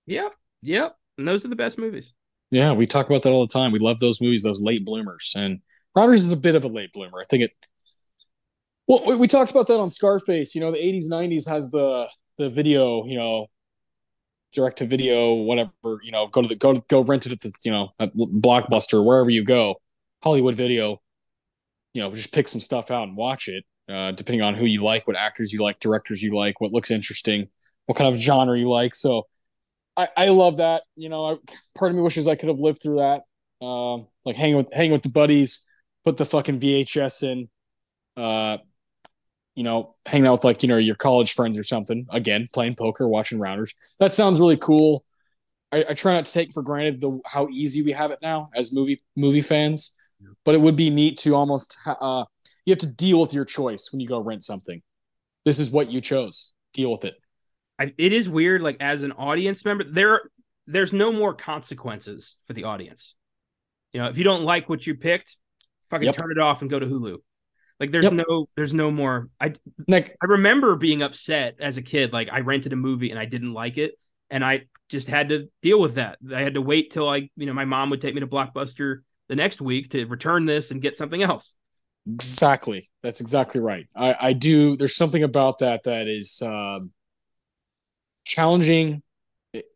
Yep. 0.06 0.34
Yep. 0.62 0.96
And 1.18 1.28
those 1.28 1.44
are 1.44 1.48
the 1.50 1.56
best 1.56 1.78
movies. 1.78 2.14
Yeah, 2.52 2.74
we 2.74 2.86
talk 2.86 3.08
about 3.08 3.24
that 3.24 3.32
all 3.32 3.48
the 3.48 3.54
time. 3.54 3.72
We 3.72 3.80
love 3.80 4.00
those 4.00 4.22
movies, 4.22 4.44
those 4.44 4.62
late 4.62 4.86
bloomers. 4.86 5.34
And 5.38 5.62
Rounders 5.96 6.26
is 6.26 6.32
a 6.32 6.38
bit 6.38 6.56
of 6.56 6.64
a 6.64 6.68
late 6.68 6.92
bloomer. 6.94 7.20
I 7.22 7.26
think 7.26 7.44
it 7.44 7.52
well, 8.88 9.04
we- 9.06 9.16
we 9.16 9.28
talked 9.28 9.52
about 9.52 9.68
that 9.68 9.80
on 9.80 9.89
Scarface. 9.89 10.54
You 10.54 10.62
know, 10.62 10.72
the 10.72 10.78
80s, 10.78 11.10
90s 11.10 11.48
has 11.48 11.70
the 11.72 12.08
the 12.38 12.50
video, 12.50 13.06
you 13.06 13.18
know, 13.18 13.48
direct 14.52 14.80
to 14.80 14.86
video, 14.86 15.34
whatever, 15.34 15.72
you 16.04 16.12
know, 16.12 16.28
go 16.28 16.41
to 16.41 16.47
the 16.47 16.56
go 16.56 16.76
go 16.89 17.02
rent 17.02 17.26
it 17.26 17.32
at 17.32 17.39
the, 17.39 17.52
you 17.64 17.72
know, 17.72 17.89
Blockbuster, 17.99 19.04
wherever 19.06 19.30
you 19.30 19.43
go, 19.43 19.76
Hollywood 20.24 20.56
video, 20.56 21.02
you 21.93 22.02
know, 22.02 22.14
just 22.14 22.34
pick 22.34 22.47
some 22.47 22.62
stuff 22.62 22.91
out 22.91 23.08
and 23.08 23.18
watch 23.18 23.47
it, 23.47 23.64
uh, 23.89 24.12
depending 24.12 24.41
on 24.41 24.56
who 24.56 24.66
you 24.66 24.84
like, 24.84 25.08
what 25.08 25.16
actors 25.16 25.52
you 25.52 25.62
like, 25.62 25.80
directors 25.80 26.22
you 26.22 26.36
like, 26.36 26.62
what 26.62 26.72
looks 26.72 26.91
interesting, 26.91 27.47
what 27.86 27.97
kind 27.97 28.14
of 28.14 28.20
genre 28.20 28.58
you 28.58 28.70
like. 28.70 28.95
So 28.95 29.28
I, 29.97 30.08
I 30.16 30.26
love 30.28 30.58
that. 30.58 30.84
You 30.95 31.10
know, 31.10 31.26
I, 31.26 31.38
part 31.78 31.91
of 31.91 31.97
me 31.97 32.04
wishes 32.04 32.28
I 32.28 32.36
could 32.36 32.49
have 32.49 32.60
lived 32.60 32.82
through 32.82 32.97
that. 32.97 33.24
Um, 33.66 34.08
like 34.26 34.36
hanging 34.36 34.58
with 34.58 34.74
hanging 34.74 34.91
with 34.91 35.04
the 35.04 35.10
buddies, 35.10 35.68
put 36.04 36.18
the 36.18 36.26
fucking 36.26 36.60
VHS 36.60 37.24
in, 37.24 37.49
uh, 38.18 38.58
you 39.56 39.64
know, 39.64 39.95
hanging 40.06 40.28
out 40.28 40.34
with 40.34 40.43
like 40.43 40.64
you 40.64 40.70
know 40.70 40.78
your 40.78 40.95
college 40.95 41.34
friends 41.34 41.58
or 41.58 41.64
something. 41.64 42.06
Again, 42.10 42.47
playing 42.54 42.76
poker, 42.76 43.08
watching 43.08 43.39
rounders. 43.39 43.74
That 43.99 44.14
sounds 44.14 44.39
really 44.39 44.58
cool. 44.58 45.04
I, 45.72 45.86
I 45.89 45.93
try 45.93 46.14
not 46.14 46.26
to 46.26 46.32
take 46.32 46.54
for 46.54 46.64
granted 46.64 47.02
the 47.02 47.20
how 47.26 47.47
easy 47.49 47.82
we 47.82 47.91
have 47.91 48.12
it 48.12 48.20
now 48.22 48.49
as 48.56 48.74
movie 48.74 49.02
movie 49.16 49.41
fans, 49.41 49.97
but 50.45 50.56
it 50.56 50.62
would 50.62 50.76
be 50.76 50.89
neat 50.89 51.18
to 51.20 51.36
almost 51.36 51.78
uh, 51.86 52.26
you 52.66 52.72
have 52.72 52.80
to 52.80 52.91
deal 52.91 53.20
with 53.20 53.34
your 53.34 53.45
choice 53.45 53.89
when 53.91 53.99
you 53.99 54.08
go 54.08 54.20
rent 54.20 54.43
something. 54.43 54.82
This 55.45 55.60
is 55.60 55.72
what 55.72 55.91
you 55.91 56.02
chose. 56.02 56.54
Deal 56.74 56.91
with 56.91 57.06
it. 57.06 57.16
I, 57.80 57.93
it 57.97 58.14
is 58.14 58.30
weird. 58.30 58.62
Like 58.62 58.78
as 58.80 59.04
an 59.04 59.12
audience 59.14 59.66
member, 59.66 59.84
there 59.84 60.22
there's 60.68 60.93
no 60.93 61.12
more 61.12 61.34
consequences 61.34 62.38
for 62.45 62.54
the 62.54 62.66
audience. 62.66 63.16
You 63.93 64.02
know, 64.02 64.08
if 64.08 64.18
you 64.18 64.24
don't 64.24 64.43
like 64.43 64.70
what 64.70 64.86
you 64.86 64.95
picked, 64.95 65.36
fucking 65.89 66.06
yep. 66.06 66.16
turn 66.16 66.32
it 66.32 66.39
off 66.39 66.62
and 66.62 66.70
go 66.70 66.80
to 66.80 66.86
Hulu. 66.86 67.18
Like 67.82 67.89
there's 67.89 68.05
yep. 68.05 68.13
no 68.13 68.47
there's 68.55 68.75
no 68.75 68.91
more 68.91 69.27
I 69.39 69.53
like 69.88 70.15
I 70.21 70.27
remember 70.27 70.75
being 70.75 71.01
upset 71.01 71.55
as 71.59 71.77
a 71.77 71.82
kid 71.82 72.13
like 72.13 72.29
I 72.32 72.41
rented 72.41 72.73
a 72.73 72.75
movie 72.75 73.09
and 73.09 73.17
I 73.17 73.25
didn't 73.25 73.53
like 73.53 73.79
it 73.79 73.95
and 74.29 74.45
I 74.45 74.65
just 74.88 75.07
had 75.07 75.29
to 75.29 75.49
deal 75.63 75.82
with 75.82 75.95
that. 75.95 76.19
I 76.32 76.41
had 76.41 76.53
to 76.53 76.61
wait 76.61 76.91
till 76.91 77.09
I 77.09 77.32
you 77.36 77.47
know 77.47 77.53
my 77.53 77.65
mom 77.65 77.89
would 77.89 77.99
take 77.99 78.13
me 78.13 78.19
to 78.19 78.27
Blockbuster 78.27 78.99
the 79.29 79.36
next 79.36 79.61
week 79.61 79.89
to 79.89 80.05
return 80.05 80.45
this 80.45 80.69
and 80.69 80.79
get 80.79 80.95
something 80.95 81.23
else. 81.23 81.55
Exactly. 82.07 82.88
That's 83.01 83.19
exactly 83.19 83.59
right. 83.59 83.88
I 83.95 84.15
I 84.21 84.34
do 84.34 84.77
there's 84.77 84.95
something 84.95 85.23
about 85.23 85.57
that 85.57 85.82
that 85.86 86.07
is 86.07 86.43
um 86.43 86.91
challenging. 88.25 89.01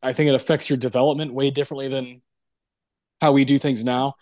I 0.04 0.14
think 0.14 0.30
it 0.30 0.36
affects 0.36 0.70
your 0.70 0.78
development 0.78 1.34
way 1.34 1.50
differently 1.50 1.88
than 1.88 2.22
how 3.20 3.32
we 3.32 3.46
do 3.46 3.58
things 3.58 3.84
now. 3.84 4.14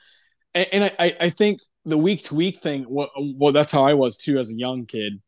And, 0.56 0.68
and 0.72 0.96
I, 0.98 1.18
I 1.20 1.30
think 1.30 1.60
the 1.86 1.98
week 1.98 2.24
to 2.26 2.36
week 2.36 2.60
thing, 2.60 2.86
well, 2.88 3.10
well, 3.18 3.52
that's 3.52 3.72
how 3.72 3.84
I 3.84 3.94
was 3.94 4.18
too 4.18 4.38
as 4.40 4.52
a 4.52 4.56
young 4.56 4.86
kid. 4.86 5.22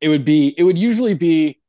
It 0.00 0.08
would 0.08 0.24
be, 0.24 0.54
it 0.56 0.62
would 0.62 0.78
usually 0.78 1.14
be 1.14 1.60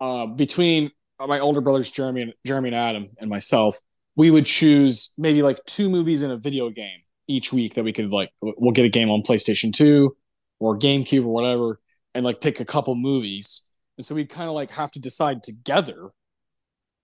uh, 0.00 0.26
between 0.26 0.90
my 1.24 1.38
older 1.38 1.60
brothers, 1.60 1.90
Jeremy 1.90 2.22
and 2.22 2.34
Jeremy 2.46 2.70
and 2.70 2.76
Adam, 2.76 3.08
and 3.18 3.30
myself. 3.30 3.78
We 4.16 4.30
would 4.30 4.46
choose 4.46 5.14
maybe 5.18 5.42
like 5.42 5.64
two 5.66 5.88
movies 5.88 6.22
in 6.22 6.30
a 6.30 6.36
video 6.36 6.70
game 6.70 7.00
each 7.28 7.52
week 7.52 7.74
that 7.74 7.84
we 7.84 7.92
could 7.92 8.12
like. 8.12 8.30
We'll 8.40 8.72
get 8.72 8.84
a 8.84 8.90
game 8.90 9.10
on 9.10 9.22
PlayStation 9.22 9.72
Two 9.72 10.16
or 10.58 10.78
GameCube 10.78 11.24
or 11.24 11.32
whatever, 11.32 11.80
and 12.14 12.24
like 12.24 12.40
pick 12.40 12.60
a 12.60 12.64
couple 12.64 12.94
movies. 12.94 13.68
And 13.98 14.04
so 14.04 14.14
we'd 14.14 14.30
kind 14.30 14.48
of 14.48 14.54
like 14.54 14.70
have 14.72 14.90
to 14.92 15.00
decide 15.00 15.42
together. 15.42 16.10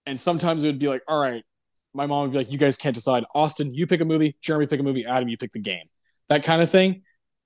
And 0.06 0.18
sometimes 0.18 0.64
it 0.64 0.68
would 0.68 0.78
be 0.78 0.88
like, 0.88 1.02
all 1.06 1.20
right, 1.20 1.44
my 1.94 2.06
mom 2.06 2.22
would 2.22 2.32
be 2.32 2.38
like, 2.38 2.52
you 2.52 2.58
guys 2.58 2.76
can't 2.76 2.94
decide. 2.94 3.24
Austin, 3.34 3.74
you 3.74 3.86
pick 3.86 4.00
a 4.00 4.04
movie. 4.04 4.36
Jeremy, 4.40 4.66
pick 4.66 4.80
a 4.80 4.82
movie. 4.82 5.04
Adam, 5.04 5.28
you 5.28 5.36
pick 5.36 5.52
the 5.52 5.58
game 5.58 5.88
that 6.32 6.44
kind 6.44 6.62
of 6.62 6.70
thing. 6.70 7.02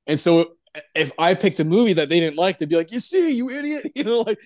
And 0.07 0.18
so 0.18 0.53
if 0.94 1.12
I 1.18 1.34
picked 1.34 1.61
a 1.61 1.64
movie 1.64 1.94
that 1.94 2.09
they 2.09 2.20
didn't 2.20 2.36
like, 2.36 2.59
they'd 2.59 2.68
be 2.68 2.76
like, 2.76 2.92
"You 2.92 3.01
see, 3.01 3.30
you 3.30 3.51
idiot," 3.51 3.92
you 3.94 4.05
know, 4.05 4.20
like 4.20 4.38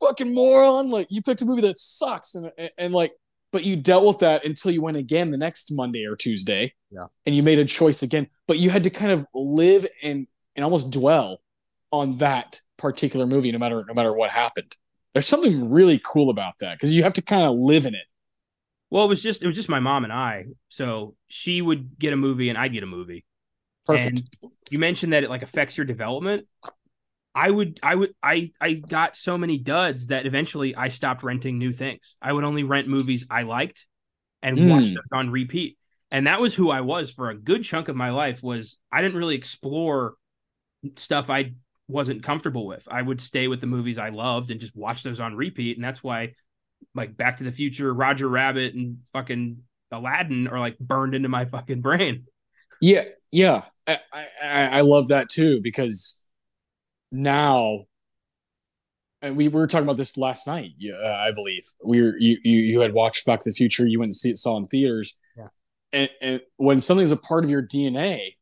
fucking 0.00 0.32
moron, 0.32 0.90
like 0.90 1.08
you 1.10 1.22
picked 1.22 1.42
a 1.42 1.46
movie 1.46 1.62
that 1.62 1.78
sucks, 1.78 2.34
and 2.34 2.50
and, 2.58 2.70
and 2.78 2.94
like, 2.94 3.12
but 3.52 3.64
you 3.64 3.76
dealt 3.76 4.06
with 4.06 4.18
that 4.18 4.44
until 4.44 4.70
you 4.70 4.82
went 4.82 4.96
again 4.96 5.30
the 5.30 5.38
next 5.38 5.72
Monday 5.72 6.04
or 6.06 6.16
Tuesday, 6.16 6.74
yeah, 6.90 7.06
and 7.24 7.34
you 7.34 7.42
made 7.42 7.58
a 7.58 7.64
choice 7.64 8.02
again. 8.02 8.28
But 8.46 8.58
you 8.58 8.70
had 8.70 8.84
to 8.84 8.90
kind 8.90 9.12
of 9.12 9.26
live 9.34 9.86
and 10.02 10.26
and 10.54 10.64
almost 10.64 10.92
dwell 10.92 11.40
on 11.90 12.18
that 12.18 12.60
particular 12.76 13.26
movie, 13.26 13.50
no 13.52 13.58
matter 13.58 13.84
no 13.86 13.94
matter 13.94 14.12
what 14.12 14.30
happened. 14.30 14.76
There's 15.14 15.26
something 15.26 15.72
really 15.72 15.98
cool 16.04 16.28
about 16.28 16.58
that 16.60 16.74
because 16.74 16.92
you 16.92 17.02
have 17.04 17.14
to 17.14 17.22
kind 17.22 17.44
of 17.44 17.54
live 17.56 17.86
in 17.86 17.94
it. 17.94 18.04
Well, 18.90 19.04
it 19.04 19.08
was 19.08 19.22
just 19.22 19.42
it 19.42 19.46
was 19.46 19.56
just 19.56 19.68
my 19.68 19.80
mom 19.80 20.04
and 20.04 20.12
I. 20.12 20.46
So 20.68 21.14
she 21.28 21.60
would 21.60 21.98
get 21.98 22.12
a 22.12 22.16
movie 22.16 22.48
and 22.48 22.58
I'd 22.58 22.72
get 22.72 22.82
a 22.82 22.86
movie. 22.86 23.24
Perfect. 23.86 24.06
And 24.08 24.52
you 24.70 24.78
mentioned 24.78 25.12
that 25.12 25.24
it 25.24 25.30
like 25.30 25.42
affects 25.42 25.76
your 25.76 25.86
development. 25.86 26.46
I 27.34 27.50
would, 27.50 27.78
I 27.82 27.94
would, 27.94 28.14
I, 28.22 28.50
I 28.60 28.72
got 28.72 29.14
so 29.14 29.36
many 29.36 29.58
duds 29.58 30.06
that 30.06 30.24
eventually 30.24 30.74
I 30.74 30.88
stopped 30.88 31.22
renting 31.22 31.58
new 31.58 31.70
things. 31.70 32.16
I 32.20 32.32
would 32.32 32.44
only 32.44 32.64
rent 32.64 32.88
movies 32.88 33.26
I 33.30 33.42
liked 33.42 33.86
and 34.42 34.56
mm. 34.56 34.70
watch 34.70 34.86
those 34.86 35.12
on 35.12 35.30
repeat. 35.30 35.76
And 36.10 36.26
that 36.26 36.40
was 36.40 36.54
who 36.54 36.70
I 36.70 36.80
was 36.80 37.10
for 37.10 37.28
a 37.28 37.36
good 37.36 37.62
chunk 37.62 37.88
of 37.88 37.96
my 37.96 38.10
life. 38.10 38.42
Was 38.42 38.78
I 38.90 39.02
didn't 39.02 39.18
really 39.18 39.34
explore 39.34 40.14
stuff 40.96 41.28
I 41.28 41.52
wasn't 41.88 42.22
comfortable 42.22 42.66
with. 42.66 42.88
I 42.90 43.02
would 43.02 43.20
stay 43.20 43.48
with 43.48 43.60
the 43.60 43.66
movies 43.66 43.98
I 43.98 44.08
loved 44.08 44.50
and 44.50 44.60
just 44.60 44.74
watch 44.74 45.02
those 45.02 45.20
on 45.20 45.36
repeat. 45.36 45.76
And 45.76 45.84
that's 45.84 46.02
why, 46.02 46.32
like 46.94 47.16
Back 47.16 47.38
to 47.38 47.44
the 47.44 47.52
Future, 47.52 47.92
Roger 47.92 48.28
Rabbit, 48.28 48.74
and 48.74 48.98
fucking 49.12 49.62
Aladdin 49.92 50.48
are 50.48 50.58
like 50.58 50.78
burned 50.78 51.14
into 51.14 51.28
my 51.28 51.44
fucking 51.44 51.80
brain. 51.80 52.24
Yeah, 52.80 53.04
yeah, 53.32 53.64
I, 53.86 53.98
I, 54.42 54.66
I 54.66 54.80
love 54.82 55.08
that 55.08 55.28
too 55.28 55.60
because 55.62 56.22
now, 57.12 57.84
and 59.22 59.36
we 59.36 59.48
were 59.48 59.66
talking 59.66 59.84
about 59.84 59.96
this 59.96 60.18
last 60.18 60.46
night. 60.46 60.72
Uh, 60.82 61.06
I 61.06 61.32
believe 61.32 61.62
we 61.84 62.02
were 62.02 62.16
you, 62.18 62.38
you 62.44 62.58
you 62.58 62.80
had 62.80 62.92
watched 62.92 63.26
Back 63.26 63.40
to 63.40 63.50
the 63.50 63.54
Future. 63.54 63.86
You 63.86 63.98
went 63.98 64.08
and 64.08 64.16
see 64.16 64.30
it 64.30 64.38
saw 64.38 64.56
in 64.56 64.66
theaters. 64.66 65.18
Yeah. 65.36 65.48
And, 65.92 66.10
and 66.20 66.40
when 66.56 66.80
something's 66.80 67.12
a 67.12 67.16
part 67.16 67.44
of 67.44 67.50
your 67.50 67.62
DNA, 67.62 68.34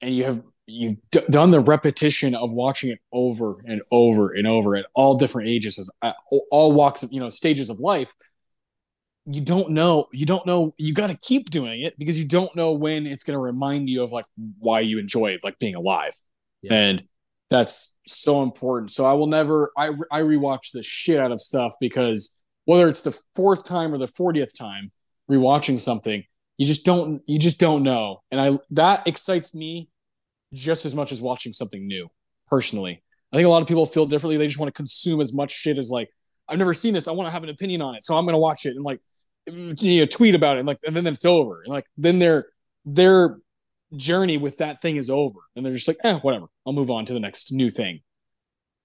and 0.00 0.14
you 0.14 0.24
have 0.24 0.42
you've 0.70 0.96
d- 1.10 1.22
done 1.30 1.50
the 1.50 1.60
repetition 1.60 2.34
of 2.34 2.52
watching 2.52 2.90
it 2.90 2.98
over 3.12 3.62
and 3.66 3.82
over 3.90 4.32
and 4.32 4.46
over 4.46 4.76
at 4.76 4.86
all 4.94 5.16
different 5.16 5.48
ages, 5.48 5.90
at 6.02 6.16
uh, 6.32 6.38
all 6.50 6.72
walks 6.72 7.02
of 7.02 7.12
you 7.12 7.20
know 7.20 7.28
stages 7.28 7.70
of 7.70 7.80
life. 7.80 8.12
You 9.26 9.40
don't 9.40 9.70
know 9.70 10.06
you 10.12 10.26
don't 10.26 10.46
know 10.46 10.74
you 10.78 10.94
got 10.94 11.10
to 11.10 11.18
keep 11.18 11.50
doing 11.50 11.82
it 11.82 11.98
because 11.98 12.18
you 12.18 12.26
don't 12.26 12.54
know 12.56 12.72
when 12.72 13.06
it's 13.06 13.24
going 13.24 13.36
to 13.36 13.40
remind 13.40 13.88
you 13.88 14.02
of 14.02 14.12
like 14.12 14.24
why 14.58 14.80
you 14.80 14.98
enjoy 14.98 15.38
like 15.42 15.58
being 15.58 15.74
alive. 15.74 16.12
Yeah. 16.62 16.74
and 16.74 17.02
that's 17.48 17.98
so 18.06 18.42
important. 18.42 18.90
So 18.90 19.04
i 19.04 19.12
will 19.12 19.26
never 19.26 19.72
i 19.76 19.88
i 20.10 20.20
rewatch 20.20 20.72
the 20.72 20.82
shit 20.82 21.18
out 21.18 21.32
of 21.32 21.40
stuff 21.40 21.74
because 21.80 22.40
whether 22.64 22.88
it's 22.88 23.02
the 23.02 23.18
fourth 23.34 23.64
time 23.64 23.92
or 23.92 23.98
the 23.98 24.06
40th 24.06 24.56
time 24.56 24.90
rewatching 25.30 25.78
something 25.78 26.24
you 26.60 26.66
just 26.66 26.84
don't 26.84 27.22
you 27.26 27.38
just 27.38 27.58
don't 27.58 27.82
know. 27.82 28.20
And 28.30 28.38
i 28.38 28.58
that 28.72 29.06
excites 29.06 29.54
me 29.54 29.88
just 30.52 30.84
as 30.84 30.94
much 30.94 31.12
as 31.12 31.22
watching 31.22 31.52
something 31.52 31.86
new 31.86 32.08
personally 32.48 33.02
i 33.32 33.36
think 33.36 33.46
a 33.46 33.50
lot 33.50 33.62
of 33.62 33.68
people 33.68 33.86
feel 33.86 34.06
differently 34.06 34.36
they 34.36 34.46
just 34.46 34.58
want 34.58 34.72
to 34.72 34.76
consume 34.76 35.20
as 35.20 35.32
much 35.32 35.52
shit 35.52 35.78
as 35.78 35.90
like 35.90 36.10
I've 36.50 36.58
never 36.58 36.74
seen 36.74 36.94
this. 36.94 37.06
I 37.06 37.12
want 37.12 37.28
to 37.28 37.30
have 37.30 37.44
an 37.44 37.48
opinion 37.48 37.80
on 37.80 37.94
it, 37.94 38.04
so 38.04 38.16
I'm 38.16 38.24
going 38.24 38.34
to 38.34 38.40
watch 38.40 38.66
it 38.66 38.74
and 38.74 38.84
like 38.84 39.00
you 39.46 40.00
know 40.00 40.06
tweet 40.06 40.34
about 40.34 40.56
it 40.56 40.60
and 40.60 40.68
like 40.68 40.78
and 40.86 40.94
then 40.94 41.06
it's 41.06 41.24
over 41.24 41.62
and 41.64 41.72
like 41.72 41.86
then 41.96 42.18
their 42.18 42.46
their 42.84 43.38
journey 43.96 44.36
with 44.36 44.58
that 44.58 44.80
thing 44.80 44.96
is 44.96 45.10
over 45.10 45.40
and 45.56 45.64
they're 45.64 45.72
just 45.72 45.88
like 45.88 45.96
eh 46.04 46.18
whatever 46.18 46.46
I'll 46.66 46.72
move 46.72 46.90
on 46.90 47.04
to 47.06 47.12
the 47.12 47.20
next 47.20 47.52
new 47.52 47.70
thing. 47.70 48.00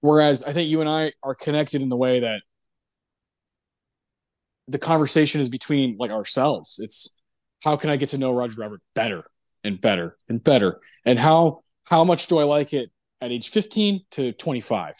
Whereas 0.00 0.44
I 0.44 0.52
think 0.52 0.68
you 0.68 0.80
and 0.80 0.88
I 0.88 1.12
are 1.22 1.34
connected 1.34 1.82
in 1.82 1.88
the 1.88 1.96
way 1.96 2.20
that 2.20 2.40
the 4.68 4.78
conversation 4.78 5.40
is 5.40 5.48
between 5.48 5.96
like 5.98 6.10
ourselves. 6.10 6.78
It's 6.82 7.14
how 7.62 7.76
can 7.76 7.90
I 7.90 7.96
get 7.96 8.10
to 8.10 8.18
know 8.18 8.32
Roger 8.32 8.60
Rabbit 8.60 8.80
better 8.94 9.24
and 9.66 9.80
better 9.80 10.16
and 10.28 10.42
better 10.42 10.80
and 11.04 11.18
how 11.18 11.62
how 11.84 12.04
much 12.04 12.26
do 12.26 12.38
I 12.38 12.44
like 12.44 12.72
it 12.72 12.90
at 13.20 13.32
age 13.32 13.48
15 13.48 14.00
to 14.12 14.32
25 14.32 14.94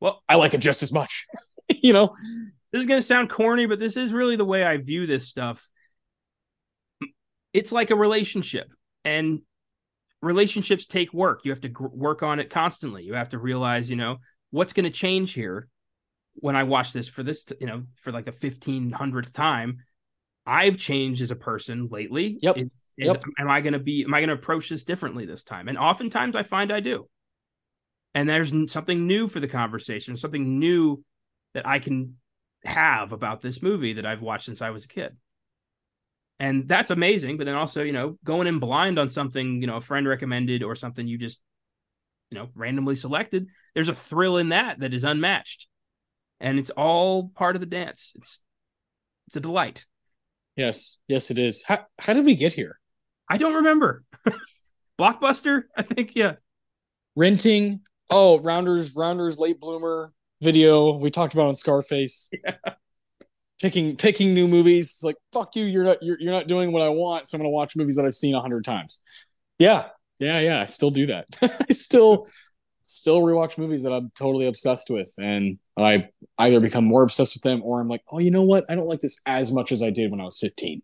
well, 0.00 0.22
I 0.28 0.36
like 0.36 0.54
it 0.54 0.60
just 0.60 0.82
as 0.82 0.92
much. 0.92 1.26
you 1.68 1.92
know, 1.92 2.14
this 2.72 2.80
is 2.80 2.86
going 2.86 3.00
to 3.00 3.06
sound 3.06 3.30
corny, 3.30 3.66
but 3.66 3.78
this 3.78 3.96
is 3.96 4.12
really 4.12 4.36
the 4.36 4.44
way 4.44 4.64
I 4.64 4.78
view 4.78 5.06
this 5.06 5.28
stuff. 5.28 5.68
It's 7.52 7.72
like 7.72 7.90
a 7.90 7.96
relationship, 7.96 8.68
and 9.04 9.40
relationships 10.22 10.86
take 10.86 11.12
work. 11.12 11.40
You 11.44 11.50
have 11.50 11.60
to 11.62 11.68
gr- 11.68 11.88
work 11.88 12.22
on 12.22 12.40
it 12.40 12.48
constantly. 12.48 13.02
You 13.02 13.14
have 13.14 13.30
to 13.30 13.38
realize, 13.38 13.90
you 13.90 13.96
know, 13.96 14.18
what's 14.50 14.72
going 14.72 14.84
to 14.84 14.90
change 14.90 15.32
here 15.32 15.68
when 16.34 16.56
I 16.56 16.62
watch 16.62 16.92
this 16.92 17.08
for 17.08 17.22
this, 17.22 17.44
you 17.60 17.66
know, 17.66 17.84
for 17.96 18.12
like 18.12 18.24
the 18.24 18.32
1500th 18.32 19.32
time. 19.32 19.78
I've 20.46 20.78
changed 20.78 21.22
as 21.22 21.30
a 21.30 21.36
person 21.36 21.88
lately. 21.90 22.38
Yep. 22.40 22.56
Is, 22.56 22.68
is, 23.00 23.06
yep. 23.08 23.22
Am 23.38 23.50
I 23.50 23.60
going 23.60 23.72
to 23.72 23.78
be, 23.78 24.04
am 24.04 24.14
I 24.14 24.20
going 24.20 24.28
to 24.28 24.34
approach 24.34 24.68
this 24.68 24.84
differently 24.84 25.26
this 25.26 25.44
time? 25.44 25.68
And 25.68 25.78
oftentimes 25.78 26.36
I 26.36 26.42
find 26.42 26.72
I 26.72 26.80
do 26.80 27.08
and 28.14 28.28
there's 28.28 28.52
something 28.72 29.06
new 29.06 29.28
for 29.28 29.40
the 29.40 29.48
conversation, 29.48 30.16
something 30.16 30.58
new 30.58 31.02
that 31.54 31.66
I 31.66 31.78
can 31.78 32.16
have 32.64 33.12
about 33.12 33.40
this 33.40 33.62
movie 33.62 33.94
that 33.94 34.06
I've 34.06 34.22
watched 34.22 34.46
since 34.46 34.62
I 34.62 34.70
was 34.70 34.84
a 34.84 34.88
kid. 34.88 35.16
And 36.38 36.66
that's 36.66 36.90
amazing. 36.90 37.36
But 37.36 37.44
then 37.44 37.54
also, 37.54 37.82
you 37.82 37.92
know, 37.92 38.18
going 38.24 38.46
in 38.46 38.58
blind 38.58 38.98
on 38.98 39.08
something, 39.08 39.60
you 39.60 39.66
know, 39.66 39.76
a 39.76 39.80
friend 39.80 40.08
recommended 40.08 40.62
or 40.62 40.74
something 40.74 41.06
you 41.06 41.18
just, 41.18 41.40
you 42.30 42.38
know, 42.38 42.48
randomly 42.54 42.96
selected, 42.96 43.48
there's 43.74 43.88
a 43.88 43.94
thrill 43.94 44.38
in 44.38 44.48
that 44.48 44.80
that 44.80 44.94
is 44.94 45.04
unmatched. 45.04 45.66
And 46.40 46.58
it's 46.58 46.70
all 46.70 47.28
part 47.28 47.56
of 47.56 47.60
the 47.60 47.66
dance. 47.66 48.12
It's 48.16 48.40
it's 49.26 49.36
a 49.36 49.40
delight. 49.40 49.86
Yes. 50.56 50.98
Yes, 51.06 51.30
it 51.30 51.38
is. 51.38 51.62
How 51.68 51.86
how 51.98 52.14
did 52.14 52.24
we 52.24 52.34
get 52.34 52.54
here? 52.54 52.79
I 53.30 53.38
don't 53.38 53.54
remember. 53.54 54.02
Blockbuster, 54.98 55.62
I 55.76 55.82
think, 55.82 56.14
yeah. 56.14 56.34
Renting 57.16 57.80
oh, 58.10 58.40
Rounders, 58.40 58.94
Rounders 58.96 59.38
late 59.38 59.60
bloomer 59.60 60.12
video 60.42 60.96
we 60.96 61.10
talked 61.10 61.34
about 61.34 61.46
on 61.46 61.54
Scarface. 61.54 62.30
Yeah. 62.44 62.74
Picking 63.62 63.94
picking 63.94 64.32
new 64.32 64.48
movies. 64.48 64.86
It's 64.86 65.04
like 65.04 65.16
fuck 65.34 65.54
you. 65.54 65.66
You're 65.66 65.84
not 65.84 66.02
you're, 66.02 66.18
you're 66.18 66.32
not 66.32 66.48
doing 66.48 66.72
what 66.72 66.80
I 66.80 66.88
want. 66.88 67.28
So 67.28 67.36
I'm 67.36 67.40
gonna 67.40 67.50
watch 67.50 67.76
movies 67.76 67.96
that 67.96 68.06
I've 68.06 68.14
seen 68.14 68.34
a 68.34 68.40
hundred 68.40 68.64
times. 68.64 69.00
Yeah, 69.58 69.88
yeah, 70.18 70.40
yeah. 70.40 70.62
I 70.62 70.64
still 70.64 70.90
do 70.90 71.08
that. 71.08 71.26
I 71.42 71.70
still 71.74 72.26
still 72.80 73.20
rewatch 73.20 73.58
movies 73.58 73.82
that 73.82 73.92
I'm 73.92 74.12
totally 74.14 74.46
obsessed 74.46 74.88
with, 74.88 75.12
and 75.18 75.58
I 75.76 76.08
either 76.38 76.58
become 76.58 76.86
more 76.86 77.02
obsessed 77.02 77.34
with 77.34 77.42
them 77.42 77.60
or 77.62 77.82
I'm 77.82 77.88
like, 77.88 78.00
oh, 78.10 78.18
you 78.18 78.30
know 78.30 78.44
what? 78.44 78.64
I 78.70 78.76
don't 78.76 78.88
like 78.88 79.00
this 79.00 79.20
as 79.26 79.52
much 79.52 79.72
as 79.72 79.82
I 79.82 79.90
did 79.90 80.10
when 80.10 80.22
I 80.22 80.24
was 80.24 80.38
15. 80.38 80.80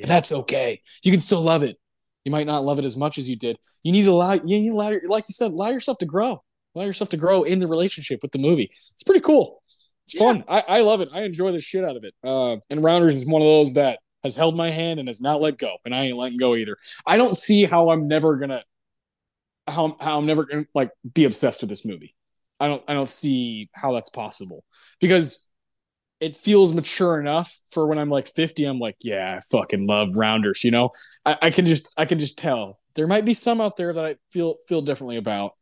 Yeah. 0.00 0.06
that's 0.06 0.32
okay. 0.32 0.80
You 1.02 1.10
can 1.10 1.20
still 1.20 1.42
love 1.42 1.62
it. 1.62 1.76
You 2.24 2.32
might 2.32 2.46
not 2.46 2.64
love 2.64 2.78
it 2.78 2.84
as 2.84 2.96
much 2.96 3.18
as 3.18 3.28
you 3.28 3.36
did. 3.36 3.58
You 3.82 3.92
need 3.92 4.04
to 4.04 4.10
allow 4.10 4.32
you 4.32 4.42
need 4.44 4.68
to 4.68 4.74
allow 4.74 4.92
like 5.08 5.24
you 5.28 5.32
said, 5.32 5.52
allow 5.52 5.68
yourself 5.68 5.98
to 5.98 6.06
grow. 6.06 6.42
Allow 6.74 6.84
yourself 6.84 7.10
to 7.10 7.16
grow 7.16 7.42
in 7.42 7.58
the 7.58 7.66
relationship 7.66 8.20
with 8.22 8.32
the 8.32 8.38
movie. 8.38 8.70
It's 8.70 9.02
pretty 9.02 9.20
cool. 9.20 9.62
It's 10.04 10.14
yeah. 10.14 10.20
fun. 10.20 10.44
I, 10.48 10.64
I 10.66 10.80
love 10.80 11.00
it. 11.00 11.08
I 11.12 11.22
enjoy 11.22 11.52
the 11.52 11.60
shit 11.60 11.84
out 11.84 11.96
of 11.96 12.04
it. 12.04 12.14
Uh, 12.22 12.56
and 12.68 12.82
Rounders 12.82 13.18
is 13.18 13.26
one 13.26 13.42
of 13.42 13.46
those 13.46 13.74
that 13.74 14.00
has 14.22 14.36
held 14.36 14.56
my 14.56 14.70
hand 14.70 15.00
and 15.00 15.08
has 15.08 15.20
not 15.20 15.40
let 15.40 15.58
go, 15.58 15.76
and 15.84 15.94
I 15.94 16.04
ain't 16.04 16.16
letting 16.16 16.38
go 16.38 16.54
either. 16.54 16.76
I 17.06 17.16
don't 17.16 17.34
see 17.34 17.64
how 17.64 17.90
I'm 17.90 18.06
never 18.06 18.36
gonna 18.36 18.62
how 19.66 19.96
how 20.00 20.18
I'm 20.18 20.26
never 20.26 20.44
gonna 20.44 20.66
like 20.74 20.90
be 21.12 21.24
obsessed 21.24 21.62
with 21.62 21.70
this 21.70 21.86
movie. 21.86 22.14
I 22.58 22.68
don't 22.68 22.82
I 22.86 22.92
don't 22.92 23.08
see 23.08 23.70
how 23.72 23.92
that's 23.92 24.10
possible 24.10 24.64
because 25.00 25.48
it 26.20 26.36
feels 26.36 26.74
mature 26.74 27.18
enough 27.18 27.58
for 27.70 27.86
when 27.86 27.98
I'm 27.98 28.10
like 28.10 28.26
50. 28.26 28.64
I'm 28.64 28.78
like, 28.78 28.96
yeah, 29.00 29.36
I 29.36 29.40
fucking 29.50 29.86
love 29.86 30.16
Rounders. 30.16 30.62
You 30.62 30.70
know, 30.70 30.90
I, 31.24 31.36
I 31.42 31.50
can 31.50 31.66
just 31.66 31.92
I 31.96 32.04
can 32.04 32.18
just 32.18 32.38
tell 32.38 32.78
there 32.94 33.06
might 33.06 33.24
be 33.24 33.34
some 33.34 33.60
out 33.60 33.76
there 33.76 33.92
that 33.92 34.04
I 34.04 34.16
feel 34.30 34.56
feel 34.68 34.82
differently 34.82 35.16
about 35.16 35.52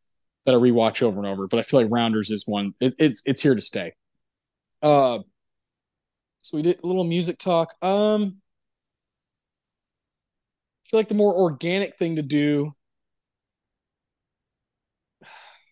that 0.47 0.55
I 0.55 0.59
rewatch 0.59 1.02
over 1.02 1.18
and 1.18 1.26
over, 1.26 1.47
but 1.47 1.59
I 1.59 1.62
feel 1.62 1.80
like 1.80 1.90
Rounders 1.90 2.30
is 2.30 2.44
one. 2.47 2.74
It, 2.80 2.94
it's 2.98 3.22
it's 3.24 3.43
here 3.43 3.55
to 3.55 3.60
stay. 3.60 3.93
Uh, 4.82 5.20
so 6.43 6.56
we 6.56 6.62
did 6.62 6.82
a 6.82 6.86
little 6.86 7.05
music 7.05 7.39
talk. 7.39 7.74
Um, 7.82 8.40
I 10.85 10.90
feel 10.90 11.01
like 11.01 11.09
the 11.09 11.14
more 11.14 11.35
organic 11.35 11.97
thing 11.97 12.16
to 12.16 12.22
do 12.22 12.74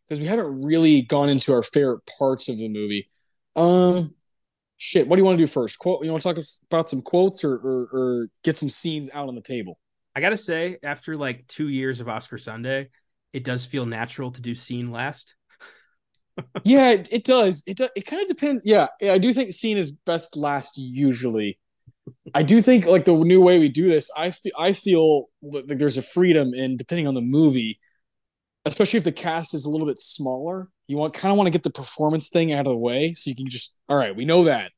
because 0.07 0.21
we 0.21 0.27
haven't 0.27 0.63
really 0.63 1.03
gone 1.03 1.29
into 1.29 1.53
our 1.53 1.63
favorite 1.63 2.03
parts 2.19 2.49
of 2.49 2.59
the 2.59 2.69
movie. 2.69 3.11
Um, 3.57 4.15
shit, 4.77 5.07
what 5.09 5.17
do 5.17 5.21
you 5.21 5.25
want 5.25 5.39
to 5.39 5.43
do 5.43 5.51
first? 5.51 5.79
Quote? 5.79 6.05
You 6.05 6.11
want 6.11 6.23
to 6.23 6.35
talk 6.35 6.45
about 6.71 6.89
some 6.89 7.03
quotes 7.03 7.45
or, 7.45 7.55
or, 7.55 7.89
or 7.93 8.29
get 8.45 8.57
some 8.57 8.69
scenes 8.69 9.11
out 9.13 9.29
on 9.29 9.35
the 9.35 9.41
table? 9.41 9.79
I 10.15 10.21
gotta 10.21 10.39
say, 10.39 10.79
after 10.83 11.17
like 11.17 11.47
two 11.47 11.69
years 11.69 12.01
of 12.01 12.09
Oscar 12.09 12.39
Sunday, 12.39 12.89
it 13.35 13.45
does 13.45 13.67
feel 13.67 13.85
natural 13.85 14.33
to 14.33 14.41
do 14.41 14.55
scene 14.55 14.91
last. 14.91 15.35
yeah, 16.65 16.91
it, 16.91 17.13
it, 17.13 17.25
does. 17.25 17.63
It 17.67 17.77
does. 17.77 17.91
It 17.95 18.07
kind 18.07 18.23
of 18.23 18.29
depends. 18.29 18.63
Yeah, 18.65 18.89
I 19.03 19.19
do 19.19 19.33
think 19.35 19.53
scene 19.53 19.77
is 19.77 19.93
best 19.93 20.37
last 20.37 20.79
usually. 20.79 21.59
I 22.35 22.43
do 22.43 22.63
think 22.63 22.87
like 22.87 23.05
the 23.05 23.15
new 23.15 23.43
way 23.43 23.59
we 23.59 23.69
do 23.69 23.89
this, 23.89 24.11
I 24.17 24.31
feel 24.31 24.53
I 24.59 24.73
feel 24.73 25.27
like 25.43 25.79
there's 25.79 25.97
a 25.97 26.03
freedom 26.03 26.55
in 26.55 26.77
depending 26.77 27.07
on 27.07 27.15
the 27.15 27.21
movie, 27.21 27.79
especially 28.67 28.99
if 28.99 29.05
the 29.05 29.13
cast 29.13 29.55
is 29.55 29.65
a 29.65 29.71
little 29.71 29.87
bit 29.87 29.99
smaller. 29.99 30.69
You 30.89 30.99
want 30.99 31.15
kind 31.15 31.33
of 31.33 31.39
want 31.39 31.47
to 31.47 31.53
get 31.53 31.63
the 31.63 31.71
performance 31.71 32.29
thing 32.29 32.53
out 32.53 32.61
of 32.61 32.67
the 32.67 32.77
way, 32.77 33.15
so 33.15 33.31
you 33.31 33.37
can 33.37 33.49
just 33.49 33.77
all 33.89 33.97
right. 33.97 34.15
We 34.15 34.25
know 34.27 34.45
that. 34.45 34.73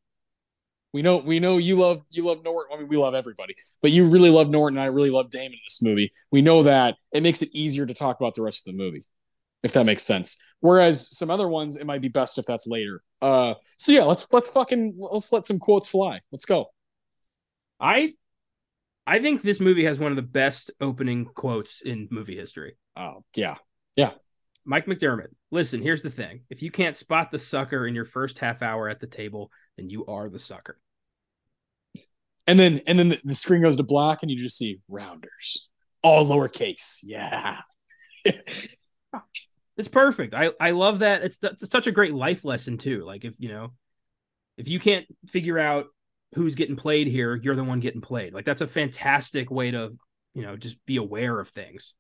We 0.93 1.02
know 1.02 1.19
we 1.19 1.40
know 1.40 1.59
you 1.59 1.77
love 1.77 2.02
you 2.10 2.24
love 2.24 2.44
Norton. 2.44 2.74
I 2.74 2.78
mean, 2.78 2.89
we 2.89 2.97
love 2.97 3.15
everybody, 3.15 3.55
but 3.82 3.90
you 3.90 4.05
really 4.05 4.31
love 4.31 4.48
Norton. 4.48 4.78
And 4.78 4.85
I 4.85 4.89
really 4.89 5.10
love 5.10 5.31
Damon 5.31 5.55
in 5.55 5.59
this 5.66 5.82
movie. 5.82 6.12
We 6.31 6.43
know 6.43 6.62
that 6.62 6.94
it 7.12 7.23
makes 7.23 7.43
it 7.43 7.48
easier 7.52 7.85
to 7.85 7.94
talk 7.94 8.20
about 8.20 8.35
the 8.35 8.43
rest 8.43 8.66
of 8.66 8.74
the 8.74 8.78
movie, 8.78 9.02
if 9.62 9.73
that 9.73 9.85
makes 9.85 10.02
sense. 10.02 10.43
Whereas 10.60 11.15
some 11.16 11.31
other 11.31 11.48
ones, 11.48 11.77
it 11.77 11.86
might 11.86 12.01
be 12.01 12.09
best 12.09 12.39
if 12.39 12.47
that's 12.47 12.66
later. 12.66 13.02
Uh, 13.20 13.55
so 13.77 13.93
yeah, 13.93 14.05
let's 14.05 14.27
let's 14.32 14.48
fucking 14.48 14.94
let's 14.97 15.32
let 15.32 15.47
some 15.47 15.59
quotes 15.59 15.89
fly. 15.89 16.20
Let's 16.32 16.47
go. 16.47 16.70
I 17.81 18.15
I 19.06 19.20
think 19.20 19.43
this 19.43 19.60
movie 19.60 19.85
has 19.85 19.98
one 19.98 20.12
of 20.12 20.16
the 20.16 20.23
best 20.23 20.70
opening 20.81 21.24
quotes 21.24 21.81
in 21.81 22.09
movie 22.10 22.36
history. 22.36 22.77
Oh, 22.97 23.24
yeah. 23.35 23.56
Yeah. 23.99 24.12
Mike 24.65 24.87
McDermott, 24.87 25.29
listen, 25.51 25.83
here's 25.83 26.03
the 26.03 26.11
thing. 26.11 26.43
If 26.51 26.62
you 26.62 26.70
can't 26.70 26.97
spot 26.97 27.33
the 27.33 27.39
sucker 27.39 27.85
in 27.85 27.97
your 27.97 28.05
first 28.05 28.39
half 28.39 28.62
hour 28.62 28.89
at 28.89 29.01
the 29.01 29.09
table, 29.09 29.51
then 29.77 29.91
you 29.91 30.07
are 30.07 30.29
the 30.29 30.39
sucker. 30.39 30.79
And 32.47 32.59
then 32.59 32.81
and 32.87 32.97
then 32.97 33.16
the, 33.25 33.35
screen 33.35 33.61
goes 33.61 33.77
to 33.77 33.83
black 33.83 34.20
and 34.23 34.31
you 34.31 34.37
just 34.39 34.57
see 34.57 34.81
rounders. 34.89 35.69
All 36.03 36.25
lowercase. 36.25 37.01
Yeah. 37.03 37.57
it's 38.25 39.89
perfect. 39.91 40.33
I 40.33 40.53
I 40.61 40.70
love 40.70 41.01
that. 41.01 41.25
It's, 41.25 41.41
it's 41.43 41.70
such 41.70 41.89
a 41.89 41.93
great 41.93 42.15
life 42.15 42.45
lesson 42.45 42.79
too. 42.79 43.05
Like 43.05 43.25
if, 43.25 43.35
you 43.39 43.49
know, 43.49 43.73
if 44.57 44.69
you 44.69 44.79
can't 44.79 45.07
figure 45.27 45.59
out 45.59 45.87
who's 46.35 46.55
getting 46.55 46.77
played 46.77 47.09
here, 47.09 47.35
you're 47.35 47.57
the 47.57 47.65
one 47.65 47.81
getting 47.81 48.01
played. 48.01 48.33
Like 48.33 48.45
that's 48.45 48.61
a 48.61 48.69
fantastic 48.69 49.51
way 49.51 49.73
to, 49.73 49.99
you 50.35 50.43
know, 50.43 50.57
just 50.57 50.77
be 50.87 50.99
aware 50.99 51.41
of 51.41 51.49
things. 51.49 51.95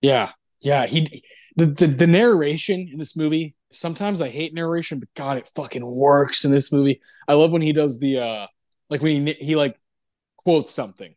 Yeah. 0.00 0.32
Yeah. 0.64 0.86
He 0.86 1.22
the, 1.56 1.66
the, 1.66 1.86
the 1.86 2.06
narration 2.06 2.88
in 2.90 2.98
this 2.98 3.16
movie, 3.16 3.54
sometimes 3.70 4.20
I 4.20 4.28
hate 4.28 4.54
narration, 4.54 4.98
but 4.98 5.08
God, 5.14 5.38
it 5.38 5.50
fucking 5.54 5.84
works 5.84 6.44
in 6.44 6.50
this 6.50 6.72
movie. 6.72 7.00
I 7.28 7.34
love 7.34 7.52
when 7.52 7.62
he 7.62 7.72
does 7.72 8.00
the 8.00 8.18
uh 8.18 8.46
like 8.90 9.02
when 9.02 9.26
he 9.26 9.32
he 9.34 9.56
like 9.56 9.76
quotes 10.36 10.72
something. 10.72 11.14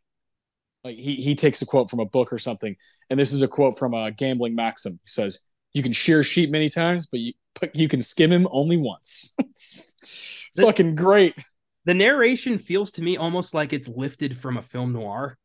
Like 0.83 0.97
he 0.97 1.15
he 1.15 1.35
takes 1.35 1.61
a 1.61 1.65
quote 1.65 1.89
from 1.89 1.99
a 1.99 2.05
book 2.05 2.31
or 2.31 2.37
something. 2.37 2.75
And 3.09 3.19
this 3.19 3.33
is 3.33 3.41
a 3.41 3.47
quote 3.47 3.77
from 3.77 3.93
a 3.93 4.11
gambling 4.11 4.55
maxim. 4.55 4.93
He 4.93 4.99
says, 5.05 5.45
You 5.73 5.81
can 5.81 5.93
shear 5.93 6.23
sheep 6.23 6.49
many 6.49 6.69
times, 6.69 7.07
but 7.07 7.19
you 7.19 7.33
but 7.59 7.75
you 7.75 7.87
can 7.87 8.01
skim 8.01 8.31
him 8.31 8.47
only 8.51 8.77
once. 8.77 9.33
fucking 10.55 10.95
great 10.95 11.35
the 11.87 11.93
narration 11.93 12.59
feels 12.59 12.91
to 12.91 13.01
me 13.01 13.15
almost 13.15 13.53
like 13.53 13.71
it's 13.71 13.87
lifted 13.87 14.37
from 14.37 14.57
a 14.57 14.61
film 14.61 14.91
noir. 14.91 15.37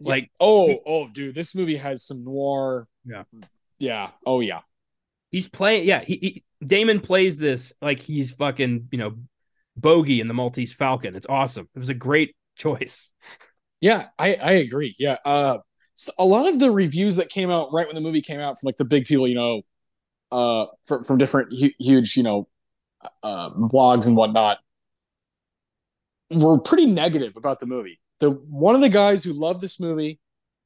Like, 0.00 0.24
yeah. 0.24 0.28
oh, 0.40 0.78
oh, 0.86 1.08
dude, 1.08 1.34
this 1.34 1.54
movie 1.54 1.76
has 1.76 2.06
some 2.06 2.24
noir. 2.24 2.88
Yeah, 3.08 3.22
yeah, 3.78 4.10
oh 4.26 4.40
yeah. 4.40 4.60
He's 5.30 5.48
playing. 5.48 5.84
Yeah, 5.84 6.00
he, 6.00 6.16
he 6.16 6.44
Damon 6.66 7.00
plays 7.00 7.36
this 7.36 7.72
like 7.80 8.00
he's 8.00 8.32
fucking 8.32 8.88
you 8.90 8.98
know 8.98 9.14
bogey 9.76 10.20
in 10.20 10.28
the 10.28 10.34
Maltese 10.34 10.72
Falcon. 10.72 11.16
It's 11.16 11.26
awesome. 11.28 11.68
It 11.74 11.78
was 11.78 11.88
a 11.88 11.94
great 11.94 12.36
choice. 12.56 13.12
Yeah, 13.80 14.06
I 14.18 14.34
I 14.34 14.52
agree. 14.52 14.96
Yeah, 14.98 15.16
uh, 15.24 15.58
so 15.94 16.12
a 16.18 16.24
lot 16.24 16.48
of 16.48 16.58
the 16.58 16.70
reviews 16.70 17.16
that 17.16 17.28
came 17.28 17.50
out 17.50 17.72
right 17.72 17.86
when 17.86 17.94
the 17.94 18.00
movie 18.00 18.22
came 18.22 18.40
out 18.40 18.58
from 18.58 18.66
like 18.66 18.76
the 18.76 18.84
big 18.84 19.04
people, 19.04 19.28
you 19.28 19.34
know, 19.34 19.62
uh, 20.32 20.66
from 20.84 21.04
from 21.04 21.18
different 21.18 21.52
hu- 21.58 21.72
huge, 21.78 22.16
you 22.16 22.22
know, 22.22 22.48
uh, 23.22 23.50
blogs 23.50 24.06
and 24.06 24.16
whatnot 24.16 24.58
were 26.30 26.58
pretty 26.58 26.86
negative 26.86 27.36
about 27.36 27.58
the 27.58 27.66
movie. 27.66 28.00
The 28.20 28.30
one 28.30 28.74
of 28.74 28.80
the 28.80 28.88
guys 28.88 29.24
who 29.24 29.32
loved 29.32 29.60
this 29.60 29.80
movie 29.80 30.20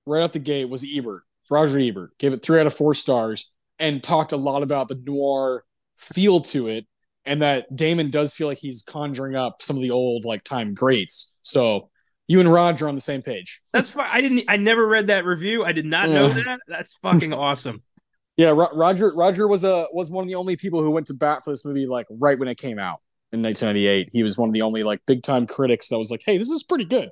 right 0.06 0.22
out 0.22 0.32
the 0.32 0.38
gate 0.38 0.68
was 0.68 0.84
Ebert, 0.84 1.22
Roger 1.50 1.78
Ebert. 1.78 2.16
Gave 2.18 2.32
it 2.32 2.42
three 2.44 2.60
out 2.60 2.66
of 2.66 2.74
four 2.74 2.94
stars 2.94 3.52
and 3.78 4.02
talked 4.02 4.32
a 4.32 4.36
lot 4.36 4.62
about 4.62 4.88
the 4.88 4.94
noir 4.94 5.64
feel 5.96 6.40
to 6.40 6.68
it, 6.68 6.86
and 7.24 7.42
that 7.42 7.74
Damon 7.74 8.10
does 8.10 8.34
feel 8.34 8.48
like 8.48 8.58
he's 8.58 8.82
conjuring 8.82 9.36
up 9.36 9.62
some 9.62 9.76
of 9.76 9.82
the 9.82 9.90
old 9.90 10.24
like 10.24 10.42
time 10.44 10.74
greats. 10.74 11.38
So 11.42 11.90
you 12.28 12.40
and 12.40 12.52
Roger 12.52 12.88
on 12.88 12.94
the 12.94 13.00
same 13.00 13.22
page. 13.22 13.60
That's 13.72 13.90
fine. 13.90 14.08
I 14.10 14.20
didn't. 14.20 14.44
I 14.48 14.56
never 14.56 14.86
read 14.86 15.08
that 15.08 15.24
review. 15.24 15.64
I 15.64 15.72
did 15.72 15.84
not 15.84 16.08
know 16.08 16.28
that. 16.28 16.60
That's 16.68 16.94
fucking 16.96 17.32
awesome. 17.32 17.82
Yeah, 18.34 18.48
Ro- 18.48 18.70
Roger. 18.72 19.12
Roger 19.14 19.46
was 19.46 19.62
a 19.62 19.88
was 19.92 20.10
one 20.10 20.24
of 20.24 20.28
the 20.28 20.36
only 20.36 20.56
people 20.56 20.82
who 20.82 20.90
went 20.90 21.08
to 21.08 21.14
bat 21.14 21.44
for 21.44 21.50
this 21.50 21.66
movie 21.66 21.84
like 21.84 22.06
right 22.10 22.38
when 22.38 22.48
it 22.48 22.56
came 22.56 22.78
out 22.78 23.00
in 23.30 23.42
1998. 23.42 24.08
He 24.10 24.22
was 24.22 24.38
one 24.38 24.48
of 24.48 24.54
the 24.54 24.62
only 24.62 24.82
like 24.84 25.00
big 25.06 25.22
time 25.22 25.46
critics 25.46 25.90
that 25.90 25.98
was 25.98 26.10
like, 26.10 26.22
"Hey, 26.24 26.38
this 26.38 26.48
is 26.48 26.62
pretty 26.62 26.86
good." 26.86 27.10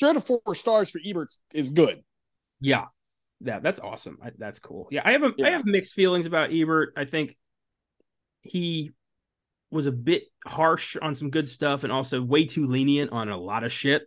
Three 0.00 0.08
out 0.08 0.16
of 0.16 0.24
four 0.24 0.54
stars 0.54 0.88
for 0.88 1.02
Ebert 1.04 1.34
is 1.52 1.70
good. 1.70 2.02
Yeah, 2.62 2.86
yeah, 3.44 3.60
that's 3.60 3.80
awesome. 3.80 4.18
I, 4.22 4.30
that's 4.36 4.58
cool. 4.58 4.88
Yeah, 4.90 5.02
I 5.04 5.12
have 5.12 5.22
a, 5.22 5.32
yeah. 5.36 5.46
I 5.46 5.50
have 5.50 5.64
mixed 5.64 5.94
feelings 5.94 6.26
about 6.26 6.52
Ebert. 6.52 6.94
I 6.96 7.04
think 7.04 7.36
he 8.42 8.92
was 9.70 9.86
a 9.86 9.92
bit 9.92 10.24
harsh 10.46 10.96
on 11.00 11.14
some 11.14 11.30
good 11.30 11.48
stuff 11.48 11.84
and 11.84 11.92
also 11.92 12.22
way 12.22 12.46
too 12.46 12.66
lenient 12.66 13.12
on 13.12 13.28
a 13.28 13.36
lot 13.36 13.64
of 13.64 13.72
shit. 13.72 14.02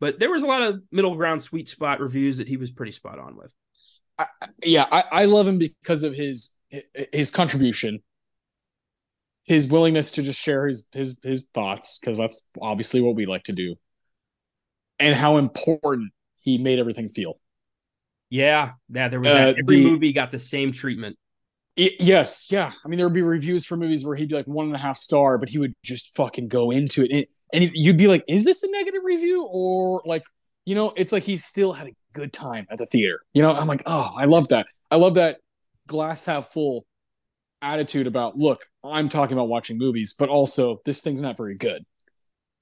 But 0.00 0.18
there 0.18 0.30
was 0.30 0.42
a 0.42 0.46
lot 0.46 0.62
of 0.62 0.82
middle 0.90 1.14
ground 1.14 1.42
sweet 1.42 1.68
spot 1.68 2.00
reviews 2.00 2.38
that 2.38 2.48
he 2.48 2.56
was 2.56 2.70
pretty 2.70 2.92
spot 2.92 3.18
on 3.18 3.36
with. 3.36 3.52
I, 4.18 4.26
yeah, 4.64 4.86
I, 4.90 5.04
I 5.12 5.24
love 5.24 5.46
him 5.46 5.58
because 5.58 6.02
of 6.02 6.14
his 6.14 6.54
his 7.12 7.30
contribution 7.30 8.00
his 9.44 9.68
willingness 9.68 10.12
to 10.12 10.22
just 10.22 10.40
share 10.40 10.66
his 10.66 10.88
his 10.92 11.18
his 11.22 11.46
thoughts 11.52 11.98
because 11.98 12.18
that's 12.18 12.46
obviously 12.60 13.00
what 13.00 13.14
we 13.14 13.26
like 13.26 13.44
to 13.44 13.52
do 13.52 13.74
and 14.98 15.14
how 15.14 15.36
important 15.36 16.12
he 16.40 16.58
made 16.58 16.78
everything 16.78 17.08
feel 17.08 17.38
yeah 18.32 18.72
yeah 18.88 19.08
there 19.08 19.20
was 19.20 19.28
uh, 19.28 19.52
every 19.58 19.82
the, 19.82 19.90
movie 19.90 20.12
got 20.14 20.30
the 20.30 20.38
same 20.38 20.72
treatment. 20.72 21.18
It, 21.76 22.00
yes 22.00 22.48
yeah. 22.50 22.72
I 22.82 22.88
mean 22.88 22.96
there 22.96 23.06
would 23.06 23.12
be 23.12 23.20
reviews 23.20 23.66
for 23.66 23.76
movies 23.76 24.06
where 24.06 24.16
he'd 24.16 24.30
be 24.30 24.34
like 24.34 24.46
one 24.46 24.64
and 24.64 24.74
a 24.74 24.78
half 24.78 24.96
star 24.96 25.36
but 25.36 25.50
he 25.50 25.58
would 25.58 25.74
just 25.82 26.16
fucking 26.16 26.48
go 26.48 26.70
into 26.70 27.04
it. 27.04 27.10
And, 27.12 27.26
and 27.52 27.70
you'd 27.74 27.98
be 27.98 28.08
like 28.08 28.24
is 28.26 28.44
this 28.46 28.62
a 28.62 28.70
negative 28.70 29.02
review? 29.04 29.46
Or 29.52 30.02
like 30.06 30.22
you 30.64 30.74
know 30.74 30.94
it's 30.96 31.12
like 31.12 31.24
he 31.24 31.36
still 31.36 31.74
had 31.74 31.88
a 31.88 31.92
good 32.14 32.32
time 32.32 32.66
at 32.70 32.78
the 32.78 32.86
theater. 32.86 33.20
You 33.34 33.42
know 33.42 33.52
i'm 33.52 33.68
like 33.68 33.82
oh 33.84 34.14
i 34.16 34.24
love 34.24 34.48
that. 34.48 34.66
I 34.90 34.96
love 34.96 35.14
that 35.16 35.36
glass 35.86 36.24
half 36.24 36.48
full 36.48 36.86
attitude 37.60 38.06
about 38.06 38.36
look 38.36 38.64
i'm 38.82 39.08
talking 39.08 39.34
about 39.34 39.48
watching 39.48 39.78
movies 39.78 40.14
but 40.18 40.28
also 40.28 40.80
this 40.86 41.02
thing's 41.02 41.20
not 41.20 41.36
very 41.36 41.56
good. 41.56 41.84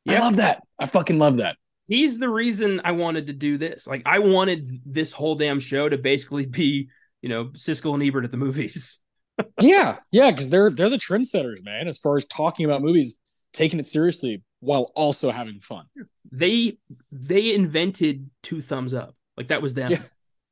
Yep. 0.04 0.20
i 0.20 0.24
love 0.24 0.36
that. 0.36 0.62
I 0.80 0.86
fucking 0.86 1.18
love 1.18 1.36
that 1.36 1.54
he's 1.90 2.18
the 2.18 2.28
reason 2.28 2.80
i 2.84 2.92
wanted 2.92 3.26
to 3.26 3.34
do 3.34 3.58
this 3.58 3.86
like 3.86 4.02
i 4.06 4.18
wanted 4.18 4.80
this 4.86 5.12
whole 5.12 5.34
damn 5.34 5.60
show 5.60 5.88
to 5.88 5.98
basically 5.98 6.46
be 6.46 6.88
you 7.20 7.28
know 7.28 7.46
siskel 7.48 7.92
and 7.92 8.02
ebert 8.02 8.24
at 8.24 8.30
the 8.30 8.38
movies 8.38 8.98
yeah 9.60 9.98
yeah 10.10 10.30
because 10.30 10.48
they're 10.48 10.70
they're 10.70 10.88
the 10.88 10.96
trendsetters 10.96 11.62
man 11.62 11.86
as 11.86 11.98
far 11.98 12.16
as 12.16 12.24
talking 12.24 12.64
about 12.64 12.80
movies 12.80 13.18
taking 13.52 13.78
it 13.78 13.86
seriously 13.86 14.42
while 14.60 14.90
also 14.94 15.30
having 15.30 15.60
fun 15.60 15.84
they 16.32 16.78
they 17.12 17.54
invented 17.54 18.30
two 18.42 18.62
thumbs 18.62 18.94
up 18.94 19.14
Like 19.36 19.48
that 19.48 19.62
was 19.62 19.74
them. 19.74 19.90
Yeah. 19.90 20.02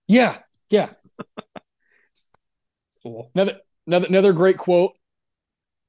Yeah. 0.09 0.39
Yeah. 0.71 0.89
Cool. 3.03 3.31
Another 3.35 3.61
another 3.87 4.07
another 4.09 4.33
great 4.33 4.59
quote. 4.59 4.93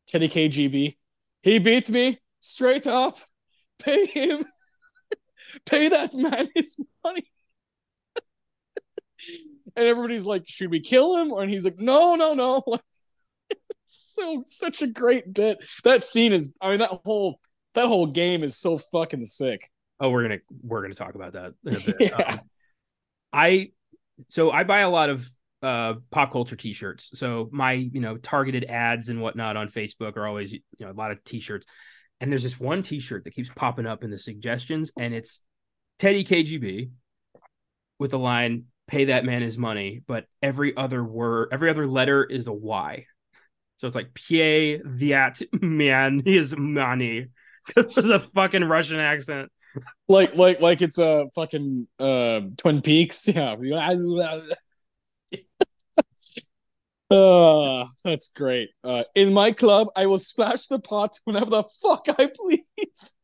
Teddy 0.07 0.29
KGB. 0.29 0.95
He 1.41 1.59
beats 1.59 1.89
me 1.89 2.19
straight 2.39 2.85
up. 2.85 3.17
Pay 3.79 4.05
him. 4.05 4.45
Pay 5.65 5.89
that 5.89 6.13
man 6.13 6.49
his 6.55 6.83
money. 7.03 7.23
and 9.75 9.87
everybody's 9.87 10.25
like, 10.25 10.43
should 10.47 10.71
we 10.71 10.79
kill 10.79 11.17
him? 11.17 11.31
And 11.31 11.49
he's 11.49 11.65
like, 11.65 11.77
no, 11.77 12.15
no, 12.15 12.33
no. 12.33 12.63
so 13.85 14.43
such 14.45 14.81
a 14.81 14.87
great 14.87 15.33
bit. 15.33 15.57
That 15.83 16.03
scene 16.03 16.33
is 16.33 16.53
I 16.61 16.69
mean, 16.69 16.79
that 16.79 16.99
whole 17.05 17.39
that 17.75 17.87
whole 17.87 18.07
game 18.07 18.43
is 18.43 18.57
so 18.57 18.77
fucking 18.77 19.23
sick. 19.23 19.69
Oh, 19.99 20.09
we're 20.09 20.23
gonna 20.23 20.39
we're 20.63 20.81
gonna 20.81 20.93
talk 20.93 21.15
about 21.15 21.33
that 21.33 21.53
in 21.65 21.75
a 21.75 21.79
bit. 21.79 21.95
yeah. 21.99 22.37
Um, 22.39 22.41
I 23.31 23.71
so 24.29 24.51
I 24.51 24.63
buy 24.63 24.79
a 24.79 24.89
lot 24.89 25.09
of 25.09 25.29
uh 25.61 25.95
pop 26.09 26.31
culture 26.31 26.55
t-shirts. 26.55 27.11
So 27.13 27.49
my, 27.51 27.73
you 27.73 27.99
know, 27.99 28.17
targeted 28.17 28.65
ads 28.65 29.09
and 29.09 29.21
whatnot 29.21 29.57
on 29.57 29.69
Facebook 29.69 30.17
are 30.17 30.27
always, 30.27 30.53
you 30.53 30.61
know, 30.79 30.91
a 30.91 30.93
lot 30.93 31.11
of 31.11 31.23
t-shirts. 31.23 31.65
And 32.21 32.31
there's 32.31 32.43
this 32.43 32.59
one 32.59 32.83
t-shirt 32.83 33.23
that 33.23 33.33
keeps 33.33 33.49
popping 33.55 33.85
up 33.85 34.03
in 34.03 34.11
the 34.11 34.17
suggestions, 34.17 34.91
and 34.97 35.13
it's 35.13 35.41
Teddy 35.99 36.23
KGB 36.23 36.89
with 37.97 38.11
the 38.11 38.19
line, 38.19 38.65
pay 38.87 39.05
that 39.05 39.25
man 39.25 39.41
his 39.41 39.57
money, 39.57 40.01
but 40.07 40.25
every 40.41 40.75
other 40.75 41.03
word, 41.03 41.49
every 41.51 41.69
other 41.69 41.87
letter 41.87 42.23
is 42.23 42.47
a 42.47 42.53
Y. 42.53 43.05
So 43.77 43.87
it's 43.87 43.95
like 43.95 44.13
pay 44.13 44.77
that 44.83 45.41
man 45.61 46.21
his 46.25 46.55
money. 46.57 47.27
it's 47.77 47.97
a 47.97 48.19
fucking 48.19 48.63
Russian 48.63 48.99
accent. 48.99 49.51
Like 50.07 50.35
like 50.35 50.59
like 50.59 50.81
it's 50.81 50.97
a 50.97 51.27
fucking 51.35 51.87
uh 51.99 52.41
Twin 52.57 52.81
Peaks. 52.81 53.27
Yeah. 53.33 53.55
Uh, 57.09 57.85
that's 58.03 58.31
great. 58.31 58.69
Uh, 58.83 59.03
in 59.15 59.33
my 59.33 59.51
club, 59.51 59.87
I 59.95 60.05
will 60.05 60.19
splash 60.19 60.67
the 60.67 60.79
pot 60.79 61.17
whenever 61.23 61.49
the 61.49 61.63
fuck 61.81 62.05
I 62.07 62.29
please. 62.35 63.15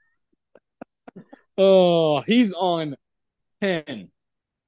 oh, 1.57 2.21
he's 2.21 2.53
on 2.53 2.95
10, 3.61 4.09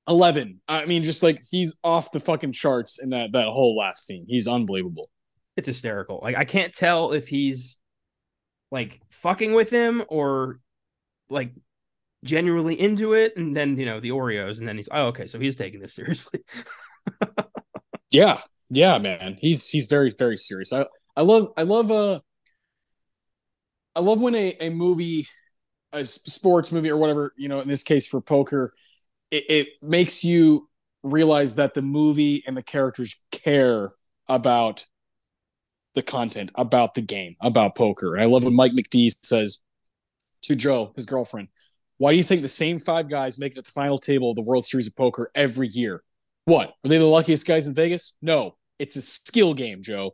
11. 0.08 0.62
I 0.68 0.86
mean, 0.86 1.04
just 1.04 1.24
like 1.24 1.40
he's 1.50 1.78
off 1.84 2.12
the 2.12 2.20
fucking 2.20 2.52
charts 2.52 3.02
in 3.02 3.10
that 3.10 3.32
that 3.34 3.48
whole 3.48 3.76
last 3.76 4.06
scene. 4.06 4.26
He's 4.28 4.48
unbelievable. 4.48 5.10
It's 5.56 5.68
hysterical. 5.68 6.20
Like 6.22 6.36
I 6.36 6.46
can't 6.46 6.74
tell 6.74 7.12
if 7.12 7.28
he's 7.28 7.78
like 8.72 9.02
fucking 9.10 9.54
with 9.54 9.70
him 9.70 10.04
or 10.10 10.60
like 11.30 11.54
genuinely 12.24 12.80
into 12.80 13.14
it, 13.14 13.36
and 13.36 13.56
then 13.56 13.78
you 13.78 13.86
know 13.86 14.00
the 14.00 14.10
Oreos, 14.10 14.60
and 14.60 14.68
then 14.68 14.78
he's 14.78 14.90
oh 14.92 15.08
okay, 15.08 15.28
so 15.28 15.40
he's 15.40 15.56
taking 15.56 15.80
this 15.80 15.96
seriously. 15.96 16.44
yeah, 18.12 18.40
yeah, 18.70 18.98
man. 18.98 19.38
He's 19.40 19.70
he's 19.70 19.86
very 19.86 20.10
very 20.10 20.38
serious. 20.38 20.74
I 20.74 20.86
I 21.16 21.22
love 21.22 21.54
I 21.58 21.64
love 21.64 21.92
uh 21.92 22.20
I 23.96 24.00
love 24.02 24.22
when 24.22 24.36
a 24.36 24.56
a 24.60 24.70
movie 24.70 25.28
a 25.94 26.06
sports 26.06 26.72
movie 26.72 26.90
or 26.90 26.98
whatever, 26.98 27.34
you 27.38 27.48
know, 27.48 27.62
in 27.62 27.68
this 27.68 27.84
case 27.84 28.08
for 28.08 28.22
poker, 28.22 28.74
it, 29.32 29.46
it 29.50 29.68
makes 29.82 30.24
you 30.24 30.70
realize 31.04 31.56
that 31.56 31.74
the 31.74 31.82
movie 31.82 32.44
and 32.46 32.58
the 32.58 32.62
characters 32.62 33.24
care 33.32 33.94
about 34.28 34.86
the 35.96 36.02
content, 36.02 36.52
about 36.56 36.94
the 36.94 37.02
game, 37.02 37.36
about 37.42 37.76
poker. 37.76 38.16
And 38.16 38.24
I 38.24 38.28
love 38.28 38.44
when 38.44 38.56
Mike 38.56 38.74
McD 38.74 39.12
says 39.24 39.64
to 40.44 40.56
Joe, 40.56 40.92
his 40.96 41.06
girlfriend, 41.06 41.48
why 41.98 42.12
do 42.12 42.18
you 42.18 42.24
think 42.24 42.42
the 42.42 42.48
same 42.48 42.78
five 42.78 43.10
guys 43.10 43.40
make 43.40 43.54
it 43.54 43.56
to 43.56 43.62
the 43.64 43.72
final 43.72 43.98
table 43.98 44.30
of 44.30 44.36
the 44.36 44.44
World 44.44 44.66
Series 44.66 44.88
of 44.88 44.96
Poker 44.96 45.32
every 45.34 45.68
year? 45.68 46.04
What? 46.46 46.70
Are 46.84 46.90
they 46.90 46.98
the 46.98 47.06
luckiest 47.06 47.48
guys 47.48 47.66
in 47.68 47.74
Vegas? 47.74 48.16
No, 48.22 48.57
it's 48.80 48.96
a 48.96 49.02
skill 49.02 49.54
game, 49.54 49.82
Joe. 49.82 50.12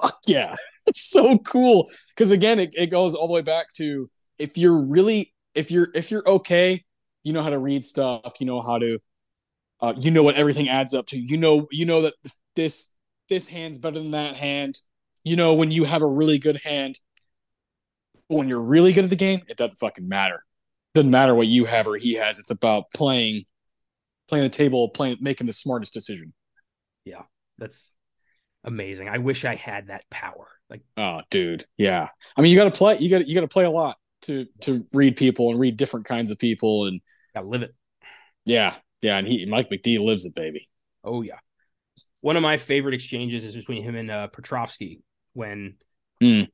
Fuck 0.00 0.18
yeah. 0.26 0.56
It's 0.84 1.12
so 1.12 1.38
cool. 1.38 1.86
Because 2.08 2.32
again, 2.32 2.58
it, 2.58 2.74
it 2.76 2.88
goes 2.88 3.14
all 3.14 3.28
the 3.28 3.32
way 3.32 3.42
back 3.42 3.72
to 3.74 4.10
if 4.36 4.58
you're 4.58 4.84
really 4.84 5.32
if 5.54 5.70
you're 5.70 5.86
if 5.94 6.10
you're 6.10 6.28
okay, 6.28 6.84
you 7.22 7.32
know 7.32 7.40
how 7.40 7.50
to 7.50 7.58
read 7.58 7.84
stuff, 7.84 8.34
you 8.40 8.46
know 8.46 8.60
how 8.60 8.78
to 8.78 8.98
uh, 9.80 9.94
you 9.96 10.10
know 10.10 10.24
what 10.24 10.34
everything 10.34 10.68
adds 10.68 10.92
up 10.92 11.06
to. 11.06 11.16
You 11.16 11.36
know, 11.36 11.68
you 11.70 11.86
know 11.86 12.02
that 12.02 12.14
this 12.56 12.88
this 13.28 13.46
hand's 13.46 13.78
better 13.78 14.00
than 14.00 14.10
that 14.10 14.34
hand. 14.34 14.80
You 15.22 15.36
know 15.36 15.54
when 15.54 15.70
you 15.70 15.84
have 15.84 16.02
a 16.02 16.06
really 16.06 16.40
good 16.40 16.60
hand. 16.64 16.98
When 18.26 18.48
you're 18.48 18.60
really 18.60 18.92
good 18.92 19.04
at 19.04 19.10
the 19.10 19.14
game, 19.14 19.42
it 19.46 19.56
doesn't 19.56 19.78
fucking 19.78 20.08
matter. 20.08 20.42
It 20.94 20.98
doesn't 20.98 21.12
matter 21.12 21.36
what 21.36 21.46
you 21.46 21.66
have 21.66 21.86
or 21.86 21.96
he 21.96 22.14
has. 22.14 22.40
It's 22.40 22.50
about 22.50 22.86
playing 22.92 23.44
playing 24.26 24.42
the 24.42 24.48
table, 24.48 24.88
playing 24.88 25.18
making 25.20 25.46
the 25.46 25.52
smartest 25.52 25.94
decision. 25.94 26.32
Yeah 27.04 27.22
that's 27.62 27.94
amazing. 28.64 29.08
I 29.08 29.18
wish 29.18 29.44
I 29.44 29.54
had 29.54 29.86
that 29.86 30.04
power. 30.10 30.48
Like, 30.68 30.82
oh, 30.96 31.20
dude, 31.30 31.64
yeah. 31.76 32.08
I 32.36 32.42
mean, 32.42 32.50
you 32.50 32.58
got 32.58 32.72
to 32.72 32.76
play. 32.76 32.98
You 32.98 33.08
got 33.08 33.26
you 33.26 33.34
got 33.34 33.42
to 33.42 33.48
play 33.48 33.64
a 33.64 33.70
lot 33.70 33.96
to 34.22 34.46
to 34.62 34.86
read 34.92 35.16
people 35.16 35.50
and 35.50 35.60
read 35.60 35.76
different 35.76 36.06
kinds 36.06 36.30
of 36.30 36.38
people 36.38 36.86
and 36.86 37.00
got 37.34 37.46
live 37.46 37.62
it. 37.62 37.74
Yeah, 38.44 38.74
yeah. 39.00 39.16
And 39.16 39.26
he 39.26 39.46
Mike 39.46 39.70
McD 39.70 40.00
lives 40.00 40.24
it, 40.26 40.34
baby. 40.34 40.68
Oh 41.04 41.22
yeah. 41.22 41.38
One 42.20 42.36
of 42.36 42.42
my 42.42 42.56
favorite 42.56 42.94
exchanges 42.94 43.44
is 43.44 43.54
between 43.54 43.82
him 43.82 43.96
and 43.96 44.10
uh, 44.10 44.28
Petrovsky 44.28 45.02
when 45.34 45.74
mm. 46.22 46.48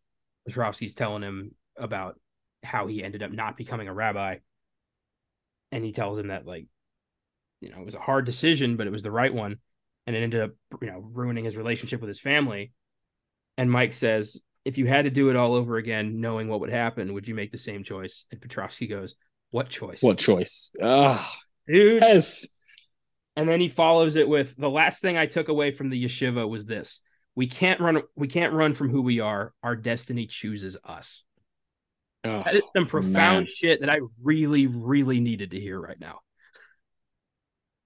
Petrovsky's 0.47 0.95
telling 0.95 1.23
him 1.23 1.55
about 1.77 2.19
how 2.63 2.87
he 2.87 3.05
ended 3.05 3.23
up 3.23 3.31
not 3.31 3.57
becoming 3.57 3.87
a 3.87 3.95
rabbi, 3.95 4.37
and 5.71 5.85
he 5.85 5.93
tells 5.93 6.19
him 6.19 6.29
that 6.29 6.47
like, 6.47 6.67
you 7.61 7.71
know, 7.71 7.81
it 7.81 7.85
was 7.85 7.95
a 7.95 8.01
hard 8.01 8.25
decision, 8.25 8.77
but 8.77 8.87
it 8.87 8.91
was 8.91 9.03
the 9.03 9.11
right 9.11 9.33
one 9.33 9.59
and 10.09 10.17
it 10.17 10.23
ended 10.23 10.41
up 10.41 10.53
you 10.81 10.91
know 10.91 11.01
ruining 11.13 11.45
his 11.45 11.55
relationship 11.55 12.01
with 12.01 12.09
his 12.09 12.19
family. 12.19 12.73
And 13.59 13.71
mike 13.71 13.93
says 13.93 14.41
if 14.65 14.79
you 14.79 14.87
had 14.87 15.05
to 15.05 15.11
do 15.11 15.31
it 15.31 15.37
all 15.37 15.55
over 15.55 15.77
again 15.77 16.21
knowing 16.21 16.49
what 16.49 16.61
would 16.61 16.71
happen 16.71 17.13
would 17.13 17.29
you 17.29 17.35
make 17.35 17.53
the 17.53 17.59
same 17.59 17.85
choice? 17.85 18.25
And 18.33 18.41
petrovsky 18.41 18.87
goes 18.87 19.15
what 19.51 19.69
choice? 19.69 20.03
What 20.03 20.19
choice? 20.19 20.73
Ah 20.83 21.31
dude. 21.67 22.01
Yes. 22.01 22.49
And 23.37 23.49
then 23.49 23.61
he 23.61 23.69
follows 23.69 24.17
it 24.17 24.29
with 24.29 24.57
the 24.57 24.71
last 24.71 25.03
thing 25.03 25.19
i 25.19 25.27
took 25.27 25.49
away 25.49 25.71
from 25.71 25.91
the 25.91 26.03
yeshiva 26.03 26.49
was 26.49 26.65
this. 26.65 27.01
We 27.37 27.47
can't 27.47 27.79
run 27.79 28.03
we 28.17 28.29
can't 28.29 28.55
run 28.55 28.75
from 28.75 28.89
who 28.89 29.03
we 29.03 29.21
are. 29.21 29.53
Our 29.63 29.77
destiny 29.77 30.27
chooses 30.27 30.79
us. 30.85 31.25
Oh, 32.25 32.43
that 32.45 32.55
is 32.55 32.63
some 32.75 32.87
profound 32.87 33.13
man. 33.13 33.47
shit 33.47 33.81
that 33.81 33.91
i 33.91 34.01
really 34.23 34.67
really 34.67 35.21
needed 35.21 35.53
to 35.53 35.61
hear 35.61 35.81
right 35.81 36.01
now 36.01 36.21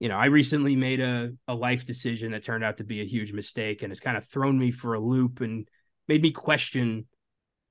you 0.03 0.09
know, 0.09 0.17
I 0.17 0.25
recently 0.25 0.75
made 0.75 0.99
a, 0.99 1.31
a 1.47 1.55
life 1.55 1.85
decision 1.85 2.33
that 2.33 2.43
turned 2.43 2.61
out 2.61 2.75
to 2.79 2.83
be 2.83 2.99
a 2.99 3.05
huge 3.05 3.31
mistake 3.31 3.83
and 3.83 3.89
has 3.89 4.01
kind 4.01 4.17
of 4.17 4.25
thrown 4.25 4.59
me 4.59 4.69
for 4.69 4.95
a 4.95 4.99
loop 4.99 5.39
and 5.39 5.65
made 6.09 6.21
me 6.21 6.31
question 6.31 7.05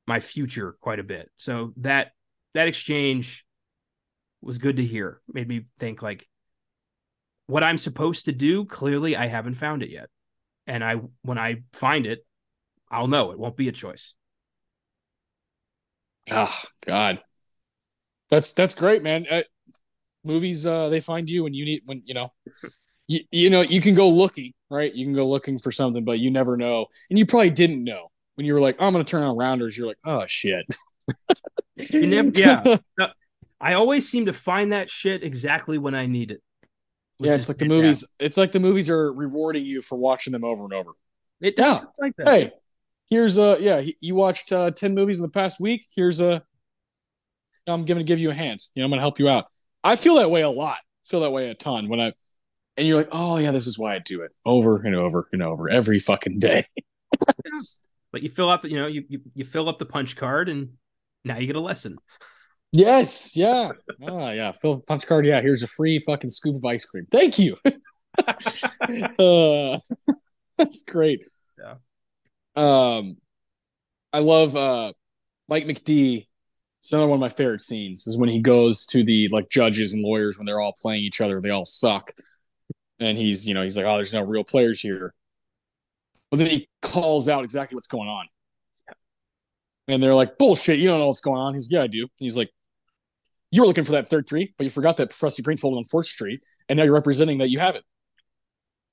my 0.06 0.18
future 0.18 0.74
quite 0.80 0.98
a 0.98 1.02
bit. 1.02 1.30
So 1.36 1.74
that 1.76 2.12
that 2.54 2.68
exchange 2.68 3.44
was 4.40 4.56
good 4.56 4.78
to 4.78 4.82
hear. 4.82 5.20
Made 5.30 5.46
me 5.46 5.66
think 5.78 6.00
like 6.00 6.26
what 7.48 7.62
I'm 7.62 7.76
supposed 7.76 8.24
to 8.24 8.32
do, 8.32 8.64
clearly 8.64 9.14
I 9.14 9.26
haven't 9.26 9.56
found 9.56 9.82
it 9.82 9.90
yet. 9.90 10.08
And 10.66 10.82
I 10.82 11.02
when 11.20 11.36
I 11.36 11.64
find 11.74 12.06
it, 12.06 12.24
I'll 12.90 13.08
know 13.08 13.32
it 13.32 13.38
won't 13.38 13.58
be 13.58 13.68
a 13.68 13.72
choice. 13.72 14.14
Oh 16.30 16.62
God. 16.86 17.20
That's 18.30 18.54
that's 18.54 18.74
great, 18.74 19.02
man. 19.02 19.26
Uh, 19.30 19.42
movies 20.24 20.66
uh 20.66 20.88
they 20.88 21.00
find 21.00 21.28
you 21.28 21.44
when 21.44 21.54
you 21.54 21.64
need 21.64 21.82
when 21.84 22.02
you 22.04 22.14
know 22.14 22.32
you, 23.08 23.20
you 23.30 23.50
know 23.50 23.60
you 23.60 23.80
can 23.80 23.94
go 23.94 24.08
looking 24.08 24.52
right? 24.72 24.94
You 24.94 25.04
can 25.04 25.14
go 25.14 25.26
looking 25.26 25.58
for 25.58 25.70
something 25.70 26.04
but 26.04 26.18
you 26.18 26.30
never 26.30 26.56
know. 26.56 26.86
And 27.10 27.18
you 27.18 27.26
probably 27.26 27.50
didn't 27.50 27.84
know. 27.84 28.08
When 28.34 28.46
you 28.46 28.54
were 28.54 28.60
like 28.60 28.76
oh, 28.78 28.86
i'm 28.86 28.92
gonna 28.92 29.04
turn 29.04 29.22
on 29.22 29.36
rounders 29.36 29.76
you're 29.76 29.86
like 29.86 29.98
oh 30.06 30.24
shit. 30.26 30.64
You 31.76 32.06
never 32.06 32.30
yeah. 32.34 32.78
I 33.60 33.74
always 33.74 34.08
seem 34.08 34.26
to 34.26 34.32
find 34.32 34.72
that 34.72 34.90
shit 34.90 35.22
exactly 35.22 35.78
when 35.78 35.94
i 35.94 36.06
need 36.06 36.30
it. 36.30 36.42
Yeah 37.20 37.34
it's 37.34 37.48
like 37.48 37.58
the 37.58 37.66
movies 37.66 38.10
it's 38.18 38.38
like 38.38 38.52
the 38.52 38.60
movies 38.60 38.88
are 38.88 39.12
rewarding 39.12 39.64
you 39.64 39.82
for 39.82 39.98
watching 39.98 40.32
them 40.32 40.44
over 40.44 40.64
and 40.64 40.72
over. 40.72 40.90
It 41.40 41.56
does 41.56 41.78
yeah. 41.78 41.84
like 41.98 42.16
that. 42.16 42.26
Hey 42.26 42.52
here's 43.10 43.36
uh 43.38 43.58
yeah 43.60 43.82
you 44.00 44.14
watched 44.14 44.50
uh 44.52 44.70
10 44.70 44.94
movies 44.94 45.20
in 45.20 45.26
the 45.26 45.32
past 45.32 45.60
week. 45.60 45.86
Here's 45.94 46.20
a 46.20 46.42
i'm 47.66 47.84
gonna 47.84 48.02
give 48.02 48.18
you 48.18 48.30
a 48.30 48.34
hand. 48.34 48.60
You 48.74 48.80
know 48.80 48.86
i'm 48.86 48.90
gonna 48.90 49.02
help 49.02 49.18
you 49.18 49.28
out 49.28 49.51
I 49.84 49.96
feel 49.96 50.16
that 50.16 50.30
way 50.30 50.42
a 50.42 50.50
lot. 50.50 50.78
I 50.78 51.08
feel 51.08 51.20
that 51.20 51.30
way 51.30 51.50
a 51.50 51.54
ton 51.54 51.88
when 51.88 52.00
I 52.00 52.12
and 52.76 52.86
you're 52.86 52.96
like, 52.96 53.08
oh 53.12 53.36
yeah, 53.36 53.50
this 53.50 53.66
is 53.66 53.78
why 53.78 53.94
I 53.94 53.98
do 53.98 54.22
it 54.22 54.32
over 54.46 54.82
and 54.82 54.94
over 54.94 55.28
and 55.32 55.42
over 55.42 55.68
every 55.68 55.98
fucking 55.98 56.38
day. 56.38 56.64
but 58.12 58.22
you 58.22 58.30
fill 58.30 58.48
up, 58.48 58.64
you 58.64 58.76
know, 58.76 58.86
you, 58.86 59.04
you 59.08 59.20
you 59.34 59.44
fill 59.44 59.68
up 59.68 59.78
the 59.78 59.84
punch 59.84 60.16
card, 60.16 60.48
and 60.48 60.70
now 61.24 61.38
you 61.38 61.46
get 61.46 61.56
a 61.56 61.60
lesson. 61.60 61.98
Yes, 62.70 63.36
yeah, 63.36 63.72
ah, 64.06 64.30
yeah. 64.30 64.52
Fill 64.52 64.76
the 64.76 64.82
punch 64.82 65.06
card. 65.06 65.26
Yeah, 65.26 65.40
here's 65.42 65.62
a 65.62 65.66
free 65.66 65.98
fucking 65.98 66.30
scoop 66.30 66.56
of 66.56 66.64
ice 66.64 66.84
cream. 66.86 67.06
Thank 67.10 67.38
you. 67.38 67.56
uh, 69.18 69.78
that's 70.58 70.82
great. 70.82 71.28
Yeah. 71.58 71.74
Um, 72.56 73.18
I 74.12 74.20
love 74.20 74.56
uh 74.56 74.92
Mike 75.48 75.66
McD 75.66 76.26
it's 76.82 76.92
another 76.92 77.06
one 77.06 77.18
of 77.18 77.20
my 77.20 77.28
favorite 77.28 77.62
scenes 77.62 78.08
is 78.08 78.18
when 78.18 78.28
he 78.28 78.40
goes 78.40 78.88
to 78.88 79.04
the 79.04 79.28
like 79.28 79.48
judges 79.48 79.94
and 79.94 80.02
lawyers 80.02 80.36
when 80.36 80.46
they're 80.46 80.58
all 80.60 80.74
playing 80.82 81.04
each 81.04 81.20
other, 81.20 81.40
they 81.40 81.50
all 81.50 81.64
suck. 81.64 82.10
And 82.98 83.16
he's, 83.16 83.46
you 83.46 83.54
know, 83.54 83.62
he's 83.62 83.76
like, 83.76 83.86
Oh, 83.86 83.94
there's 83.94 84.12
no 84.12 84.22
real 84.22 84.42
players 84.42 84.80
here. 84.80 85.14
But 86.32 86.38
then 86.38 86.50
he 86.50 86.68
calls 86.80 87.28
out 87.28 87.44
exactly 87.44 87.76
what's 87.76 87.86
going 87.86 88.08
on. 88.08 88.26
And 89.86 90.02
they're 90.02 90.14
like, 90.14 90.38
Bullshit, 90.38 90.80
you 90.80 90.88
don't 90.88 90.98
know 90.98 91.06
what's 91.06 91.20
going 91.20 91.40
on. 91.40 91.54
He's, 91.54 91.70
Yeah, 91.70 91.82
I 91.82 91.86
do. 91.86 92.08
He's 92.18 92.36
like, 92.36 92.50
You 93.52 93.62
were 93.62 93.68
looking 93.68 93.84
for 93.84 93.92
that 93.92 94.08
third 94.08 94.26
three, 94.28 94.52
but 94.58 94.64
you 94.64 94.70
forgot 94.70 94.96
that 94.96 95.10
Professor 95.10 95.42
Green 95.44 95.58
folded 95.58 95.78
on 95.78 95.84
Fourth 95.84 96.06
Street, 96.06 96.44
and 96.68 96.76
now 96.76 96.82
you're 96.82 96.94
representing 96.94 97.38
that 97.38 97.50
you 97.50 97.60
have 97.60 97.76
it. 97.76 97.84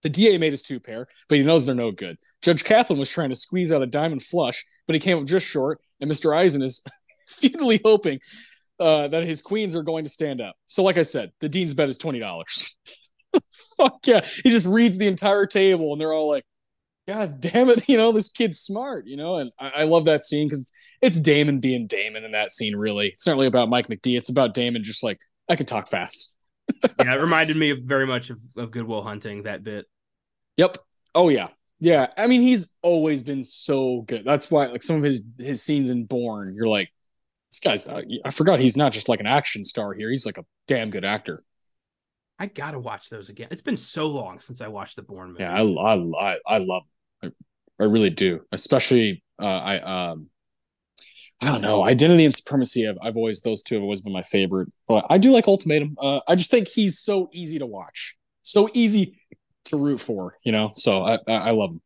The 0.04 0.10
DA 0.10 0.38
made 0.38 0.54
his 0.54 0.62
two 0.62 0.80
pair, 0.80 1.08
but 1.28 1.40
he 1.40 1.44
knows 1.44 1.66
they're 1.66 1.74
no 1.74 1.92
good. 1.92 2.20
Judge 2.44 2.64
Kaplan 2.64 3.00
was 3.00 3.12
trying 3.12 3.30
to 3.30 3.36
squeeze 3.36 3.72
out 3.72 3.82
a 3.82 3.88
diamond 3.88 4.22
flush, 4.22 4.64
but 4.86 4.94
he 4.94 5.00
came 5.00 5.18
up 5.18 5.26
just 5.26 5.48
short, 5.48 5.82
and 6.00 6.10
Mr. 6.10 6.36
Eisen 6.36 6.62
is 6.62 6.84
futilely 7.40 7.82
hoping 7.84 8.20
uh, 8.80 9.08
that 9.10 9.24
his 9.24 9.42
queens 9.42 9.76
are 9.76 9.84
going 9.84 10.04
to 10.04 10.10
stand 10.10 10.42
up. 10.42 10.56
So, 10.66 10.84
like 10.84 10.98
I 10.98 11.04
said, 11.04 11.32
the 11.40 11.50
dean's 11.50 11.74
bet 11.74 11.90
is 11.90 11.98
twenty 11.98 12.20
dollars. 12.20 12.78
Fuck 13.78 14.00
yeah! 14.06 14.26
He 14.44 14.50
just 14.50 14.68
reads 14.68 14.98
the 14.98 15.08
entire 15.08 15.46
table, 15.46 15.92
and 15.92 16.02
they're 16.02 16.14
all 16.14 16.30
like, 16.30 16.46
"God 17.08 17.42
damn 17.42 17.70
it!" 17.70 17.84
You 17.90 17.98
know, 17.98 18.12
this 18.12 18.30
kid's 18.30 18.60
smart. 18.60 19.06
You 19.08 19.18
know, 19.18 19.38
and 19.38 19.52
I, 19.60 19.72
I 19.78 19.84
love 19.84 20.06
that 20.06 20.24
scene 20.24 20.48
because 20.48 20.62
it's, 20.62 20.72
it's 21.02 21.20
Damon 21.20 21.60
being 21.60 21.88
Damon 21.88 22.24
in 22.24 22.32
that 22.32 22.52
scene. 22.52 22.76
Really, 22.76 23.08
it's 23.08 23.28
not 23.28 23.34
really 23.34 23.48
about 23.48 23.70
Mike 23.70 23.88
McD. 23.88 24.18
It's 24.18 24.30
about 24.30 24.54
Damon 24.54 24.84
just 24.84 25.04
like 25.04 25.20
I 25.50 25.56
can 25.56 25.66
talk 25.66 25.90
fast. 25.90 26.38
yeah, 27.00 27.16
it 27.16 27.20
reminded 27.20 27.58
me 27.58 27.72
of 27.72 27.80
very 27.80 28.06
much 28.06 28.30
of, 28.30 28.40
of 28.56 28.72
Good 28.72 28.84
Will 28.84 29.04
Hunting 29.04 29.44
that 29.44 29.64
bit. 29.64 29.86
Yep. 30.58 30.78
Oh 31.16 31.30
yeah. 31.30 31.48
Yeah. 31.80 32.08
I 32.18 32.28
mean, 32.28 32.42
he's 32.42 32.76
always 32.82 33.24
been 33.24 33.44
so 33.44 34.02
good. 34.02 34.24
That's 34.26 34.52
why, 34.52 34.68
like, 34.68 34.84
some 34.84 34.98
of 34.98 35.04
his 35.04 35.24
his 35.38 35.64
scenes 35.64 35.90
in 35.90 36.06
Bourne, 36.06 36.54
you're 36.54 36.68
like, 36.68 36.90
this 37.52 37.60
guy's. 37.60 37.88
Uh, 37.88 38.02
I 38.24 38.32
forgot 38.32 38.60
he's 38.60 38.78
not 38.78 38.92
just 38.92 39.10
like 39.10 39.20
an 39.20 39.28
action 39.28 39.64
star 39.64 39.94
here. 39.94 40.10
He's 40.10 40.26
like 40.26 40.38
a 40.38 40.46
damn 40.68 40.90
good 40.90 41.06
actor. 41.06 41.40
I 42.38 42.46
gotta 42.46 42.80
watch 42.80 43.10
those 43.10 43.30
again. 43.30 43.50
It's 43.52 43.62
been 43.62 43.78
so 43.78 44.08
long 44.08 44.40
since 44.40 44.62
I 44.62 44.68
watched 44.68 44.96
the 44.96 45.02
Bourne 45.02 45.30
movie. 45.30 45.44
Yeah, 45.44 45.54
I 45.54 45.64
I 45.64 45.96
I, 45.96 46.38
I 46.48 46.58
love. 46.60 46.84
Them. 47.22 47.34
I, 47.80 47.84
I 47.84 47.88
really 47.88 48.12
do. 48.12 48.42
Especially, 48.52 49.24
uh, 49.42 49.46
I 49.46 49.80
um, 50.12 50.30
I 51.42 51.46
don't 51.46 51.62
know. 51.62 51.86
Identity 51.86 52.26
and 52.26 52.36
Supremacy. 52.36 52.88
I've, 52.88 52.98
I've 53.02 53.18
always 53.18 53.42
those 53.42 53.64
two 53.64 53.76
have 53.76 53.84
always 53.84 54.02
been 54.02 54.14
my 54.14 54.22
favorite. 54.22 54.70
But 54.88 55.06
I 55.10 55.18
do 55.18 55.32
like 55.32 55.48
Ultimatum. 55.48 55.98
Uh, 56.00 56.20
I 56.28 56.36
just 56.36 56.52
think 56.52 56.68
he's 56.68 57.00
so 57.00 57.30
easy 57.34 57.60
to 57.60 57.66
watch, 57.66 58.18
so 58.42 58.70
easy 58.74 59.20
to 59.66 59.78
root 59.78 60.00
for. 60.00 60.38
You 60.44 60.52
know, 60.52 60.72
so 60.74 61.04
I 61.04 61.16
I, 61.28 61.34
I 61.34 61.52
love 61.52 61.72
him. 61.72 61.82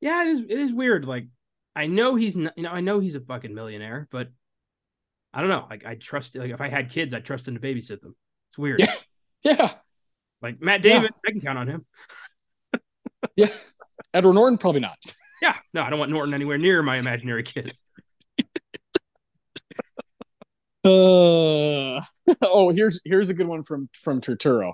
Yeah, 0.00 0.22
it 0.24 0.28
is. 0.28 0.40
It 0.40 0.58
is 0.58 0.72
weird. 0.72 1.04
Like 1.04 1.28
I 1.74 1.86
know 1.86 2.14
he's 2.14 2.36
not. 2.36 2.52
You 2.56 2.64
know, 2.64 2.70
I 2.70 2.80
know 2.80 2.98
he's 3.00 3.14
a 3.14 3.20
fucking 3.20 3.54
millionaire, 3.54 4.08
but 4.10 4.28
I 5.36 5.40
don't 5.42 5.50
know. 5.50 5.66
Like 5.68 5.84
I 5.84 5.96
trust. 5.96 6.34
Like 6.34 6.50
if 6.50 6.62
I 6.62 6.70
had 6.70 6.90
kids, 6.90 7.12
I'd 7.12 7.26
trust 7.26 7.46
him 7.46 7.54
to 7.54 7.60
babysit 7.60 8.00
them. 8.00 8.16
It's 8.50 8.58
weird. 8.58 8.80
Yeah. 8.80 8.92
Yeah. 9.44 9.70
Like 10.42 10.60
Matt 10.60 10.82
Damon, 10.82 11.04
yeah. 11.04 11.10
I 11.24 11.30
can 11.30 11.40
count 11.40 11.58
on 11.58 11.68
him. 11.68 11.86
yeah. 13.36 13.46
Edward 14.12 14.32
Norton, 14.32 14.58
probably 14.58 14.80
not. 14.80 14.96
Yeah. 15.40 15.54
No, 15.72 15.82
I 15.82 15.90
don't 15.90 16.00
want 16.00 16.10
Norton 16.10 16.34
anywhere 16.34 16.58
near 16.58 16.82
my 16.82 16.96
imaginary 16.96 17.42
kids. 17.44 17.80
uh, 20.82 22.00
oh, 22.42 22.72
here's 22.74 23.02
here's 23.04 23.28
a 23.28 23.34
good 23.34 23.46
one 23.46 23.62
from 23.62 23.88
from 23.92 24.20
Turturro. 24.22 24.72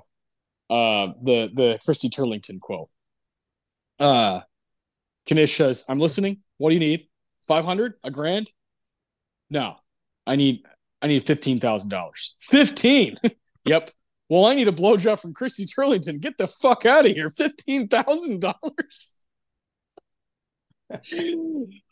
Uh, 0.71 1.09
the 1.23 1.51
the 1.53 1.79
Christy 1.85 2.09
Turlington 2.09 2.61
quote. 2.61 2.89
Uh, 3.99 4.41
Knish 5.29 5.57
says, 5.57 5.85
"I'm 5.89 5.99
listening. 5.99 6.39
What 6.59 6.71
do 6.71 6.75
you 6.75 6.81
need? 6.81 7.09
Five 7.49 7.65
hundred? 7.65 7.95
A 8.05 8.11
grand? 8.13 8.49
No, 9.51 9.77
I 10.27 10.37
need 10.37 10.65
I 11.01 11.09
need 11.09 11.25
fifteen 11.27 11.61
thousand 11.61 11.91
dollars. 11.91 12.37
Fifteen? 12.41 13.17
yep. 13.65 13.91
Well, 14.29 14.47
I 14.47 14.55
need 14.55 14.69
a 14.69 14.73
blowjob 14.73 15.21
from 15.21 15.35
Christy 15.35 15.67
Turlington. 15.67 16.21
Get 16.21 16.39
the 16.39 16.47
fuck 16.47 16.87
out 16.87 17.07
of 17.07 17.13
here. 17.13 17.29
Fifteen 17.31 17.89
thousand 17.89 18.41
dollars. 18.41 19.15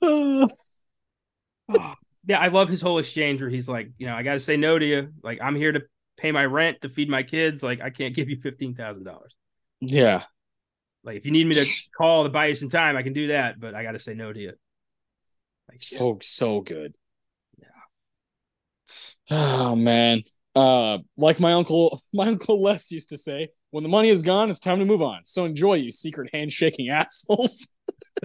Ah. 1.73 1.94
yeah, 2.27 2.40
I 2.40 2.48
love 2.48 2.69
his 2.69 2.82
whole 2.82 2.98
exchange 2.98 3.40
where 3.40 3.48
he's 3.48 3.69
like, 3.69 3.93
you 3.97 4.09
know, 4.09 4.16
I 4.16 4.24
got 4.24 4.32
to 4.32 4.40
say 4.40 4.57
no 4.57 4.77
to 4.77 4.85
you. 4.85 5.12
Like, 5.23 5.39
I'm 5.40 5.55
here 5.55 5.70
to 5.70 5.82
pay 6.16 6.32
my 6.32 6.44
rent 6.44 6.81
to 6.81 6.89
feed 6.89 7.09
my 7.09 7.23
kids. 7.23 7.62
Like, 7.62 7.81
I 7.81 7.90
can't 7.90 8.12
give 8.12 8.28
you 8.28 8.40
fifteen 8.43 8.74
thousand 8.74 9.05
dollars. 9.05 9.36
Yeah. 9.81 10.24
Like, 11.05 11.16
if 11.16 11.24
you 11.24 11.31
need 11.31 11.47
me 11.47 11.55
to 11.55 11.66
call 11.97 12.24
to 12.24 12.28
buy 12.28 12.47
you 12.47 12.57
some 12.57 12.70
time, 12.70 12.97
I 12.97 13.05
can 13.05 13.12
do 13.12 13.28
that, 13.28 13.61
but 13.61 13.77
I 13.77 13.85
got 13.85 13.93
to 13.93 14.01
say 14.01 14.15
no 14.15 14.32
to 14.32 14.39
you. 14.40 14.52
Like, 15.69 15.82
so 15.82 16.09
yeah. 16.09 16.19
so 16.23 16.61
good. 16.61 16.97
Oh 19.31 19.77
man. 19.77 20.23
Uh 20.55 20.99
like 21.17 21.41
my 21.41 21.53
uncle 21.53 22.03
my 22.12 22.27
uncle 22.29 22.62
Les 22.62 22.91
used 22.91 23.11
to 23.11 23.17
say, 23.17 23.49
when 23.71 23.83
the 23.85 23.89
money 23.91 24.09
is 24.09 24.23
gone, 24.23 24.51
it's 24.51 24.61
time 24.61 24.79
to 24.79 24.85
move 24.85 25.03
on. 25.03 25.21
So 25.25 25.45
enjoy 25.45 25.75
you 25.75 25.91
secret 25.91 26.31
handshaking 26.33 26.89
assholes. 26.91 27.77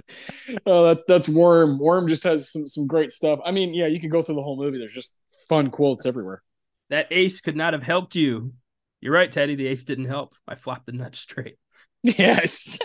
oh, 0.66 0.84
that's 0.86 1.04
that's 1.06 1.28
Worm. 1.28 1.78
Worm 1.78 2.08
just 2.08 2.24
has 2.24 2.50
some 2.50 2.66
some 2.66 2.86
great 2.86 3.10
stuff. 3.12 3.40
I 3.44 3.50
mean, 3.50 3.74
yeah, 3.74 3.86
you 3.86 4.00
could 4.00 4.10
go 4.10 4.22
through 4.22 4.36
the 4.36 4.42
whole 4.42 4.56
movie. 4.56 4.78
There's 4.78 4.94
just 4.94 5.18
fun 5.48 5.70
quotes 5.70 6.06
everywhere. 6.06 6.42
That 6.90 7.08
ace 7.10 7.40
could 7.40 7.56
not 7.56 7.72
have 7.72 7.82
helped 7.82 8.14
you. 8.14 8.52
You're 9.00 9.12
right, 9.12 9.30
Teddy. 9.30 9.54
The 9.54 9.66
ace 9.68 9.84
didn't 9.84 10.06
help. 10.06 10.34
I 10.46 10.54
flopped 10.54 10.86
the 10.86 10.92
nut 10.92 11.14
straight. 11.16 11.56
Yes. 12.02 12.78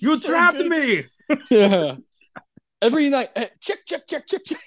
you 0.00 0.16
so 0.16 0.28
trapped 0.28 0.56
good. 0.56 0.68
me. 0.68 1.04
yeah. 1.50 1.96
Every 2.80 3.08
night, 3.08 3.30
uh, 3.34 3.46
check, 3.60 3.78
check, 3.86 4.06
check, 4.06 4.26
check, 4.26 4.42
check. 4.44 4.58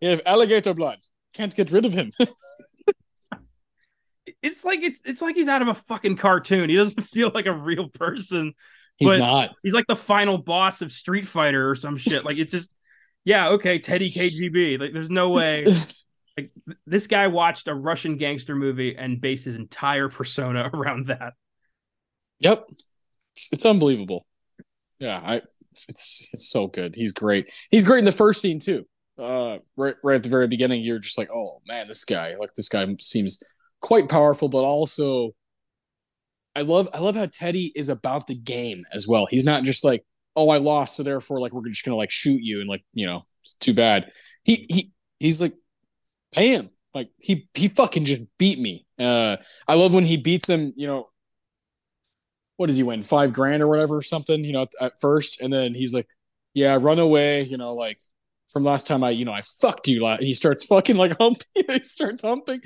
You 0.00 0.10
have 0.10 0.22
alligator 0.26 0.74
blood 0.74 0.98
can't 1.38 1.54
get 1.54 1.70
rid 1.70 1.86
of 1.86 1.94
him. 1.94 2.10
it's 4.42 4.64
like 4.64 4.82
it's 4.82 5.00
it's 5.04 5.22
like 5.22 5.36
he's 5.36 5.48
out 5.48 5.62
of 5.62 5.68
a 5.68 5.74
fucking 5.74 6.16
cartoon. 6.16 6.68
He 6.68 6.76
doesn't 6.76 7.02
feel 7.06 7.30
like 7.32 7.46
a 7.46 7.52
real 7.52 7.88
person. 7.88 8.54
He's 8.96 9.16
not. 9.16 9.54
He's 9.62 9.74
like 9.74 9.86
the 9.86 9.96
final 9.96 10.38
boss 10.38 10.82
of 10.82 10.90
Street 10.90 11.26
Fighter 11.26 11.70
or 11.70 11.76
some 11.76 11.96
shit. 11.96 12.24
Like 12.24 12.36
it's 12.38 12.50
just 12.50 12.74
yeah, 13.24 13.50
okay, 13.50 13.78
Teddy 13.78 14.10
KGB. 14.10 14.80
Like 14.80 14.92
there's 14.92 15.10
no 15.10 15.30
way. 15.30 15.64
like 16.36 16.50
this 16.86 17.06
guy 17.06 17.28
watched 17.28 17.68
a 17.68 17.74
Russian 17.74 18.16
gangster 18.16 18.56
movie 18.56 18.96
and 18.96 19.20
based 19.20 19.44
his 19.44 19.54
entire 19.54 20.08
persona 20.08 20.68
around 20.74 21.06
that. 21.06 21.34
Yep. 22.40 22.66
It's, 23.34 23.50
it's 23.52 23.66
unbelievable. 23.66 24.26
Yeah, 24.98 25.20
I 25.24 25.42
it's, 25.70 25.88
it's 25.88 26.28
it's 26.32 26.48
so 26.48 26.66
good. 26.66 26.96
He's 26.96 27.12
great. 27.12 27.52
He's 27.70 27.84
great 27.84 28.00
in 28.00 28.04
the 28.04 28.10
first 28.10 28.40
scene 28.40 28.58
too 28.58 28.84
uh, 29.18 29.58
right, 29.76 29.96
right 30.02 30.16
at 30.16 30.22
the 30.22 30.28
very 30.28 30.46
beginning, 30.46 30.82
you're 30.82 30.98
just 30.98 31.18
like, 31.18 31.30
oh 31.30 31.60
man, 31.66 31.88
this 31.88 32.04
guy, 32.04 32.36
like 32.38 32.54
this 32.54 32.68
guy 32.68 32.86
seems 33.00 33.42
quite 33.80 34.08
powerful, 34.08 34.48
but 34.48 34.64
also 34.64 35.32
I 36.56 36.62
love, 36.62 36.88
I 36.92 36.98
love 36.98 37.16
how 37.16 37.26
Teddy 37.26 37.72
is 37.74 37.88
about 37.88 38.26
the 38.26 38.34
game 38.34 38.84
as 38.92 39.06
well. 39.06 39.26
He's 39.26 39.44
not 39.44 39.64
just 39.64 39.84
like, 39.84 40.04
oh, 40.34 40.50
I 40.50 40.58
lost, 40.58 40.96
so 40.96 41.02
therefore, 41.02 41.40
like, 41.40 41.52
we're 41.52 41.68
just 41.68 41.84
gonna 41.84 41.96
like 41.96 42.10
shoot 42.10 42.40
you 42.42 42.60
and 42.60 42.68
like, 42.68 42.84
you 42.94 43.06
know, 43.06 43.24
it's 43.40 43.54
too 43.54 43.74
bad. 43.74 44.10
He, 44.44 44.66
he, 44.70 44.92
he's 45.18 45.40
like, 45.42 45.54
pay 46.32 46.54
him. 46.54 46.70
Like 46.94 47.10
he, 47.18 47.48
he 47.54 47.68
fucking 47.68 48.04
just 48.04 48.22
beat 48.38 48.58
me. 48.58 48.86
Uh, 48.98 49.36
I 49.68 49.74
love 49.74 49.94
when 49.94 50.04
he 50.04 50.16
beats 50.16 50.48
him. 50.48 50.72
You 50.74 50.86
know, 50.86 51.08
what 52.56 52.66
does 52.66 52.76
he 52.76 52.82
win? 52.82 53.02
Five 53.02 53.32
grand 53.32 53.62
or 53.62 53.68
whatever, 53.68 54.02
something. 54.02 54.42
You 54.42 54.52
know, 54.52 54.62
at, 54.62 54.68
at 54.80 55.00
first, 55.00 55.40
and 55.40 55.52
then 55.52 55.74
he's 55.74 55.94
like, 55.94 56.08
yeah, 56.54 56.76
run 56.80 56.98
away. 56.98 57.42
You 57.42 57.56
know, 57.56 57.74
like 57.74 58.00
from 58.52 58.64
last 58.64 58.86
time 58.86 59.04
I, 59.04 59.10
you 59.10 59.24
know, 59.24 59.32
I 59.32 59.42
fucked 59.42 59.88
you. 59.88 60.06
He 60.20 60.34
starts 60.34 60.64
fucking 60.64 60.96
like 60.96 61.16
humping. 61.20 61.46
he 61.54 61.82
starts 61.82 62.22
humping. 62.22 62.60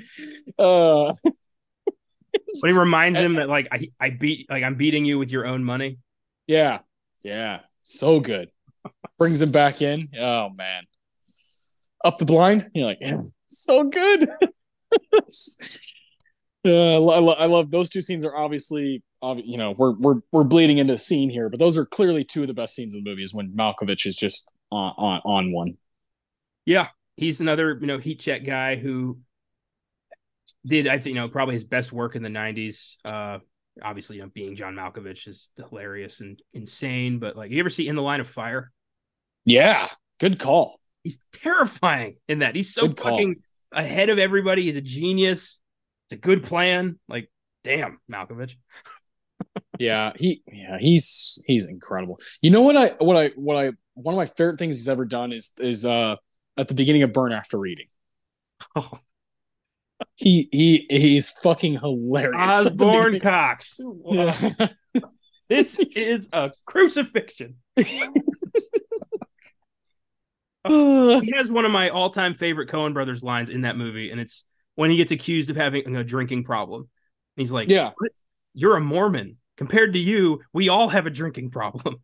Uh, 0.57 1.13
but 1.23 2.67
he 2.67 2.71
reminds 2.71 3.19
him 3.19 3.35
that 3.35 3.49
like 3.49 3.67
I, 3.71 3.89
I 3.99 4.09
beat, 4.09 4.49
like 4.49 4.63
I'm 4.63 4.75
beating 4.75 5.05
you 5.05 5.19
with 5.19 5.31
your 5.31 5.45
own 5.45 5.63
money. 5.63 5.97
Yeah, 6.47 6.79
yeah, 7.23 7.61
so 7.83 8.19
good. 8.19 8.49
Brings 9.17 9.41
him 9.41 9.51
back 9.51 9.81
in. 9.81 10.09
Oh 10.19 10.49
man, 10.49 10.83
up 12.03 12.17
the 12.17 12.25
blind. 12.25 12.63
You're 12.73 12.87
like, 12.87 12.97
yeah, 13.01 13.21
so 13.47 13.83
good. 13.83 14.29
Yeah, 16.65 16.93
I, 16.93 16.97
lo- 16.97 17.35
I 17.37 17.45
love 17.45 17.71
those 17.71 17.89
two 17.89 18.01
scenes. 18.01 18.23
Are 18.23 18.33
obviously, 18.33 19.03
you 19.21 19.57
know, 19.57 19.73
we're 19.77 19.95
we're 19.95 20.21
we're 20.31 20.45
bleeding 20.45 20.77
into 20.77 20.93
a 20.93 20.97
scene 20.97 21.29
here, 21.29 21.49
but 21.49 21.59
those 21.59 21.77
are 21.77 21.85
clearly 21.85 22.23
two 22.23 22.41
of 22.41 22.47
the 22.47 22.53
best 22.53 22.73
scenes 22.73 22.95
in 22.95 23.03
the 23.03 23.09
movie. 23.09 23.21
Is 23.21 23.33
when 23.33 23.51
Malkovich 23.51 24.05
is 24.05 24.15
just 24.15 24.49
on, 24.73 24.93
on, 24.97 25.21
on 25.25 25.51
one. 25.51 25.77
Yeah, 26.65 26.87
he's 27.15 27.41
another 27.41 27.77
you 27.79 27.87
know 27.87 27.97
heat 27.97 28.19
check 28.19 28.45
guy 28.45 28.75
who 28.75 29.19
did 30.65 30.87
I 30.87 30.97
think 30.97 31.15
you 31.15 31.21
know 31.21 31.27
probably 31.27 31.55
his 31.55 31.65
best 31.65 31.91
work 31.91 32.15
in 32.15 32.23
the 32.23 32.29
'90s. 32.29 32.95
Uh, 33.05 33.39
obviously, 33.81 34.17
you 34.17 34.23
know, 34.23 34.29
being 34.33 34.55
John 34.55 34.75
Malkovich 34.75 35.27
is 35.27 35.49
hilarious 35.57 36.19
and 36.19 36.41
insane. 36.53 37.19
But 37.19 37.35
like, 37.35 37.51
you 37.51 37.59
ever 37.59 37.69
see 37.69 37.87
In 37.87 37.95
the 37.95 38.01
Line 38.01 38.19
of 38.19 38.29
Fire? 38.29 38.71
Yeah, 39.45 39.87
good 40.19 40.39
call. 40.39 40.79
He's 41.03 41.19
terrifying 41.33 42.15
in 42.27 42.39
that. 42.39 42.55
He's 42.55 42.73
so 42.73 42.93
fucking 42.93 43.37
ahead 43.71 44.09
of 44.09 44.19
everybody. 44.19 44.63
He's 44.63 44.77
a 44.77 44.81
genius. 44.81 45.59
It's 46.05 46.13
a 46.13 46.21
good 46.21 46.43
plan. 46.43 46.99
Like, 47.09 47.29
damn, 47.63 47.99
Malkovich. 48.09 48.53
yeah, 49.79 50.13
he 50.15 50.41
yeah 50.47 50.77
he's 50.79 51.43
he's 51.47 51.65
incredible. 51.65 52.19
You 52.41 52.51
know 52.51 52.61
what 52.61 52.77
I 52.77 52.89
what 52.99 53.17
I 53.17 53.29
what 53.35 53.57
I 53.57 53.71
one 53.95 54.15
of 54.15 54.17
my 54.17 54.25
favorite 54.25 54.59
things 54.59 54.77
he's 54.77 54.89
ever 54.89 55.05
done 55.05 55.31
is 55.31 55.53
is 55.59 55.85
uh 55.85 56.15
at 56.57 56.67
the 56.67 56.73
beginning 56.73 57.03
of 57.03 57.13
Burn 57.13 57.31
After 57.31 57.57
Reading. 57.57 57.87
Oh. 58.75 58.99
He 60.15 60.49
he 60.51 60.85
he's 60.89 61.29
fucking 61.29 61.79
hilarious. 61.79 62.33
Osborne 62.67 63.19
Cox. 63.19 63.79
Yeah. 64.05 64.51
this 65.49 65.77
is 65.95 66.27
a 66.33 66.51
crucifixion. 66.65 67.55
Uh, 70.65 71.19
he 71.19 71.33
has 71.35 71.51
one 71.51 71.65
of 71.65 71.71
my 71.71 71.89
all-time 71.89 72.33
favorite 72.35 72.69
Coen 72.69 72.93
brothers 72.93 73.21
lines 73.21 73.49
in 73.49 73.61
that 73.61 73.75
movie, 73.75 74.11
and 74.11 74.21
it's 74.21 74.45
when 74.75 74.89
he 74.89 74.95
gets 74.95 75.11
accused 75.11 75.49
of 75.49 75.57
having 75.57 75.95
a 75.95 76.03
drinking 76.05 76.45
problem. 76.45 76.89
He's 77.35 77.51
like, 77.51 77.69
"Yeah, 77.69 77.91
what? 77.97 78.11
you're 78.53 78.77
a 78.77 78.81
Mormon. 78.81 79.37
Compared 79.57 79.93
to 79.93 79.99
you, 79.99 80.41
we 80.53 80.69
all 80.69 80.87
have 80.89 81.05
a 81.05 81.09
drinking 81.09 81.51
problem." 81.51 81.97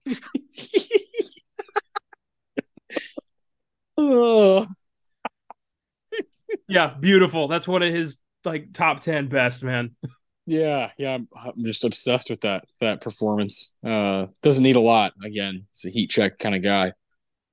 Yeah, 6.68 6.94
beautiful. 7.00 7.48
That's 7.48 7.68
one 7.68 7.84
of 7.84 7.94
his 7.94 8.22
like 8.46 8.74
top 8.74 9.02
ten 9.02 9.28
best, 9.28 9.64
man. 9.64 9.96
Yeah, 10.46 10.92
yeah, 10.98 11.14
I'm, 11.14 11.28
I'm 11.36 11.64
just 11.64 11.84
obsessed 11.84 12.30
with 12.30 12.42
that 12.42 12.66
that 12.82 13.02
performance. 13.02 13.74
Uh, 13.86 14.28
doesn't 14.42 14.64
need 14.64 14.76
a 14.76 14.82
lot. 14.82 15.14
Again, 15.24 15.68
he's 15.72 15.86
a 15.86 15.90
heat 15.94 16.10
check 16.10 16.40
kind 16.40 16.56
of 16.56 16.64
guy. 16.64 16.94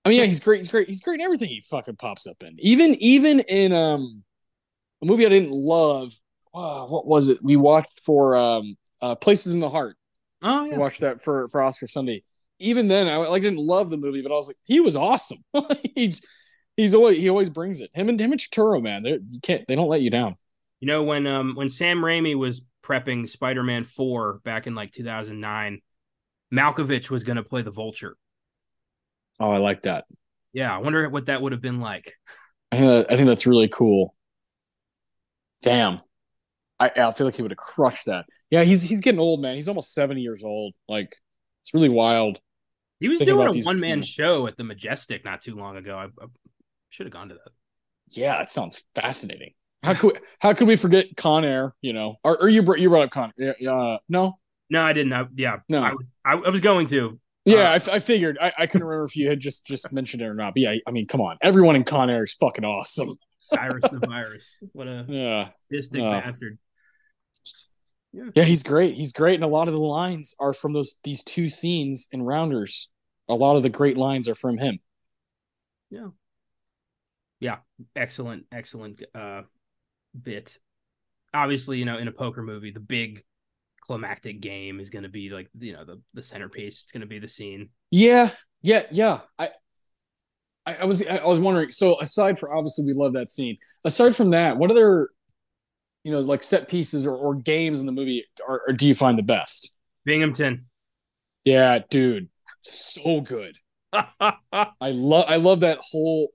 I 0.05 0.09
mean, 0.09 0.19
yeah, 0.19 0.25
he's 0.25 0.41
great. 0.41 0.59
He's 0.59 0.69
great. 0.69 0.87
He's 0.87 1.01
great 1.01 1.21
in 1.21 1.25
everything 1.25 1.49
he 1.49 1.61
fucking 1.61 1.97
pops 1.97 2.27
up 2.27 2.43
in. 2.43 2.57
Even 2.59 2.95
even 3.01 3.41
in 3.41 3.73
um 3.73 4.23
a 5.03 5.07
movie 5.07 5.27
I 5.27 5.29
didn't 5.29 5.51
love. 5.51 6.13
Uh, 6.55 6.87
what 6.87 7.07
was 7.07 7.29
it? 7.29 7.39
We 7.43 7.57
watched 7.57 8.01
for 8.01 8.37
um 8.37 8.77
uh, 9.03 9.15
Places 9.15 9.53
in 9.53 9.61
the 9.61 9.69
Heart. 9.69 9.97
Oh 10.43 10.65
yeah. 10.65 10.73
We 10.73 10.79
watched 10.79 11.01
that 11.01 11.21
for 11.21 11.49
for 11.49 11.61
Oscar 11.61 11.87
Sunday. 11.87 12.23
Even 12.59 12.89
then, 12.89 13.09
I 13.09 13.17
like 13.17 13.43
didn't 13.43 13.59
love 13.59 13.91
the 13.91 13.97
movie, 13.97 14.23
but 14.23 14.33
I 14.33 14.37
was 14.37 14.49
like, 14.49 14.57
he 14.65 14.81
was 14.81 14.97
awesome. 14.97 15.39
he's 15.95 16.23
he's 16.77 16.95
always 16.95 17.19
he 17.19 17.29
always 17.29 17.51
brings 17.51 17.81
it. 17.81 17.91
Him 17.95 18.09
and 18.09 18.21
him 18.21 18.33
and 18.33 18.41
Turturro, 18.41 18.83
man, 18.83 19.03
they 19.03 19.13
you 19.13 19.41
can't 19.43 19.67
they 19.69 19.75
don't 19.75 19.89
let 19.89 20.03
you 20.03 20.11
down. 20.11 20.37
You 20.81 20.89
know 20.89 21.03
when 21.03 21.27
um 21.27 21.55
when 21.55 21.69
Sam 21.69 21.99
Raimi 21.99 22.37
was 22.37 22.63
prepping 22.83 23.29
Spider 23.29 23.63
Man 23.63 23.85
Four 23.85 24.41
back 24.45 24.67
in 24.67 24.75
like 24.75 24.93
2009, 24.93 25.81
Malkovich 26.53 27.11
was 27.11 27.25
going 27.25 27.37
to 27.37 27.43
play 27.43 27.63
the 27.63 27.71
Vulture. 27.71 28.17
Oh, 29.41 29.51
I 29.51 29.59
like 29.59 29.83
that. 29.83 30.05
Yeah, 30.53 30.75
I 30.75 30.79
wonder 30.79 31.09
what 31.09 31.27
that 31.27 31.43
would 31.43 31.53
have 31.53 31.61
been 31.61 31.81
like. 31.81 32.15
I 32.73 32.79
think, 32.79 33.07
I 33.11 33.17
think 33.17 33.29
that's 33.29 33.47
really 33.47 33.69
cool. 33.69 34.15
Damn, 35.63 36.01
I, 36.79 36.91
I 36.97 37.13
feel 37.13 37.27
like 37.27 37.37
he 37.37 37.43
would 37.43 37.51
have 37.51 37.59
crushed 37.59 38.07
that. 38.07 38.27
Yeah, 38.51 38.65
he's 38.65 38.83
he's 38.83 39.01
getting 39.01 39.21
old, 39.21 39.41
man. 39.41 39.55
He's 39.55 39.69
almost 39.69 39.93
seventy 39.93 40.21
years 40.21 40.45
old. 40.45 40.75
Like 40.89 41.17
it's 41.63 41.75
really 41.75 41.89
wild. 41.89 42.41
He 43.01 43.09
was 43.09 43.21
doing 43.21 43.47
a 43.47 43.53
these, 43.53 43.67
one 43.67 43.81
man 43.81 44.05
show 44.05 44.47
at 44.47 44.57
the 44.57 44.65
Majestic 44.65 45.25
not 45.25 45.41
too 45.41 45.55
long 45.55 45.77
ago. 45.77 45.97
I, 45.97 46.05
I 46.05 46.27
should 46.91 47.07
have 47.07 47.13
gone 47.13 47.29
to 47.29 47.35
that. 47.35 47.53
Yeah, 48.11 48.39
that 48.39 48.49
sounds 48.49 48.87
fascinating. 48.95 49.53
How 49.83 49.95
could 49.95 50.15
we, 50.15 50.19
how 50.41 50.53
could 50.55 50.67
we 50.67 50.77
forget 50.77 51.07
Con 51.17 51.45
Air? 51.45 51.75
You 51.83 51.93
know, 51.93 52.17
or, 52.25 52.41
or 52.43 52.49
you 52.49 52.65
you 52.77 52.89
brought 52.89 53.05
up 53.05 53.11
Con? 53.11 53.33
Uh, 53.41 53.99
no, 54.09 54.39
no, 54.71 54.83
I 54.83 54.93
didn't. 54.93 55.13
I, 55.13 55.27
yeah, 55.37 55.59
no, 55.69 55.83
I 55.83 55.93
was 55.93 56.15
I, 56.25 56.33
I 56.33 56.49
was 56.49 56.61
going 56.61 56.87
to. 56.89 57.21
Yeah, 57.45 57.71
uh, 57.71 57.79
I, 57.93 57.95
I, 57.95 57.99
figured. 58.01 58.39
I, 58.41 58.53
I 58.59 58.67
couldn't 58.67 58.87
remember 58.87 59.05
if 59.05 59.17
you 59.17 59.29
had 59.29 59.39
just 59.39 59.67
just 59.67 59.93
mentioned 59.93 60.23
it 60.23 60.27
or 60.27 60.35
not. 60.35 60.55
But 60.55 60.63
yeah, 60.63 60.75
I 60.87 60.91
mean, 60.91 61.07
come 61.07 61.21
on, 61.21 61.37
everyone 61.43 61.77
in 61.77 61.85
Con 61.85 62.11
Air 62.11 62.25
is 62.25 62.35
fucking 62.35 62.65
awesome. 62.65 63.15
Cyrus 63.39 63.85
the 63.89 63.99
Virus, 64.07 64.63
what 64.73 64.89
a 64.89 65.05
yeah, 65.09 65.49
distant 65.71 66.05
uh, 66.05 66.21
bastard. 66.21 66.59
Yeah. 68.17 68.31
yeah, 68.35 68.45
he's 68.45 68.63
great. 68.63 68.95
He's 68.95 69.13
great, 69.13 69.35
and 69.35 69.45
a 69.45 69.49
lot 69.49 69.69
of 69.69 69.75
the 69.75 69.81
lines 69.81 70.35
are 70.41 70.55
from 70.55 70.73
those 70.73 70.99
these 71.05 71.23
two 71.23 71.49
scenes 71.49 72.09
in 72.13 72.23
Rounders. 72.23 72.91
A 73.29 73.35
lot 73.35 73.57
of 73.57 73.63
the 73.63 73.69
great 73.69 73.99
lines 73.99 74.27
are 74.27 74.35
from 74.35 74.57
him. 74.57 74.79
Yeah, 75.91 76.09
yeah, 77.41 77.57
excellent, 77.95 78.47
excellent 78.51 79.03
uh, 79.15 79.43
bit. 80.21 80.57
Obviously, 81.35 81.79
you 81.79 81.85
know, 81.85 81.99
in 81.99 82.09
a 82.09 82.13
poker 82.13 82.43
movie, 82.43 82.71
the 82.71 82.81
big 82.81 83.23
climactic 83.83 84.41
game 84.41 84.81
is 84.81 84.89
going 84.89 85.03
to 85.03 85.11
be 85.11 85.29
like 85.29 85.51
you 85.59 85.75
know 85.75 85.85
the 85.85 86.01
the 86.15 86.23
centerpiece. 86.23 86.85
It's 86.85 86.93
going 86.93 87.03
to 87.03 87.07
be 87.07 87.19
the 87.19 87.29
scene. 87.29 87.69
Yeah, 87.91 88.31
yeah, 88.63 88.85
yeah. 88.93 89.21
I, 89.39 89.51
I, 90.65 90.77
I 90.77 90.85
was 90.87 91.07
I 91.07 91.23
was 91.27 91.39
wondering. 91.39 91.71
So 91.71 92.01
aside 92.01 92.39
from 92.39 92.57
obviously 92.57 92.87
we 92.87 92.95
love 92.95 93.13
that 93.13 93.29
scene. 93.29 93.59
Aside 93.85 94.17
from 94.17 94.31
that, 94.31 94.57
what 94.57 94.71
other 94.71 95.11
you 96.07 96.13
know 96.13 96.21
like 96.21 96.45
set 96.45 96.69
pieces 96.69 97.05
or, 97.05 97.17
or 97.17 97.35
games 97.35 97.81
in 97.81 97.87
the 97.87 97.93
movie 97.93 98.25
are, 98.47 98.63
or 98.69 98.73
do 98.73 98.87
you 98.87 98.95
find 98.95 99.19
the 99.19 99.25
best? 99.25 99.77
Binghamton. 100.05 100.67
Yeah, 101.45 101.81
dude, 101.91 102.29
so 102.63 103.21
good. 103.21 103.59
I 103.93 104.69
love 104.83 105.25
I 105.29 105.37
love 105.37 105.61
that 105.61 105.79
whole 105.81 106.29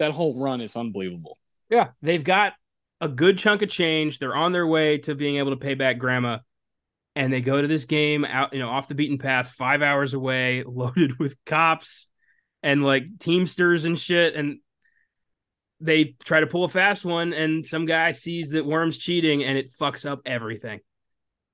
that 0.00 0.10
whole 0.10 0.36
run 0.36 0.60
is 0.60 0.74
unbelievable. 0.74 1.38
Yeah, 1.70 1.90
they've 2.02 2.22
got 2.22 2.54
a 3.00 3.08
good 3.08 3.38
chunk 3.38 3.62
of 3.62 3.68
change. 3.68 4.18
They're 4.18 4.34
on 4.34 4.50
their 4.50 4.66
way 4.66 4.98
to 4.98 5.14
being 5.14 5.36
able 5.36 5.50
to 5.50 5.56
pay 5.56 5.74
back 5.74 5.98
grandma 5.98 6.38
and 7.14 7.32
they 7.32 7.40
go 7.40 7.62
to 7.62 7.68
this 7.68 7.84
game 7.84 8.24
out, 8.24 8.52
you 8.52 8.58
know, 8.58 8.68
off 8.68 8.88
the 8.88 8.94
beaten 8.96 9.18
path, 9.18 9.52
five 9.52 9.82
hours 9.82 10.14
away, 10.14 10.64
loaded 10.66 11.20
with 11.20 11.36
cops 11.46 12.08
and 12.64 12.82
like 12.82 13.04
teamsters 13.20 13.84
and 13.84 13.96
shit. 13.96 14.34
And 14.34 14.58
they 15.80 16.16
try 16.24 16.40
to 16.40 16.46
pull 16.46 16.64
a 16.64 16.68
fast 16.68 17.04
one, 17.04 17.32
and 17.32 17.66
some 17.66 17.86
guy 17.86 18.12
sees 18.12 18.50
that 18.50 18.66
Worm's 18.66 18.98
cheating, 18.98 19.44
and 19.44 19.58
it 19.58 19.72
fucks 19.78 20.08
up 20.08 20.20
everything. 20.26 20.80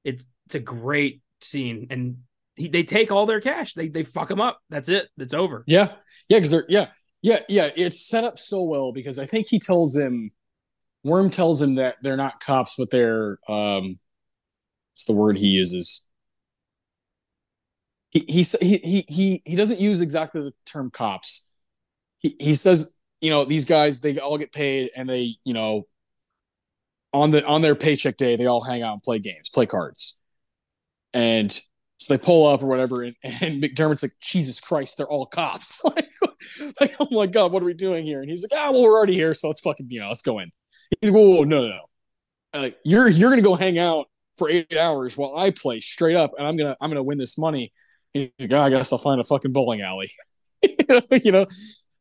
It's 0.04 0.26
it's 0.46 0.54
a 0.54 0.60
great 0.60 1.22
scene, 1.40 1.88
and 1.90 2.18
he, 2.56 2.68
they 2.68 2.82
take 2.82 3.10
all 3.10 3.26
their 3.26 3.40
cash. 3.40 3.74
They 3.74 3.88
they 3.88 4.04
fuck 4.04 4.30
him 4.30 4.40
up. 4.40 4.60
That's 4.70 4.88
it. 4.88 5.08
It's 5.18 5.34
over. 5.34 5.64
Yeah, 5.66 5.88
yeah, 6.28 6.38
because 6.38 6.50
they're 6.50 6.66
yeah, 6.68 6.88
yeah, 7.22 7.40
yeah. 7.48 7.70
It's 7.76 8.06
set 8.08 8.24
up 8.24 8.38
so 8.38 8.62
well 8.62 8.92
because 8.92 9.18
I 9.18 9.26
think 9.26 9.46
he 9.48 9.58
tells 9.58 9.96
him, 9.96 10.30
Worm 11.04 11.30
tells 11.30 11.60
him 11.60 11.76
that 11.76 11.96
they're 12.02 12.16
not 12.16 12.40
cops, 12.40 12.74
but 12.76 12.90
they're 12.90 13.38
um 13.48 13.98
it's 14.92 15.04
the 15.06 15.14
word 15.14 15.36
he 15.36 15.46
uses. 15.46 16.08
He 18.10 18.20
he 18.28 18.42
he 18.60 19.04
he 19.08 19.42
he 19.44 19.56
doesn't 19.56 19.80
use 19.80 20.02
exactly 20.02 20.42
the 20.42 20.52
term 20.66 20.90
cops. 20.90 21.54
He 22.18 22.36
he 22.38 22.54
says, 22.54 22.98
you 23.22 23.30
know, 23.30 23.44
these 23.46 23.64
guys 23.64 24.00
they 24.00 24.18
all 24.18 24.36
get 24.36 24.52
paid 24.52 24.90
and 24.94 25.08
they, 25.08 25.36
you 25.44 25.54
know, 25.54 25.86
on 27.14 27.30
the 27.30 27.44
on 27.46 27.62
their 27.62 27.74
paycheck 27.74 28.16
day 28.16 28.36
they 28.36 28.46
all 28.46 28.62
hang 28.62 28.82
out 28.82 28.92
and 28.92 29.02
play 29.02 29.18
games, 29.18 29.48
play 29.48 29.64
cards. 29.64 30.18
And 31.14 31.50
so 31.98 32.14
they 32.14 32.18
pull 32.18 32.46
up 32.48 32.62
or 32.62 32.66
whatever, 32.66 33.02
and, 33.02 33.14
and 33.22 33.62
McDermott's 33.62 34.02
like, 34.02 34.12
Jesus 34.20 34.60
Christ, 34.60 34.98
they're 34.98 35.06
all 35.06 35.24
cops. 35.24 35.84
like, 35.84 36.10
like, 36.80 36.96
oh 36.98 37.06
my 37.12 37.26
God, 37.26 37.52
what 37.52 37.62
are 37.62 37.66
we 37.66 37.74
doing 37.74 38.04
here? 38.04 38.20
And 38.20 38.28
he's 38.28 38.42
like, 38.42 38.58
ah, 38.58 38.72
well, 38.72 38.82
we're 38.82 38.96
already 38.96 39.14
here, 39.14 39.34
so 39.34 39.48
let's 39.48 39.60
fucking, 39.60 39.86
you 39.88 40.00
know, 40.00 40.08
let's 40.08 40.22
go 40.22 40.40
in. 40.40 40.50
He's 41.00 41.10
like, 41.10 41.16
whoa, 41.16 41.36
whoa, 41.36 41.44
no, 41.44 41.62
no, 41.62 41.68
no. 41.68 42.60
Like, 42.60 42.78
you're 42.84 43.08
you're 43.08 43.30
gonna 43.30 43.40
go 43.40 43.54
hang 43.54 43.78
out 43.78 44.06
for 44.36 44.50
eight 44.50 44.76
hours 44.76 45.16
while 45.16 45.36
I 45.36 45.50
play 45.50 45.78
straight 45.80 46.16
up, 46.16 46.32
and 46.36 46.46
I'm 46.46 46.56
gonna 46.56 46.76
I'm 46.80 46.90
gonna 46.90 47.02
win 47.02 47.18
this 47.18 47.38
money. 47.38 47.72
He's 48.12 48.30
like, 48.40 48.52
oh, 48.52 48.60
I 48.60 48.70
guess 48.70 48.92
I'll 48.92 48.98
find 48.98 49.20
a 49.20 49.24
fucking 49.24 49.52
bowling 49.52 49.80
alley. 49.80 50.10
you 51.22 51.32
know, 51.32 51.46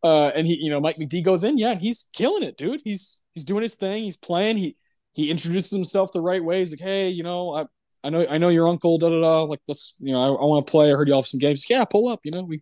uh, 0.04 0.28
and 0.28 0.48
he, 0.48 0.56
you 0.56 0.70
know, 0.70 0.80
Mike 0.80 0.98
McD 0.98 1.24
goes 1.24 1.44
in, 1.44 1.58
yeah, 1.58 1.72
and 1.72 1.82
he's 1.82 2.10
killing 2.14 2.44
it, 2.44 2.58
dude. 2.58 2.82
He's 2.84 3.22
he's 3.34 3.44
doing 3.44 3.62
his 3.62 3.76
thing. 3.76 4.04
He's 4.04 4.18
playing. 4.18 4.58
He 4.58 4.76
he 5.14 5.30
introduces 5.30 5.72
himself 5.72 6.12
the 6.12 6.22
right 6.22 6.44
way. 6.44 6.60
He's 6.60 6.72
like, 6.72 6.80
hey, 6.80 7.10
you 7.10 7.24
know, 7.24 7.54
I 7.54 7.66
I 8.04 8.10
know 8.10 8.26
I 8.28 8.38
know 8.38 8.50
your 8.50 8.68
uncle, 8.68 8.98
da 8.98 9.10
da 9.10 9.22
da. 9.22 9.44
Like, 9.44 9.60
let's 9.68 9.96
you 10.00 10.12
know, 10.12 10.22
I, 10.22 10.42
I 10.42 10.46
want 10.46 10.66
to 10.66 10.72
play. 10.72 10.92
I 10.92 10.96
heard 10.96 11.08
you 11.08 11.16
have 11.16 11.28
some 11.28 11.40
games. 11.40 11.70
Yeah, 11.70 11.86
pull 11.86 12.08
up. 12.08 12.22
You 12.24 12.32
know, 12.32 12.44
we 12.44 12.62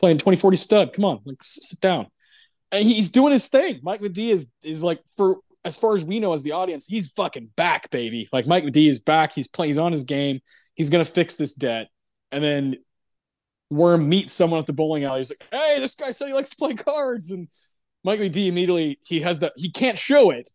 playing 0.00 0.18
2040 0.18 0.56
stud. 0.56 0.92
Come 0.92 1.04
on, 1.04 1.20
like 1.24 1.42
sit 1.42 1.80
down. 1.80 2.08
And 2.72 2.82
he's 2.82 3.10
doing 3.10 3.32
his 3.32 3.48
thing. 3.48 3.80
Mike 3.82 4.00
McD 4.00 4.30
is 4.30 4.50
is 4.62 4.82
like 4.82 5.00
for 5.16 5.36
as 5.64 5.76
far 5.76 5.94
as 5.94 6.04
we 6.04 6.18
know 6.18 6.32
as 6.32 6.42
the 6.42 6.52
audience, 6.52 6.86
he's 6.86 7.12
fucking 7.12 7.50
back, 7.56 7.90
baby. 7.90 8.28
Like 8.32 8.46
Mike 8.46 8.64
McD 8.64 8.88
is 8.88 8.98
back. 8.98 9.32
He's 9.32 9.46
playing. 9.46 9.68
He's 9.68 9.78
on 9.78 9.92
his 9.92 10.04
game. 10.04 10.40
He's 10.74 10.90
gonna 10.90 11.04
fix 11.04 11.36
this 11.36 11.54
debt. 11.54 11.88
And 12.32 12.42
then 12.42 12.76
Worm 13.72 14.08
meets 14.08 14.32
someone 14.32 14.60
at 14.60 14.66
the 14.66 14.72
bowling 14.72 15.04
alley. 15.04 15.20
He's 15.20 15.30
like, 15.30 15.48
"Hey, 15.50 15.80
this 15.80 15.94
guy 15.94 16.10
said 16.10 16.28
he 16.28 16.34
likes 16.34 16.50
to 16.50 16.56
play 16.56 16.74
cards." 16.74 17.30
And 17.30 17.48
Mike 18.04 18.30
D 18.30 18.48
immediately 18.48 18.98
he 19.02 19.20
has 19.20 19.38
that. 19.38 19.52
He 19.56 19.70
can't 19.70 19.96
show 19.96 20.30
it, 20.30 20.50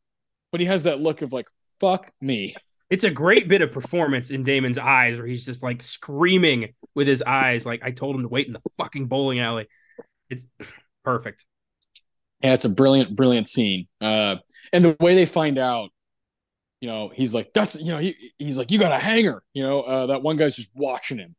but 0.52 0.61
he 0.61 0.68
has 0.68 0.84
that 0.84 1.02
look 1.02 1.22
of 1.22 1.34
like, 1.34 1.48
"Fuck 1.80 2.11
me." 2.22 2.56
It's 2.89 3.03
a 3.03 3.10
great 3.10 3.49
bit 3.49 3.61
of 3.61 3.72
performance 3.72 4.31
in 4.31 4.44
Damon's 4.44 4.77
eyes, 4.77 5.18
where 5.18 5.27
he's 5.27 5.44
just 5.44 5.61
like 5.61 5.84
screaming 5.84 6.73
with 6.95 7.07
his 7.07 7.22
eyes, 7.22 7.65
like 7.65 7.84
I 7.84 7.91
told 7.91 8.15
him 8.15 8.22
to 8.22 8.30
wait 8.30 8.48
in 8.48 8.53
the 8.53 8.61
fucking 8.77 9.07
bowling 9.07 9.39
alley. 9.39 9.68
It's 10.30 10.45
perfect. 11.03 11.45
Yeah, 12.41 12.53
it's 12.53 12.65
a 12.65 12.69
brilliant, 12.69 13.15
brilliant 13.15 13.49
scene. 13.49 13.88
Uh, 13.99 14.35
and 14.72 14.85
the 14.85 14.98
way 14.99 15.15
they 15.15 15.26
find 15.26 15.57
out, 15.57 15.89
you 16.81 16.88
know, 16.88 17.10
he's 17.10 17.34
like, 17.34 17.52
that's, 17.53 17.81
you 17.81 17.91
know, 17.91 17.98
he, 17.98 18.31
he's 18.38 18.57
like, 18.57 18.69
you 18.69 18.77
got 18.77 18.91
a 18.91 19.03
hanger, 19.03 19.41
you 19.53 19.64
know, 19.64 19.81
uh, 19.81 20.06
that 20.07 20.22
one 20.22 20.38
guy's 20.38 20.56
just 20.56 20.72
watching 20.76 21.18
him. 21.18 21.35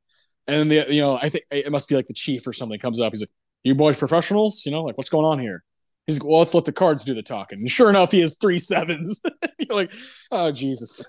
And 0.48 0.72
the, 0.72 0.86
you 0.88 1.02
know, 1.02 1.16
I 1.20 1.28
think 1.28 1.44
it 1.50 1.70
must 1.70 1.88
be 1.88 1.94
like 1.94 2.06
the 2.06 2.14
chief 2.14 2.46
or 2.46 2.52
something 2.52 2.78
comes 2.80 3.00
up. 3.00 3.12
He's 3.12 3.20
like, 3.20 3.30
you 3.64 3.74
boys 3.74 3.98
professionals, 3.98 4.64
you 4.64 4.72
know, 4.72 4.82
like 4.82 4.96
what's 4.96 5.10
going 5.10 5.26
on 5.26 5.38
here? 5.38 5.62
He's 6.06 6.18
like, 6.18 6.28
well, 6.28 6.38
let's 6.38 6.54
let 6.54 6.64
the 6.64 6.72
cards 6.72 7.04
do 7.04 7.12
the 7.12 7.22
talking. 7.22 7.58
And 7.58 7.68
sure 7.68 7.90
enough, 7.90 8.10
he 8.10 8.20
has 8.20 8.38
three 8.38 8.58
sevens. 8.58 9.20
You're 9.58 9.76
like, 9.76 9.92
oh, 10.30 10.50
Jesus. 10.50 11.04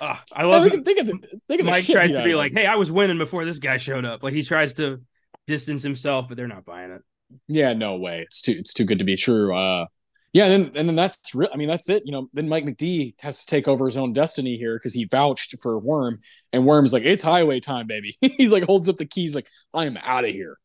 Uh, 0.00 0.16
I 0.32 0.44
love 0.44 0.64
yeah, 0.64 0.80
think 0.82 1.00
of 1.00 1.06
the, 1.06 1.38
think 1.48 1.60
of 1.60 1.66
Mike 1.66 1.84
tries 1.84 2.10
to 2.10 2.24
be 2.24 2.34
like, 2.34 2.52
"Hey, 2.52 2.66
I 2.66 2.76
was 2.76 2.90
winning 2.90 3.18
before 3.18 3.44
this 3.44 3.58
guy 3.58 3.76
showed 3.76 4.04
up." 4.04 4.22
Like 4.22 4.32
he 4.32 4.42
tries 4.42 4.74
to 4.74 5.02
distance 5.46 5.82
himself, 5.82 6.28
but 6.28 6.36
they're 6.36 6.48
not 6.48 6.64
buying 6.64 6.92
it. 6.92 7.02
Yeah, 7.46 7.74
no 7.74 7.96
way. 7.96 8.20
It's 8.20 8.40
too 8.40 8.52
it's 8.52 8.72
too 8.72 8.84
good 8.84 9.00
to 9.00 9.04
be 9.04 9.16
true. 9.16 9.56
Uh 9.56 9.86
yeah, 10.32 10.44
and 10.46 10.64
then 10.66 10.76
and 10.76 10.88
then 10.88 10.96
that's 10.96 11.34
real. 11.34 11.48
I 11.52 11.56
mean, 11.56 11.68
that's 11.68 11.88
it. 11.88 12.02
You 12.04 12.12
know, 12.12 12.28
then 12.34 12.48
Mike 12.48 12.64
McD 12.64 13.14
has 13.22 13.38
to 13.38 13.46
take 13.46 13.66
over 13.66 13.86
his 13.86 13.96
own 13.96 14.12
destiny 14.12 14.56
here 14.58 14.76
because 14.76 14.92
he 14.92 15.04
vouched 15.04 15.54
for 15.62 15.78
Worm, 15.78 16.20
and 16.52 16.66
Worm's 16.66 16.92
like, 16.92 17.04
"It's 17.04 17.22
highway 17.22 17.60
time, 17.60 17.86
baby." 17.86 18.16
he 18.20 18.48
like 18.48 18.64
holds 18.64 18.88
up 18.88 18.96
the 18.96 19.06
keys, 19.06 19.34
like, 19.34 19.48
"I'm 19.72 19.96
out 19.98 20.24
of 20.24 20.30
here. 20.30 20.58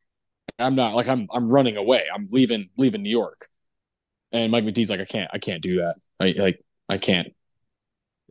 I'm 0.60 0.76
not 0.76 0.96
like 0.96 1.08
I'm 1.08 1.28
I'm 1.32 1.50
running 1.50 1.78
away. 1.78 2.06
I'm 2.14 2.28
leaving 2.30 2.70
leaving 2.78 3.04
New 3.04 3.10
York." 3.10 3.48
And 4.34 4.52
Mike 4.52 4.66
McD's 4.66 4.90
like, 4.90 5.00
"I 5.00 5.06
can't, 5.06 5.30
I 5.34 5.40
can't 5.40 5.62
do 5.62 5.80
that. 5.80 5.96
I 6.20 6.36
like 6.38 6.60
I 6.90 6.98
can't." 6.98 7.34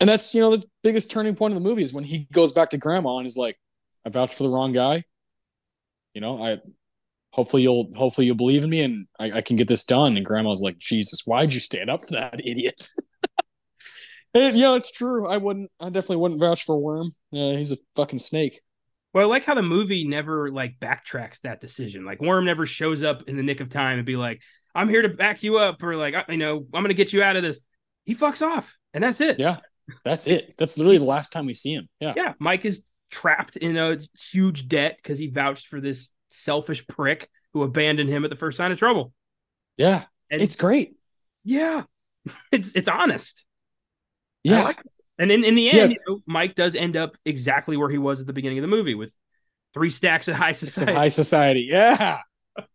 And 0.01 0.09
that's 0.09 0.35
you 0.35 0.43
know 0.43 0.57
the 0.57 0.65
biggest 0.83 1.11
turning 1.11 1.35
point 1.35 1.53
of 1.53 1.63
the 1.63 1.67
movie 1.69 1.83
is 1.83 1.95
when 1.95 2.05
he 2.05 2.29
goes 2.33 2.53
back 2.53 2.71
to 2.71 2.79
Grandma 2.79 3.17
and 3.19 3.27
is 3.27 3.39
like, 3.39 3.59
"I 4.05 4.11
vouched 4.11 4.37
for 4.37 4.43
the 4.43 4.51
wrong 4.51 4.73
guy." 4.73 5.05
You 6.15 6.21
know, 6.21 6.45
I 6.45 6.61
hopefully 7.33 7.63
you'll 7.63 7.91
hopefully 7.97 8.27
you'll 8.27 8.37
believe 8.37 8.63
in 8.63 8.71
me 8.71 8.83
and 8.83 9.07
I, 9.19 9.33
I 9.33 9.41
can 9.41 9.57
get 9.57 9.69
this 9.69 9.85
done. 9.85 10.17
And 10.17 10.25
grandma's 10.25 10.63
like, 10.63 10.79
Jesus, 10.79 11.27
why'd 11.27 11.53
you 11.53 11.61
stand 11.61 11.91
up 11.91 12.03
for 12.03 12.13
that 12.13 12.41
idiot? 12.45 12.89
and, 14.35 14.57
yeah, 14.57 14.75
it's 14.77 14.91
true. 14.91 15.27
I 15.27 15.39
wouldn't 15.39 15.71
I 15.81 15.87
definitely 15.87 16.17
wouldn't 16.17 16.41
vouch 16.41 16.65
for 16.65 16.79
Worm. 16.79 17.13
Yeah, 17.31 17.57
he's 17.57 17.73
a 17.73 17.77
fucking 17.97 18.21
snake. 18.21 18.61
Well, 19.13 19.25
I 19.25 19.29
like 19.29 19.45
how 19.45 19.55
the 19.55 19.63
movie 19.63 20.07
never 20.07 20.51
like 20.51 20.79
backtracks 20.81 21.41
that 21.41 21.61
decision. 21.61 22.05
Like 22.05 22.21
Worm 22.21 22.45
never 22.45 22.65
shows 22.65 23.03
up 23.03 23.29
in 23.29 23.37
the 23.37 23.43
nick 23.43 23.61
of 23.61 23.69
time 23.69 23.99
and 23.99 24.07
be 24.07 24.17
like, 24.17 24.41
I'm 24.75 24.89
here 24.89 25.03
to 25.03 25.09
back 25.11 25.43
you 25.43 25.59
up, 25.59 25.83
or 25.83 25.97
like, 25.97 26.15
you 26.29 26.39
know, 26.39 26.67
I'm 26.73 26.83
gonna 26.83 26.95
get 26.95 27.13
you 27.13 27.23
out 27.23 27.37
of 27.37 27.43
this. 27.43 27.61
He 28.05 28.15
fucks 28.15 28.41
off, 28.41 28.79
and 28.95 29.05
that's 29.05 29.21
it. 29.21 29.39
Yeah, 29.39 29.59
that's 30.03 30.27
it. 30.27 30.55
That's 30.57 30.79
literally 30.79 30.99
the 30.99 31.05
last 31.05 31.31
time 31.31 31.45
we 31.45 31.53
see 31.53 31.75
him. 31.75 31.89
Yeah. 32.01 32.15
Yeah. 32.17 32.33
Mike 32.39 32.65
is 32.65 32.83
trapped 33.11 33.57
in 33.59 33.77
a 33.77 33.99
huge 34.31 34.67
debt 34.69 34.97
because 34.97 35.19
he 35.19 35.29
vouched 35.29 35.69
for 35.69 35.81
this 35.81 36.11
selfish 36.33 36.87
prick 36.87 37.29
who 37.53 37.63
abandoned 37.63 38.09
him 38.09 38.25
at 38.25 38.31
the 38.31 38.37
first 38.37 38.57
sign 38.57 38.73
of 38.73 38.79
trouble. 38.79 39.13
Yeah. 39.77 40.05
And 40.31 40.41
it's 40.41 40.57
great. 40.57 40.97
Yeah. 41.45 41.85
It's 42.53 42.73
it's 42.77 42.89
honest. 42.89 43.45
Yeah. 44.45 44.63
Like 44.63 44.79
and 45.19 45.33
in, 45.33 45.45
in 45.45 45.57
the 45.57 45.71
end, 45.71 45.93
yeah. 45.93 45.99
you 45.99 46.15
know, 46.15 46.23
Mike 46.27 46.55
does 46.55 46.77
end 46.77 46.97
up 46.97 47.17
exactly 47.25 47.77
where 47.77 47.91
he 47.91 47.99
was 47.99 48.21
at 48.21 48.27
the 48.27 48.33
beginning 48.33 48.59
of 48.59 48.63
the 48.63 48.69
movie 48.69 48.95
with 48.95 49.11
three 49.75 49.91
stacks 49.91 50.29
of 50.29 50.37
high 50.37 50.53
society. 50.53 50.93
high 50.93 51.09
society. 51.09 51.61
Yeah. 51.71 52.19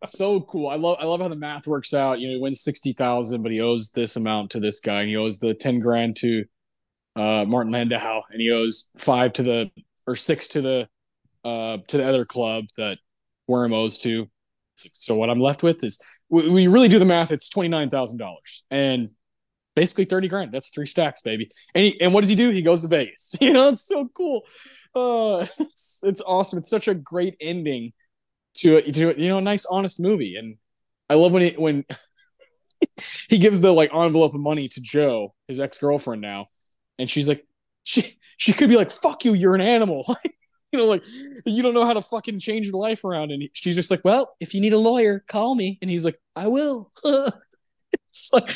so 0.06 0.42
cool. 0.42 0.68
I 0.68 0.76
love 0.76 0.98
I 1.00 1.06
love 1.06 1.22
how 1.22 1.28
the 1.28 1.36
math 1.36 1.68
works 1.68 1.94
out. 1.94 2.20
You 2.20 2.28
know, 2.28 2.34
he 2.34 2.40
wins 2.42 2.62
sixty 2.62 2.94
thousand, 2.94 3.44
but 3.44 3.52
he 3.52 3.62
owes 3.62 3.92
this 3.92 4.16
amount 4.16 4.52
to 4.52 4.60
this 4.60 4.80
guy, 4.80 5.02
and 5.02 5.08
he 5.10 5.16
owes 5.16 5.40
the 5.40 5.54
ten 5.54 5.80
grand 5.80 6.16
to 6.18 6.46
uh, 7.16 7.46
Martin 7.46 7.72
Landau, 7.72 8.24
and 8.32 8.42
he 8.42 8.52
owes 8.52 8.90
five 8.98 9.34
to 9.34 9.44
the 9.44 9.72
or 10.08 10.16
six 10.16 10.48
to 10.50 10.62
the 10.62 10.90
uh, 11.46 11.78
to 11.88 11.98
the 11.98 12.08
other 12.08 12.26
club 12.26 12.66
that 12.78 12.98
Worm 13.48 13.74
owes 13.74 14.00
to. 14.00 14.30
So 14.76 15.16
what 15.16 15.30
I'm 15.30 15.40
left 15.40 15.64
with 15.64 15.84
is 15.84 16.02
we 16.30 16.68
really 16.68 16.88
do 16.88 17.00
the 17.00 17.06
math, 17.06 17.32
it's 17.32 17.50
twenty 17.50 17.70
nine 17.70 17.90
thousand 17.90 18.18
dollars 18.18 18.64
and 18.70 19.10
basically 19.76 20.06
thirty 20.06 20.28
grand. 20.28 20.52
That's 20.52 20.70
three 20.70 20.86
stacks, 20.86 21.22
baby. 21.22 21.50
And 21.74 21.86
he, 21.86 22.02
and 22.02 22.14
what 22.14 22.22
does 22.22 22.30
he 22.30 22.36
do? 22.36 22.50
He 22.50 22.62
goes 22.62 22.82
to 22.82 22.88
Vegas. 22.88 23.36
You 23.42 23.54
know, 23.54 23.70
it's 23.70 23.86
so 23.86 24.10
cool. 24.14 24.44
Uh, 24.94 25.46
it's 25.60 26.02
it's 26.04 26.22
awesome. 26.22 26.60
It's 26.60 26.70
such 26.70 26.88
a 26.88 26.94
great 26.94 27.36
ending 27.40 27.94
to 28.58 28.82
to 28.82 29.14
you 29.20 29.30
know 29.30 29.38
a 29.38 29.42
nice 29.42 29.66
honest 29.66 30.00
movie. 30.00 30.36
And 30.36 30.58
I 31.10 31.16
love 31.16 31.32
when 31.32 31.44
he 31.44 31.52
when 31.52 31.86
he 33.30 33.38
gives 33.38 33.62
the 33.62 33.72
like 33.72 33.94
envelope 33.94 34.34
of 34.34 34.40
money 34.40 34.68
to 34.70 34.82
Joe, 34.82 35.34
his 35.48 35.60
ex 35.60 35.78
girlfriend 35.78 36.22
now, 36.22 36.48
and 37.00 37.10
she's 37.10 37.28
like, 37.30 37.44
she 37.84 38.18
she 38.38 38.54
could 38.54 38.70
be 38.70 38.76
like, 38.76 38.92
"Fuck 38.92 39.26
you, 39.26 39.34
you're 39.34 39.56
an 39.56 39.62
animal." 39.62 40.16
you 40.72 40.80
know, 40.80 40.86
like 40.86 41.04
you 41.46 41.64
don't 41.64 41.74
know 41.74 41.86
how 41.86 41.94
to 41.94 42.02
fucking 42.02 42.40
change 42.40 42.68
your 42.68 42.80
life 42.80 43.04
around. 43.04 43.32
And 43.32 43.50
she's 43.54 43.76
just 43.76 43.92
like, 43.92 44.02
well, 44.04 44.36
if 44.40 44.54
you 44.54 44.62
need 44.62 44.74
a 44.74 44.78
lawyer, 44.78 45.24
call 45.28 45.56
me. 45.56 45.78
And 45.82 45.90
he's 45.90 46.06
like, 46.06 46.20
I 46.36 46.48
will. 46.48 46.92
it's 47.04 48.32
like, 48.34 48.50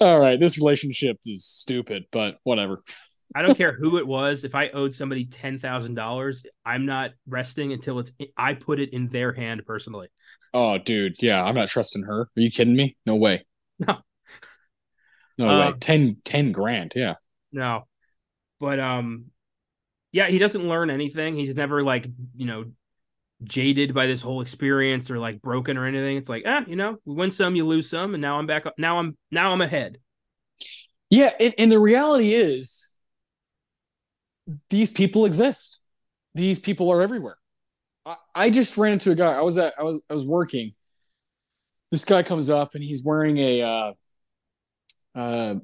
all 0.00 0.20
right, 0.20 0.38
this 0.38 0.58
relationship 0.58 1.18
is 1.24 1.44
stupid, 1.44 2.04
but 2.12 2.38
whatever. 2.44 2.82
I 3.34 3.42
don't 3.42 3.56
care 3.56 3.72
who 3.72 3.96
it 3.98 4.06
was. 4.06 4.44
If 4.44 4.54
I 4.54 4.68
owed 4.68 4.94
somebody 4.94 5.24
ten 5.24 5.58
thousand 5.58 5.94
dollars, 5.94 6.44
I'm 6.64 6.86
not 6.86 7.12
resting 7.26 7.72
until 7.72 7.98
it's 7.98 8.12
I 8.36 8.54
put 8.54 8.78
it 8.78 8.92
in 8.92 9.08
their 9.08 9.32
hand 9.32 9.62
personally. 9.66 10.08
Oh, 10.52 10.78
dude, 10.78 11.20
yeah, 11.20 11.42
I'm 11.42 11.56
not 11.56 11.68
trusting 11.68 12.04
her. 12.04 12.20
Are 12.22 12.30
you 12.36 12.50
kidding 12.50 12.76
me? 12.76 12.96
No 13.04 13.16
way. 13.16 13.44
No. 13.80 13.98
No 15.36 15.48
um, 15.48 15.72
way. 15.72 15.78
10, 15.80 16.18
10 16.24 16.52
grand. 16.52 16.92
Yeah. 16.94 17.14
No. 17.50 17.88
But 18.60 18.78
um, 18.78 19.26
yeah, 20.14 20.28
he 20.28 20.38
doesn't 20.38 20.68
learn 20.68 20.90
anything. 20.90 21.34
He's 21.34 21.56
never 21.56 21.82
like, 21.82 22.06
you 22.36 22.46
know, 22.46 22.66
jaded 23.42 23.92
by 23.92 24.06
this 24.06 24.22
whole 24.22 24.42
experience 24.42 25.10
or 25.10 25.18
like 25.18 25.42
broken 25.42 25.76
or 25.76 25.86
anything. 25.86 26.16
It's 26.16 26.28
like, 26.28 26.44
ah, 26.46 26.62
you 26.68 26.76
know, 26.76 26.98
we 27.04 27.16
win 27.16 27.32
some, 27.32 27.56
you 27.56 27.66
lose 27.66 27.90
some, 27.90 28.14
and 28.14 28.20
now 28.20 28.38
I'm 28.38 28.46
back. 28.46 28.64
Now 28.78 29.00
I'm 29.00 29.18
now 29.32 29.52
I'm 29.52 29.60
ahead. 29.60 29.98
Yeah, 31.10 31.30
and, 31.40 31.52
and 31.58 31.70
the 31.70 31.80
reality 31.80 32.32
is, 32.32 32.90
these 34.70 34.92
people 34.92 35.24
exist. 35.24 35.80
These 36.36 36.60
people 36.60 36.90
are 36.92 37.02
everywhere. 37.02 37.36
I, 38.06 38.14
I 38.36 38.50
just 38.50 38.76
ran 38.78 38.92
into 38.92 39.10
a 39.10 39.16
guy. 39.16 39.32
I 39.32 39.40
was 39.40 39.58
at 39.58 39.74
I 39.76 39.82
was 39.82 40.00
I 40.08 40.14
was 40.14 40.24
working. 40.24 40.74
This 41.90 42.04
guy 42.04 42.22
comes 42.22 42.50
up 42.50 42.76
and 42.76 42.84
he's 42.84 43.02
wearing 43.02 43.38
a 43.38 43.62
uh, 43.62 43.92
uh, 45.16 45.54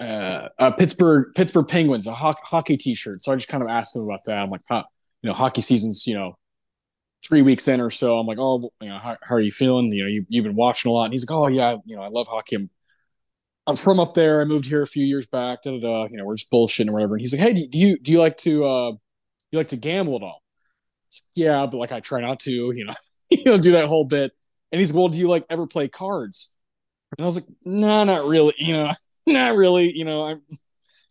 uh, 0.00 0.48
uh, 0.58 0.70
Pittsburgh 0.72 1.34
Pittsburgh 1.34 1.68
Penguins 1.68 2.06
a 2.06 2.14
ho- 2.14 2.34
hockey 2.42 2.76
T-shirt. 2.76 3.22
So 3.22 3.32
I 3.32 3.36
just 3.36 3.48
kind 3.48 3.62
of 3.62 3.68
asked 3.68 3.96
him 3.96 4.02
about 4.02 4.24
that. 4.24 4.38
I'm 4.38 4.50
like, 4.50 4.62
huh, 4.68 4.84
you 5.22 5.28
know, 5.28 5.34
hockey 5.34 5.60
season's 5.60 6.06
you 6.06 6.14
know 6.14 6.36
three 7.26 7.42
weeks 7.42 7.68
in 7.68 7.80
or 7.80 7.90
so. 7.90 8.18
I'm 8.18 8.26
like, 8.26 8.38
oh, 8.40 8.70
you 8.80 8.88
know, 8.88 8.98
how, 8.98 9.16
how 9.22 9.34
are 9.34 9.40
you 9.40 9.50
feeling? 9.50 9.92
You 9.92 10.04
know, 10.04 10.08
you 10.08 10.26
you've 10.28 10.44
been 10.44 10.54
watching 10.54 10.90
a 10.90 10.92
lot. 10.92 11.04
And 11.04 11.12
he's 11.12 11.28
like, 11.28 11.36
oh 11.36 11.48
yeah, 11.48 11.76
you 11.84 11.96
know, 11.96 12.02
I 12.02 12.08
love 12.08 12.28
hockey. 12.28 12.56
I'm, 12.56 12.70
I'm 13.66 13.76
from 13.76 14.00
up 14.00 14.14
there. 14.14 14.40
I 14.40 14.44
moved 14.44 14.66
here 14.66 14.82
a 14.82 14.86
few 14.86 15.04
years 15.04 15.26
back. 15.26 15.62
Da, 15.62 15.72
da, 15.72 15.80
da. 15.80 16.08
You 16.10 16.16
know, 16.16 16.24
we're 16.24 16.36
just 16.36 16.50
bullshitting 16.50 16.88
or 16.88 16.92
whatever. 16.92 17.14
And 17.14 17.20
he's 17.20 17.34
like, 17.34 17.42
hey, 17.42 17.66
do 17.66 17.78
you 17.78 17.98
do 17.98 18.12
you 18.12 18.20
like 18.20 18.36
to 18.38 18.64
uh, 18.64 18.92
you 19.50 19.58
like 19.58 19.68
to 19.68 19.76
gamble 19.76 20.16
at 20.16 20.22
all? 20.22 20.42
yeah, 21.34 21.66
but 21.66 21.78
like 21.78 21.92
I 21.92 22.00
try 22.00 22.20
not 22.20 22.40
to. 22.40 22.50
You 22.50 22.84
know, 22.86 22.94
you 23.30 23.44
know, 23.44 23.56
do 23.56 23.72
that 23.72 23.86
whole 23.86 24.04
bit. 24.04 24.32
And 24.72 24.78
he's 24.78 24.92
like, 24.92 24.98
well, 24.98 25.08
do 25.08 25.18
you 25.18 25.28
like 25.28 25.44
ever 25.50 25.66
play 25.66 25.88
cards? 25.88 26.54
And 27.16 27.24
I 27.24 27.26
was 27.26 27.36
like, 27.40 27.48
no, 27.64 27.86
nah, 27.86 28.04
not 28.04 28.26
really. 28.26 28.54
You 28.58 28.74
know, 28.74 28.92
not 29.32 29.56
really. 29.56 29.96
You 29.96 30.04
know, 30.04 30.24
I 30.24 30.36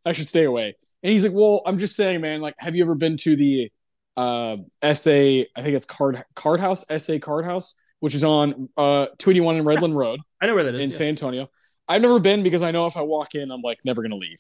I 0.05 0.11
should 0.11 0.27
stay 0.27 0.43
away. 0.43 0.75
And 1.03 1.11
he's 1.11 1.23
like, 1.23 1.33
well, 1.33 1.61
I'm 1.65 1.77
just 1.77 1.95
saying, 1.95 2.21
man. 2.21 2.41
Like, 2.41 2.55
have 2.57 2.75
you 2.75 2.83
ever 2.83 2.95
been 2.95 3.17
to 3.17 3.35
the 3.35 3.71
uh, 4.15 4.57
SA? 4.93 5.11
I 5.11 5.61
think 5.61 5.75
it's 5.75 5.85
Card 5.85 6.23
Card 6.35 6.59
House, 6.59 6.85
SA 6.97 7.19
Card 7.19 7.45
House, 7.45 7.75
which 7.99 8.15
is 8.15 8.23
on 8.23 8.69
uh 8.77 9.07
281 9.17 9.57
in 9.57 9.63
Redland 9.65 9.95
Road. 9.95 10.19
I 10.41 10.47
know 10.47 10.55
where 10.55 10.63
that 10.63 10.75
is 10.75 10.81
in 10.81 10.89
yeah. 10.89 10.95
San 10.95 11.07
Antonio. 11.09 11.49
I've 11.87 12.01
never 12.01 12.19
been 12.19 12.43
because 12.43 12.63
I 12.63 12.71
know 12.71 12.87
if 12.87 12.97
I 12.97 13.01
walk 13.01 13.35
in, 13.35 13.51
I'm 13.51 13.61
like 13.61 13.79
never 13.85 14.01
gonna 14.01 14.15
leave. 14.15 14.39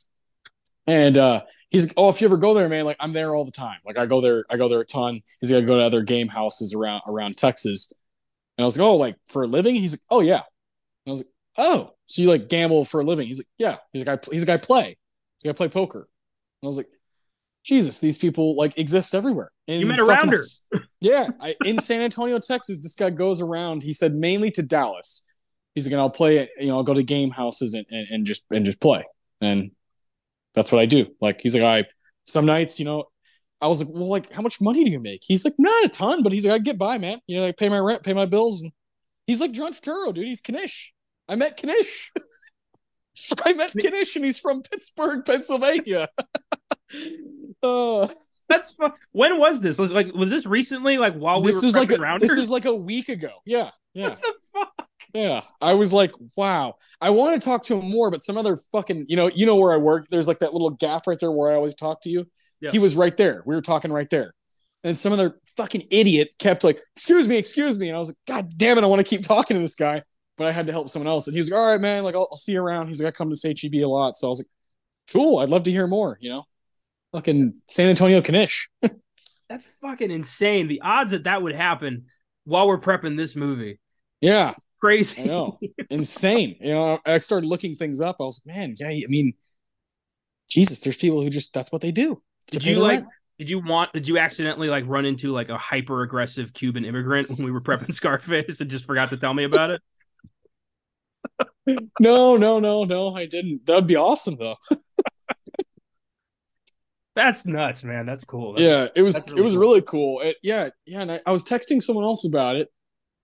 And 0.85 1.17
uh, 1.17 1.41
he's 1.69 1.87
like, 1.87 1.93
oh, 1.97 2.09
if 2.09 2.21
you 2.21 2.27
ever 2.27 2.37
go 2.37 2.53
there, 2.53 2.69
man, 2.69 2.85
like 2.85 2.97
I'm 2.99 3.13
there 3.13 3.35
all 3.35 3.45
the 3.45 3.51
time. 3.51 3.79
Like 3.85 3.97
I 3.97 4.05
go 4.05 4.21
there, 4.21 4.45
I 4.49 4.57
go 4.57 4.69
there 4.69 4.79
a 4.79 4.85
ton. 4.85 5.21
He's 5.41 5.51
gonna 5.51 5.65
go 5.65 5.77
to 5.77 5.83
other 5.83 6.01
game 6.01 6.29
houses 6.29 6.73
around 6.73 7.01
around 7.07 7.37
Texas. 7.37 7.93
And 8.57 8.63
I 8.63 8.65
was 8.65 8.77
like, 8.77 8.85
oh, 8.85 8.95
like 8.95 9.15
for 9.27 9.43
a 9.43 9.47
living? 9.47 9.75
He's 9.75 9.93
like, 9.93 10.01
oh 10.09 10.21
yeah. 10.21 10.43
And 11.05 11.07
I 11.07 11.09
was 11.11 11.19
like, 11.19 11.33
oh, 11.57 11.93
so 12.07 12.21
you 12.21 12.29
like 12.29 12.49
gamble 12.49 12.85
for 12.85 13.01
a 13.01 13.03
living? 13.03 13.27
He's 13.27 13.39
like, 13.39 13.47
yeah. 13.57 13.77
He's 13.93 14.05
like, 14.05 14.19
I, 14.19 14.31
he's 14.31 14.47
like, 14.47 14.61
I 14.61 14.65
play. 14.65 14.85
He's 14.85 15.45
like, 15.45 15.55
I 15.55 15.57
play 15.57 15.69
poker. 15.69 15.99
And 15.99 16.65
I 16.65 16.65
was 16.65 16.77
like, 16.77 16.87
Jesus, 17.63 17.99
these 17.99 18.17
people 18.17 18.55
like 18.55 18.77
exist 18.77 19.13
everywhere. 19.13 19.51
And 19.67 19.81
you 19.81 19.85
met 19.85 19.99
a 19.99 20.05
rounder. 20.05 20.37
yeah, 21.01 21.27
I, 21.41 21.55
in 21.65 21.79
San 21.79 22.01
Antonio, 22.01 22.39
Texas, 22.39 22.81
this 22.81 22.95
guy 22.95 23.09
goes 23.09 23.41
around. 23.41 23.83
He 23.83 23.91
said 23.91 24.13
mainly 24.13 24.51
to 24.51 24.63
Dallas. 24.63 25.25
He's 25.75 25.85
like, 25.85 25.91
and 25.91 25.99
I'll 25.99 26.09
play 26.09 26.37
it. 26.37 26.49
You 26.57 26.67
know, 26.67 26.77
I'll 26.77 26.83
go 26.83 26.93
to 26.93 27.03
game 27.03 27.29
houses 27.29 27.73
and, 27.73 27.85
and, 27.91 28.07
and 28.09 28.25
just 28.25 28.47
and 28.49 28.63
just 28.63 28.79
play. 28.79 29.03
And 29.41 29.71
that's 30.55 30.71
what 30.71 30.81
I 30.81 30.85
do. 30.85 31.07
Like 31.19 31.41
he's 31.41 31.53
like, 31.55 31.63
I 31.63 31.87
some 32.25 32.45
nights, 32.45 32.79
you 32.79 32.85
know, 32.85 33.03
I 33.61 33.67
was 33.67 33.83
like, 33.83 33.93
well, 33.93 34.07
like 34.07 34.33
how 34.33 34.41
much 34.41 34.61
money 34.61 34.85
do 34.85 34.89
you 34.91 35.01
make? 35.01 35.21
He's 35.23 35.43
like, 35.43 35.53
not 35.59 35.85
a 35.85 35.89
ton, 35.89 36.23
but 36.23 36.31
he's 36.31 36.45
like, 36.45 36.55
I 36.55 36.59
get 36.59 36.77
by, 36.77 36.97
man. 36.97 37.19
You 37.27 37.37
know, 37.37 37.47
I 37.47 37.51
pay 37.51 37.67
my 37.67 37.79
rent, 37.79 38.01
pay 38.03 38.13
my 38.13 38.25
bills, 38.25 38.61
and 38.61 38.71
he's 39.25 39.41
like 39.41 39.51
John 39.51 39.73
Turturro, 39.73 40.13
dude. 40.13 40.25
He's 40.25 40.41
Knish. 40.41 40.93
I 41.27 41.35
met 41.35 41.61
Knish. 41.63 42.11
I 43.45 43.53
met 43.53 43.73
Knish, 43.75 44.15
and 44.15 44.25
he's 44.25 44.39
from 44.39 44.61
Pittsburgh, 44.61 45.25
Pennsylvania. 45.25 46.09
uh, 47.63 48.07
That's 48.49 48.71
fun. 48.71 48.93
when 49.11 49.39
was 49.39 49.59
this? 49.59 49.77
Was 49.77 49.91
like 49.91 50.13
was 50.13 50.29
this 50.29 50.45
recently? 50.45 50.97
Like 50.97 51.15
while 51.15 51.41
we 51.41 51.47
this 51.47 51.61
were 51.61 51.67
is 51.67 51.75
like 51.75 51.91
a, 51.91 52.17
this 52.19 52.37
is 52.37 52.49
like 52.49 52.63
a 52.63 52.73
week 52.73 53.09
ago. 53.09 53.31
Yeah, 53.45 53.71
yeah. 53.93 54.09
What 54.09 54.21
the 54.21 54.33
fuck? 54.53 54.87
Yeah, 55.13 55.41
I 55.61 55.73
was 55.73 55.93
like, 55.93 56.11
wow. 56.35 56.75
I 57.01 57.09
want 57.09 57.41
to 57.41 57.45
talk 57.45 57.63
to 57.65 57.79
him 57.79 57.89
more, 57.89 58.11
but 58.11 58.23
some 58.23 58.37
other 58.37 58.57
fucking, 58.71 59.05
you 59.07 59.15
know, 59.15 59.27
you 59.27 59.45
know 59.45 59.55
where 59.55 59.73
I 59.73 59.77
work. 59.77 60.07
There's 60.09 60.27
like 60.27 60.39
that 60.39 60.53
little 60.53 60.69
gap 60.69 61.07
right 61.07 61.17
there 61.19 61.31
where 61.31 61.51
I 61.51 61.55
always 61.55 61.75
talk 61.75 62.01
to 62.01 62.09
you. 62.09 62.25
Yeah. 62.61 62.71
He 62.71 62.79
was 62.79 62.95
right 62.95 63.15
there. 63.17 63.43
We 63.45 63.55
were 63.55 63.61
talking 63.61 63.91
right 63.91 64.09
there, 64.09 64.33
and 64.83 64.97
some 64.97 65.11
other 65.11 65.39
fucking 65.57 65.87
idiot 65.91 66.33
kept 66.39 66.63
like, 66.63 66.79
"Excuse 66.95 67.27
me, 67.27 67.35
excuse 67.37 67.77
me," 67.77 67.89
and 67.89 67.95
I 67.95 67.99
was 67.99 68.09
like, 68.09 68.17
"God 68.27 68.49
damn 68.55 68.77
it, 68.77 68.83
I 68.83 68.87
want 68.87 68.99
to 68.99 69.03
keep 69.03 69.23
talking 69.23 69.55
to 69.57 69.61
this 69.61 69.75
guy." 69.75 70.03
But 70.37 70.47
I 70.47 70.51
had 70.51 70.67
to 70.67 70.71
help 70.71 70.89
someone 70.89 71.07
else. 71.07 71.27
And 71.27 71.33
he 71.33 71.39
was 71.39 71.49
like, 71.49 71.59
all 71.59 71.71
right, 71.71 71.81
man, 71.81 72.03
like 72.03 72.15
I'll, 72.15 72.27
I'll 72.31 72.37
see 72.37 72.53
you 72.53 72.61
around. 72.61 72.87
He's 72.87 73.01
like, 73.01 73.13
I 73.13 73.17
come 73.17 73.31
to 73.31 73.47
HEB 73.47 73.75
a 73.75 73.85
lot. 73.85 74.15
So 74.15 74.27
I 74.27 74.29
was 74.29 74.39
like, 74.39 74.47
cool. 75.11 75.39
I'd 75.39 75.49
love 75.49 75.63
to 75.63 75.71
hear 75.71 75.87
more, 75.87 76.17
you 76.21 76.29
know, 76.29 76.43
fucking 77.11 77.55
San 77.67 77.89
Antonio 77.89 78.21
Knish. 78.21 78.69
That's 79.49 79.65
fucking 79.81 80.11
insane. 80.11 80.67
The 80.67 80.81
odds 80.81 81.11
that 81.11 81.23
that 81.23 81.41
would 81.41 81.55
happen 81.55 82.05
while 82.43 82.67
we're 82.67 82.79
prepping 82.79 83.17
this 83.17 83.35
movie. 83.35 83.79
Yeah, 84.21 84.53
crazy. 84.79 85.23
I 85.23 85.25
know, 85.25 85.59
insane. 85.89 86.57
You 86.59 86.73
know, 86.73 86.99
I 87.05 87.19
started 87.19 87.47
looking 87.47 87.75
things 87.75 88.01
up. 88.01 88.17
I 88.19 88.23
was 88.23 88.43
like, 88.45 88.55
man, 88.55 88.75
yeah. 88.77 88.87
I 88.87 89.07
mean, 89.07 89.33
Jesus, 90.49 90.79
there's 90.79 90.97
people 90.97 91.21
who 91.21 91.29
just 91.29 91.53
that's 91.53 91.71
what 91.71 91.81
they 91.81 91.91
do. 91.91 92.21
Did 92.47 92.65
you 92.65 92.75
like? 92.75 93.01
Rent. 93.01 93.09
Did 93.39 93.49
you 93.49 93.59
want? 93.59 93.93
Did 93.93 94.07
you 94.07 94.17
accidentally 94.17 94.67
like 94.67 94.85
run 94.87 95.05
into 95.05 95.31
like 95.31 95.49
a 95.49 95.57
hyper 95.57 96.01
aggressive 96.01 96.53
Cuban 96.53 96.85
immigrant 96.85 97.29
when 97.29 97.43
we 97.43 97.51
were 97.51 97.61
prepping 97.61 97.93
Scarface 97.93 98.59
and 98.59 98.69
just 98.69 98.85
forgot 98.85 99.11
to 99.11 99.17
tell 99.17 99.33
me 99.33 99.43
about 99.43 99.69
it? 99.69 99.81
No, 101.99 102.37
no, 102.37 102.59
no, 102.59 102.83
no. 102.83 103.15
I 103.15 103.25
didn't. 103.25 103.65
That'd 103.65 103.87
be 103.87 103.95
awesome 103.95 104.35
though. 104.37 104.55
That's 107.17 107.47
nuts, 107.47 107.83
man. 107.83 108.05
That's 108.05 108.23
cool. 108.25 108.53
That's, 108.53 108.63
yeah, 108.63 108.87
it 108.95 109.01
was 109.01 109.19
really 109.27 109.39
it 109.39 109.43
was 109.43 109.53
cool. 109.53 109.61
really 109.61 109.81
cool. 109.81 110.21
It, 110.21 110.37
yeah, 110.43 110.69
yeah. 110.85 111.01
And 111.01 111.11
I, 111.13 111.19
I, 111.25 111.31
was 111.31 111.43
texting 111.43 111.81
someone 111.81 112.05
else 112.05 112.25
about 112.25 112.57
it, 112.57 112.67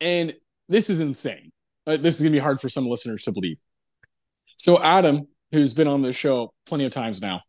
and 0.01 0.33
this 0.67 0.89
is 0.89 0.99
insane. 0.99 1.51
Uh, 1.85 1.97
this 1.97 2.15
is 2.15 2.23
gonna 2.23 2.31
be 2.31 2.39
hard 2.39 2.59
for 2.59 2.69
some 2.69 2.87
listeners 2.87 3.21
to 3.25 3.31
believe. 3.31 3.57
So 4.57 4.81
Adam, 4.81 5.27
who's 5.51 5.75
been 5.75 5.87
on 5.87 6.01
the 6.01 6.11
show 6.11 6.55
plenty 6.65 6.85
of 6.85 6.91
times 6.91 7.21
now, 7.21 7.41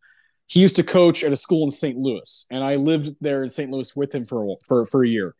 he 0.47 0.61
used 0.61 0.77
to 0.77 0.83
coach 0.83 1.25
at 1.25 1.33
a 1.33 1.37
school 1.37 1.65
in 1.65 1.71
St. 1.71 1.97
Louis, 1.97 2.45
and 2.51 2.63
I 2.63 2.77
lived 2.77 3.17
there 3.23 3.43
in 3.43 3.49
St. 3.49 3.71
Louis 3.71 3.97
with 3.97 4.15
him 4.15 4.27
for 4.27 4.45
a, 4.45 4.55
for 4.69 4.85
for 4.85 5.03
a 5.03 5.09
year. 5.09 5.35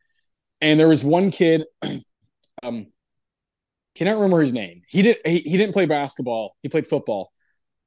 And 0.63 0.81
there 0.81 0.89
was 0.89 1.05
one 1.05 1.31
kid, 1.31 1.65
um, 2.63 2.87
cannot 3.95 4.17
remember 4.17 4.41
his 4.41 4.53
name. 4.53 4.83
He 4.89 5.03
did 5.03 5.19
he, 5.25 5.39
he 5.41 5.57
didn't 5.57 5.73
play 5.73 5.87
basketball. 5.87 6.57
He 6.63 6.69
played 6.69 6.87
football. 6.87 7.33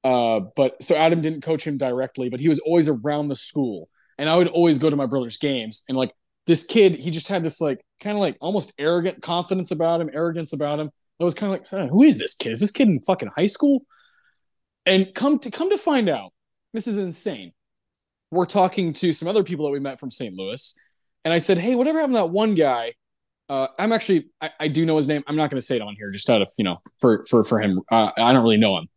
Uh, 0.04 0.42
but 0.56 0.82
so 0.82 0.96
Adam 0.96 1.22
didn't 1.22 1.42
coach 1.42 1.66
him 1.66 1.78
directly, 1.78 2.30
but 2.30 2.40
he 2.40 2.48
was 2.48 2.60
always 2.60 2.88
around 2.88 3.28
the 3.28 3.36
school, 3.36 3.90
and 4.18 4.30
I 4.30 4.36
would 4.36 4.48
always 4.48 4.78
go 4.78 4.90
to 4.90 4.96
my 4.96 5.06
brother's 5.06 5.38
games. 5.38 5.84
And 5.90 5.98
like 5.98 6.12
this 6.46 6.66
kid, 6.66 6.96
he 6.96 7.12
just 7.12 7.28
had 7.28 7.44
this 7.44 7.60
like 7.60 7.82
kind 8.02 8.16
of 8.16 8.22
like 8.22 8.38
almost 8.40 8.74
arrogant 8.80 9.22
confidence 9.22 9.72
about 9.72 10.00
him, 10.02 10.10
arrogance 10.14 10.54
about 10.54 10.80
him. 10.80 10.92
I 11.20 11.24
was 11.24 11.34
kind 11.34 11.54
of 11.54 11.60
like, 11.60 11.68
huh, 11.70 11.88
who 11.88 12.04
is 12.04 12.20
this 12.20 12.36
kid? 12.36 12.52
Is 12.52 12.60
this 12.60 12.72
kid 12.72 12.88
in 12.88 13.02
fucking 13.02 13.32
high 13.36 13.48
school? 13.48 13.82
And 14.86 15.14
come 15.14 15.40
to 15.40 15.52
come 15.52 15.70
to 15.72 15.78
find 15.78 16.10
out, 16.10 16.32
this 16.74 16.88
is 16.88 16.98
insane. 16.98 17.52
We're 18.32 18.46
talking 18.46 18.94
to 18.94 19.14
some 19.14 19.28
other 19.28 19.44
people 19.44 19.66
that 19.66 19.72
we 19.72 19.80
met 19.80 20.00
from 20.00 20.12
St. 20.12 20.36
Louis, 20.36 20.76
and 21.26 21.34
I 21.34 21.40
said, 21.40 21.58
hey, 21.58 21.76
whatever 21.76 22.00
happened 22.00 22.16
to 22.16 22.20
that 22.20 22.30
one 22.30 22.56
guy? 22.56 22.94
Uh, 23.50 23.68
I'm 23.80 23.94
actually 23.94 24.30
I, 24.42 24.52
I, 24.60 24.68
do 24.68 24.86
know 24.86 24.98
his 24.98 25.08
name. 25.08 25.24
I'm 25.26 25.38
not 25.38 25.50
going 25.50 25.60
to 25.60 25.66
say 25.66 25.78
it 25.78 25.82
on 25.82 25.96
here, 25.96 26.12
just 26.12 26.30
out 26.30 26.42
of 26.42 26.50
you 26.58 26.66
know 26.66 26.78
for 27.00 27.26
for 27.30 27.44
for 27.44 27.62
him. 27.62 27.82
Uh, 27.90 28.12
I 28.18 28.34
don't 28.34 28.44
really 28.44 28.58
know 28.58 28.78
him. 28.78 28.90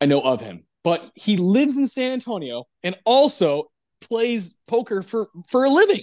I 0.00 0.06
know 0.06 0.20
of 0.20 0.40
him, 0.40 0.64
but 0.84 1.10
he 1.14 1.36
lives 1.36 1.76
in 1.76 1.86
San 1.86 2.12
Antonio 2.12 2.64
and 2.82 2.96
also 3.04 3.70
plays 4.00 4.60
poker 4.68 5.02
for 5.02 5.28
for 5.48 5.64
a 5.64 5.70
living. 5.70 6.02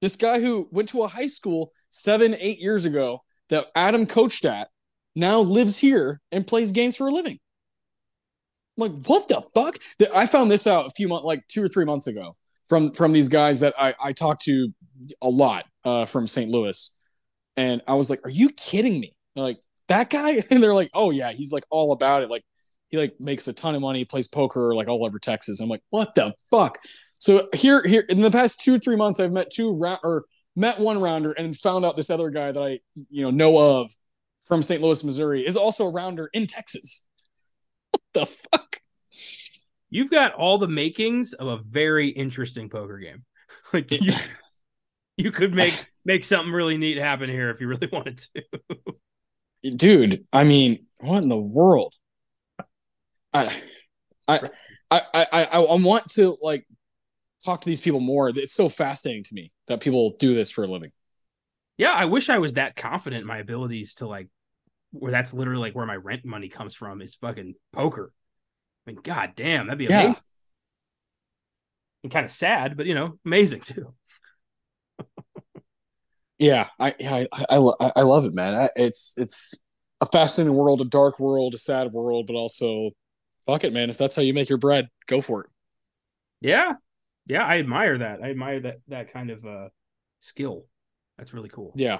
This 0.00 0.16
guy 0.16 0.40
who 0.40 0.68
went 0.72 0.88
to 0.90 1.02
a 1.02 1.08
high 1.08 1.26
school 1.26 1.72
seven 1.90 2.34
eight 2.38 2.58
years 2.58 2.86
ago 2.86 3.22
that 3.50 3.66
Adam 3.74 4.06
coached 4.06 4.46
at 4.46 4.68
now 5.14 5.40
lives 5.40 5.76
here 5.76 6.20
and 6.32 6.46
plays 6.46 6.72
games 6.72 6.96
for 6.96 7.08
a 7.08 7.12
living. 7.12 7.38
I'm 8.78 8.92
like, 8.92 9.04
what 9.06 9.28
the 9.28 9.42
fuck? 9.54 9.76
That 9.98 10.16
I 10.16 10.24
found 10.24 10.50
this 10.50 10.66
out 10.66 10.86
a 10.86 10.90
few 10.90 11.06
months, 11.06 11.26
like 11.26 11.46
two 11.48 11.62
or 11.62 11.68
three 11.68 11.84
months 11.84 12.06
ago, 12.06 12.36
from 12.66 12.92
from 12.92 13.12
these 13.12 13.28
guys 13.28 13.60
that 13.60 13.74
I 13.78 13.94
I 14.02 14.12
talked 14.12 14.44
to 14.44 14.72
a 15.20 15.28
lot 15.28 15.66
uh, 15.84 16.06
from 16.06 16.26
St. 16.26 16.50
Louis, 16.50 16.94
and 17.56 17.82
I 17.86 17.94
was 17.94 18.10
like, 18.10 18.20
are 18.24 18.30
you 18.30 18.50
kidding 18.50 18.98
me? 19.00 19.14
They're 19.34 19.44
like 19.44 19.58
that 19.88 20.10
guy, 20.10 20.42
and 20.50 20.62
they're 20.62 20.74
like, 20.74 20.90
oh 20.94 21.10
yeah, 21.10 21.32
he's 21.32 21.52
like 21.52 21.64
all 21.70 21.92
about 21.92 22.22
it. 22.22 22.30
Like 22.30 22.44
he 22.88 22.98
like 22.98 23.14
makes 23.20 23.48
a 23.48 23.52
ton 23.52 23.74
of 23.74 23.80
money, 23.80 24.04
plays 24.04 24.28
poker 24.28 24.74
like 24.74 24.88
all 24.88 25.04
over 25.04 25.18
Texas. 25.18 25.60
I'm 25.60 25.68
like, 25.68 25.82
what 25.90 26.14
the 26.14 26.34
fuck? 26.50 26.78
So 27.20 27.48
here, 27.54 27.82
here 27.82 28.04
in 28.08 28.20
the 28.22 28.30
past 28.30 28.60
two 28.60 28.78
three 28.78 28.96
months, 28.96 29.20
I've 29.20 29.32
met 29.32 29.50
two 29.50 29.72
round 29.72 30.00
or 30.02 30.24
met 30.56 30.78
one 30.78 31.00
rounder 31.00 31.32
and 31.32 31.56
found 31.56 31.84
out 31.84 31.96
this 31.96 32.10
other 32.10 32.30
guy 32.30 32.52
that 32.52 32.62
I 32.62 32.80
you 33.10 33.22
know 33.22 33.30
know 33.30 33.80
of 33.80 33.90
from 34.42 34.62
St. 34.62 34.82
Louis, 34.82 35.04
Missouri, 35.04 35.46
is 35.46 35.56
also 35.56 35.86
a 35.86 35.90
rounder 35.90 36.28
in 36.32 36.46
Texas. 36.46 37.04
What 37.92 38.02
the 38.14 38.26
fuck? 38.26 38.80
You've 39.90 40.10
got 40.10 40.34
all 40.34 40.58
the 40.58 40.68
makings 40.68 41.32
of 41.32 41.48
a 41.48 41.58
very 41.58 42.08
interesting 42.08 42.68
poker 42.68 42.98
game. 42.98 43.24
like 43.72 43.90
you, 43.90 44.12
you 45.24 45.30
could 45.30 45.54
make 45.54 45.86
make 46.04 46.24
something 46.24 46.52
really 46.52 46.78
neat 46.78 46.96
happen 46.96 47.28
here 47.28 47.50
if 47.50 47.60
you 47.60 47.68
really 47.68 47.88
wanted 47.92 48.18
to. 48.34 49.76
Dude, 49.76 50.26
I 50.32 50.44
mean, 50.44 50.86
what 51.00 51.22
in 51.22 51.28
the 51.28 51.36
world? 51.36 51.94
I, 53.32 53.62
I, 54.26 54.40
I, 54.90 55.02
I, 55.14 55.44
I 55.44 55.74
want 55.76 56.08
to 56.12 56.36
like 56.40 56.66
talk 57.44 57.60
to 57.60 57.68
these 57.68 57.82
people 57.82 58.00
more. 58.00 58.30
It's 58.30 58.54
so 58.54 58.68
fascinating 58.68 59.24
to 59.24 59.34
me 59.34 59.52
that 59.66 59.80
people 59.80 60.16
do 60.18 60.34
this 60.34 60.50
for 60.50 60.64
a 60.64 60.66
living. 60.66 60.92
Yeah, 61.76 61.92
I 61.92 62.06
wish 62.06 62.30
I 62.30 62.38
was 62.38 62.54
that 62.54 62.74
confident 62.74 63.20
in 63.20 63.26
my 63.26 63.38
abilities 63.38 63.94
to 63.96 64.08
like 64.08 64.28
where 64.92 65.12
that's 65.12 65.32
literally 65.32 65.60
like 65.60 65.74
where 65.74 65.86
my 65.86 65.96
rent 65.96 66.24
money 66.24 66.48
comes 66.48 66.74
from 66.74 67.02
is 67.02 67.14
fucking 67.14 67.54
poker. 67.74 68.12
I 68.86 68.90
mean, 68.90 69.00
god 69.02 69.32
damn, 69.36 69.66
that'd 69.66 69.78
be 69.78 69.86
amazing. 69.86 70.12
Yeah. 70.12 70.20
And 72.02 72.12
kind 72.12 72.24
of 72.24 72.32
sad, 72.32 72.78
but 72.78 72.86
you 72.86 72.94
know, 72.94 73.18
amazing 73.26 73.60
too. 73.60 73.94
Yeah, 76.40 76.68
I, 76.80 76.94
I, 77.00 77.28
I, 77.48 77.92
I 77.96 78.02
love 78.02 78.24
it, 78.24 78.34
man. 78.34 78.68
It's, 78.74 79.14
it's 79.16 79.54
a 80.00 80.06
fascinating 80.06 80.56
world, 80.56 80.80
a 80.80 80.84
dark 80.84 81.20
world, 81.20 81.54
a 81.54 81.58
sad 81.58 81.92
world, 81.92 82.26
but 82.26 82.34
also 82.34 82.90
fuck 83.46 83.64
it, 83.64 83.72
man. 83.72 83.90
If 83.90 83.98
that's 83.98 84.16
how 84.16 84.22
you 84.22 84.34
make 84.34 84.48
your 84.48 84.58
bread, 84.58 84.88
go 85.06 85.20
for 85.20 85.42
it. 85.42 85.50
Yeah. 86.40 86.74
Yeah, 87.26 87.44
I 87.44 87.58
admire 87.58 87.98
that. 87.98 88.22
I 88.22 88.30
admire 88.30 88.60
that 88.60 88.78
that 88.88 89.12
kind 89.12 89.30
of 89.30 89.44
uh 89.44 89.68
skill. 90.20 90.64
That's 91.18 91.32
really 91.34 91.48
cool. 91.48 91.72
Yeah. 91.76 91.98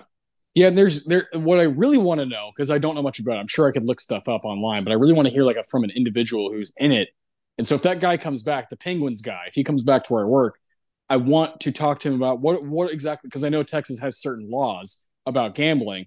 Yeah, 0.55 0.69
and 0.69 0.77
there's 0.77 1.05
there 1.05 1.29
what 1.35 1.61
I 1.61 1.65
really 1.65 1.99
want 1.99 2.21
to 2.21 2.27
know 2.27 2.51
because 2.55 2.71
I 2.71 2.79
don't 2.79 2.95
know 2.95 3.03
much 3.03 3.21
about 3.21 3.37
it. 3.37 3.41
I'm 3.41 3.47
sure 3.47 3.69
I 3.69 3.73
could 3.73 3.85
look 3.85 4.01
stuff 4.01 4.29
up 4.29 4.45
online, 4.45 4.83
but 4.83 4.91
I 4.91 4.95
really 4.95 5.13
want 5.13 5.29
to 5.29 5.33
hear 5.33 5.45
like 5.45 5.57
a, 5.57 5.63
from 5.63 5.85
an 5.85 5.91
individual 5.91 6.51
who's 6.51 6.73
in 6.79 6.91
it. 6.91 7.11
And 7.59 7.67
so 7.67 7.75
if 7.75 7.83
that 7.83 8.01
guy 8.01 8.17
comes 8.17 8.43
back, 8.43 8.71
the 8.71 8.77
Penguins 8.77 9.23
guy, 9.23 9.45
if 9.47 9.55
he 9.55 9.63
comes 9.63 9.83
back 9.83 10.05
to 10.05 10.13
where 10.13 10.25
I 10.25 10.27
work, 10.27 10.59
I 11.11 11.17
want 11.17 11.61
to 11.61 11.73
talk 11.73 11.99
to 12.01 12.09
him 12.09 12.15
about 12.15 12.41
what 12.41 12.63
what 12.65 12.93
exactly 12.93 13.29
because 13.29 13.45
I 13.45 13.49
know 13.49 13.63
Texas 13.63 13.99
has 13.99 14.19
certain 14.19 14.49
laws 14.49 15.05
about 15.27 15.55
gambling 15.55 16.07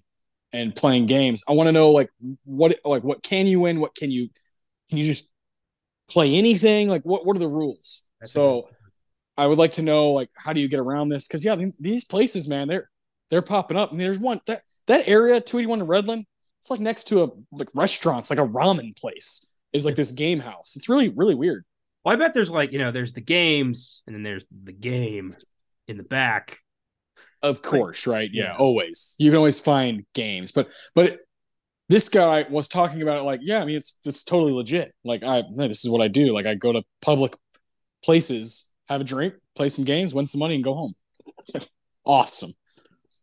and 0.52 0.74
playing 0.74 1.06
games. 1.06 1.44
I 1.48 1.52
want 1.52 1.68
to 1.68 1.72
know 1.72 1.90
like 1.90 2.10
what 2.44 2.76
like 2.84 3.04
what 3.04 3.22
can 3.22 3.46
you 3.46 3.60
win, 3.60 3.80
what 3.80 3.94
can 3.94 4.10
you 4.10 4.30
can 4.88 4.98
you 4.98 5.04
just 5.04 5.30
play 6.08 6.34
anything? 6.34 6.88
Like, 6.88 7.02
what 7.02 7.26
what 7.26 7.36
are 7.36 7.40
the 7.40 7.48
rules? 7.48 8.06
That's 8.20 8.32
so, 8.32 8.68
I 9.36 9.46
would 9.46 9.58
like 9.58 9.72
to 9.72 9.82
know 9.82 10.10
like 10.10 10.30
how 10.34 10.52
do 10.52 10.60
you 10.60 10.68
get 10.68 10.80
around 10.80 11.10
this? 11.10 11.28
Because 11.28 11.44
yeah, 11.44 11.56
these 11.78 12.04
places, 12.04 12.48
man, 12.48 12.68
they're 12.68 12.88
they're 13.30 13.42
popping 13.42 13.76
up. 13.76 13.90
I 13.90 13.92
mean, 13.92 14.04
there's 14.04 14.18
one 14.18 14.40
that 14.46 14.62
that 14.86 15.08
area, 15.08 15.40
two 15.40 15.58
eighty 15.58 15.66
one 15.66 15.80
in 15.80 15.86
Redland. 15.86 16.24
It's 16.60 16.70
like 16.70 16.80
next 16.80 17.04
to 17.08 17.24
a 17.24 17.28
like 17.52 17.68
restaurants, 17.74 18.30
like 18.30 18.38
a 18.38 18.46
ramen 18.46 18.98
place. 18.98 19.50
Is 19.72 19.84
like 19.84 19.96
this 19.96 20.12
game 20.12 20.38
house. 20.38 20.76
It's 20.76 20.88
really 20.88 21.08
really 21.08 21.34
weird. 21.34 21.64
Well, 22.04 22.14
I 22.14 22.16
bet 22.16 22.34
there's 22.34 22.50
like 22.50 22.72
you 22.72 22.78
know 22.78 22.92
there's 22.92 23.12
the 23.12 23.20
games 23.20 24.02
and 24.06 24.14
then 24.14 24.22
there's 24.22 24.44
the 24.50 24.72
game 24.72 25.34
in 25.88 25.96
the 25.96 26.02
back. 26.02 26.58
Of 27.42 27.62
course, 27.62 28.06
like, 28.06 28.14
right? 28.14 28.30
Yeah, 28.32 28.44
yeah, 28.44 28.56
always. 28.56 29.16
You 29.18 29.30
can 29.30 29.36
always 29.36 29.58
find 29.58 30.04
games, 30.14 30.52
but 30.52 30.72
but 30.94 31.20
this 31.88 32.08
guy 32.08 32.46
was 32.48 32.68
talking 32.68 33.02
about 33.02 33.18
it 33.18 33.22
like, 33.24 33.40
yeah, 33.42 33.60
I 33.60 33.64
mean, 33.64 33.76
it's 33.76 33.98
it's 34.04 34.24
totally 34.24 34.52
legit. 34.52 34.94
Like, 35.04 35.22
I 35.24 35.42
this 35.56 35.84
is 35.84 35.90
what 35.90 36.00
I 36.00 36.08
do. 36.08 36.32
Like, 36.32 36.46
I 36.46 36.54
go 36.54 36.72
to 36.72 36.82
public 37.02 37.36
places, 38.02 38.72
have 38.88 39.00
a 39.00 39.04
drink, 39.04 39.34
play 39.54 39.68
some 39.68 39.84
games, 39.84 40.14
win 40.14 40.26
some 40.26 40.38
money, 40.38 40.54
and 40.54 40.64
go 40.64 40.74
home. 40.74 40.94
awesome. 42.06 42.52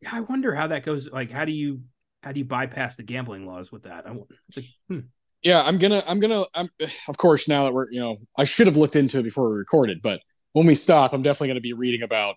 Yeah, 0.02 0.10
I 0.14 0.20
wonder 0.22 0.54
how 0.54 0.68
that 0.68 0.86
goes. 0.86 1.10
Like, 1.10 1.32
how 1.32 1.46
do 1.46 1.52
you 1.52 1.82
how 2.22 2.32
do 2.32 2.40
you 2.40 2.46
bypass 2.46 2.96
the 2.96 3.04
gambling 3.04 3.48
laws 3.48 3.72
with 3.72 3.84
that? 3.84 4.06
I 4.08 4.12
like, 4.12 4.66
hmm. 4.88 5.00
Yeah, 5.44 5.62
I'm 5.62 5.78
gonna 5.80 6.04
I'm 6.08 6.20
gonna 6.20 6.46
I'm 6.54 6.70
of 7.08 7.18
course 7.18 7.48
now 7.48 7.64
that 7.66 7.74
we're 7.74 7.92
you 7.92 8.00
know 8.00 8.18
I 8.38 8.44
should 8.44 8.68
have 8.68 8.78
looked 8.78 8.96
into 8.96 9.20
it 9.20 9.24
before 9.24 9.50
we 9.50 9.58
recorded, 9.58 10.02
but 10.02 10.22
when 10.54 10.68
we 10.68 10.76
stop, 10.76 11.14
I'm 11.14 11.24
definitely 11.24 11.50
gonna 11.50 11.62
be 11.62 11.74
reading 11.74 12.04
about 12.04 12.36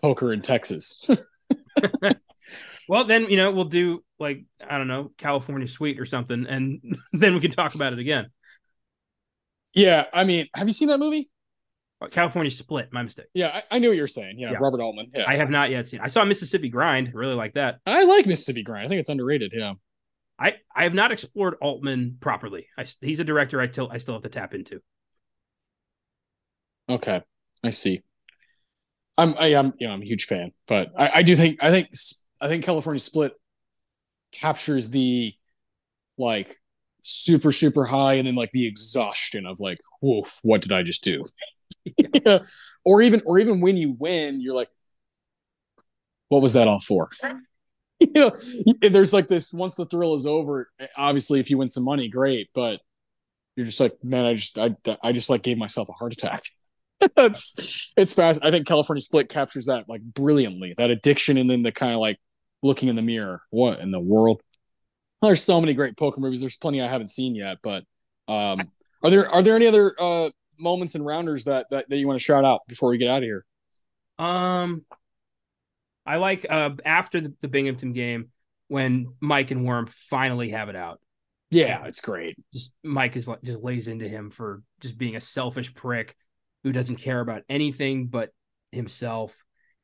poker 0.00 0.32
in 0.32 0.40
Texas. 0.40 1.10
well, 2.88 3.04
then 3.04 3.26
you 3.28 3.36
know 3.36 3.50
we'll 3.50 3.64
do 3.64 4.02
like 4.18 4.44
I 4.66 4.78
don't 4.78 4.88
know 4.88 5.10
California 5.18 5.68
Suite 5.68 6.00
or 6.00 6.06
something, 6.06 6.46
and 6.46 6.98
then 7.12 7.34
we 7.34 7.40
can 7.40 7.50
talk 7.50 7.74
about 7.74 7.92
it 7.92 7.98
again. 7.98 8.30
Yeah, 9.74 10.06
I 10.12 10.24
mean, 10.24 10.48
have 10.54 10.66
you 10.66 10.72
seen 10.72 10.88
that 10.88 10.98
movie? 10.98 11.28
Oh, 12.00 12.08
California 12.08 12.50
Split. 12.50 12.92
My 12.92 13.02
mistake. 13.02 13.26
Yeah, 13.32 13.48
I, 13.48 13.76
I 13.76 13.78
knew 13.78 13.88
what 13.88 13.96
you're 13.96 14.06
saying. 14.06 14.38
Yeah, 14.38 14.52
yeah, 14.52 14.58
Robert 14.60 14.80
Altman. 14.80 15.10
Yeah, 15.14 15.24
I 15.26 15.36
have 15.36 15.50
not 15.50 15.70
yet 15.70 15.86
seen. 15.86 16.00
I 16.00 16.08
saw 16.08 16.24
Mississippi 16.24 16.68
Grind. 16.68 17.12
Really 17.14 17.34
like 17.34 17.54
that. 17.54 17.78
I 17.86 18.04
like 18.04 18.26
Mississippi 18.26 18.62
Grind. 18.62 18.86
I 18.86 18.88
think 18.88 19.00
it's 19.00 19.08
underrated. 19.08 19.52
Yeah. 19.56 19.74
I, 20.42 20.54
I 20.74 20.82
have 20.82 20.94
not 20.94 21.12
explored 21.12 21.54
Altman 21.60 22.16
properly. 22.20 22.66
I, 22.76 22.84
he's 23.00 23.20
a 23.20 23.24
director 23.24 23.60
I 23.60 23.70
still 23.70 23.88
I 23.90 23.98
still 23.98 24.14
have 24.14 24.24
to 24.24 24.28
tap 24.28 24.54
into. 24.54 24.80
Okay, 26.88 27.22
I 27.62 27.70
see. 27.70 28.02
I'm 29.16 29.34
I 29.38 29.52
am 29.52 29.74
you 29.78 29.86
know 29.86 29.94
I'm 29.94 30.02
a 30.02 30.06
huge 30.06 30.24
fan, 30.24 30.52
but 30.66 30.88
I, 30.98 31.10
I 31.16 31.22
do 31.22 31.36
think 31.36 31.62
I 31.62 31.70
think 31.70 31.88
I 32.40 32.48
think 32.48 32.64
California 32.64 32.98
Split 32.98 33.32
captures 34.32 34.90
the 34.90 35.32
like 36.18 36.56
super 37.02 37.52
super 37.52 37.84
high 37.84 38.14
and 38.14 38.26
then 38.26 38.34
like 38.34 38.50
the 38.52 38.66
exhaustion 38.66 39.46
of 39.46 39.60
like 39.60 39.78
woof 40.00 40.38
what 40.42 40.62
did 40.62 40.70
i 40.70 40.82
just 40.82 41.02
do 41.02 41.24
yeah. 42.24 42.38
or 42.84 43.02
even 43.02 43.20
or 43.26 43.40
even 43.40 43.60
when 43.60 43.76
you 43.76 43.96
win 43.98 44.40
you're 44.40 44.54
like 44.54 44.68
what 46.28 46.40
was 46.40 46.52
that 46.52 46.68
all 46.68 46.78
for 46.78 47.08
you 48.14 48.74
know, 48.80 48.88
there's 48.88 49.12
like 49.12 49.28
this 49.28 49.52
once 49.52 49.76
the 49.76 49.84
thrill 49.84 50.14
is 50.14 50.26
over, 50.26 50.70
obviously 50.96 51.40
if 51.40 51.50
you 51.50 51.58
win 51.58 51.68
some 51.68 51.84
money, 51.84 52.08
great, 52.08 52.48
but 52.54 52.80
you're 53.56 53.66
just 53.66 53.80
like, 53.80 54.02
man, 54.02 54.24
I 54.24 54.34
just 54.34 54.58
I 54.58 54.74
I 55.02 55.12
just 55.12 55.30
like 55.30 55.42
gave 55.42 55.58
myself 55.58 55.88
a 55.88 55.92
heart 55.92 56.12
attack. 56.12 56.44
it's 57.16 57.92
it's 57.96 58.12
fast. 58.12 58.44
I 58.44 58.50
think 58.50 58.66
California 58.66 59.00
Split 59.00 59.28
captures 59.28 59.66
that 59.66 59.88
like 59.88 60.02
brilliantly. 60.02 60.74
That 60.76 60.90
addiction 60.90 61.36
and 61.38 61.48
then 61.48 61.62
the 61.62 61.72
kind 61.72 61.92
of 61.92 62.00
like 62.00 62.18
looking 62.62 62.88
in 62.88 62.96
the 62.96 63.02
mirror. 63.02 63.42
What 63.50 63.80
in 63.80 63.90
the 63.90 64.00
world? 64.00 64.40
There's 65.20 65.42
so 65.42 65.60
many 65.60 65.74
great 65.74 65.96
poker 65.96 66.20
movies. 66.20 66.40
There's 66.40 66.56
plenty 66.56 66.80
I 66.82 66.88
haven't 66.88 67.10
seen 67.10 67.34
yet, 67.34 67.58
but 67.62 67.84
um, 68.26 68.70
are 69.02 69.10
there 69.10 69.28
are 69.28 69.42
there 69.42 69.54
any 69.54 69.66
other 69.66 69.94
uh, 69.98 70.30
moments 70.58 70.94
and 70.94 71.04
rounders 71.04 71.44
that, 71.44 71.66
that 71.70 71.88
that 71.88 71.96
you 71.96 72.06
want 72.06 72.18
to 72.18 72.24
shout 72.24 72.44
out 72.44 72.62
before 72.68 72.90
we 72.90 72.98
get 72.98 73.08
out 73.08 73.18
of 73.18 73.24
here? 73.24 73.44
Um, 74.18 74.84
I 76.04 76.16
like 76.16 76.46
uh 76.48 76.70
after 76.84 77.20
the, 77.20 77.34
the 77.40 77.48
Binghamton 77.48 77.92
game 77.92 78.30
when 78.68 79.14
Mike 79.20 79.50
and 79.50 79.64
Worm 79.64 79.86
finally 79.86 80.50
have 80.50 80.68
it 80.68 80.76
out. 80.76 81.00
Yeah, 81.50 81.84
it's 81.84 82.00
great. 82.00 82.36
Just 82.52 82.72
Mike 82.82 83.14
is 83.16 83.28
like 83.28 83.42
just 83.42 83.62
lays 83.62 83.86
into 83.86 84.08
him 84.08 84.30
for 84.30 84.62
just 84.80 84.96
being 84.96 85.16
a 85.16 85.20
selfish 85.20 85.74
prick 85.74 86.16
who 86.64 86.72
doesn't 86.72 86.96
care 86.96 87.20
about 87.20 87.42
anything 87.48 88.06
but 88.06 88.30
himself. 88.70 89.34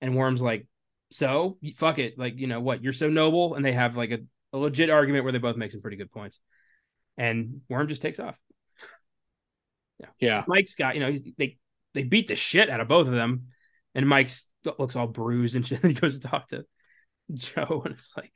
And 0.00 0.16
Worm's 0.16 0.40
like, 0.40 0.66
so 1.10 1.58
fuck 1.76 1.98
it, 1.98 2.18
like 2.18 2.38
you 2.38 2.46
know 2.46 2.60
what, 2.60 2.82
you're 2.82 2.92
so 2.92 3.10
noble, 3.10 3.54
and 3.54 3.64
they 3.64 3.72
have 3.72 3.96
like 3.96 4.10
a, 4.10 4.18
a 4.52 4.58
legit 4.58 4.90
argument 4.90 5.24
where 5.24 5.32
they 5.32 5.38
both 5.38 5.56
make 5.56 5.72
some 5.72 5.82
pretty 5.82 5.96
good 5.96 6.10
points, 6.10 6.38
and 7.16 7.60
Worm 7.68 7.88
just 7.88 8.02
takes 8.02 8.20
off. 8.20 8.38
yeah, 10.00 10.08
yeah. 10.20 10.44
Mike's 10.46 10.74
got 10.74 10.94
you 10.94 11.00
know 11.00 11.16
they 11.36 11.58
they 11.94 12.02
beat 12.04 12.28
the 12.28 12.36
shit 12.36 12.70
out 12.70 12.80
of 12.80 12.88
both 12.88 13.06
of 13.06 13.12
them, 13.12 13.48
and 13.94 14.08
Mike's 14.08 14.46
looks 14.78 14.96
all 14.96 15.06
bruised 15.06 15.56
and 15.56 15.66
shit. 15.66 15.80
And 15.82 15.92
he 15.92 16.00
goes 16.00 16.18
to 16.18 16.28
talk 16.28 16.48
to 16.48 16.64
Joe, 17.32 17.82
and 17.84 17.94
it's 17.94 18.10
like, 18.16 18.32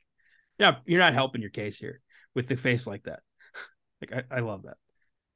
yeah, 0.57 0.77
you're 0.85 0.99
not 0.99 1.13
helping 1.13 1.41
your 1.41 1.49
case 1.49 1.77
here 1.77 2.01
with 2.35 2.47
the 2.47 2.55
face 2.55 2.87
like 2.87 3.03
that. 3.03 3.19
like 4.01 4.25
I, 4.31 4.37
I 4.37 4.39
love 4.39 4.63
that. 4.63 4.77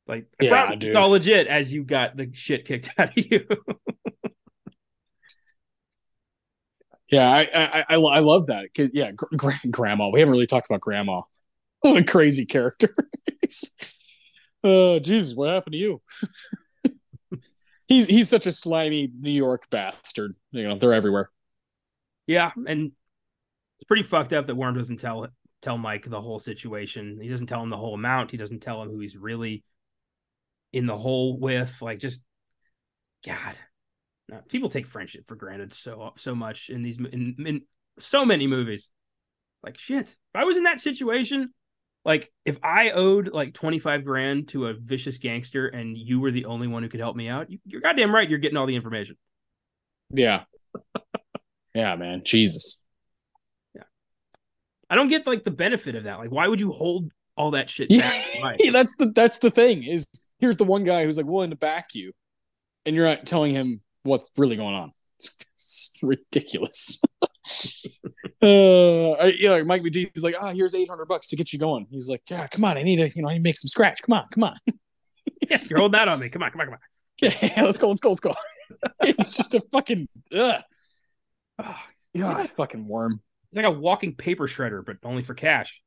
Like 0.08 0.28
yeah, 0.42 0.72
it's 0.72 0.96
all 0.96 1.10
legit 1.10 1.48
as 1.48 1.72
you 1.72 1.84
got 1.84 2.16
the 2.16 2.30
shit 2.34 2.66
kicked 2.66 2.90
out 2.98 3.18
of 3.18 3.26
you. 3.26 3.46
yeah, 7.12 7.30
I, 7.30 7.42
I 7.54 7.86
I, 7.90 7.96
I 7.96 8.20
love 8.20 8.48
that. 8.48 8.68
Cause 8.76 8.92
yeah, 8.94 9.12
gr- 9.12 9.50
Grama. 9.70 10.10
We 10.10 10.22
haven't 10.22 10.32
really 10.32 10.48
talked 10.48 10.70
about 10.70 10.82
Grama. 10.82 11.24
What 11.82 11.98
a 11.98 12.04
crazy 12.04 12.46
character. 12.46 12.94
oh 14.64 15.00
Jesus, 15.00 15.36
what 15.36 15.50
happened 15.50 15.74
to 15.74 15.78
you? 15.78 16.02
He's 17.88 18.08
he's 18.08 18.30
such 18.30 18.46
a 18.46 18.52
slimy 18.52 19.10
New 19.20 19.32
York 19.32 19.70
bastard. 19.70 20.36
You 20.52 20.68
know, 20.68 20.78
they're 20.78 20.94
everywhere. 20.94 21.30
Yeah, 22.26 22.52
and 22.68 22.92
it's 23.78 23.86
pretty 23.88 24.04
fucked 24.04 24.34
up 24.34 24.48
that 24.48 24.56
Worm 24.56 24.76
doesn't 24.76 25.00
tell 25.00 25.28
tell 25.62 25.78
Mike 25.78 26.10
the 26.10 26.22
whole 26.22 26.40
situation. 26.40 27.20
He 27.22 27.30
doesn't 27.30 27.48
tell 27.48 27.64
him 27.64 27.70
the 27.70 27.78
whole 27.78 27.94
amount. 27.94 28.32
He 28.32 28.38
doesn't 28.38 28.62
tell 28.62 28.82
him 28.82 28.90
who 28.90 29.00
he's 29.00 29.18
really 29.18 29.64
in 30.74 30.86
the 30.86 30.98
hole 30.98 31.40
with. 31.40 31.82
Like, 31.82 32.00
just 32.00 32.24
God, 33.26 33.56
no, 34.30 34.42
people 34.50 34.70
take 34.70 34.88
friendship 34.88 35.28
for 35.28 35.36
granted 35.36 35.74
so 35.74 36.14
so 36.18 36.36
much 36.36 36.70
in 36.70 36.84
these 36.84 36.98
in, 36.98 37.36
in 37.46 37.62
so 38.00 38.26
many 38.26 38.48
movies. 38.48 38.92
Like 39.64 39.78
shit, 39.78 40.08
if 40.08 40.36
I 40.36 40.44
was 40.44 40.58
in 40.58 40.64
that 40.64 40.80
situation, 40.80 41.54
like 42.08 42.32
if 42.46 42.58
I 42.64 42.92
owed 42.92 43.28
like 43.34 43.54
25 43.54 44.06
grand 44.06 44.48
to 44.50 44.68
a 44.68 44.74
vicious 44.74 45.18
gangster 45.18 45.68
and 45.68 45.98
you 45.98 46.22
were 46.22 46.32
the 46.32 46.46
only 46.46 46.66
one 46.66 46.82
who 46.82 46.88
could 46.88 47.02
help 47.02 47.18
me 47.18 47.28
out, 47.28 47.52
you, 47.52 47.60
are 47.78 47.82
goddamn 47.82 48.16
right. 48.16 48.28
You're 48.28 48.40
getting 48.40 48.58
all 48.58 48.66
the 48.66 48.78
information. 48.78 49.18
Yeah. 50.10 50.44
yeah, 51.76 51.98
man. 51.98 52.22
Jesus. 52.24 52.82
Yeah. 53.76 53.84
I 54.90 54.96
don't 54.96 55.10
get 55.10 55.28
like 55.28 55.44
the 55.44 55.52
benefit 55.52 55.96
of 55.96 56.06
that. 56.06 56.18
Like, 56.18 56.32
why 56.32 56.48
would 56.48 56.62
you 56.62 56.72
hold 56.72 57.12
all 57.36 57.52
that 57.52 57.70
shit 57.70 57.90
back? 57.90 58.58
yeah, 58.60 58.72
that's 58.72 58.96
the 58.96 59.12
that's 59.14 59.40
the 59.40 59.52
thing 59.52 59.84
is 59.84 60.08
here's 60.40 60.56
the 60.56 60.64
one 60.64 60.86
guy 60.86 61.04
who's 61.04 61.18
like 61.18 61.26
willing 61.26 61.50
to 61.50 61.58
back 61.58 61.88
you, 61.94 62.14
and 62.86 62.96
you're 62.96 63.06
not 63.06 63.26
telling 63.26 63.54
him 63.54 63.82
what's 64.04 64.32
really 64.38 64.56
going 64.56 64.76
on. 64.76 64.94
It's, 65.18 65.36
it's 65.56 66.00
ridiculous. 66.02 67.02
uh, 68.42 69.12
I, 69.12 69.26
you 69.28 69.50
know, 69.50 69.64
Mike 69.64 69.82
McD 69.82 70.12
is 70.16 70.24
like, 70.24 70.36
ah, 70.40 70.50
oh, 70.50 70.54
here's 70.54 70.76
800 70.76 71.06
bucks 71.06 71.28
to 71.28 71.36
get 71.36 71.54
you 71.54 71.60
going. 71.60 71.88
He's 71.90 72.10
like, 72.10 72.22
yeah, 72.30 72.48
come 72.48 72.66
on, 72.66 72.78
I 72.78 72.84
need 72.84 72.98
to, 72.98 73.10
you 73.16 73.22
know, 73.24 73.30
I 73.30 73.34
need 73.34 73.40
to 73.40 73.44
make 73.44 73.58
some 73.58 73.68
scratch. 73.68 74.02
Come 74.04 74.14
on, 74.14 74.26
come 74.32 74.44
on. 74.44 74.58
yeah, 75.50 75.58
you're 75.70 75.80
holding 75.80 75.98
that 75.98 76.08
on 76.08 76.20
me. 76.20 76.30
Come 76.30 76.44
on, 76.44 76.52
come 76.52 76.62
on, 76.62 76.68
come 76.68 76.74
on. 76.76 76.80
Yeah, 77.22 77.64
let's 77.64 77.80
go, 77.80 77.90
let's 77.90 78.02
go, 78.02 78.10
let's 78.10 78.20
go. 78.20 78.34
it's 79.02 79.36
just 79.36 79.56
a 79.56 79.62
fucking, 79.72 80.08
ugh. 80.36 80.62
Oh, 81.60 81.64
God, 81.64 81.80
yeah. 82.14 82.44
fucking 82.44 82.88
worm. 82.88 83.22
It's 83.52 83.58
like 83.58 83.66
a 83.66 83.72
walking 83.72 84.16
paper 84.16 84.48
shredder, 84.48 84.86
but 84.86 84.98
only 85.04 85.24
for 85.24 85.34
cash. 85.34 85.82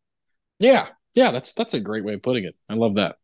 Yeah, 0.58 0.88
yeah, 1.14 1.30
that's 1.30 1.54
that's 1.54 1.74
a 1.74 1.80
great 1.80 2.04
way 2.04 2.14
of 2.14 2.22
putting 2.22 2.44
it. 2.44 2.56
I 2.68 2.74
love 2.74 2.94
that. 2.94 3.16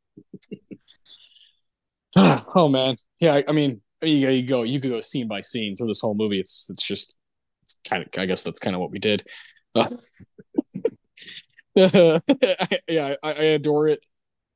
oh 2.16 2.68
man, 2.68 2.96
yeah. 3.18 3.34
I, 3.34 3.44
I 3.48 3.52
mean, 3.52 3.80
you, 4.02 4.28
you 4.28 4.46
go, 4.46 4.62
you 4.62 4.80
could 4.80 4.90
go 4.90 5.00
scene 5.00 5.28
by 5.28 5.40
scene 5.40 5.74
through 5.76 5.88
this 5.88 6.00
whole 6.00 6.14
movie. 6.14 6.38
It's 6.38 6.68
it's 6.70 6.86
just 6.86 7.15
it's 7.66 7.76
kind 7.88 8.02
of. 8.02 8.08
I 8.20 8.26
guess 8.26 8.44
that's 8.44 8.60
kind 8.60 8.74
of 8.74 8.80
what 8.80 8.90
we 8.90 8.98
did. 8.98 9.24
Uh, 9.74 9.90
yeah, 12.88 13.14
I, 13.22 13.32
I 13.32 13.32
adore 13.32 13.88
it. 13.88 14.04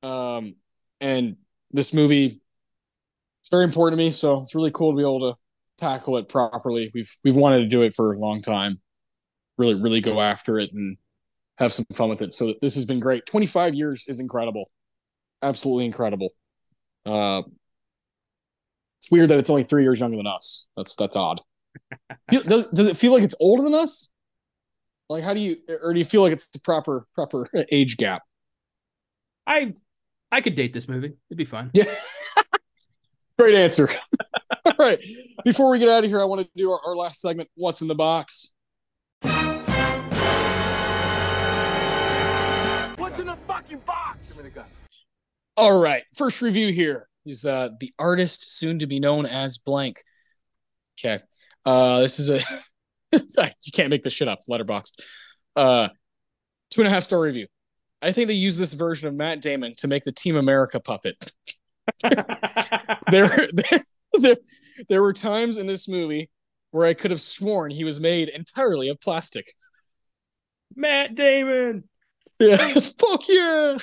Um, 0.02 0.54
and 1.00 1.36
this 1.70 1.92
movie, 1.92 2.40
it's 3.40 3.48
very 3.50 3.64
important 3.64 3.98
to 3.98 4.04
me. 4.04 4.10
So 4.10 4.42
it's 4.42 4.54
really 4.54 4.70
cool 4.70 4.92
to 4.92 4.96
be 4.96 5.02
able 5.02 5.32
to 5.32 5.34
tackle 5.78 6.16
it 6.16 6.28
properly. 6.28 6.90
We've 6.94 7.14
we've 7.24 7.36
wanted 7.36 7.58
to 7.58 7.66
do 7.66 7.82
it 7.82 7.92
for 7.92 8.12
a 8.12 8.18
long 8.18 8.40
time. 8.40 8.80
Really, 9.58 9.74
really 9.74 10.00
go 10.00 10.20
after 10.20 10.58
it 10.58 10.70
and 10.72 10.96
have 11.58 11.72
some 11.72 11.84
fun 11.92 12.08
with 12.08 12.22
it. 12.22 12.32
So 12.32 12.54
this 12.62 12.74
has 12.76 12.86
been 12.86 13.00
great. 13.00 13.26
Twenty 13.26 13.46
five 13.46 13.74
years 13.74 14.04
is 14.06 14.20
incredible, 14.20 14.70
absolutely 15.42 15.84
incredible. 15.86 16.30
Uh, 17.04 17.42
it's 19.00 19.10
weird 19.10 19.30
that 19.30 19.38
it's 19.38 19.50
only 19.50 19.64
three 19.64 19.82
years 19.82 20.00
younger 20.00 20.16
than 20.16 20.26
us. 20.26 20.68
That's 20.76 20.96
that's 20.96 21.16
odd. 21.16 21.40
Does 22.30 22.70
does 22.70 22.86
it 22.86 22.98
feel 22.98 23.12
like 23.12 23.22
it's 23.22 23.34
older 23.40 23.62
than 23.62 23.74
us? 23.74 24.12
Like, 25.08 25.24
how 25.24 25.34
do 25.34 25.40
you, 25.40 25.56
or 25.82 25.92
do 25.92 25.98
you 25.98 26.04
feel 26.04 26.22
like 26.22 26.32
it's 26.32 26.48
the 26.50 26.60
proper 26.60 27.06
proper 27.14 27.46
age 27.72 27.96
gap? 27.96 28.22
I 29.46 29.74
I 30.30 30.40
could 30.40 30.54
date 30.54 30.72
this 30.72 30.88
movie. 30.88 31.14
It'd 31.28 31.38
be 31.38 31.44
fun. 31.44 31.70
Yeah. 31.74 31.92
Great 33.38 33.56
answer. 33.56 33.88
All 34.66 34.72
right. 34.78 34.98
Before 35.44 35.70
we 35.70 35.78
get 35.78 35.88
out 35.88 36.04
of 36.04 36.10
here, 36.10 36.20
I 36.20 36.24
want 36.24 36.42
to 36.42 36.48
do 36.54 36.70
our, 36.70 36.80
our 36.86 36.94
last 36.94 37.20
segment. 37.20 37.48
What's 37.56 37.82
in 37.82 37.88
the 37.88 37.94
box? 37.94 38.54
What's 42.96 43.18
in 43.18 43.26
the 43.26 43.36
fucking 43.48 43.78
box? 43.86 44.28
Give 44.28 44.36
me 44.36 44.42
the 44.44 44.50
gun. 44.50 44.66
All 45.56 45.80
right. 45.80 46.04
First 46.14 46.42
review 46.42 46.72
here 46.72 47.08
is 47.26 47.44
uh, 47.44 47.70
the 47.80 47.92
artist 47.98 48.56
soon 48.56 48.78
to 48.78 48.86
be 48.86 49.00
known 49.00 49.26
as 49.26 49.58
blank. 49.58 50.04
Okay. 50.98 51.20
Uh, 51.64 52.00
this 52.00 52.18
is 52.18 52.30
a 52.30 52.40
you 53.12 53.72
can't 53.72 53.90
make 53.90 54.02
this 54.02 54.12
shit 54.12 54.28
up. 54.28 54.40
Letterboxd. 54.48 55.00
Uh, 55.56 55.88
two 56.70 56.80
and 56.80 56.88
a 56.88 56.90
half 56.90 57.02
star 57.02 57.20
review. 57.20 57.46
I 58.02 58.12
think 58.12 58.28
they 58.28 58.34
use 58.34 58.56
this 58.56 58.72
version 58.72 59.08
of 59.08 59.14
Matt 59.14 59.42
Damon 59.42 59.72
to 59.78 59.88
make 59.88 60.04
the 60.04 60.12
Team 60.12 60.36
America 60.36 60.80
puppet. 60.80 61.16
there, 62.02 63.48
there, 63.52 63.84
there, 64.14 64.36
there 64.88 65.02
were 65.02 65.12
times 65.12 65.58
in 65.58 65.66
this 65.66 65.88
movie 65.88 66.30
where 66.70 66.86
I 66.86 66.94
could 66.94 67.10
have 67.10 67.20
sworn 67.20 67.70
he 67.70 67.84
was 67.84 68.00
made 68.00 68.28
entirely 68.28 68.88
of 68.88 69.00
plastic. 69.00 69.52
Matt 70.74 71.14
Damon. 71.14 71.84
Yeah, 72.38 72.56
fuck 72.80 73.28
yeah. 73.28 73.76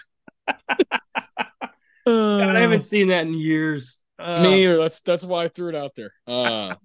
God, 2.06 2.56
I 2.56 2.62
haven't 2.62 2.82
seen 2.82 3.10
that 3.10 3.28
in 3.28 3.34
years. 3.34 4.02
Uh, 4.18 4.42
me 4.42 4.64
either. 4.64 4.78
That's 4.78 5.02
that's 5.02 5.24
why 5.24 5.44
I 5.44 5.48
threw 5.50 5.70
it 5.70 5.76
out 5.76 5.92
there. 5.96 6.12
Uh, 6.26 6.76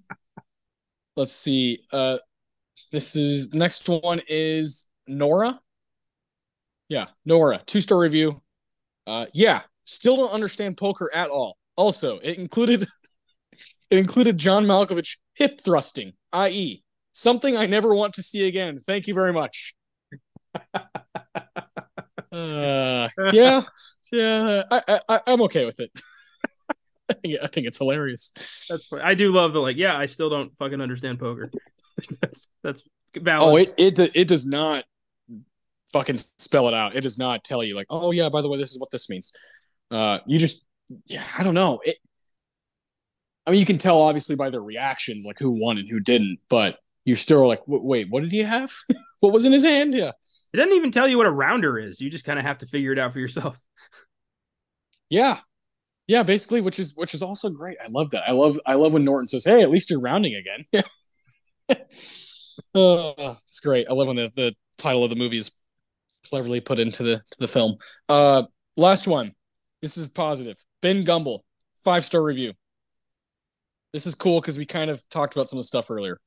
let's 1.16 1.32
see. 1.32 1.78
Uh, 1.92 2.18
this 2.90 3.16
is 3.16 3.54
next 3.54 3.88
one 3.88 4.20
is 4.28 4.86
Nora. 5.06 5.60
Yeah, 6.88 7.06
Nora. 7.24 7.62
Two 7.66 7.80
star 7.80 7.98
review. 7.98 8.42
Uh, 9.06 9.26
yeah, 9.32 9.62
still 9.84 10.16
don't 10.16 10.32
understand 10.32 10.76
poker 10.76 11.10
at 11.14 11.30
all. 11.30 11.56
Also, 11.76 12.18
it 12.18 12.38
included 12.38 12.82
it 13.90 13.98
included 13.98 14.38
John 14.38 14.66
Malkovich 14.66 15.18
hip 15.34 15.60
thrusting, 15.60 16.12
i.e., 16.32 16.82
something 17.12 17.56
I 17.56 17.66
never 17.66 17.94
want 17.94 18.14
to 18.14 18.22
see 18.22 18.46
again. 18.46 18.78
Thank 18.78 19.06
you 19.06 19.14
very 19.14 19.32
much. 19.32 19.74
uh, 20.74 20.80
yeah, 23.32 23.62
yeah, 24.12 24.62
I, 24.70 25.00
I, 25.08 25.20
I'm 25.26 25.42
okay 25.42 25.64
with 25.64 25.80
it. 25.80 25.90
I 27.16 27.20
think 27.20 27.38
I 27.42 27.46
think 27.46 27.66
it's 27.66 27.78
hilarious. 27.78 28.32
That's 28.68 28.86
funny. 28.86 29.02
I 29.02 29.14
do 29.14 29.32
love 29.32 29.52
the 29.52 29.60
like. 29.60 29.76
Yeah, 29.76 29.96
I 29.96 30.06
still 30.06 30.30
don't 30.30 30.56
fucking 30.58 30.80
understand 30.80 31.18
poker. 31.18 31.50
that's 32.20 32.46
that's 32.62 32.88
valid. 33.16 33.42
Oh, 33.42 33.56
it 33.56 33.74
it 33.98 34.16
it 34.16 34.28
does 34.28 34.46
not 34.46 34.84
fucking 35.92 36.18
spell 36.18 36.68
it 36.68 36.74
out. 36.74 36.96
It 36.96 37.02
does 37.02 37.18
not 37.18 37.44
tell 37.44 37.62
you 37.62 37.74
like, 37.74 37.86
oh 37.90 38.10
yeah, 38.10 38.28
by 38.28 38.40
the 38.40 38.48
way, 38.48 38.58
this 38.58 38.72
is 38.72 38.80
what 38.80 38.90
this 38.90 39.08
means. 39.08 39.32
Uh, 39.90 40.18
you 40.26 40.38
just 40.38 40.66
yeah, 41.06 41.24
I 41.36 41.42
don't 41.42 41.54
know. 41.54 41.80
It. 41.84 41.96
I 43.46 43.50
mean, 43.50 43.60
you 43.60 43.66
can 43.66 43.78
tell 43.78 44.00
obviously 44.00 44.36
by 44.36 44.50
their 44.50 44.62
reactions, 44.62 45.24
like 45.26 45.38
who 45.38 45.50
won 45.50 45.78
and 45.78 45.88
who 45.88 46.00
didn't, 46.00 46.38
but 46.48 46.78
you're 47.04 47.16
still 47.16 47.46
like, 47.46 47.62
wait, 47.66 48.08
what 48.08 48.22
did 48.22 48.30
he 48.30 48.40
have? 48.40 48.72
what 49.20 49.32
was 49.32 49.44
in 49.44 49.52
his 49.52 49.64
hand? 49.64 49.94
Yeah. 49.94 50.12
It 50.54 50.58
doesn't 50.58 50.74
even 50.74 50.92
tell 50.92 51.08
you 51.08 51.16
what 51.16 51.26
a 51.26 51.30
rounder 51.30 51.78
is. 51.78 52.00
You 52.00 52.10
just 52.10 52.24
kind 52.24 52.38
of 52.38 52.44
have 52.44 52.58
to 52.58 52.66
figure 52.66 52.92
it 52.92 52.98
out 52.98 53.12
for 53.12 53.18
yourself. 53.18 53.58
Yeah. 55.08 55.38
Yeah, 56.12 56.22
basically, 56.22 56.60
which 56.60 56.78
is 56.78 56.94
which 56.94 57.14
is 57.14 57.22
also 57.22 57.48
great. 57.48 57.78
I 57.82 57.88
love 57.88 58.10
that. 58.10 58.24
I 58.28 58.32
love 58.32 58.60
I 58.66 58.74
love 58.74 58.92
when 58.92 59.02
Norton 59.02 59.26
says, 59.26 59.46
"Hey, 59.46 59.62
at 59.62 59.70
least 59.70 59.88
you're 59.88 59.98
rounding 59.98 60.34
again." 60.34 60.84
uh, 62.74 63.34
it's 63.48 63.60
great. 63.60 63.86
I 63.88 63.94
love 63.94 64.08
when 64.08 64.16
the, 64.16 64.30
the 64.36 64.54
title 64.76 65.04
of 65.04 65.08
the 65.08 65.16
movie 65.16 65.38
is 65.38 65.50
cleverly 66.28 66.60
put 66.60 66.78
into 66.78 67.02
the 67.02 67.16
to 67.16 67.38
the 67.38 67.48
film. 67.48 67.76
Uh, 68.10 68.42
last 68.76 69.08
one. 69.08 69.32
This 69.80 69.96
is 69.96 70.10
positive. 70.10 70.62
Ben 70.82 71.02
Gumble, 71.02 71.46
five 71.82 72.04
star 72.04 72.22
review. 72.22 72.52
This 73.94 74.06
is 74.06 74.14
cool 74.14 74.42
because 74.42 74.58
we 74.58 74.66
kind 74.66 74.90
of 74.90 75.02
talked 75.08 75.34
about 75.34 75.48
some 75.48 75.56
of 75.56 75.60
the 75.62 75.66
stuff 75.66 75.90
earlier. 75.90 76.18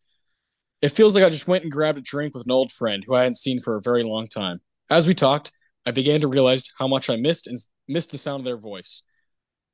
It 0.82 0.94
feels 0.94 1.14
like 1.14 1.24
I 1.24 1.30
just 1.30 1.48
went 1.48 1.62
and 1.62 1.72
grabbed 1.72 2.00
a 2.00 2.02
drink 2.02 2.34
with 2.34 2.46
an 2.46 2.52
old 2.52 2.72
friend 2.72 3.04
who 3.06 3.14
I 3.14 3.20
hadn't 3.20 3.38
seen 3.38 3.60
for 3.60 3.76
a 3.76 3.82
very 3.84 4.02
long 4.02 4.26
time. 4.26 4.62
As 4.90 5.06
we 5.06 5.14
talked, 5.14 5.52
I 5.86 5.92
began 5.92 6.22
to 6.22 6.28
realize 6.28 6.64
how 6.80 6.88
much 6.88 7.08
I 7.08 7.18
missed 7.18 7.46
and 7.46 7.56
missed 7.88 8.12
the 8.12 8.18
sound 8.18 8.40
of 8.40 8.46
their 8.46 8.58
voice. 8.58 9.04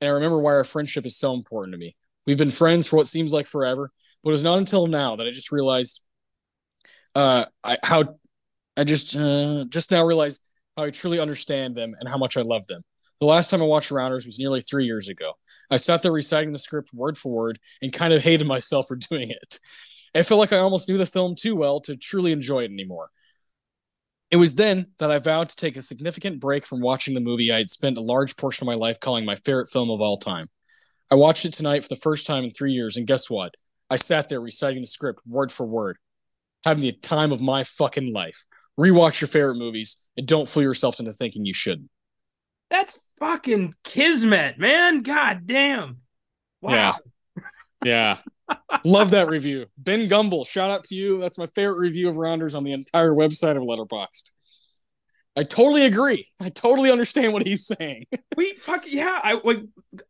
And 0.01 0.09
I 0.09 0.13
remember 0.13 0.39
why 0.39 0.53
our 0.53 0.63
friendship 0.63 1.05
is 1.05 1.17
so 1.17 1.33
important 1.33 1.73
to 1.73 1.77
me. 1.77 1.95
We've 2.25 2.37
been 2.37 2.51
friends 2.51 2.87
for 2.87 2.97
what 2.97 3.07
seems 3.07 3.31
like 3.31 3.47
forever, 3.47 3.91
but 4.23 4.29
it 4.29 4.33
was 4.33 4.43
not 4.43 4.57
until 4.57 4.87
now 4.87 5.15
that 5.15 5.27
I 5.27 5.31
just 5.31 5.51
realized 5.51 6.03
uh, 7.15 7.45
I, 7.63 7.77
how 7.83 8.15
I 8.77 8.83
just 8.83 9.15
uh, 9.15 9.65
just 9.69 9.91
now 9.91 10.05
realized 10.05 10.49
how 10.77 10.83
I 10.85 10.89
truly 10.91 11.19
understand 11.19 11.75
them 11.75 11.93
and 11.99 12.09
how 12.09 12.17
much 12.17 12.37
I 12.37 12.41
love 12.41 12.67
them. 12.67 12.83
The 13.19 13.27
last 13.27 13.49
time 13.49 13.61
I 13.61 13.65
watched 13.65 13.91
Rounders 13.91 14.25
was 14.25 14.39
nearly 14.39 14.61
three 14.61 14.85
years 14.85 15.09
ago. 15.09 15.33
I 15.69 15.77
sat 15.77 16.01
there 16.01 16.11
reciting 16.11 16.51
the 16.51 16.59
script 16.59 16.89
word 16.93 17.17
for 17.17 17.31
word 17.31 17.59
and 17.81 17.93
kind 17.93 18.13
of 18.13 18.23
hated 18.23 18.47
myself 18.47 18.87
for 18.87 18.95
doing 19.09 19.29
it. 19.29 19.59
I 20.15 20.23
felt 20.23 20.39
like 20.39 20.51
I 20.53 20.57
almost 20.57 20.89
knew 20.89 20.97
the 20.97 21.05
film 21.05 21.35
too 21.35 21.55
well 21.55 21.79
to 21.81 21.95
truly 21.95 22.31
enjoy 22.31 22.61
it 22.61 22.71
anymore. 22.71 23.11
It 24.31 24.37
was 24.37 24.55
then 24.55 24.87
that 24.97 25.11
I 25.11 25.19
vowed 25.19 25.49
to 25.49 25.55
take 25.55 25.75
a 25.75 25.81
significant 25.81 26.39
break 26.39 26.65
from 26.65 26.79
watching 26.79 27.13
the 27.13 27.19
movie 27.19 27.51
I 27.51 27.57
had 27.57 27.69
spent 27.69 27.97
a 27.97 28.01
large 28.01 28.37
portion 28.37 28.63
of 28.63 28.67
my 28.67 28.75
life 28.75 28.99
calling 28.99 29.25
my 29.25 29.35
favorite 29.35 29.69
film 29.69 29.91
of 29.91 29.99
all 29.99 30.17
time. 30.17 30.49
I 31.11 31.15
watched 31.15 31.43
it 31.43 31.51
tonight 31.51 31.83
for 31.83 31.89
the 31.89 31.97
first 31.97 32.25
time 32.25 32.45
in 32.45 32.49
three 32.49 32.71
years, 32.71 32.95
and 32.95 33.05
guess 33.05 33.29
what? 33.29 33.53
I 33.89 33.97
sat 33.97 34.29
there 34.29 34.39
reciting 34.39 34.79
the 34.79 34.87
script 34.87 35.19
word 35.27 35.51
for 35.51 35.65
word, 35.65 35.97
having 36.63 36.83
the 36.83 36.93
time 36.93 37.33
of 37.33 37.41
my 37.41 37.65
fucking 37.65 38.13
life. 38.13 38.45
Rewatch 38.79 39.19
your 39.19 39.27
favorite 39.27 39.57
movies 39.57 40.07
and 40.15 40.25
don't 40.25 40.47
fool 40.47 40.63
yourself 40.63 41.01
into 41.01 41.11
thinking 41.11 41.45
you 41.45 41.53
shouldn't. 41.53 41.89
That's 42.69 42.97
fucking 43.19 43.75
kismet, 43.83 44.57
man. 44.57 45.01
God 45.01 45.45
damn. 45.45 45.97
Wow. 46.61 46.71
Yeah. 46.73 46.93
Yeah. 47.83 48.17
Love 48.85 49.11
that 49.11 49.29
review. 49.29 49.65
Ben 49.77 50.07
Gumble, 50.07 50.45
shout 50.45 50.71
out 50.71 50.83
to 50.85 50.95
you. 50.95 51.19
That's 51.19 51.37
my 51.37 51.45
favorite 51.47 51.77
review 51.77 52.09
of 52.09 52.17
Rounders 52.17 52.55
on 52.55 52.63
the 52.63 52.73
entire 52.73 53.11
website 53.11 53.57
of 53.57 53.63
Letterboxd. 53.63 54.31
I 55.35 55.43
totally 55.43 55.85
agree. 55.85 56.27
I 56.39 56.49
totally 56.49 56.91
understand 56.91 57.31
what 57.31 57.45
he's 57.45 57.65
saying. 57.65 58.05
we 58.37 58.53
fuck 58.55 58.83
yeah, 58.85 59.19
I 59.23 59.39
like 59.43 59.63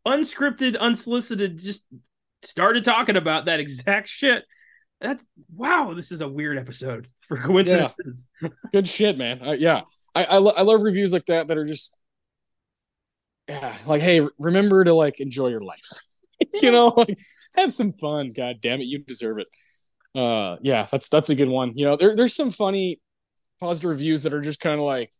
unscripted, 0.06 0.78
unsolicited, 0.78 1.58
just 1.58 1.86
started 2.42 2.84
talking 2.84 3.16
about 3.16 3.44
that 3.44 3.60
exact 3.60 4.08
shit. 4.08 4.44
That's 5.00 5.24
wow. 5.54 5.94
This 5.94 6.12
is 6.12 6.20
a 6.20 6.28
weird 6.28 6.58
episode 6.58 7.08
for 7.28 7.36
coincidences. 7.36 8.28
Yeah. 8.40 8.48
Good 8.72 8.88
shit, 8.88 9.18
man. 9.18 9.40
Uh, 9.42 9.52
yeah, 9.52 9.82
I 10.14 10.24
I, 10.24 10.36
lo- 10.38 10.54
I 10.56 10.62
love 10.62 10.82
reviews 10.82 11.12
like 11.12 11.26
that 11.26 11.48
that 11.48 11.58
are 11.58 11.64
just 11.64 11.98
yeah, 13.48 13.74
like 13.86 14.00
hey, 14.00 14.26
remember 14.38 14.82
to 14.84 14.94
like 14.94 15.20
enjoy 15.20 15.48
your 15.48 15.62
life. 15.62 15.88
you 16.62 16.70
know, 16.70 16.88
like 16.96 17.18
have 17.56 17.72
some 17.72 17.92
fun. 17.92 18.30
God 18.34 18.56
damn 18.60 18.80
it, 18.80 18.84
you 18.84 18.98
deserve 18.98 19.38
it. 19.38 19.48
Uh, 20.14 20.56
yeah, 20.62 20.86
that's 20.90 21.08
that's 21.08 21.30
a 21.30 21.34
good 21.34 21.48
one. 21.48 21.72
You 21.76 21.86
know, 21.86 21.96
there, 21.96 22.14
there's 22.14 22.34
some 22.34 22.50
funny 22.50 23.00
positive 23.60 23.90
reviews 23.90 24.24
that 24.24 24.34
are 24.34 24.40
just 24.40 24.60
kind 24.60 24.78
of 24.78 24.84
like, 24.84 25.12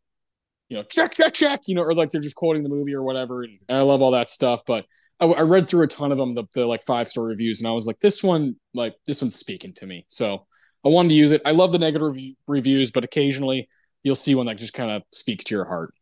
you 0.68 0.76
know, 0.76 0.82
check, 0.82 1.14
check, 1.14 1.32
check, 1.32 1.60
you 1.66 1.74
know, 1.74 1.82
or 1.82 1.94
like 1.94 2.10
they're 2.10 2.20
just 2.20 2.36
quoting 2.36 2.62
the 2.62 2.68
movie 2.68 2.94
or 2.94 3.02
whatever. 3.02 3.42
And, 3.42 3.58
I 3.68 3.80
love 3.82 4.02
all 4.02 4.10
that 4.12 4.30
stuff. 4.30 4.62
But 4.66 4.84
I, 5.20 5.26
I, 5.26 5.42
read 5.42 5.68
through 5.68 5.84
a 5.84 5.86
ton 5.86 6.12
of 6.12 6.18
them, 6.18 6.34
the, 6.34 6.44
the 6.54 6.66
like 6.66 6.82
five 6.82 7.08
star 7.08 7.24
reviews, 7.24 7.60
and 7.60 7.68
I 7.68 7.72
was 7.72 7.86
like, 7.86 8.00
this 8.00 8.22
one, 8.22 8.56
like 8.74 8.94
this 9.06 9.22
one's 9.22 9.36
speaking 9.36 9.72
to 9.74 9.86
me. 9.86 10.04
So 10.08 10.46
I 10.84 10.88
wanted 10.88 11.10
to 11.10 11.14
use 11.14 11.30
it. 11.30 11.42
I 11.46 11.52
love 11.52 11.72
the 11.72 11.78
negative 11.78 12.16
reviews, 12.46 12.90
but 12.90 13.04
occasionally 13.04 13.68
you'll 14.02 14.14
see 14.14 14.34
one 14.34 14.46
that 14.46 14.58
just 14.58 14.74
kind 14.74 14.90
of 14.90 15.02
speaks 15.12 15.44
to 15.44 15.54
your 15.54 15.64
heart. 15.64 15.94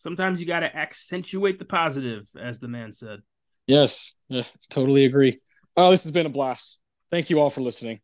Sometimes 0.00 0.40
you 0.40 0.46
got 0.46 0.60
to 0.60 0.74
accentuate 0.74 1.58
the 1.58 1.64
positive, 1.64 2.26
as 2.40 2.60
the 2.60 2.68
man 2.68 2.92
said. 2.92 3.20
Yes, 3.66 4.14
yeah, 4.28 4.44
totally 4.70 5.04
agree. 5.04 5.40
Oh, 5.80 5.90
this 5.90 6.02
has 6.02 6.10
been 6.10 6.26
a 6.26 6.28
blast. 6.28 6.80
Thank 7.08 7.30
you 7.30 7.38
all 7.38 7.50
for 7.50 7.60
listening. 7.60 8.00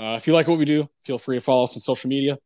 Uh, 0.00 0.14
if 0.16 0.26
you 0.26 0.32
like 0.32 0.48
what 0.48 0.58
we 0.58 0.64
do, 0.64 0.88
feel 1.04 1.18
free 1.18 1.36
to 1.36 1.40
follow 1.42 1.64
us 1.64 1.76
on 1.76 1.80
social 1.80 2.08
media 2.08 2.38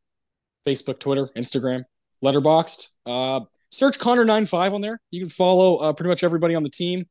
Facebook, 0.66 0.98
Twitter, 0.98 1.28
Instagram, 1.36 1.84
Letterboxd. 2.24 2.88
Uh, 3.06 3.42
search 3.70 4.00
Connor95 4.00 4.74
on 4.74 4.80
there. 4.80 4.98
You 5.12 5.20
can 5.20 5.28
follow 5.28 5.76
uh, 5.76 5.92
pretty 5.92 6.08
much 6.08 6.24
everybody 6.24 6.56
on 6.56 6.64
the 6.64 6.70
team 6.70 7.04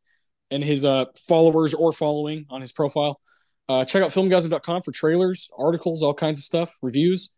and 0.52 0.62
his 0.62 0.84
uh, 0.84 1.06
followers 1.18 1.74
or 1.74 1.94
following 1.94 2.46
on 2.50 2.60
his 2.60 2.74
profile. 2.74 3.22
Uh, 3.70 3.86
check 3.86 4.04
out 4.04 4.10
filmgazm.com 4.10 4.82
for 4.82 4.92
trailers, 4.92 5.50
articles, 5.58 6.04
all 6.04 6.14
kinds 6.14 6.40
of 6.40 6.44
stuff, 6.44 6.78
reviews. 6.82 7.30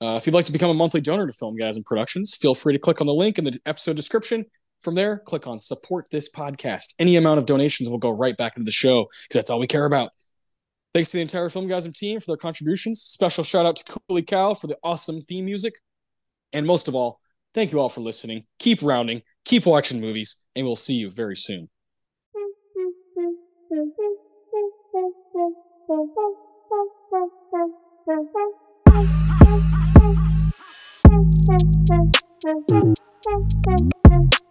If 0.00 0.26
you'd 0.26 0.34
like 0.34 0.46
to 0.46 0.52
become 0.52 0.70
a 0.70 0.74
monthly 0.74 1.00
donor 1.00 1.28
to 1.28 1.32
Filmgazm 1.32 1.84
Productions, 1.84 2.34
feel 2.34 2.56
free 2.56 2.72
to 2.72 2.78
click 2.80 3.00
on 3.00 3.06
the 3.06 3.14
link 3.14 3.38
in 3.38 3.44
the 3.44 3.56
episode 3.66 3.94
description 3.94 4.46
from 4.80 4.94
there, 4.94 5.18
click 5.18 5.46
on 5.46 5.60
support 5.60 6.06
this 6.10 6.30
podcast. 6.30 6.94
Any 6.98 7.16
amount 7.16 7.38
of 7.38 7.46
donations 7.46 7.88
will 7.88 7.98
go 7.98 8.10
right 8.10 8.36
back 8.36 8.56
into 8.56 8.64
the 8.64 8.70
show 8.70 9.04
because 9.04 9.34
that's 9.34 9.50
all 9.50 9.60
we 9.60 9.66
care 9.66 9.84
about. 9.84 10.10
Thanks 10.92 11.10
to 11.10 11.18
the 11.18 11.22
entire 11.22 11.48
Filmgazm 11.48 11.94
team 11.94 12.18
for 12.18 12.26
their 12.26 12.36
contributions. 12.36 13.00
Special 13.00 13.44
shout 13.44 13.66
out 13.66 13.76
to 13.76 13.84
Cooley 13.84 14.22
Cal 14.22 14.54
for 14.54 14.66
the 14.66 14.76
awesome 14.82 15.20
theme 15.20 15.44
music. 15.44 15.74
And 16.52 16.66
most 16.66 16.88
of 16.88 16.94
all, 16.94 17.20
thank 17.54 17.70
you 17.70 17.78
all 17.78 17.88
for 17.88 18.00
listening. 18.00 18.42
Keep 18.58 18.82
rounding, 18.82 19.22
keep 19.44 19.66
watching 19.66 20.00
movies, 20.00 20.42
and 20.56 20.66
we'll 20.66 20.76
see 20.76 20.94
you 20.94 21.10
very 21.10 21.36
soon. 21.36 21.68